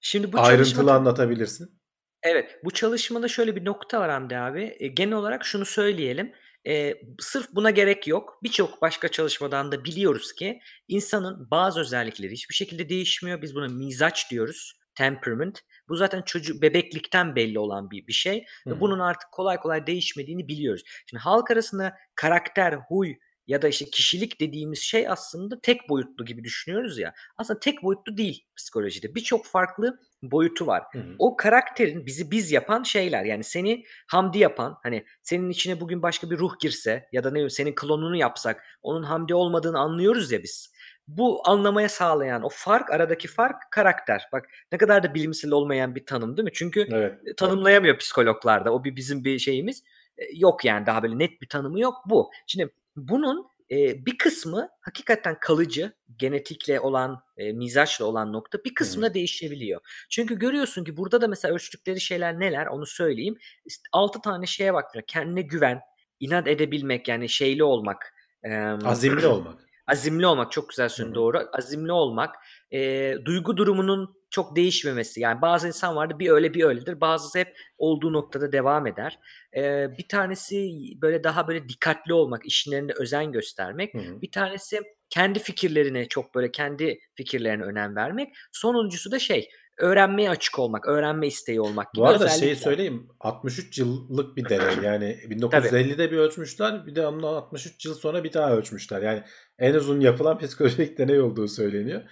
Şimdi 0.00 0.32
bu 0.32 0.40
ayrıntılı 0.40 0.92
anlatabilirsin. 0.92 1.80
Evet, 2.22 2.60
bu 2.64 2.70
çalışmada 2.70 3.28
şöyle 3.28 3.56
bir 3.56 3.64
nokta 3.64 4.00
var 4.00 4.10
Hamdi 4.10 4.36
abi. 4.36 4.76
E, 4.78 4.86
genel 4.86 5.14
olarak 5.14 5.44
şunu 5.44 5.64
söyleyelim. 5.64 6.32
E, 6.68 6.94
sırf 7.18 7.46
buna 7.52 7.70
gerek 7.70 8.06
yok. 8.06 8.38
Birçok 8.42 8.82
başka 8.82 9.08
çalışmadan 9.08 9.72
da 9.72 9.84
biliyoruz 9.84 10.32
ki 10.32 10.60
insanın 10.88 11.50
bazı 11.50 11.80
özellikleri 11.80 12.32
hiçbir 12.32 12.54
şekilde 12.54 12.88
değişmiyor. 12.88 13.42
Biz 13.42 13.54
buna 13.54 13.68
mizaç 13.68 14.30
diyoruz. 14.30 14.80
Temperament. 14.94 15.60
Bu 15.90 15.96
zaten 15.96 16.22
çocuk 16.22 16.62
bebeklikten 16.62 17.36
belli 17.36 17.58
olan 17.58 17.90
bir 17.90 18.06
bir 18.06 18.12
şey 18.12 18.44
ve 18.66 18.80
bunun 18.80 18.98
artık 18.98 19.32
kolay 19.32 19.56
kolay 19.56 19.86
değişmediğini 19.86 20.48
biliyoruz. 20.48 20.82
Şimdi 21.06 21.22
halk 21.22 21.50
arasında 21.50 21.96
karakter, 22.14 22.72
huy 22.72 23.14
ya 23.46 23.62
da 23.62 23.68
işte 23.68 23.84
kişilik 23.84 24.40
dediğimiz 24.40 24.78
şey 24.78 25.08
aslında 25.08 25.60
tek 25.60 25.88
boyutlu 25.88 26.24
gibi 26.24 26.44
düşünüyoruz 26.44 26.98
ya. 26.98 27.14
Aslında 27.36 27.60
tek 27.60 27.82
boyutlu 27.82 28.16
değil 28.16 28.44
psikolojide. 28.56 29.14
Birçok 29.14 29.46
farklı 29.46 29.98
boyutu 30.22 30.66
var 30.66 30.82
Hı 30.92 30.98
hı. 30.98 31.14
o 31.18 31.36
karakterin 31.36 32.06
bizi 32.06 32.30
biz 32.30 32.52
yapan 32.52 32.82
şeyler. 32.82 33.24
Yani 33.24 33.44
seni 33.44 33.84
Hamdi 34.06 34.38
yapan 34.38 34.78
hani 34.82 35.04
senin 35.22 35.50
içine 35.50 35.80
bugün 35.80 36.02
başka 36.02 36.30
bir 36.30 36.38
ruh 36.38 36.58
girse 36.60 37.08
ya 37.12 37.24
da 37.24 37.28
ne 37.28 37.34
bileyim 37.34 37.50
senin 37.50 37.74
klonunu 37.74 38.16
yapsak 38.16 38.64
onun 38.82 39.02
Hamdi 39.02 39.34
olmadığını 39.34 39.78
anlıyoruz 39.78 40.32
ya 40.32 40.42
biz. 40.42 40.72
Bu 41.16 41.48
anlamaya 41.48 41.88
sağlayan 41.88 42.42
o 42.42 42.48
fark 42.48 42.90
aradaki 42.90 43.28
fark 43.28 43.70
karakter. 43.70 44.28
Bak 44.32 44.48
ne 44.72 44.78
kadar 44.78 45.02
da 45.02 45.14
bilimsel 45.14 45.50
olmayan 45.50 45.94
bir 45.94 46.06
tanım 46.06 46.36
değil 46.36 46.44
mi? 46.44 46.50
Çünkü 46.54 46.86
Evet. 46.92 47.36
tanımlayamıyor 47.36 47.98
psikologlarda. 47.98 48.72
O 48.72 48.84
bir 48.84 48.96
bizim 48.96 49.24
bir 49.24 49.38
şeyimiz. 49.38 49.82
E, 50.18 50.22
Yok 50.36 50.64
yani 50.64 50.86
daha 50.86 51.02
böyle 51.02 51.18
net 51.18 51.42
bir 51.42 51.48
tanımı 51.48 51.80
yok 51.80 51.94
bu. 52.06 52.30
Şimdi 52.46 52.70
bunun 52.96 53.46
e, 53.70 54.06
bir 54.06 54.18
kısmı 54.18 54.68
hakikaten 54.80 55.36
kalıcı, 55.40 55.92
genetikle 56.16 56.80
olan, 56.80 57.22
e, 57.36 57.52
mizaçla 57.52 58.04
olan 58.04 58.32
nokta 58.32 58.58
bir 58.64 58.74
kısmı 58.74 59.02
da 59.02 59.14
değişebiliyor. 59.14 59.80
Çünkü 60.10 60.38
görüyorsun 60.38 60.84
ki 60.84 60.96
burada 60.96 61.20
da 61.20 61.28
mesela 61.28 61.54
ölçtükleri 61.54 62.00
şeyler 62.00 62.40
neler 62.40 62.66
onu 62.66 62.86
söyleyeyim. 62.86 63.38
İşte 63.64 63.82
6 63.92 64.20
tane 64.20 64.46
şeye 64.46 64.74
bakıyor. 64.74 65.04
Kendine 65.06 65.42
güven, 65.42 65.80
inat 66.20 66.48
edebilmek 66.48 67.08
yani 67.08 67.28
şeyli 67.28 67.64
olmak. 67.64 68.14
e, 68.44 68.54
Azimli 68.84 69.26
olmak. 69.26 69.69
Azimli 69.90 70.26
olmak 70.26 70.52
çok 70.52 70.68
güzel 70.68 70.88
söyledin 70.88 71.14
doğru. 71.14 71.48
Azimli 71.52 71.92
olmak, 71.92 72.34
e, 72.70 73.14
duygu 73.24 73.56
durumunun 73.56 74.20
çok 74.30 74.56
değişmemesi. 74.56 75.20
Yani 75.20 75.42
bazı 75.42 75.66
insan 75.66 75.96
vardı 75.96 76.18
bir 76.18 76.30
öyle 76.30 76.54
bir 76.54 76.64
öyledir. 76.64 77.00
Bazısı 77.00 77.38
hep 77.38 77.56
olduğu 77.78 78.12
noktada 78.12 78.52
devam 78.52 78.86
eder. 78.86 79.18
E, 79.56 79.88
bir 79.98 80.08
tanesi 80.08 80.70
böyle 81.02 81.24
daha 81.24 81.48
böyle 81.48 81.68
dikkatli 81.68 82.14
olmak, 82.14 82.46
işlerinde 82.46 82.92
özen 82.92 83.32
göstermek. 83.32 83.94
Hı 83.94 83.98
hı. 83.98 84.22
Bir 84.22 84.30
tanesi 84.30 84.80
kendi 85.08 85.38
fikirlerine 85.38 86.08
çok 86.08 86.34
böyle 86.34 86.50
kendi 86.50 86.98
fikirlerine 87.14 87.62
önem 87.62 87.96
vermek. 87.96 88.28
Sonuncusu 88.52 89.10
da 89.10 89.18
şey 89.18 89.48
öğrenmeye 89.80 90.30
açık 90.30 90.58
olmak, 90.58 90.88
öğrenme 90.88 91.26
isteği 91.26 91.60
olmak 91.60 91.94
gibi 91.94 92.02
Bu 92.02 92.08
arada 92.08 92.28
şeyi 92.28 92.56
söyleyeyim 92.56 93.08
63 93.20 93.78
yıllık 93.78 94.36
bir 94.36 94.48
deney 94.48 94.74
yani 94.84 95.18
1950'de 95.28 96.10
bir 96.10 96.16
ölçmüşler 96.16 96.86
bir 96.86 96.94
de 96.94 97.06
ondan 97.06 97.34
63 97.34 97.86
yıl 97.86 97.94
sonra 97.94 98.24
bir 98.24 98.32
daha 98.32 98.52
ölçmüşler. 98.56 99.02
Yani 99.02 99.22
en 99.58 99.74
uzun 99.74 100.00
yapılan 100.00 100.38
psikolojik 100.42 100.98
deney 100.98 101.20
olduğu 101.20 101.48
söyleniyor. 101.48 102.02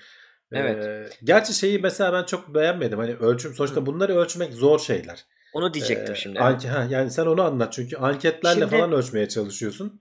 Evet. 0.53 0.85
Ee, 0.85 1.09
gerçi 1.25 1.55
şeyi 1.55 1.79
mesela 1.79 2.13
ben 2.13 2.25
çok 2.25 2.55
beğenmedim. 2.55 2.99
Hani 2.99 3.15
ölçüm 3.15 3.55
sonuçta 3.55 3.81
Hı. 3.81 3.87
bunları 3.87 4.17
ölçmek 4.17 4.53
zor 4.53 4.79
şeyler. 4.79 5.25
Onu 5.53 5.75
diyecektim 5.75 6.15
Ee, 6.15 6.19
şimdi. 6.19 6.39
anke- 6.39 6.69
ha, 6.69 6.87
yani 6.91 7.11
sen 7.11 7.27
onu 7.27 7.43
anlat 7.43 7.73
çünkü 7.73 7.97
anketlerle 7.97 8.61
Şimdi- 8.61 8.71
falan 8.77 8.93
ölçmeye 8.93 9.29
çalışıyorsun. 9.29 10.01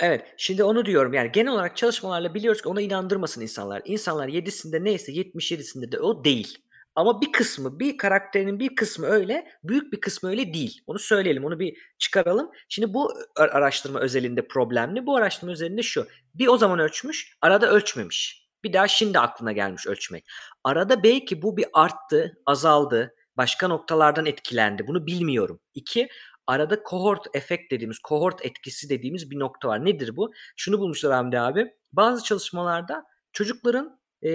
Evet. 0.00 0.22
Şimdi 0.36 0.64
onu 0.64 0.84
diyorum. 0.84 1.12
Yani 1.14 1.32
genel 1.32 1.52
olarak 1.52 1.76
çalışmalarla 1.76 2.34
biliyoruz 2.34 2.62
ki 2.62 2.68
ona 2.68 2.80
inandırmasın 2.80 3.40
insanlar. 3.40 3.82
İnsanlar 3.84 4.28
7'sinde 4.28 4.84
neyse 4.84 5.12
77'sinde 5.12 5.92
de 5.92 5.98
o 5.98 6.24
değil. 6.24 6.58
Ama 6.98 7.20
bir 7.20 7.32
kısmı, 7.32 7.80
bir 7.80 7.96
karakterinin 7.96 8.60
bir 8.60 8.74
kısmı 8.74 9.06
öyle, 9.06 9.48
büyük 9.64 9.92
bir 9.92 10.00
kısmı 10.00 10.30
öyle 10.30 10.54
değil. 10.54 10.80
Onu 10.86 10.98
söyleyelim, 10.98 11.44
onu 11.44 11.60
bir 11.60 11.76
çıkaralım. 11.98 12.50
Şimdi 12.68 12.94
bu 12.94 13.12
ar- 13.36 13.48
araştırma 13.48 14.00
özelinde 14.00 14.48
problemli. 14.48 15.06
Bu 15.06 15.16
araştırma 15.16 15.52
özelinde 15.52 15.82
şu. 15.82 16.06
Bir 16.34 16.46
o 16.46 16.56
zaman 16.56 16.78
ölçmüş, 16.78 17.36
arada 17.40 17.70
ölçmemiş. 17.70 18.48
Bir 18.64 18.72
daha 18.72 18.88
şimdi 18.88 19.18
aklına 19.18 19.52
gelmiş 19.52 19.86
ölçmek. 19.86 20.24
Arada 20.64 21.02
belki 21.02 21.42
bu 21.42 21.56
bir 21.56 21.66
arttı, 21.72 22.38
azaldı, 22.46 23.14
başka 23.36 23.68
noktalardan 23.68 24.26
etkilendi. 24.26 24.86
Bunu 24.86 25.06
bilmiyorum. 25.06 25.60
İki, 25.74 26.08
arada 26.46 26.82
kohort 26.82 27.26
efekt 27.34 27.72
dediğimiz, 27.72 27.98
kohort 27.98 28.46
etkisi 28.46 28.88
dediğimiz 28.88 29.30
bir 29.30 29.38
nokta 29.38 29.68
var. 29.68 29.84
Nedir 29.84 30.16
bu? 30.16 30.32
Şunu 30.56 30.78
bulmuşlar 30.78 31.12
Hamdi 31.12 31.40
abi. 31.40 31.74
Bazı 31.92 32.24
çalışmalarda 32.24 33.04
çocukların 33.32 34.00
e, 34.22 34.30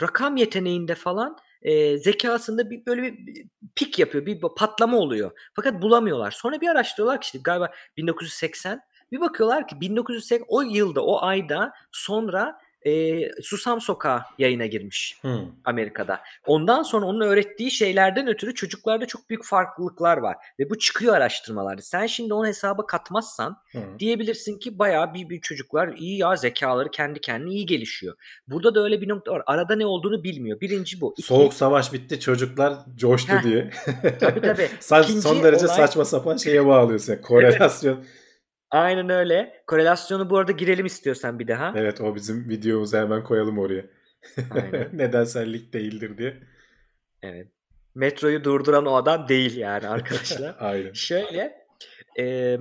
rakam 0.00 0.36
yeteneğinde 0.36 0.94
falan 0.94 1.36
e, 1.62 1.98
zekasında 1.98 2.70
bir 2.70 2.86
böyle 2.86 3.02
bir 3.02 3.46
pik 3.74 3.98
yapıyor, 3.98 4.26
bir 4.26 4.40
patlama 4.56 4.96
oluyor. 4.96 5.30
Fakat 5.54 5.82
bulamıyorlar. 5.82 6.30
Sonra 6.30 6.60
bir 6.60 6.68
araştırıyorlar 6.68 7.20
ki 7.20 7.24
işte 7.24 7.38
galiba 7.44 7.70
1980 7.96 8.80
bir 9.12 9.20
bakıyorlar 9.20 9.68
ki 9.68 9.80
1980 9.80 10.44
o 10.48 10.62
yılda, 10.62 11.04
o 11.04 11.22
ayda 11.22 11.72
sonra 11.92 12.58
e, 12.86 13.20
Susam 13.42 13.80
Sokağı 13.80 14.20
yayına 14.38 14.66
girmiş. 14.66 15.18
Hı. 15.22 15.38
Amerika'da. 15.64 16.20
Ondan 16.46 16.82
sonra 16.82 17.06
onun 17.06 17.20
öğrettiği 17.20 17.70
şeylerden 17.70 18.28
ötürü 18.28 18.54
çocuklarda 18.54 19.06
çok 19.06 19.30
büyük 19.30 19.44
farklılıklar 19.44 20.16
var. 20.16 20.36
Ve 20.58 20.70
bu 20.70 20.78
çıkıyor 20.78 21.14
araştırmalarda. 21.14 21.82
Sen 21.82 22.06
şimdi 22.06 22.34
onu 22.34 22.46
hesaba 22.46 22.86
katmazsan 22.86 23.56
Hı. 23.72 23.78
diyebilirsin 23.98 24.58
ki 24.58 24.78
bayağı 24.78 25.14
bir, 25.14 25.28
bir 25.28 25.40
çocuklar 25.40 25.88
iyi 25.96 26.18
ya 26.18 26.36
zekaları 26.36 26.90
kendi 26.90 27.20
kendine 27.20 27.50
iyi 27.50 27.66
gelişiyor. 27.66 28.14
Burada 28.48 28.74
da 28.74 28.84
öyle 28.84 29.00
bir 29.00 29.08
nokta 29.08 29.32
var. 29.32 29.42
Arada 29.46 29.76
ne 29.76 29.86
olduğunu 29.86 30.24
bilmiyor. 30.24 30.60
Birinci 30.60 31.00
bu. 31.00 31.14
İki, 31.18 31.26
Soğuk 31.26 31.54
savaş 31.54 31.92
bitti 31.92 32.20
çocuklar 32.20 32.74
coştu 32.96 33.32
Heh. 33.32 33.42
diye. 33.42 33.70
Tabii, 34.20 34.40
tabii. 34.40 34.68
İkinci 35.02 35.22
son 35.22 35.42
derece 35.42 35.66
olay- 35.66 35.76
saçma 35.76 36.04
sapan 36.04 36.36
şeye 36.36 36.66
bağlıyorsun. 36.66 37.12
Yani 37.12 37.22
korelasyon. 37.22 38.04
Aynen 38.72 39.10
öyle. 39.10 39.62
Korelasyonu 39.66 40.30
bu 40.30 40.38
arada 40.38 40.52
girelim 40.52 40.86
istiyorsan 40.86 41.38
bir 41.38 41.48
daha. 41.48 41.72
Evet 41.76 42.00
o 42.00 42.14
bizim 42.14 42.48
videomuzu 42.48 42.96
hemen 42.96 43.24
koyalım 43.24 43.58
oraya. 43.58 43.84
Nedensellik 44.92 45.72
değildir 45.72 46.18
diye. 46.18 46.36
Evet. 47.22 47.48
Metroyu 47.94 48.44
durduran 48.44 48.86
o 48.86 48.94
adam 48.94 49.28
değil 49.28 49.56
yani 49.56 49.88
arkadaşlar. 49.88 50.56
Aynen. 50.60 50.92
Şöyle 50.92 51.66
e, 52.18 52.56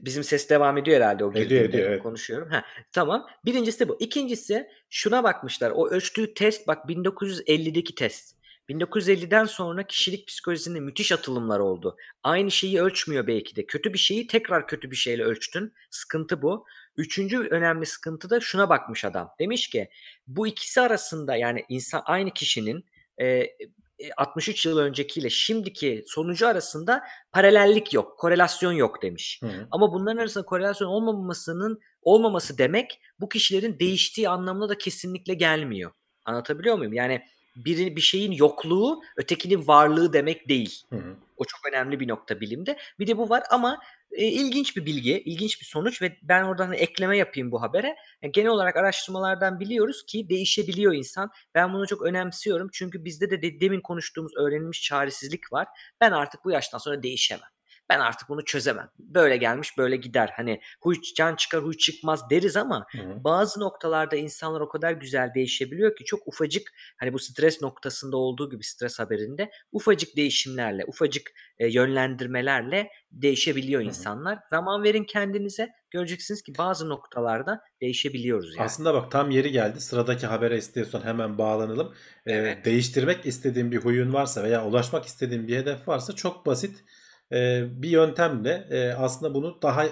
bizim 0.00 0.24
ses 0.24 0.50
devam 0.50 0.78
ediyor 0.78 0.96
herhalde 0.96 1.24
o 1.24 1.30
Ediyor, 1.30 1.44
girdiğinde 1.44 1.66
ediyor, 1.66 1.90
evet. 1.90 2.02
konuşuyorum. 2.02 2.50
Ha, 2.50 2.64
tamam. 2.92 3.26
Birincisi 3.44 3.88
bu. 3.88 3.96
İkincisi 4.00 4.68
şuna 4.90 5.24
bakmışlar. 5.24 5.72
O 5.74 5.88
ölçtüğü 5.88 6.34
test 6.34 6.66
bak 6.66 6.84
1950'deki 6.84 7.94
test. 7.94 8.36
1950'den 8.68 9.44
sonra 9.44 9.86
kişilik 9.86 10.28
psikolojisinde 10.28 10.80
müthiş 10.80 11.12
atılımlar 11.12 11.58
oldu. 11.58 11.96
Aynı 12.22 12.50
şeyi 12.50 12.80
ölçmüyor 12.80 13.26
belki 13.26 13.56
de. 13.56 13.66
Kötü 13.66 13.92
bir 13.92 13.98
şeyi 13.98 14.26
tekrar 14.26 14.66
kötü 14.66 14.90
bir 14.90 14.96
şeyle 14.96 15.24
ölçtün. 15.24 15.72
Sıkıntı 15.90 16.42
bu. 16.42 16.66
Üçüncü 16.96 17.38
önemli 17.38 17.86
sıkıntı 17.86 18.30
da 18.30 18.40
şuna 18.40 18.68
bakmış 18.68 19.04
adam. 19.04 19.30
Demiş 19.40 19.68
ki 19.68 19.88
bu 20.26 20.46
ikisi 20.46 20.80
arasında 20.80 21.36
yani 21.36 21.64
insan 21.68 22.02
aynı 22.04 22.30
kişinin 22.30 22.84
e, 23.18 23.26
e, 23.26 24.12
63 24.16 24.66
yıl 24.66 24.78
öncekiyle 24.78 25.30
şimdiki 25.30 26.04
sonucu 26.06 26.48
arasında 26.48 27.02
paralellik 27.32 27.94
yok, 27.94 28.18
korelasyon 28.18 28.72
yok 28.72 29.02
demiş. 29.02 29.40
Hı. 29.42 29.68
Ama 29.70 29.92
bunların 29.92 30.18
arasında 30.18 30.44
korelasyon 30.44 30.88
olmamasının 30.88 31.80
olmaması 32.02 32.58
demek 32.58 33.00
bu 33.20 33.28
kişilerin 33.28 33.78
değiştiği 33.78 34.28
anlamına 34.28 34.68
da 34.68 34.78
kesinlikle 34.78 35.34
gelmiyor. 35.34 35.90
Anlatabiliyor 36.24 36.76
muyum? 36.76 36.92
Yani 36.92 37.22
bir, 37.56 37.96
bir 37.96 38.00
şeyin 38.00 38.32
yokluğu 38.32 39.02
ötekinin 39.16 39.66
varlığı 39.66 40.12
demek 40.12 40.48
değil. 40.48 40.82
Hı 40.90 40.96
hı. 40.96 41.16
O 41.36 41.44
çok 41.44 41.60
önemli 41.72 42.00
bir 42.00 42.08
nokta 42.08 42.40
bilimde. 42.40 42.76
Bir 42.98 43.06
de 43.06 43.16
bu 43.16 43.28
var 43.28 43.42
ama 43.50 43.78
e, 44.12 44.26
ilginç 44.26 44.76
bir 44.76 44.86
bilgi, 44.86 45.20
ilginç 45.20 45.60
bir 45.60 45.66
sonuç 45.66 46.02
ve 46.02 46.16
ben 46.22 46.44
oradan 46.44 46.66
hani 46.66 46.76
ekleme 46.76 47.16
yapayım 47.16 47.52
bu 47.52 47.62
habere. 47.62 47.96
Yani 48.22 48.32
genel 48.32 48.50
olarak 48.50 48.76
araştırmalardan 48.76 49.60
biliyoruz 49.60 50.06
ki 50.06 50.28
değişebiliyor 50.28 50.94
insan. 50.94 51.30
Ben 51.54 51.72
bunu 51.72 51.86
çok 51.86 52.02
önemsiyorum 52.02 52.68
çünkü 52.72 53.04
bizde 53.04 53.30
de, 53.30 53.42
de 53.42 53.60
demin 53.60 53.80
konuştuğumuz 53.80 54.32
öğrenilmiş 54.36 54.82
çaresizlik 54.82 55.52
var. 55.52 55.66
Ben 56.00 56.10
artık 56.10 56.44
bu 56.44 56.50
yaştan 56.50 56.78
sonra 56.78 57.02
değişemem. 57.02 57.55
Ben 57.88 58.00
artık 58.00 58.28
bunu 58.28 58.44
çözemem. 58.44 58.90
Böyle 58.98 59.36
gelmiş 59.36 59.78
böyle 59.78 59.96
gider. 59.96 60.32
Hani 60.36 60.60
huy 60.80 60.96
can 61.16 61.36
çıkar 61.36 61.62
huy 61.62 61.76
çıkmaz 61.76 62.30
deriz 62.30 62.56
ama 62.56 62.86
Hı 62.92 62.98
hı. 62.98 63.24
bazı 63.24 63.60
noktalarda 63.60 64.16
insanlar 64.16 64.60
o 64.60 64.68
kadar 64.68 64.92
güzel 64.92 65.34
değişebiliyor 65.34 65.96
ki 65.96 66.04
çok 66.04 66.28
ufacık 66.28 66.72
hani 66.96 67.12
bu 67.12 67.18
stres 67.18 67.62
noktasında 67.62 68.16
olduğu 68.16 68.50
gibi 68.50 68.64
stres 68.64 68.98
haberinde 68.98 69.50
ufacık 69.72 70.16
değişimlerle, 70.16 70.84
ufacık 70.86 71.30
e, 71.58 71.66
yönlendirmelerle 71.72 72.90
değişebiliyor 73.12 73.80
Hı 73.80 73.84
hı. 73.84 73.88
insanlar. 73.88 74.38
Zaman 74.50 74.82
verin 74.84 75.04
kendinize. 75.04 75.68
Göreceksiniz 75.90 76.42
ki 76.42 76.52
bazı 76.58 76.88
noktalarda 76.88 77.60
değişebiliyoruz 77.80 78.56
yani. 78.56 78.64
Aslında 78.64 78.94
bak 78.94 79.10
tam 79.10 79.30
yeri 79.30 79.52
geldi. 79.52 79.80
Sıradaki 79.80 80.26
habere 80.26 80.56
istiyorsan 80.56 81.02
hemen 81.02 81.38
bağlanalım. 81.38 81.94
Ee, 82.26 82.32
Evet. 82.32 82.64
değiştirmek 82.64 83.26
istediğin 83.26 83.72
bir 83.72 83.76
huyun 83.76 84.12
varsa 84.12 84.42
veya 84.42 84.66
ulaşmak 84.66 85.04
istediğin 85.04 85.48
bir 85.48 85.56
hedef 85.56 85.88
varsa 85.88 86.12
çok 86.12 86.46
basit 86.46 86.84
e, 87.32 87.64
bir 87.82 87.88
yöntemle 87.88 88.66
e, 88.70 88.92
aslında 88.92 89.34
bunu 89.34 89.58
daha 89.62 89.86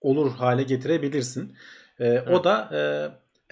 olur 0.00 0.30
hale 0.32 0.62
getirebilirsin. 0.62 1.56
E, 2.00 2.20
o 2.20 2.40
Hı. 2.40 2.44
da 2.44 2.70
e, 2.72 2.80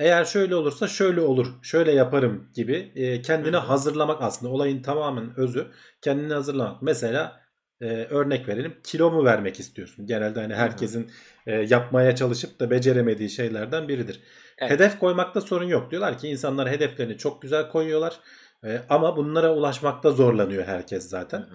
eğer 0.05 0.25
şöyle 0.25 0.55
olursa 0.57 0.89
şöyle 0.89 1.21
olur, 1.21 1.47
şöyle 1.63 1.93
yaparım 1.93 2.51
gibi 2.55 2.93
e, 2.95 3.23
kendini 3.23 3.57
Hı 3.57 3.61
hı. 3.61 3.67
hazırlamak 3.67 4.23
aslında 4.23 4.53
olayın 4.53 4.83
tamamen 4.83 5.39
özü 5.39 5.67
kendini 6.01 6.33
hazırlamak. 6.33 6.83
Mesela 6.83 7.41
e, 7.81 7.87
örnek 8.11 8.49
verelim 8.49 8.77
kilo 8.85 9.11
mu 9.11 9.25
vermek 9.25 9.61
istiyorsun? 9.61 10.07
Genelde 10.07 10.41
hani 10.41 10.55
herkesin 10.55 11.11
e, 11.47 11.55
yapmaya 11.55 12.17
çalışıp 12.17 12.61
da 12.61 12.71
beceremediği 12.71 13.31
şeylerden 13.31 13.89
biridir. 13.89 14.21
Evet. 14.59 14.71
Hedef 14.71 14.99
koymakta 14.99 15.41
sorun 15.41 15.65
yok. 15.69 15.91
Diyorlar 15.91 16.19
ki 16.19 16.29
insanlar 16.29 16.71
hedeflerini 16.71 17.19
çok 17.19 17.43
güzel 17.43 17.69
koyuyorlar. 17.69 18.21
E, 18.65 18.81
ama 18.89 19.17
bunlara 19.17 19.55
ulaşmakta 19.55 20.11
zorlanıyor 20.11 20.65
herkes 20.65 21.05
Hı 21.05 21.09
zaten. 21.09 21.39
hı. 21.39 21.47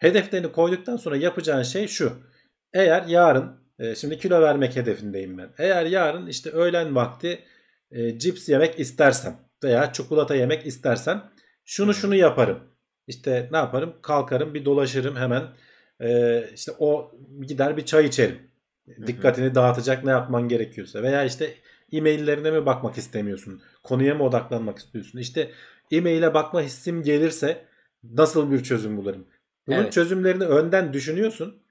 Hedeflerini 0.00 0.52
koyduktan 0.52 0.96
sonra 0.96 1.16
yapacağın 1.16 1.62
şey 1.62 1.88
şu. 1.88 2.12
Eğer 2.72 3.06
yarın 3.06 3.60
e, 3.78 3.94
şimdi 3.94 4.18
kilo 4.18 4.40
vermek 4.40 4.76
hedefindeyim 4.76 5.38
ben. 5.38 5.50
Eğer 5.58 5.86
yarın 5.86 6.26
işte 6.26 6.50
öğlen 6.50 6.94
vakti 6.94 7.44
e, 7.90 8.18
cips 8.18 8.48
yemek 8.48 8.80
istersem 8.80 9.36
veya 9.64 9.92
çikolata 9.92 10.34
yemek 10.34 10.66
istersem 10.66 11.30
şunu 11.64 11.94
şunu 11.94 12.14
yaparım. 12.14 12.58
İşte 13.06 13.48
ne 13.52 13.56
yaparım? 13.56 13.94
Kalkarım 14.02 14.54
bir 14.54 14.64
dolaşırım 14.64 15.16
hemen. 15.16 15.42
E, 16.00 16.44
işte 16.54 16.72
o 16.78 17.12
gider 17.46 17.76
bir 17.76 17.84
çay 17.84 18.06
içerim. 18.06 18.38
Dikkatini 19.06 19.54
dağıtacak 19.54 20.04
ne 20.04 20.10
yapman 20.10 20.48
gerekiyorsa 20.48 21.02
veya 21.02 21.24
işte 21.24 21.54
e-maillerine 21.92 22.50
mi 22.50 22.66
bakmak 22.66 22.98
istemiyorsun? 22.98 23.62
Konuya 23.82 24.14
mı 24.14 24.24
odaklanmak 24.24 24.78
istiyorsun? 24.78 25.18
İşte 25.18 25.50
e-maile 25.90 26.34
bakma 26.34 26.62
hissim 26.62 27.02
gelirse 27.02 27.64
nasıl 28.04 28.52
bir 28.52 28.62
çözüm 28.62 28.96
bulurum? 28.96 29.26
Bunun 29.66 29.76
Evet. 29.76 29.92
çözümlerini 29.92 30.44
önden 30.44 30.92
düşünüyorsun. 30.92 31.62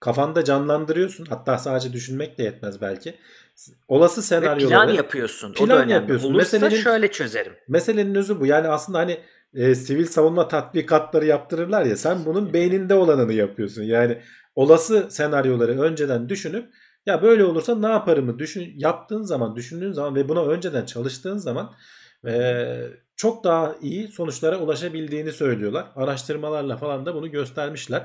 Kafanda 0.00 0.44
canlandırıyorsun. 0.44 1.26
Hatta 1.26 1.58
sadece 1.58 1.92
düşünmek 1.92 2.38
de 2.38 2.42
yetmez 2.42 2.80
belki. 2.80 3.14
Olası 3.88 4.20
Ve 4.20 4.24
senaryoları 4.24 4.68
plan 4.68 4.88
yapıyorsun. 4.88 5.50
O 5.50 5.54
da 5.54 5.56
plan 5.64 5.78
önemli. 5.78 5.92
yapıyorsun. 5.92 6.28
Olursa 6.34 6.38
Meselenin 6.58 6.82
şöyle 6.82 7.10
çözerim. 7.10 7.52
meselenin 7.68 8.14
özü 8.14 8.40
bu. 8.40 8.46
Yani 8.46 8.68
aslında 8.68 8.98
hani 8.98 9.20
e, 9.54 9.74
sivil 9.74 10.06
savunma 10.06 10.48
tatbikatları 10.48 11.26
yaptırırlar 11.26 11.84
ya 11.84 11.96
sen 11.96 12.24
bunun 12.26 12.52
beyninde 12.52 12.94
olanını 12.94 13.32
yapıyorsun. 13.32 13.82
Yani 13.82 14.18
olası 14.54 15.06
senaryoları 15.10 15.80
önceden 15.80 16.28
düşünüp 16.28 16.68
ya 17.06 17.22
böyle 17.22 17.44
olursa 17.44 17.74
ne 17.76 17.86
yaparımı 17.88 18.38
düşün 18.38 18.72
yaptığın 18.76 19.22
zaman, 19.22 19.56
düşündüğün 19.56 19.92
zaman 19.92 20.14
ve 20.14 20.28
buna 20.28 20.44
önceden 20.46 20.86
çalıştığın 20.86 21.38
zaman 21.38 21.72
çok 23.16 23.44
daha 23.44 23.74
iyi 23.82 24.08
sonuçlara 24.08 24.58
ulaşabildiğini 24.58 25.32
söylüyorlar. 25.32 25.86
Araştırmalarla 25.96 26.76
falan 26.76 27.06
da 27.06 27.14
bunu 27.14 27.30
göstermişler. 27.30 28.04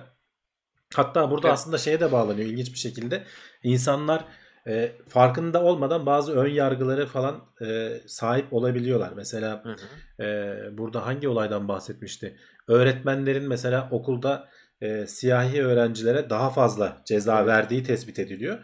Hatta 0.96 1.32
burada 1.32 1.48
Evet. 1.48 1.54
aslında 1.54 1.78
şeye 1.78 2.00
de 2.00 2.12
bağlanıyor 2.12 2.48
ilginç 2.50 2.74
bir 2.74 2.78
şekilde. 2.80 3.24
İnsanlar 3.64 4.26
e, 4.68 4.92
farkında 5.10 5.64
olmadan 5.64 6.06
bazı 6.06 6.34
ön 6.36 6.50
yargıları 6.50 7.06
falan 7.06 7.42
e, 7.66 7.98
sahip 8.08 8.54
olabiliyorlar. 8.54 9.14
Mesela 9.16 9.64
Hı 9.64 9.70
hı. 9.70 10.24
e, 10.24 10.78
burada 10.78 11.06
hangi 11.06 11.28
olaydan 11.28 11.68
bahsetmişti? 11.68 12.38
Öğretmenlerin 12.68 13.44
mesela 13.48 13.88
okulda 13.92 14.50
e, 14.82 15.08
siyahi 15.08 15.64
öğrencilere 15.64 16.30
daha 16.30 16.50
fazla 16.50 16.98
ceza 17.06 17.46
verdiği 17.46 17.84
tespit 17.84 18.20
ediliyor. 18.20 18.58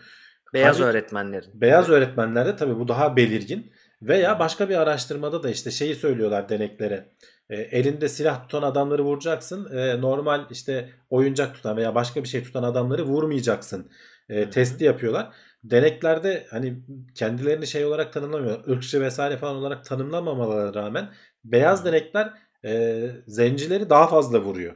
Beyaz 0.54 0.76
Halbuki- 0.80 0.86
öğretmenlerin. 0.90 1.62
Beyaz 1.62 1.90
Evet. 1.90 1.98
öğretmenlerde 1.98 2.56
tabii 2.56 2.80
bu 2.80 2.88
daha 2.88 3.16
belirgin. 3.16 3.72
Veya 4.08 4.40
başka 4.40 4.70
bir 4.70 4.76
araştırmada 4.76 5.44
da 5.44 5.50
işte 5.50 5.72
şeyi 5.72 5.96
söylüyorlar 5.96 6.50
deneklere. 6.50 7.10
E, 7.50 7.56
elinde 7.56 8.10
silah 8.10 8.42
tutan 8.42 8.62
adamları 8.62 9.04
vuracaksın. 9.04 9.78
E, 9.78 10.02
normal 10.02 10.46
işte 10.52 10.90
oyuncak 11.10 11.56
tutan 11.56 11.78
veya 11.78 11.96
başka 11.96 12.24
bir 12.24 12.28
şey 12.28 12.44
tutan 12.44 12.64
adamları 12.64 13.04
vurmayacaksın. 13.04 13.92
E, 14.30 14.50
testi 14.50 14.84
yapıyorlar. 14.84 15.34
Deneklerde 15.64 16.48
hani 16.50 16.80
kendilerini 17.16 17.68
şey 17.68 17.86
olarak 17.86 18.14
tanımlamıyor. 18.14 18.68
ırkçı 18.68 19.02
vesaire 19.02 19.38
falan 19.38 19.56
olarak 19.56 19.86
tanımlamamalarına 19.86 20.74
rağmen 20.74 21.10
beyaz 21.44 21.86
denekler 21.86 22.34
e, 22.66 23.06
zencileri 23.28 23.90
daha 23.90 24.08
fazla 24.08 24.40
vuruyor. 24.40 24.76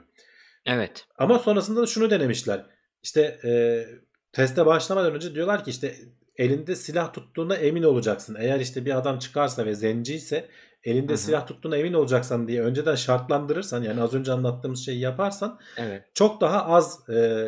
Evet. 0.65 1.05
Ama 1.17 1.39
sonrasında 1.39 1.81
da 1.81 1.85
şunu 1.85 2.09
denemişler. 2.09 2.65
İşte 3.03 3.39
e, 3.43 3.51
teste 4.31 4.65
başlamadan 4.65 5.15
önce 5.15 5.35
diyorlar 5.35 5.63
ki 5.63 5.69
işte 5.69 5.95
elinde 6.37 6.75
silah 6.75 7.13
tuttuğuna 7.13 7.55
emin 7.55 7.83
olacaksın. 7.83 8.37
Eğer 8.39 8.59
işte 8.59 8.85
bir 8.85 8.97
adam 8.97 9.19
çıkarsa 9.19 9.65
ve 9.65 9.75
zenci 9.75 10.15
ise 10.15 10.47
elinde 10.83 11.11
Hı 11.11 11.13
hı. 11.13 11.17
silah 11.17 11.47
tuttuğuna 11.47 11.77
emin 11.77 11.93
olacaksan 11.93 12.47
diye 12.47 12.61
önceden 12.61 12.95
şartlandırırsan 12.95 13.83
yani 13.83 14.01
az 14.01 14.13
önce 14.13 14.31
anlattığımız 14.31 14.85
şeyi 14.85 14.99
yaparsan 14.99 15.59
Evet. 15.77 16.03
çok 16.13 16.41
daha 16.41 16.65
az 16.65 17.09
e, 17.09 17.47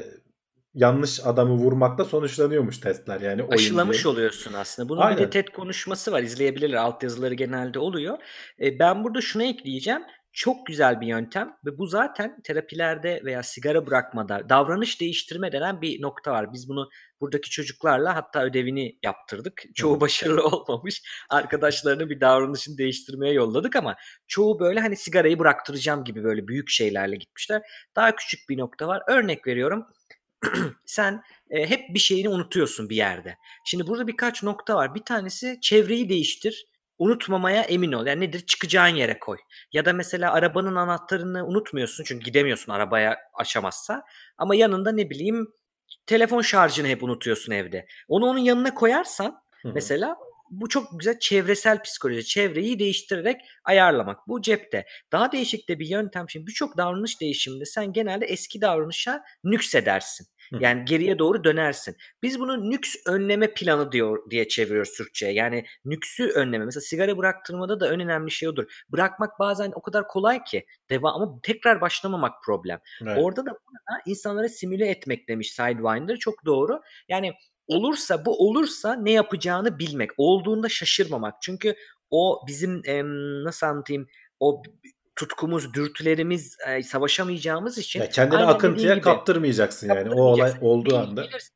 yanlış 0.73 1.19
adamı 1.25 1.53
vurmakla 1.53 2.05
sonuçlanıyormuş 2.05 2.77
testler 2.77 3.21
yani 3.21 3.43
Aşılamış 3.51 4.03
diye. 4.03 4.13
oluyorsun 4.13 4.53
aslında. 4.53 4.89
Bunun 4.89 5.01
bir 5.01 5.15
de 5.17 5.19
Aynen. 5.19 5.29
TED 5.29 5.47
konuşması 5.47 6.11
var. 6.11 6.21
İzleyebilirler. 6.23 6.77
Altyazıları 6.77 7.33
genelde 7.33 7.79
oluyor. 7.79 8.17
E, 8.61 8.79
ben 8.79 9.03
burada 9.03 9.21
şunu 9.21 9.43
ekleyeceğim. 9.43 10.01
Çok 10.33 10.65
güzel 10.65 11.01
bir 11.01 11.07
yöntem 11.07 11.55
ve 11.65 11.77
bu 11.77 11.87
zaten 11.87 12.41
terapilerde 12.43 13.21
veya 13.25 13.43
sigara 13.43 13.87
bırakmada 13.87 14.49
davranış 14.49 15.01
değiştirme 15.01 15.51
denen 15.51 15.81
bir 15.81 16.01
nokta 16.01 16.31
var. 16.31 16.53
Biz 16.53 16.69
bunu 16.69 16.89
buradaki 17.21 17.49
çocuklarla 17.49 18.15
hatta 18.15 18.43
ödevini 18.43 18.99
yaptırdık. 19.03 19.63
Çoğu 19.75 20.01
başarılı 20.01 20.43
olmamış. 20.43 21.03
Arkadaşlarını 21.29 22.09
bir 22.09 22.21
davranışını 22.21 22.77
değiştirmeye 22.77 23.33
yolladık 23.33 23.75
ama 23.75 23.95
çoğu 24.27 24.59
böyle 24.59 24.79
hani 24.79 24.95
sigarayı 24.95 25.39
bıraktıracağım 25.39 26.03
gibi 26.03 26.23
böyle 26.23 26.47
büyük 26.47 26.69
şeylerle 26.69 27.15
gitmişler. 27.15 27.61
Daha 27.95 28.15
küçük 28.15 28.49
bir 28.49 28.57
nokta 28.57 28.87
var. 28.87 29.03
Örnek 29.07 29.47
veriyorum. 29.47 29.85
Sen 30.85 31.23
e, 31.49 31.69
hep 31.69 31.93
bir 31.93 31.99
şeyini 31.99 32.29
unutuyorsun 32.29 32.89
bir 32.89 32.95
yerde. 32.95 33.37
Şimdi 33.65 33.87
burada 33.87 34.07
birkaç 34.07 34.43
nokta 34.43 34.75
var. 34.75 34.95
Bir 34.95 35.03
tanesi 35.03 35.57
çevreyi 35.61 36.09
değiştir. 36.09 36.65
Unutmamaya 36.97 37.61
emin 37.61 37.91
ol. 37.91 38.05
Yani 38.05 38.21
nedir? 38.21 38.45
Çıkacağın 38.45 38.95
yere 38.95 39.19
koy. 39.19 39.37
Ya 39.73 39.85
da 39.85 39.93
mesela 39.93 40.33
arabanın 40.33 40.75
anahtarını 40.75 41.47
unutmuyorsun 41.47 42.03
çünkü 42.03 42.25
gidemiyorsun 42.25 42.71
arabaya 42.71 43.17
açamazsa. 43.33 44.03
Ama 44.37 44.55
yanında 44.55 44.91
ne 44.91 45.09
bileyim 45.09 45.47
telefon 46.05 46.41
şarjını 46.41 46.87
hep 46.87 47.03
unutuyorsun 47.03 47.51
evde. 47.51 47.85
Onu 48.07 48.25
onun 48.25 48.39
yanına 48.39 48.73
koyarsan 48.73 49.41
Hı 49.61 49.69
hı. 49.69 49.71
mesela 49.73 50.15
bu 50.49 50.69
çok 50.69 50.99
güzel 50.99 51.19
çevresel 51.19 51.81
psikoloji. 51.81 52.25
Çevreyi 52.25 52.79
değiştirerek 52.79 53.41
ayarlamak. 53.63 54.27
Bu 54.27 54.41
cepte. 54.41 54.85
Daha 55.11 55.31
değişik 55.31 55.69
de 55.69 55.79
bir 55.79 55.87
yöntem. 55.87 56.29
Şimdi 56.29 56.47
birçok 56.47 56.77
davranış 56.77 57.21
değişiminde 57.21 57.65
sen 57.65 57.93
genelde 57.93 58.25
eski 58.25 58.61
davranışa 58.61 59.23
nüksedersin. 59.43 60.27
Yani 60.59 60.85
geriye 60.85 61.19
doğru 61.19 61.43
dönersin. 61.43 61.95
Biz 62.23 62.39
bunu 62.39 62.69
nüks 62.69 62.95
önleme 63.07 63.53
planı 63.53 63.91
diyor 63.91 64.29
diye 64.29 64.47
çeviriyoruz 64.47 64.93
Türkçe'ye. 64.93 65.33
Yani 65.33 65.65
nüksü 65.85 66.29
önleme. 66.29 66.65
Mesela 66.65 66.81
sigara 66.81 67.17
bıraktırmada 67.17 67.79
da 67.79 67.93
en 67.93 67.99
önemli 67.99 68.31
şey 68.31 68.49
odur. 68.49 68.83
Bırakmak 68.89 69.39
bazen 69.39 69.71
o 69.75 69.81
kadar 69.81 70.07
kolay 70.07 70.43
ki. 70.43 70.65
Devam 70.89 71.21
ama 71.21 71.39
tekrar 71.43 71.81
başlamamak 71.81 72.43
problem. 72.45 72.79
Evet. 73.01 73.17
Orada 73.21 73.45
da 73.45 73.51
insanlara 74.05 74.49
simüle 74.49 74.87
etmek 74.87 75.27
demiş 75.27 75.51
Sidewinder. 75.51 76.17
Çok 76.17 76.45
doğru. 76.45 76.81
Yani 77.09 77.33
olursa 77.67 78.25
bu 78.25 78.47
olursa 78.47 78.93
ne 78.93 79.11
yapacağını 79.11 79.79
bilmek. 79.79 80.11
Olduğunda 80.17 80.69
şaşırmamak. 80.69 81.41
Çünkü 81.41 81.75
o 82.09 82.43
bizim 82.47 82.81
em, 82.85 83.43
nasıl 83.43 83.67
anlatayım 83.67 84.07
o 84.39 84.63
tutkumuz, 85.19 85.73
dürtülerimiz 85.73 86.57
e, 86.67 86.83
savaşamayacağımız 86.83 87.77
için 87.77 87.99
Ya 87.99 88.09
kendini 88.09 88.39
akıntıya 88.39 88.93
gibi 88.93 89.01
kaptırmayacaksın 89.01 89.87
yani 89.87 90.11
o 90.11 90.21
olay 90.21 90.53
olduğu 90.61 90.95
Mail 90.95 91.09
anda. 91.09 91.21
gelirse 91.21 91.55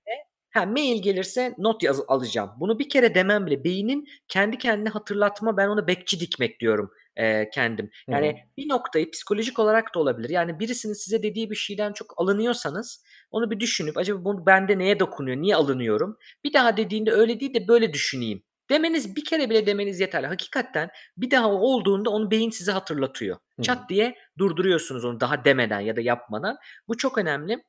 ha 0.53 0.65
mail 0.65 1.01
gelirse 1.01 1.55
not 1.57 1.83
yaz 1.83 2.01
alacağım. 2.07 2.51
Bunu 2.59 2.79
bir 2.79 2.89
kere 2.89 3.15
demem 3.15 3.45
bile 3.45 3.63
beynin 3.63 4.07
kendi 4.27 4.57
kendine 4.57 4.89
hatırlatma 4.89 5.57
ben 5.57 5.67
ona 5.67 5.87
bekçi 5.87 6.19
dikmek 6.19 6.59
diyorum 6.59 6.91
e, 7.15 7.49
kendim. 7.49 7.91
Yani 8.07 8.29
hı. 8.29 8.35
bir 8.57 8.69
noktayı 8.69 9.11
psikolojik 9.11 9.59
olarak 9.59 9.95
da 9.95 9.99
olabilir. 9.99 10.29
Yani 10.29 10.59
birisinin 10.59 10.93
size 10.93 11.23
dediği 11.23 11.49
bir 11.49 11.55
şeyden 11.55 11.93
çok 11.93 12.13
alınıyorsanız 12.17 13.03
onu 13.31 13.51
bir 13.51 13.59
düşünüp 13.59 13.97
acaba 13.97 14.25
bu 14.25 14.45
bende 14.45 14.77
neye 14.77 14.99
dokunuyor, 14.99 15.37
niye 15.37 15.55
alınıyorum? 15.55 16.17
Bir 16.43 16.53
daha 16.53 16.77
dediğinde 16.77 17.11
öyle 17.11 17.39
değil 17.39 17.53
de 17.53 17.67
böyle 17.67 17.93
düşüneyim. 17.93 18.43
Demeniz 18.69 19.15
bir 19.15 19.25
kere 19.25 19.49
bile 19.49 19.65
demeniz 19.65 19.99
yeterli. 19.99 20.27
Hakikaten 20.27 20.89
bir 21.17 21.31
daha 21.31 21.51
olduğunda 21.51 22.09
onu 22.09 22.31
beyin 22.31 22.49
size 22.49 22.71
hatırlatıyor. 22.71 23.37
Hı. 23.57 23.61
Çat 23.61 23.89
diye 23.89 24.15
durduruyorsunuz 24.37 25.05
onu 25.05 25.19
daha 25.19 25.45
demeden 25.45 25.79
ya 25.79 25.95
da 25.95 26.01
yapmadan. 26.01 26.57
Bu 26.87 26.97
çok 26.97 27.17
önemli. 27.17 27.63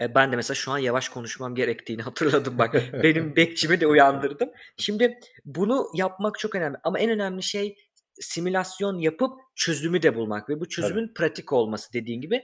E, 0.00 0.14
ben 0.14 0.32
de 0.32 0.36
mesela 0.36 0.54
şu 0.54 0.72
an 0.72 0.78
yavaş 0.78 1.08
konuşmam 1.08 1.54
gerektiğini 1.54 2.02
hatırladım 2.08 2.58
bak. 2.58 2.74
Benim 3.02 3.36
bekçimi 3.36 3.80
de 3.80 3.86
uyandırdım. 3.86 4.50
Şimdi 4.76 5.18
bunu 5.44 5.86
yapmak 5.94 6.38
çok 6.38 6.54
önemli 6.54 6.78
ama 6.84 6.98
en 6.98 7.10
önemli 7.10 7.42
şey 7.42 7.76
simülasyon 8.20 8.98
yapıp 8.98 9.32
çözümü 9.54 10.02
de 10.02 10.14
bulmak 10.14 10.48
ve 10.48 10.60
bu 10.60 10.68
çözümün 10.68 11.14
pratik 11.14 11.52
olması 11.52 11.92
dediğin 11.92 12.20
gibi. 12.20 12.42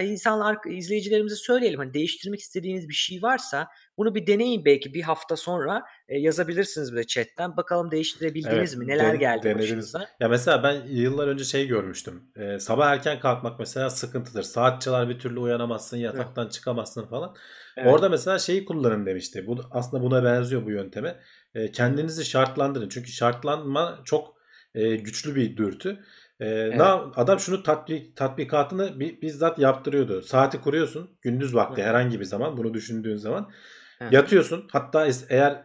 E, 0.00 0.04
insanlar 0.04 0.56
izleyicilerimize 0.70 1.36
söyleyelim 1.36 1.78
hani 1.78 1.94
değiştirmek 1.94 2.40
istediğiniz 2.40 2.88
bir 2.88 2.94
şey 2.94 3.22
varsa 3.22 3.68
bunu 3.98 4.14
bir 4.14 4.26
deneyin 4.26 4.64
belki 4.64 4.94
bir 4.94 5.02
hafta 5.02 5.36
sonra 5.36 5.82
e, 6.08 6.18
yazabilirsiniz 6.18 6.92
bir 6.92 6.96
de 6.96 7.04
chatten. 7.06 7.56
Bakalım 7.56 7.90
değiştirebildiniz 7.90 8.74
Evet, 8.74 8.76
mi? 8.76 8.86
Neler 8.86 9.12
den- 9.12 9.18
geldi 9.18 9.42
denediniz. 9.44 9.62
başınıza? 9.64 10.08
Ya 10.20 10.28
mesela 10.28 10.62
ben 10.62 10.82
yıllar 10.86 11.28
önce 11.28 11.44
şey 11.44 11.66
görmüştüm. 11.66 12.22
Ee, 12.36 12.58
sabah 12.58 12.90
erken 12.90 13.20
kalkmak 13.20 13.58
mesela 13.58 13.90
sıkıntıdır. 13.90 14.42
Saat 14.42 14.82
çalar 14.82 15.08
bir 15.08 15.18
türlü 15.18 15.38
uyanamazsın, 15.38 15.96
yataktan 15.96 16.48
çıkamazsın 16.48 17.06
falan. 17.06 17.36
Evet. 17.76 17.92
Orada 17.92 18.08
mesela 18.08 18.38
şeyi 18.38 18.64
kullanın 18.64 19.06
demişti. 19.06 19.46
Bu 19.46 19.60
aslında 19.70 20.02
buna 20.02 20.24
benziyor 20.24 20.66
bu 20.66 20.70
yönteme. 20.70 21.20
Ee, 21.54 21.72
kendinizi 21.72 22.24
şartlandırın. 22.24 22.88
Çünkü 22.88 23.12
şartlanma 23.12 24.00
çok 24.04 24.34
e, 24.74 24.96
güçlü 24.96 25.34
bir 25.34 25.56
dürtü. 25.56 25.98
Ne 26.40 26.76
yap- 26.76 27.18
adam 27.18 27.40
şunu 27.40 27.62
tatbik 27.62 28.16
tatbikatını 28.16 29.00
bi- 29.00 29.22
bizzat 29.22 29.58
yaptırıyordu. 29.58 30.22
Saati 30.22 30.60
kuruyorsun 30.60 31.10
gündüz 31.22 31.54
vakti 31.54 31.82
Hı. 31.82 31.86
herhangi 31.86 32.20
bir 32.20 32.24
zaman 32.24 32.56
bunu 32.56 32.74
düşündüğün 32.74 33.16
zaman 33.16 33.50
Hı. 33.98 34.04
yatıyorsun. 34.10 34.68
Hatta 34.72 35.08
eğer 35.28 35.62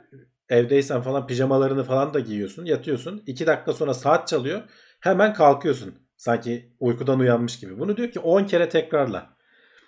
evdeysen 0.50 1.02
falan 1.02 1.28
pijamalarını 1.28 1.84
falan 1.84 2.14
da 2.14 2.20
giyiyorsun. 2.20 2.66
Yatıyorsun. 2.66 3.24
2 3.26 3.48
dakika 3.48 3.74
sonra 3.74 3.94
saat 3.94 4.28
çalıyor. 4.28 4.62
Hemen 5.00 5.34
kalkıyorsun. 5.34 5.96
Sanki 6.18 6.74
uykudan 6.80 7.20
uyanmış 7.20 7.60
gibi. 7.60 7.80
Bunu 7.80 7.98
diyor 7.98 8.12
ki 8.12 8.20
10 8.20 8.44
kere 8.44 8.70
tekrarla. 8.70 9.30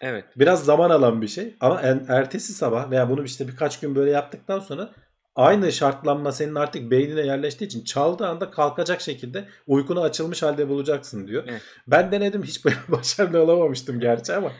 Evet. 0.01 0.25
Biraz 0.35 0.65
zaman 0.65 0.89
alan 0.89 1.21
bir 1.21 1.27
şey 1.27 1.55
ama 1.59 1.81
en, 1.81 2.05
ertesi 2.09 2.53
sabah 2.53 2.91
veya 2.91 3.09
bunu 3.09 3.23
işte 3.23 3.47
birkaç 3.47 3.79
gün 3.79 3.95
böyle 3.95 4.11
yaptıktan 4.11 4.59
sonra 4.59 4.89
aynı 5.35 5.71
şartlanma 5.71 6.31
senin 6.31 6.55
artık 6.55 6.91
beynine 6.91 7.21
yerleştiği 7.21 7.67
için 7.67 7.83
çaldığı 7.83 8.27
anda 8.27 8.51
kalkacak 8.51 9.01
şekilde 9.01 9.45
uykunu 9.67 10.01
açılmış 10.01 10.43
halde 10.43 10.69
bulacaksın 10.69 11.27
diyor. 11.27 11.43
Evet. 11.47 11.61
Ben 11.87 12.11
denedim 12.11 12.43
hiç 12.43 12.65
böyle 12.65 12.77
başarılı 12.87 13.41
olamamıştım 13.41 13.99
gerçi 13.99 14.33
ama 14.33 14.51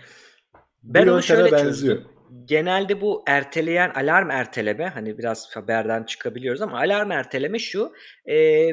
Ben 0.84 1.08
onu 1.08 1.24
şöyle 1.24 1.52
benziyor. 1.52 1.96
çözdüm. 1.98 2.12
Genelde 2.46 3.02
bu 3.02 3.24
erteleyen 3.28 3.90
alarm 3.90 4.32
erteleme 4.32 4.88
hani 4.88 5.18
biraz 5.18 5.56
haberden 5.56 6.04
çıkabiliyoruz 6.04 6.62
ama 6.62 6.78
alarm 6.78 7.12
erteleme 7.12 7.60
şu 7.60 7.94
e, 8.26 8.68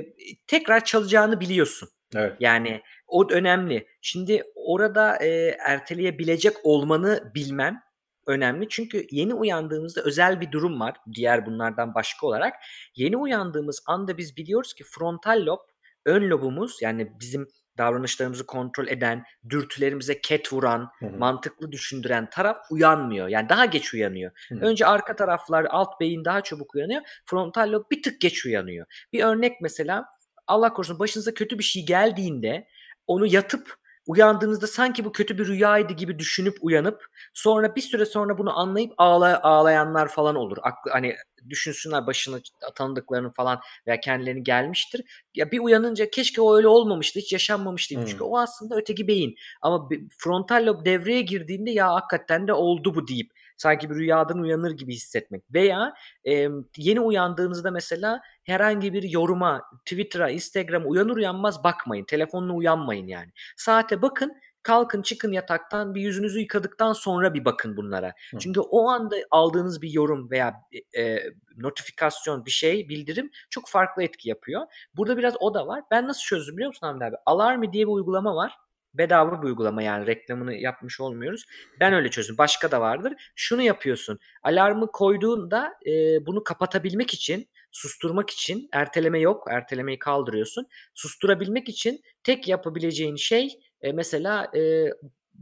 tekrar 0.46 0.84
çalacağını 0.84 1.40
biliyorsun. 1.40 1.88
Evet. 2.16 2.32
Yani 2.40 2.80
o 3.06 3.30
önemli. 3.30 3.86
Şimdi 4.00 4.42
orada 4.54 5.16
e, 5.16 5.56
erteleyebilecek 5.66 6.56
olmanı 6.62 7.32
bilmen 7.34 7.80
önemli. 8.28 8.68
Çünkü 8.68 9.06
yeni 9.10 9.34
uyandığımızda 9.34 10.02
özel 10.02 10.40
bir 10.40 10.52
durum 10.52 10.80
var. 10.80 10.96
Diğer 11.14 11.46
bunlardan 11.46 11.94
başka 11.94 12.26
olarak. 12.26 12.54
Yeni 12.96 13.16
uyandığımız 13.16 13.82
anda 13.86 14.18
biz 14.18 14.36
biliyoruz 14.36 14.74
ki 14.74 14.84
frontal 14.84 15.46
lob, 15.46 15.58
ön 16.06 16.30
lobumuz 16.30 16.82
yani 16.82 17.12
bizim 17.20 17.48
davranışlarımızı 17.78 18.46
kontrol 18.46 18.88
eden, 18.88 19.24
dürtülerimize 19.48 20.20
ket 20.20 20.52
vuran, 20.52 20.90
Hı 20.98 21.06
hı. 21.06 21.18
mantıklı 21.18 21.72
düşündüren 21.72 22.30
taraf 22.30 22.56
uyanmıyor. 22.70 23.28
Yani 23.28 23.48
daha 23.48 23.64
geç 23.64 23.94
uyanıyor. 23.94 24.30
Hı. 24.48 24.54
Önce 24.54 24.86
arka 24.86 25.16
taraflar, 25.16 25.66
alt 25.70 26.00
beyin 26.00 26.24
daha 26.24 26.40
çabuk 26.40 26.74
uyanıyor. 26.74 27.02
Frontal 27.26 27.72
lob 27.72 27.90
bir 27.90 28.02
tık 28.02 28.20
geç 28.20 28.46
uyanıyor. 28.46 28.86
Bir 29.12 29.24
örnek 29.24 29.60
mesela 29.60 30.04
Allah 30.46 30.72
korusun 30.72 30.98
başınıza 30.98 31.34
kötü 31.34 31.58
bir 31.58 31.64
şey 31.64 31.86
geldiğinde 31.86 32.68
onu 33.06 33.26
yatıp 33.26 33.74
uyandığınızda 34.08 34.66
sanki 34.66 35.04
bu 35.04 35.12
kötü 35.12 35.38
bir 35.38 35.46
rüyaydı 35.46 35.92
gibi 35.92 36.18
düşünüp 36.18 36.56
uyanıp 36.60 37.06
sonra 37.34 37.76
bir 37.76 37.80
süre 37.80 38.06
sonra 38.06 38.38
bunu 38.38 38.58
anlayıp 38.58 38.92
ağla, 38.98 39.40
ağlayanlar 39.42 40.08
falan 40.08 40.36
olur. 40.36 40.56
Aklı, 40.62 40.90
hani 40.90 41.16
düşünsünler 41.50 42.06
başına 42.06 42.38
tanıdıklarını 42.74 43.30
falan 43.30 43.60
veya 43.86 44.00
kendilerini 44.00 44.42
gelmiştir. 44.42 45.26
Ya 45.34 45.50
bir 45.50 45.58
uyanınca 45.58 46.10
keşke 46.10 46.40
o 46.40 46.56
öyle 46.56 46.68
olmamıştı, 46.68 47.20
hiç 47.20 47.32
yaşanmamıştı. 47.32 47.94
Hmm. 47.94 48.06
Çünkü 48.06 48.24
o 48.24 48.38
aslında 48.38 48.76
öteki 48.76 49.08
beyin. 49.08 49.34
Ama 49.62 49.88
frontal 50.18 50.66
lob 50.66 50.84
devreye 50.84 51.22
girdiğinde 51.22 51.70
ya 51.70 51.94
hakikaten 51.94 52.48
de 52.48 52.52
oldu 52.52 52.94
bu 52.94 53.08
deyip 53.08 53.30
sanki 53.58 53.90
bir 53.90 53.94
rüyadan 53.94 54.38
uyanır 54.38 54.70
gibi 54.70 54.94
hissetmek. 54.94 55.42
Veya 55.54 55.94
e, 56.28 56.48
yeni 56.76 57.00
uyandığınızda 57.00 57.70
mesela 57.70 58.20
herhangi 58.42 58.92
bir 58.92 59.02
yoruma, 59.02 59.62
Twitter'a, 59.84 60.30
Instagram'a 60.30 60.86
uyanır 60.86 61.16
uyanmaz 61.16 61.64
bakmayın. 61.64 62.04
Telefonla 62.04 62.52
uyanmayın 62.52 63.06
yani. 63.06 63.32
Saate 63.56 64.02
bakın, 64.02 64.32
kalkın 64.62 65.02
çıkın 65.02 65.32
yataktan 65.32 65.94
bir 65.94 66.00
yüzünüzü 66.00 66.40
yıkadıktan 66.40 66.92
sonra 66.92 67.34
bir 67.34 67.44
bakın 67.44 67.76
bunlara. 67.76 68.12
Hı. 68.30 68.38
Çünkü 68.38 68.60
o 68.60 68.88
anda 68.88 69.16
aldığınız 69.30 69.82
bir 69.82 69.90
yorum 69.90 70.30
veya 70.30 70.54
e, 70.96 71.18
notifikasyon 71.56 72.46
bir 72.46 72.50
şey 72.50 72.88
bildirim 72.88 73.30
çok 73.50 73.68
farklı 73.68 74.02
etki 74.02 74.28
yapıyor. 74.28 74.62
Burada 74.96 75.18
biraz 75.18 75.34
o 75.40 75.54
da 75.54 75.66
var. 75.66 75.82
Ben 75.90 76.08
nasıl 76.08 76.22
çözdüm 76.22 76.56
biliyor 76.56 76.68
musun 76.68 76.86
Hamdi 76.86 77.04
abi? 77.04 77.16
Alarmi 77.26 77.72
diye 77.72 77.86
bir 77.86 77.92
uygulama 77.92 78.36
var. 78.36 78.58
Bedava 78.94 79.42
bir 79.42 79.46
uygulama 79.46 79.82
yani 79.82 80.06
reklamını 80.06 80.54
yapmış 80.54 81.00
olmuyoruz. 81.00 81.44
Ben 81.80 81.92
öyle 81.92 82.10
çözdüm. 82.10 82.38
Başka 82.38 82.70
da 82.70 82.80
vardır. 82.80 83.12
Şunu 83.36 83.62
yapıyorsun. 83.62 84.18
Alarmı 84.42 84.92
koyduğunda 84.92 85.74
e, 85.86 86.26
bunu 86.26 86.44
kapatabilmek 86.44 87.14
için, 87.14 87.48
susturmak 87.70 88.30
için 88.30 88.68
erteleme 88.72 89.20
yok. 89.20 89.46
Ertelemeyi 89.50 89.98
kaldırıyorsun. 89.98 90.66
Susturabilmek 90.94 91.68
için 91.68 92.02
tek 92.24 92.48
yapabileceğin 92.48 93.16
şey 93.16 93.60
e, 93.80 93.92
mesela 93.92 94.50
e, 94.56 94.86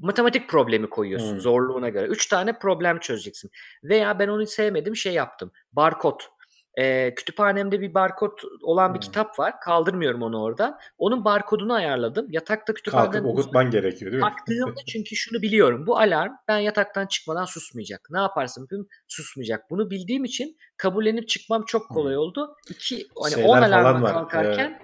matematik 0.01 0.49
problemi 0.49 0.91
koyuyorsun 0.91 1.33
Hmm. 1.33 1.41
zorluğuna 1.41 1.89
göre. 1.89 2.07
Üç 2.07 2.27
tane 2.27 2.59
problem 2.59 2.99
çözeceksin. 3.01 3.51
Veya 3.85 4.19
ben 4.19 4.29
onu 4.29 4.47
sevmedim 4.47 4.97
şey 4.97 5.13
yaptım. 5.13 5.53
Barkod. 5.73 6.21
Ee, 6.79 7.15
kütüphanemde 7.15 7.81
bir 7.81 7.95
barkod 7.95 8.39
olan 8.63 8.95
bir 8.95 8.99
Hmm. 8.99 9.01
kitap 9.03 9.39
var. 9.39 9.61
Kaldırmıyorum 9.61 10.23
onu 10.23 10.43
oradan. 10.43 10.79
Onun 10.99 11.25
barkodunu 11.25 11.73
ayarladım. 11.75 12.27
Yatakta 12.31 12.75
kütüphaneden 12.75 13.13
Kalkıp 13.23 13.27
okutman 13.39 13.71
gerekiyor 13.71 14.13
değil 14.13 14.23
mi? 14.23 14.31
baktığımda 14.31 14.81
çünkü 14.87 15.17
şunu 15.17 15.43
biliyorum. 15.43 15.87
Bu 15.87 15.99
alarm 15.99 16.33
ben 16.49 16.59
yataktan 16.59 17.07
çıkmadan 17.07 17.45
susmayacak. 17.45 18.01
Ne 18.11 18.19
yaparsam 18.19 18.65
yapayım 18.65 18.87
susmayacak. 19.09 19.71
Bunu 19.71 19.91
bildiğim 19.91 20.25
için 20.25 20.57
kabullenip 20.77 21.29
çıkmam 21.29 21.65
çok 21.67 21.89
kolay 21.89 22.15
Hmm. 22.15 22.21
oldu. 22.21 22.57
İki, 22.71 23.07
hani 23.23 23.33
Şeyler 23.35 23.49
10 23.49 23.55
falan 23.55 23.69
alarma 23.69 24.03
var. 24.03 24.13
kalkarken 24.13 24.79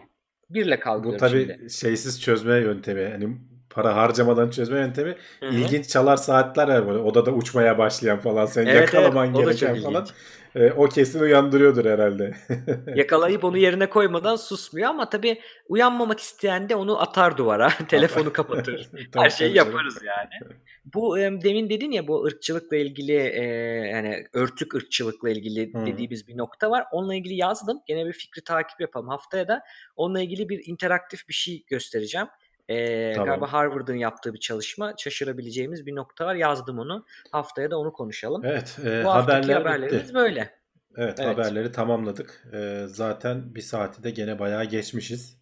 birle 0.51 0.77
Bu 0.77 0.81
kalkıyorum 0.81 1.19
tabii 1.19 1.57
şimdi. 1.59 1.71
şeysiz 1.71 2.21
çözme 2.23 2.55
yöntemi. 2.55 3.09
Hani 3.13 3.39
para 3.75 3.97
harcamadan 3.97 4.51
çözme 4.51 4.79
yöntemi. 4.79 5.17
Hı 5.41 5.47
hı. 5.47 5.55
İlginç 5.55 5.89
çalar 5.89 6.17
saatler 6.17 6.69
var 6.69 6.87
böyle. 6.89 6.99
Odada 6.99 7.31
uçmaya 7.31 7.79
başlayan 7.79 8.19
falan. 8.19 8.47
Sen 8.47 8.67
Evet, 8.67 8.95
yakalaman 8.95 9.35
evet, 9.35 9.61
gereken 9.61 9.83
falan. 9.83 10.07
E, 10.55 10.73
o 10.73 10.89
kesin 10.89 11.21
uyandırıyordur 11.21 11.85
herhalde. 11.85 12.35
Yakalayıp 12.95 13.45
onu 13.45 13.59
yerine 13.59 13.91
koymadan 13.91 14.37
susmuyor 14.37 14.89
ama 14.89 15.11
tabii 15.11 15.41
uyanmamak 15.69 16.21
isteyen 16.21 16.69
de 16.69 16.77
onu 16.77 17.01
atar 17.01 17.37
duvara. 17.37 17.69
Telefonu 17.89 18.33
kapatır. 18.33 18.91
Her 19.15 19.31
şeyi 19.31 19.57
yaparız 19.57 19.99
yani. 20.07 20.53
Bu 20.95 21.19
em, 21.19 21.43
demin 21.43 21.71
dedin 21.71 21.91
ya 21.91 22.09
bu 22.09 22.25
ırkçılıkla 22.25 22.77
ilgili 22.77 23.13
e, 23.13 23.45
yani 23.93 24.27
örtük 24.33 24.75
ırkçılıkla 24.75 25.31
ilgili 25.31 25.75
Hı. 25.75 25.87
dediğimiz 25.87 26.29
bir 26.29 26.37
nokta 26.37 26.71
var. 26.71 26.85
Onunla 26.93 27.15
ilgili 27.15 27.35
yazdım. 27.35 27.81
Gene 27.87 28.07
bir 28.07 28.13
fikri 28.13 28.45
takip 28.45 28.81
yapalım. 28.81 29.09
Haftaya 29.09 29.49
da 29.49 29.63
onunla 29.97 30.21
ilgili 30.21 30.49
bir 30.49 30.63
interaktif 30.67 31.29
bir 31.29 31.35
şey 31.35 31.65
göstereceğim. 31.67 32.29
E, 32.69 33.13
Tamam. 33.13 33.29
Galiba 33.29 33.53
Harvard'ın 33.53 33.95
yaptığı 33.95 34.35
bir 34.35 34.41
çalışma. 34.41 34.95
Şaşırabileceğimiz 34.99 35.87
bir 35.87 35.95
nokta 35.97 36.27
var. 36.27 36.35
Yazdım 36.35 36.79
onu. 36.79 37.05
Haftaya 37.33 37.71
da 37.71 37.79
onu 37.79 37.93
konuşalım. 37.93 38.45
Evet, 38.45 38.77
e, 38.85 39.05
bu 39.05 39.11
haftaki 39.11 39.37
haberler 39.53 39.55
haberlerimiz 39.55 40.03
bitti. 40.03 40.15
böyle. 40.15 40.51
Evet, 40.97 41.19
Evet. 41.21 41.39
haberleri 41.39 41.73
tamamladık. 41.73 42.45
E, 42.55 42.85
zaten 42.87 43.55
bir 43.55 43.61
saati 43.61 44.03
de 44.03 44.11
gene 44.11 44.39
bayağı 44.39 44.65
geçmişiz. 44.65 45.39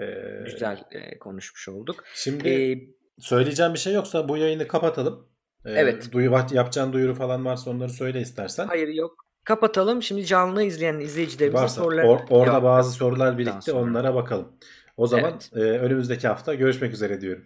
E, 0.00 0.04
Güzel 0.44 0.84
e, 0.90 1.18
konuşmuş 1.18 1.68
olduk. 1.68 2.04
Şimdi 2.14 2.48
E, 2.48 2.78
söyleyeceğim 3.18 3.74
bir 3.74 3.78
şey 3.78 3.92
yoksa 3.94 4.28
bu 4.28 4.36
yayını 4.36 4.68
kapatalım. 4.68 5.28
E, 5.64 5.70
Evet. 5.72 6.12
Duyu, 6.12 6.30
yapacağın 6.52 6.92
duyuru 6.92 7.14
falan 7.14 7.44
varsa 7.44 7.70
onları 7.70 7.90
söyle 7.90 8.20
istersen. 8.20 8.66
hayır 8.66 8.88
yok. 8.88 9.26
Kapatalım. 9.44 10.02
Şimdi 10.02 10.26
canlı 10.26 10.62
izleyen 10.62 10.98
izleyicilerimizin 11.00 11.62
Varsa 11.62 11.82
sorularına 11.82 12.10
or- 12.10 12.26
orada 12.30 12.62
bazı 12.62 12.92
sorular 12.92 13.38
birikti 13.38 13.70
sonra. 13.70 13.80
onlara 13.82 14.14
bakalım. 14.14 14.52
O 14.96 15.06
zaman 15.06 15.30
Evet. 15.32 15.50
e, 15.54 15.58
önümüzdeki 15.58 16.28
hafta 16.28 16.54
görüşmek 16.54 16.92
üzere 16.92 17.20
diyorum. 17.20 17.44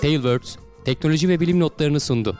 Tailwords 0.00 0.56
teknoloji 0.84 1.28
ve 1.28 1.40
bilim 1.40 1.60
notlarını 1.60 2.00
sundu. 2.00 2.38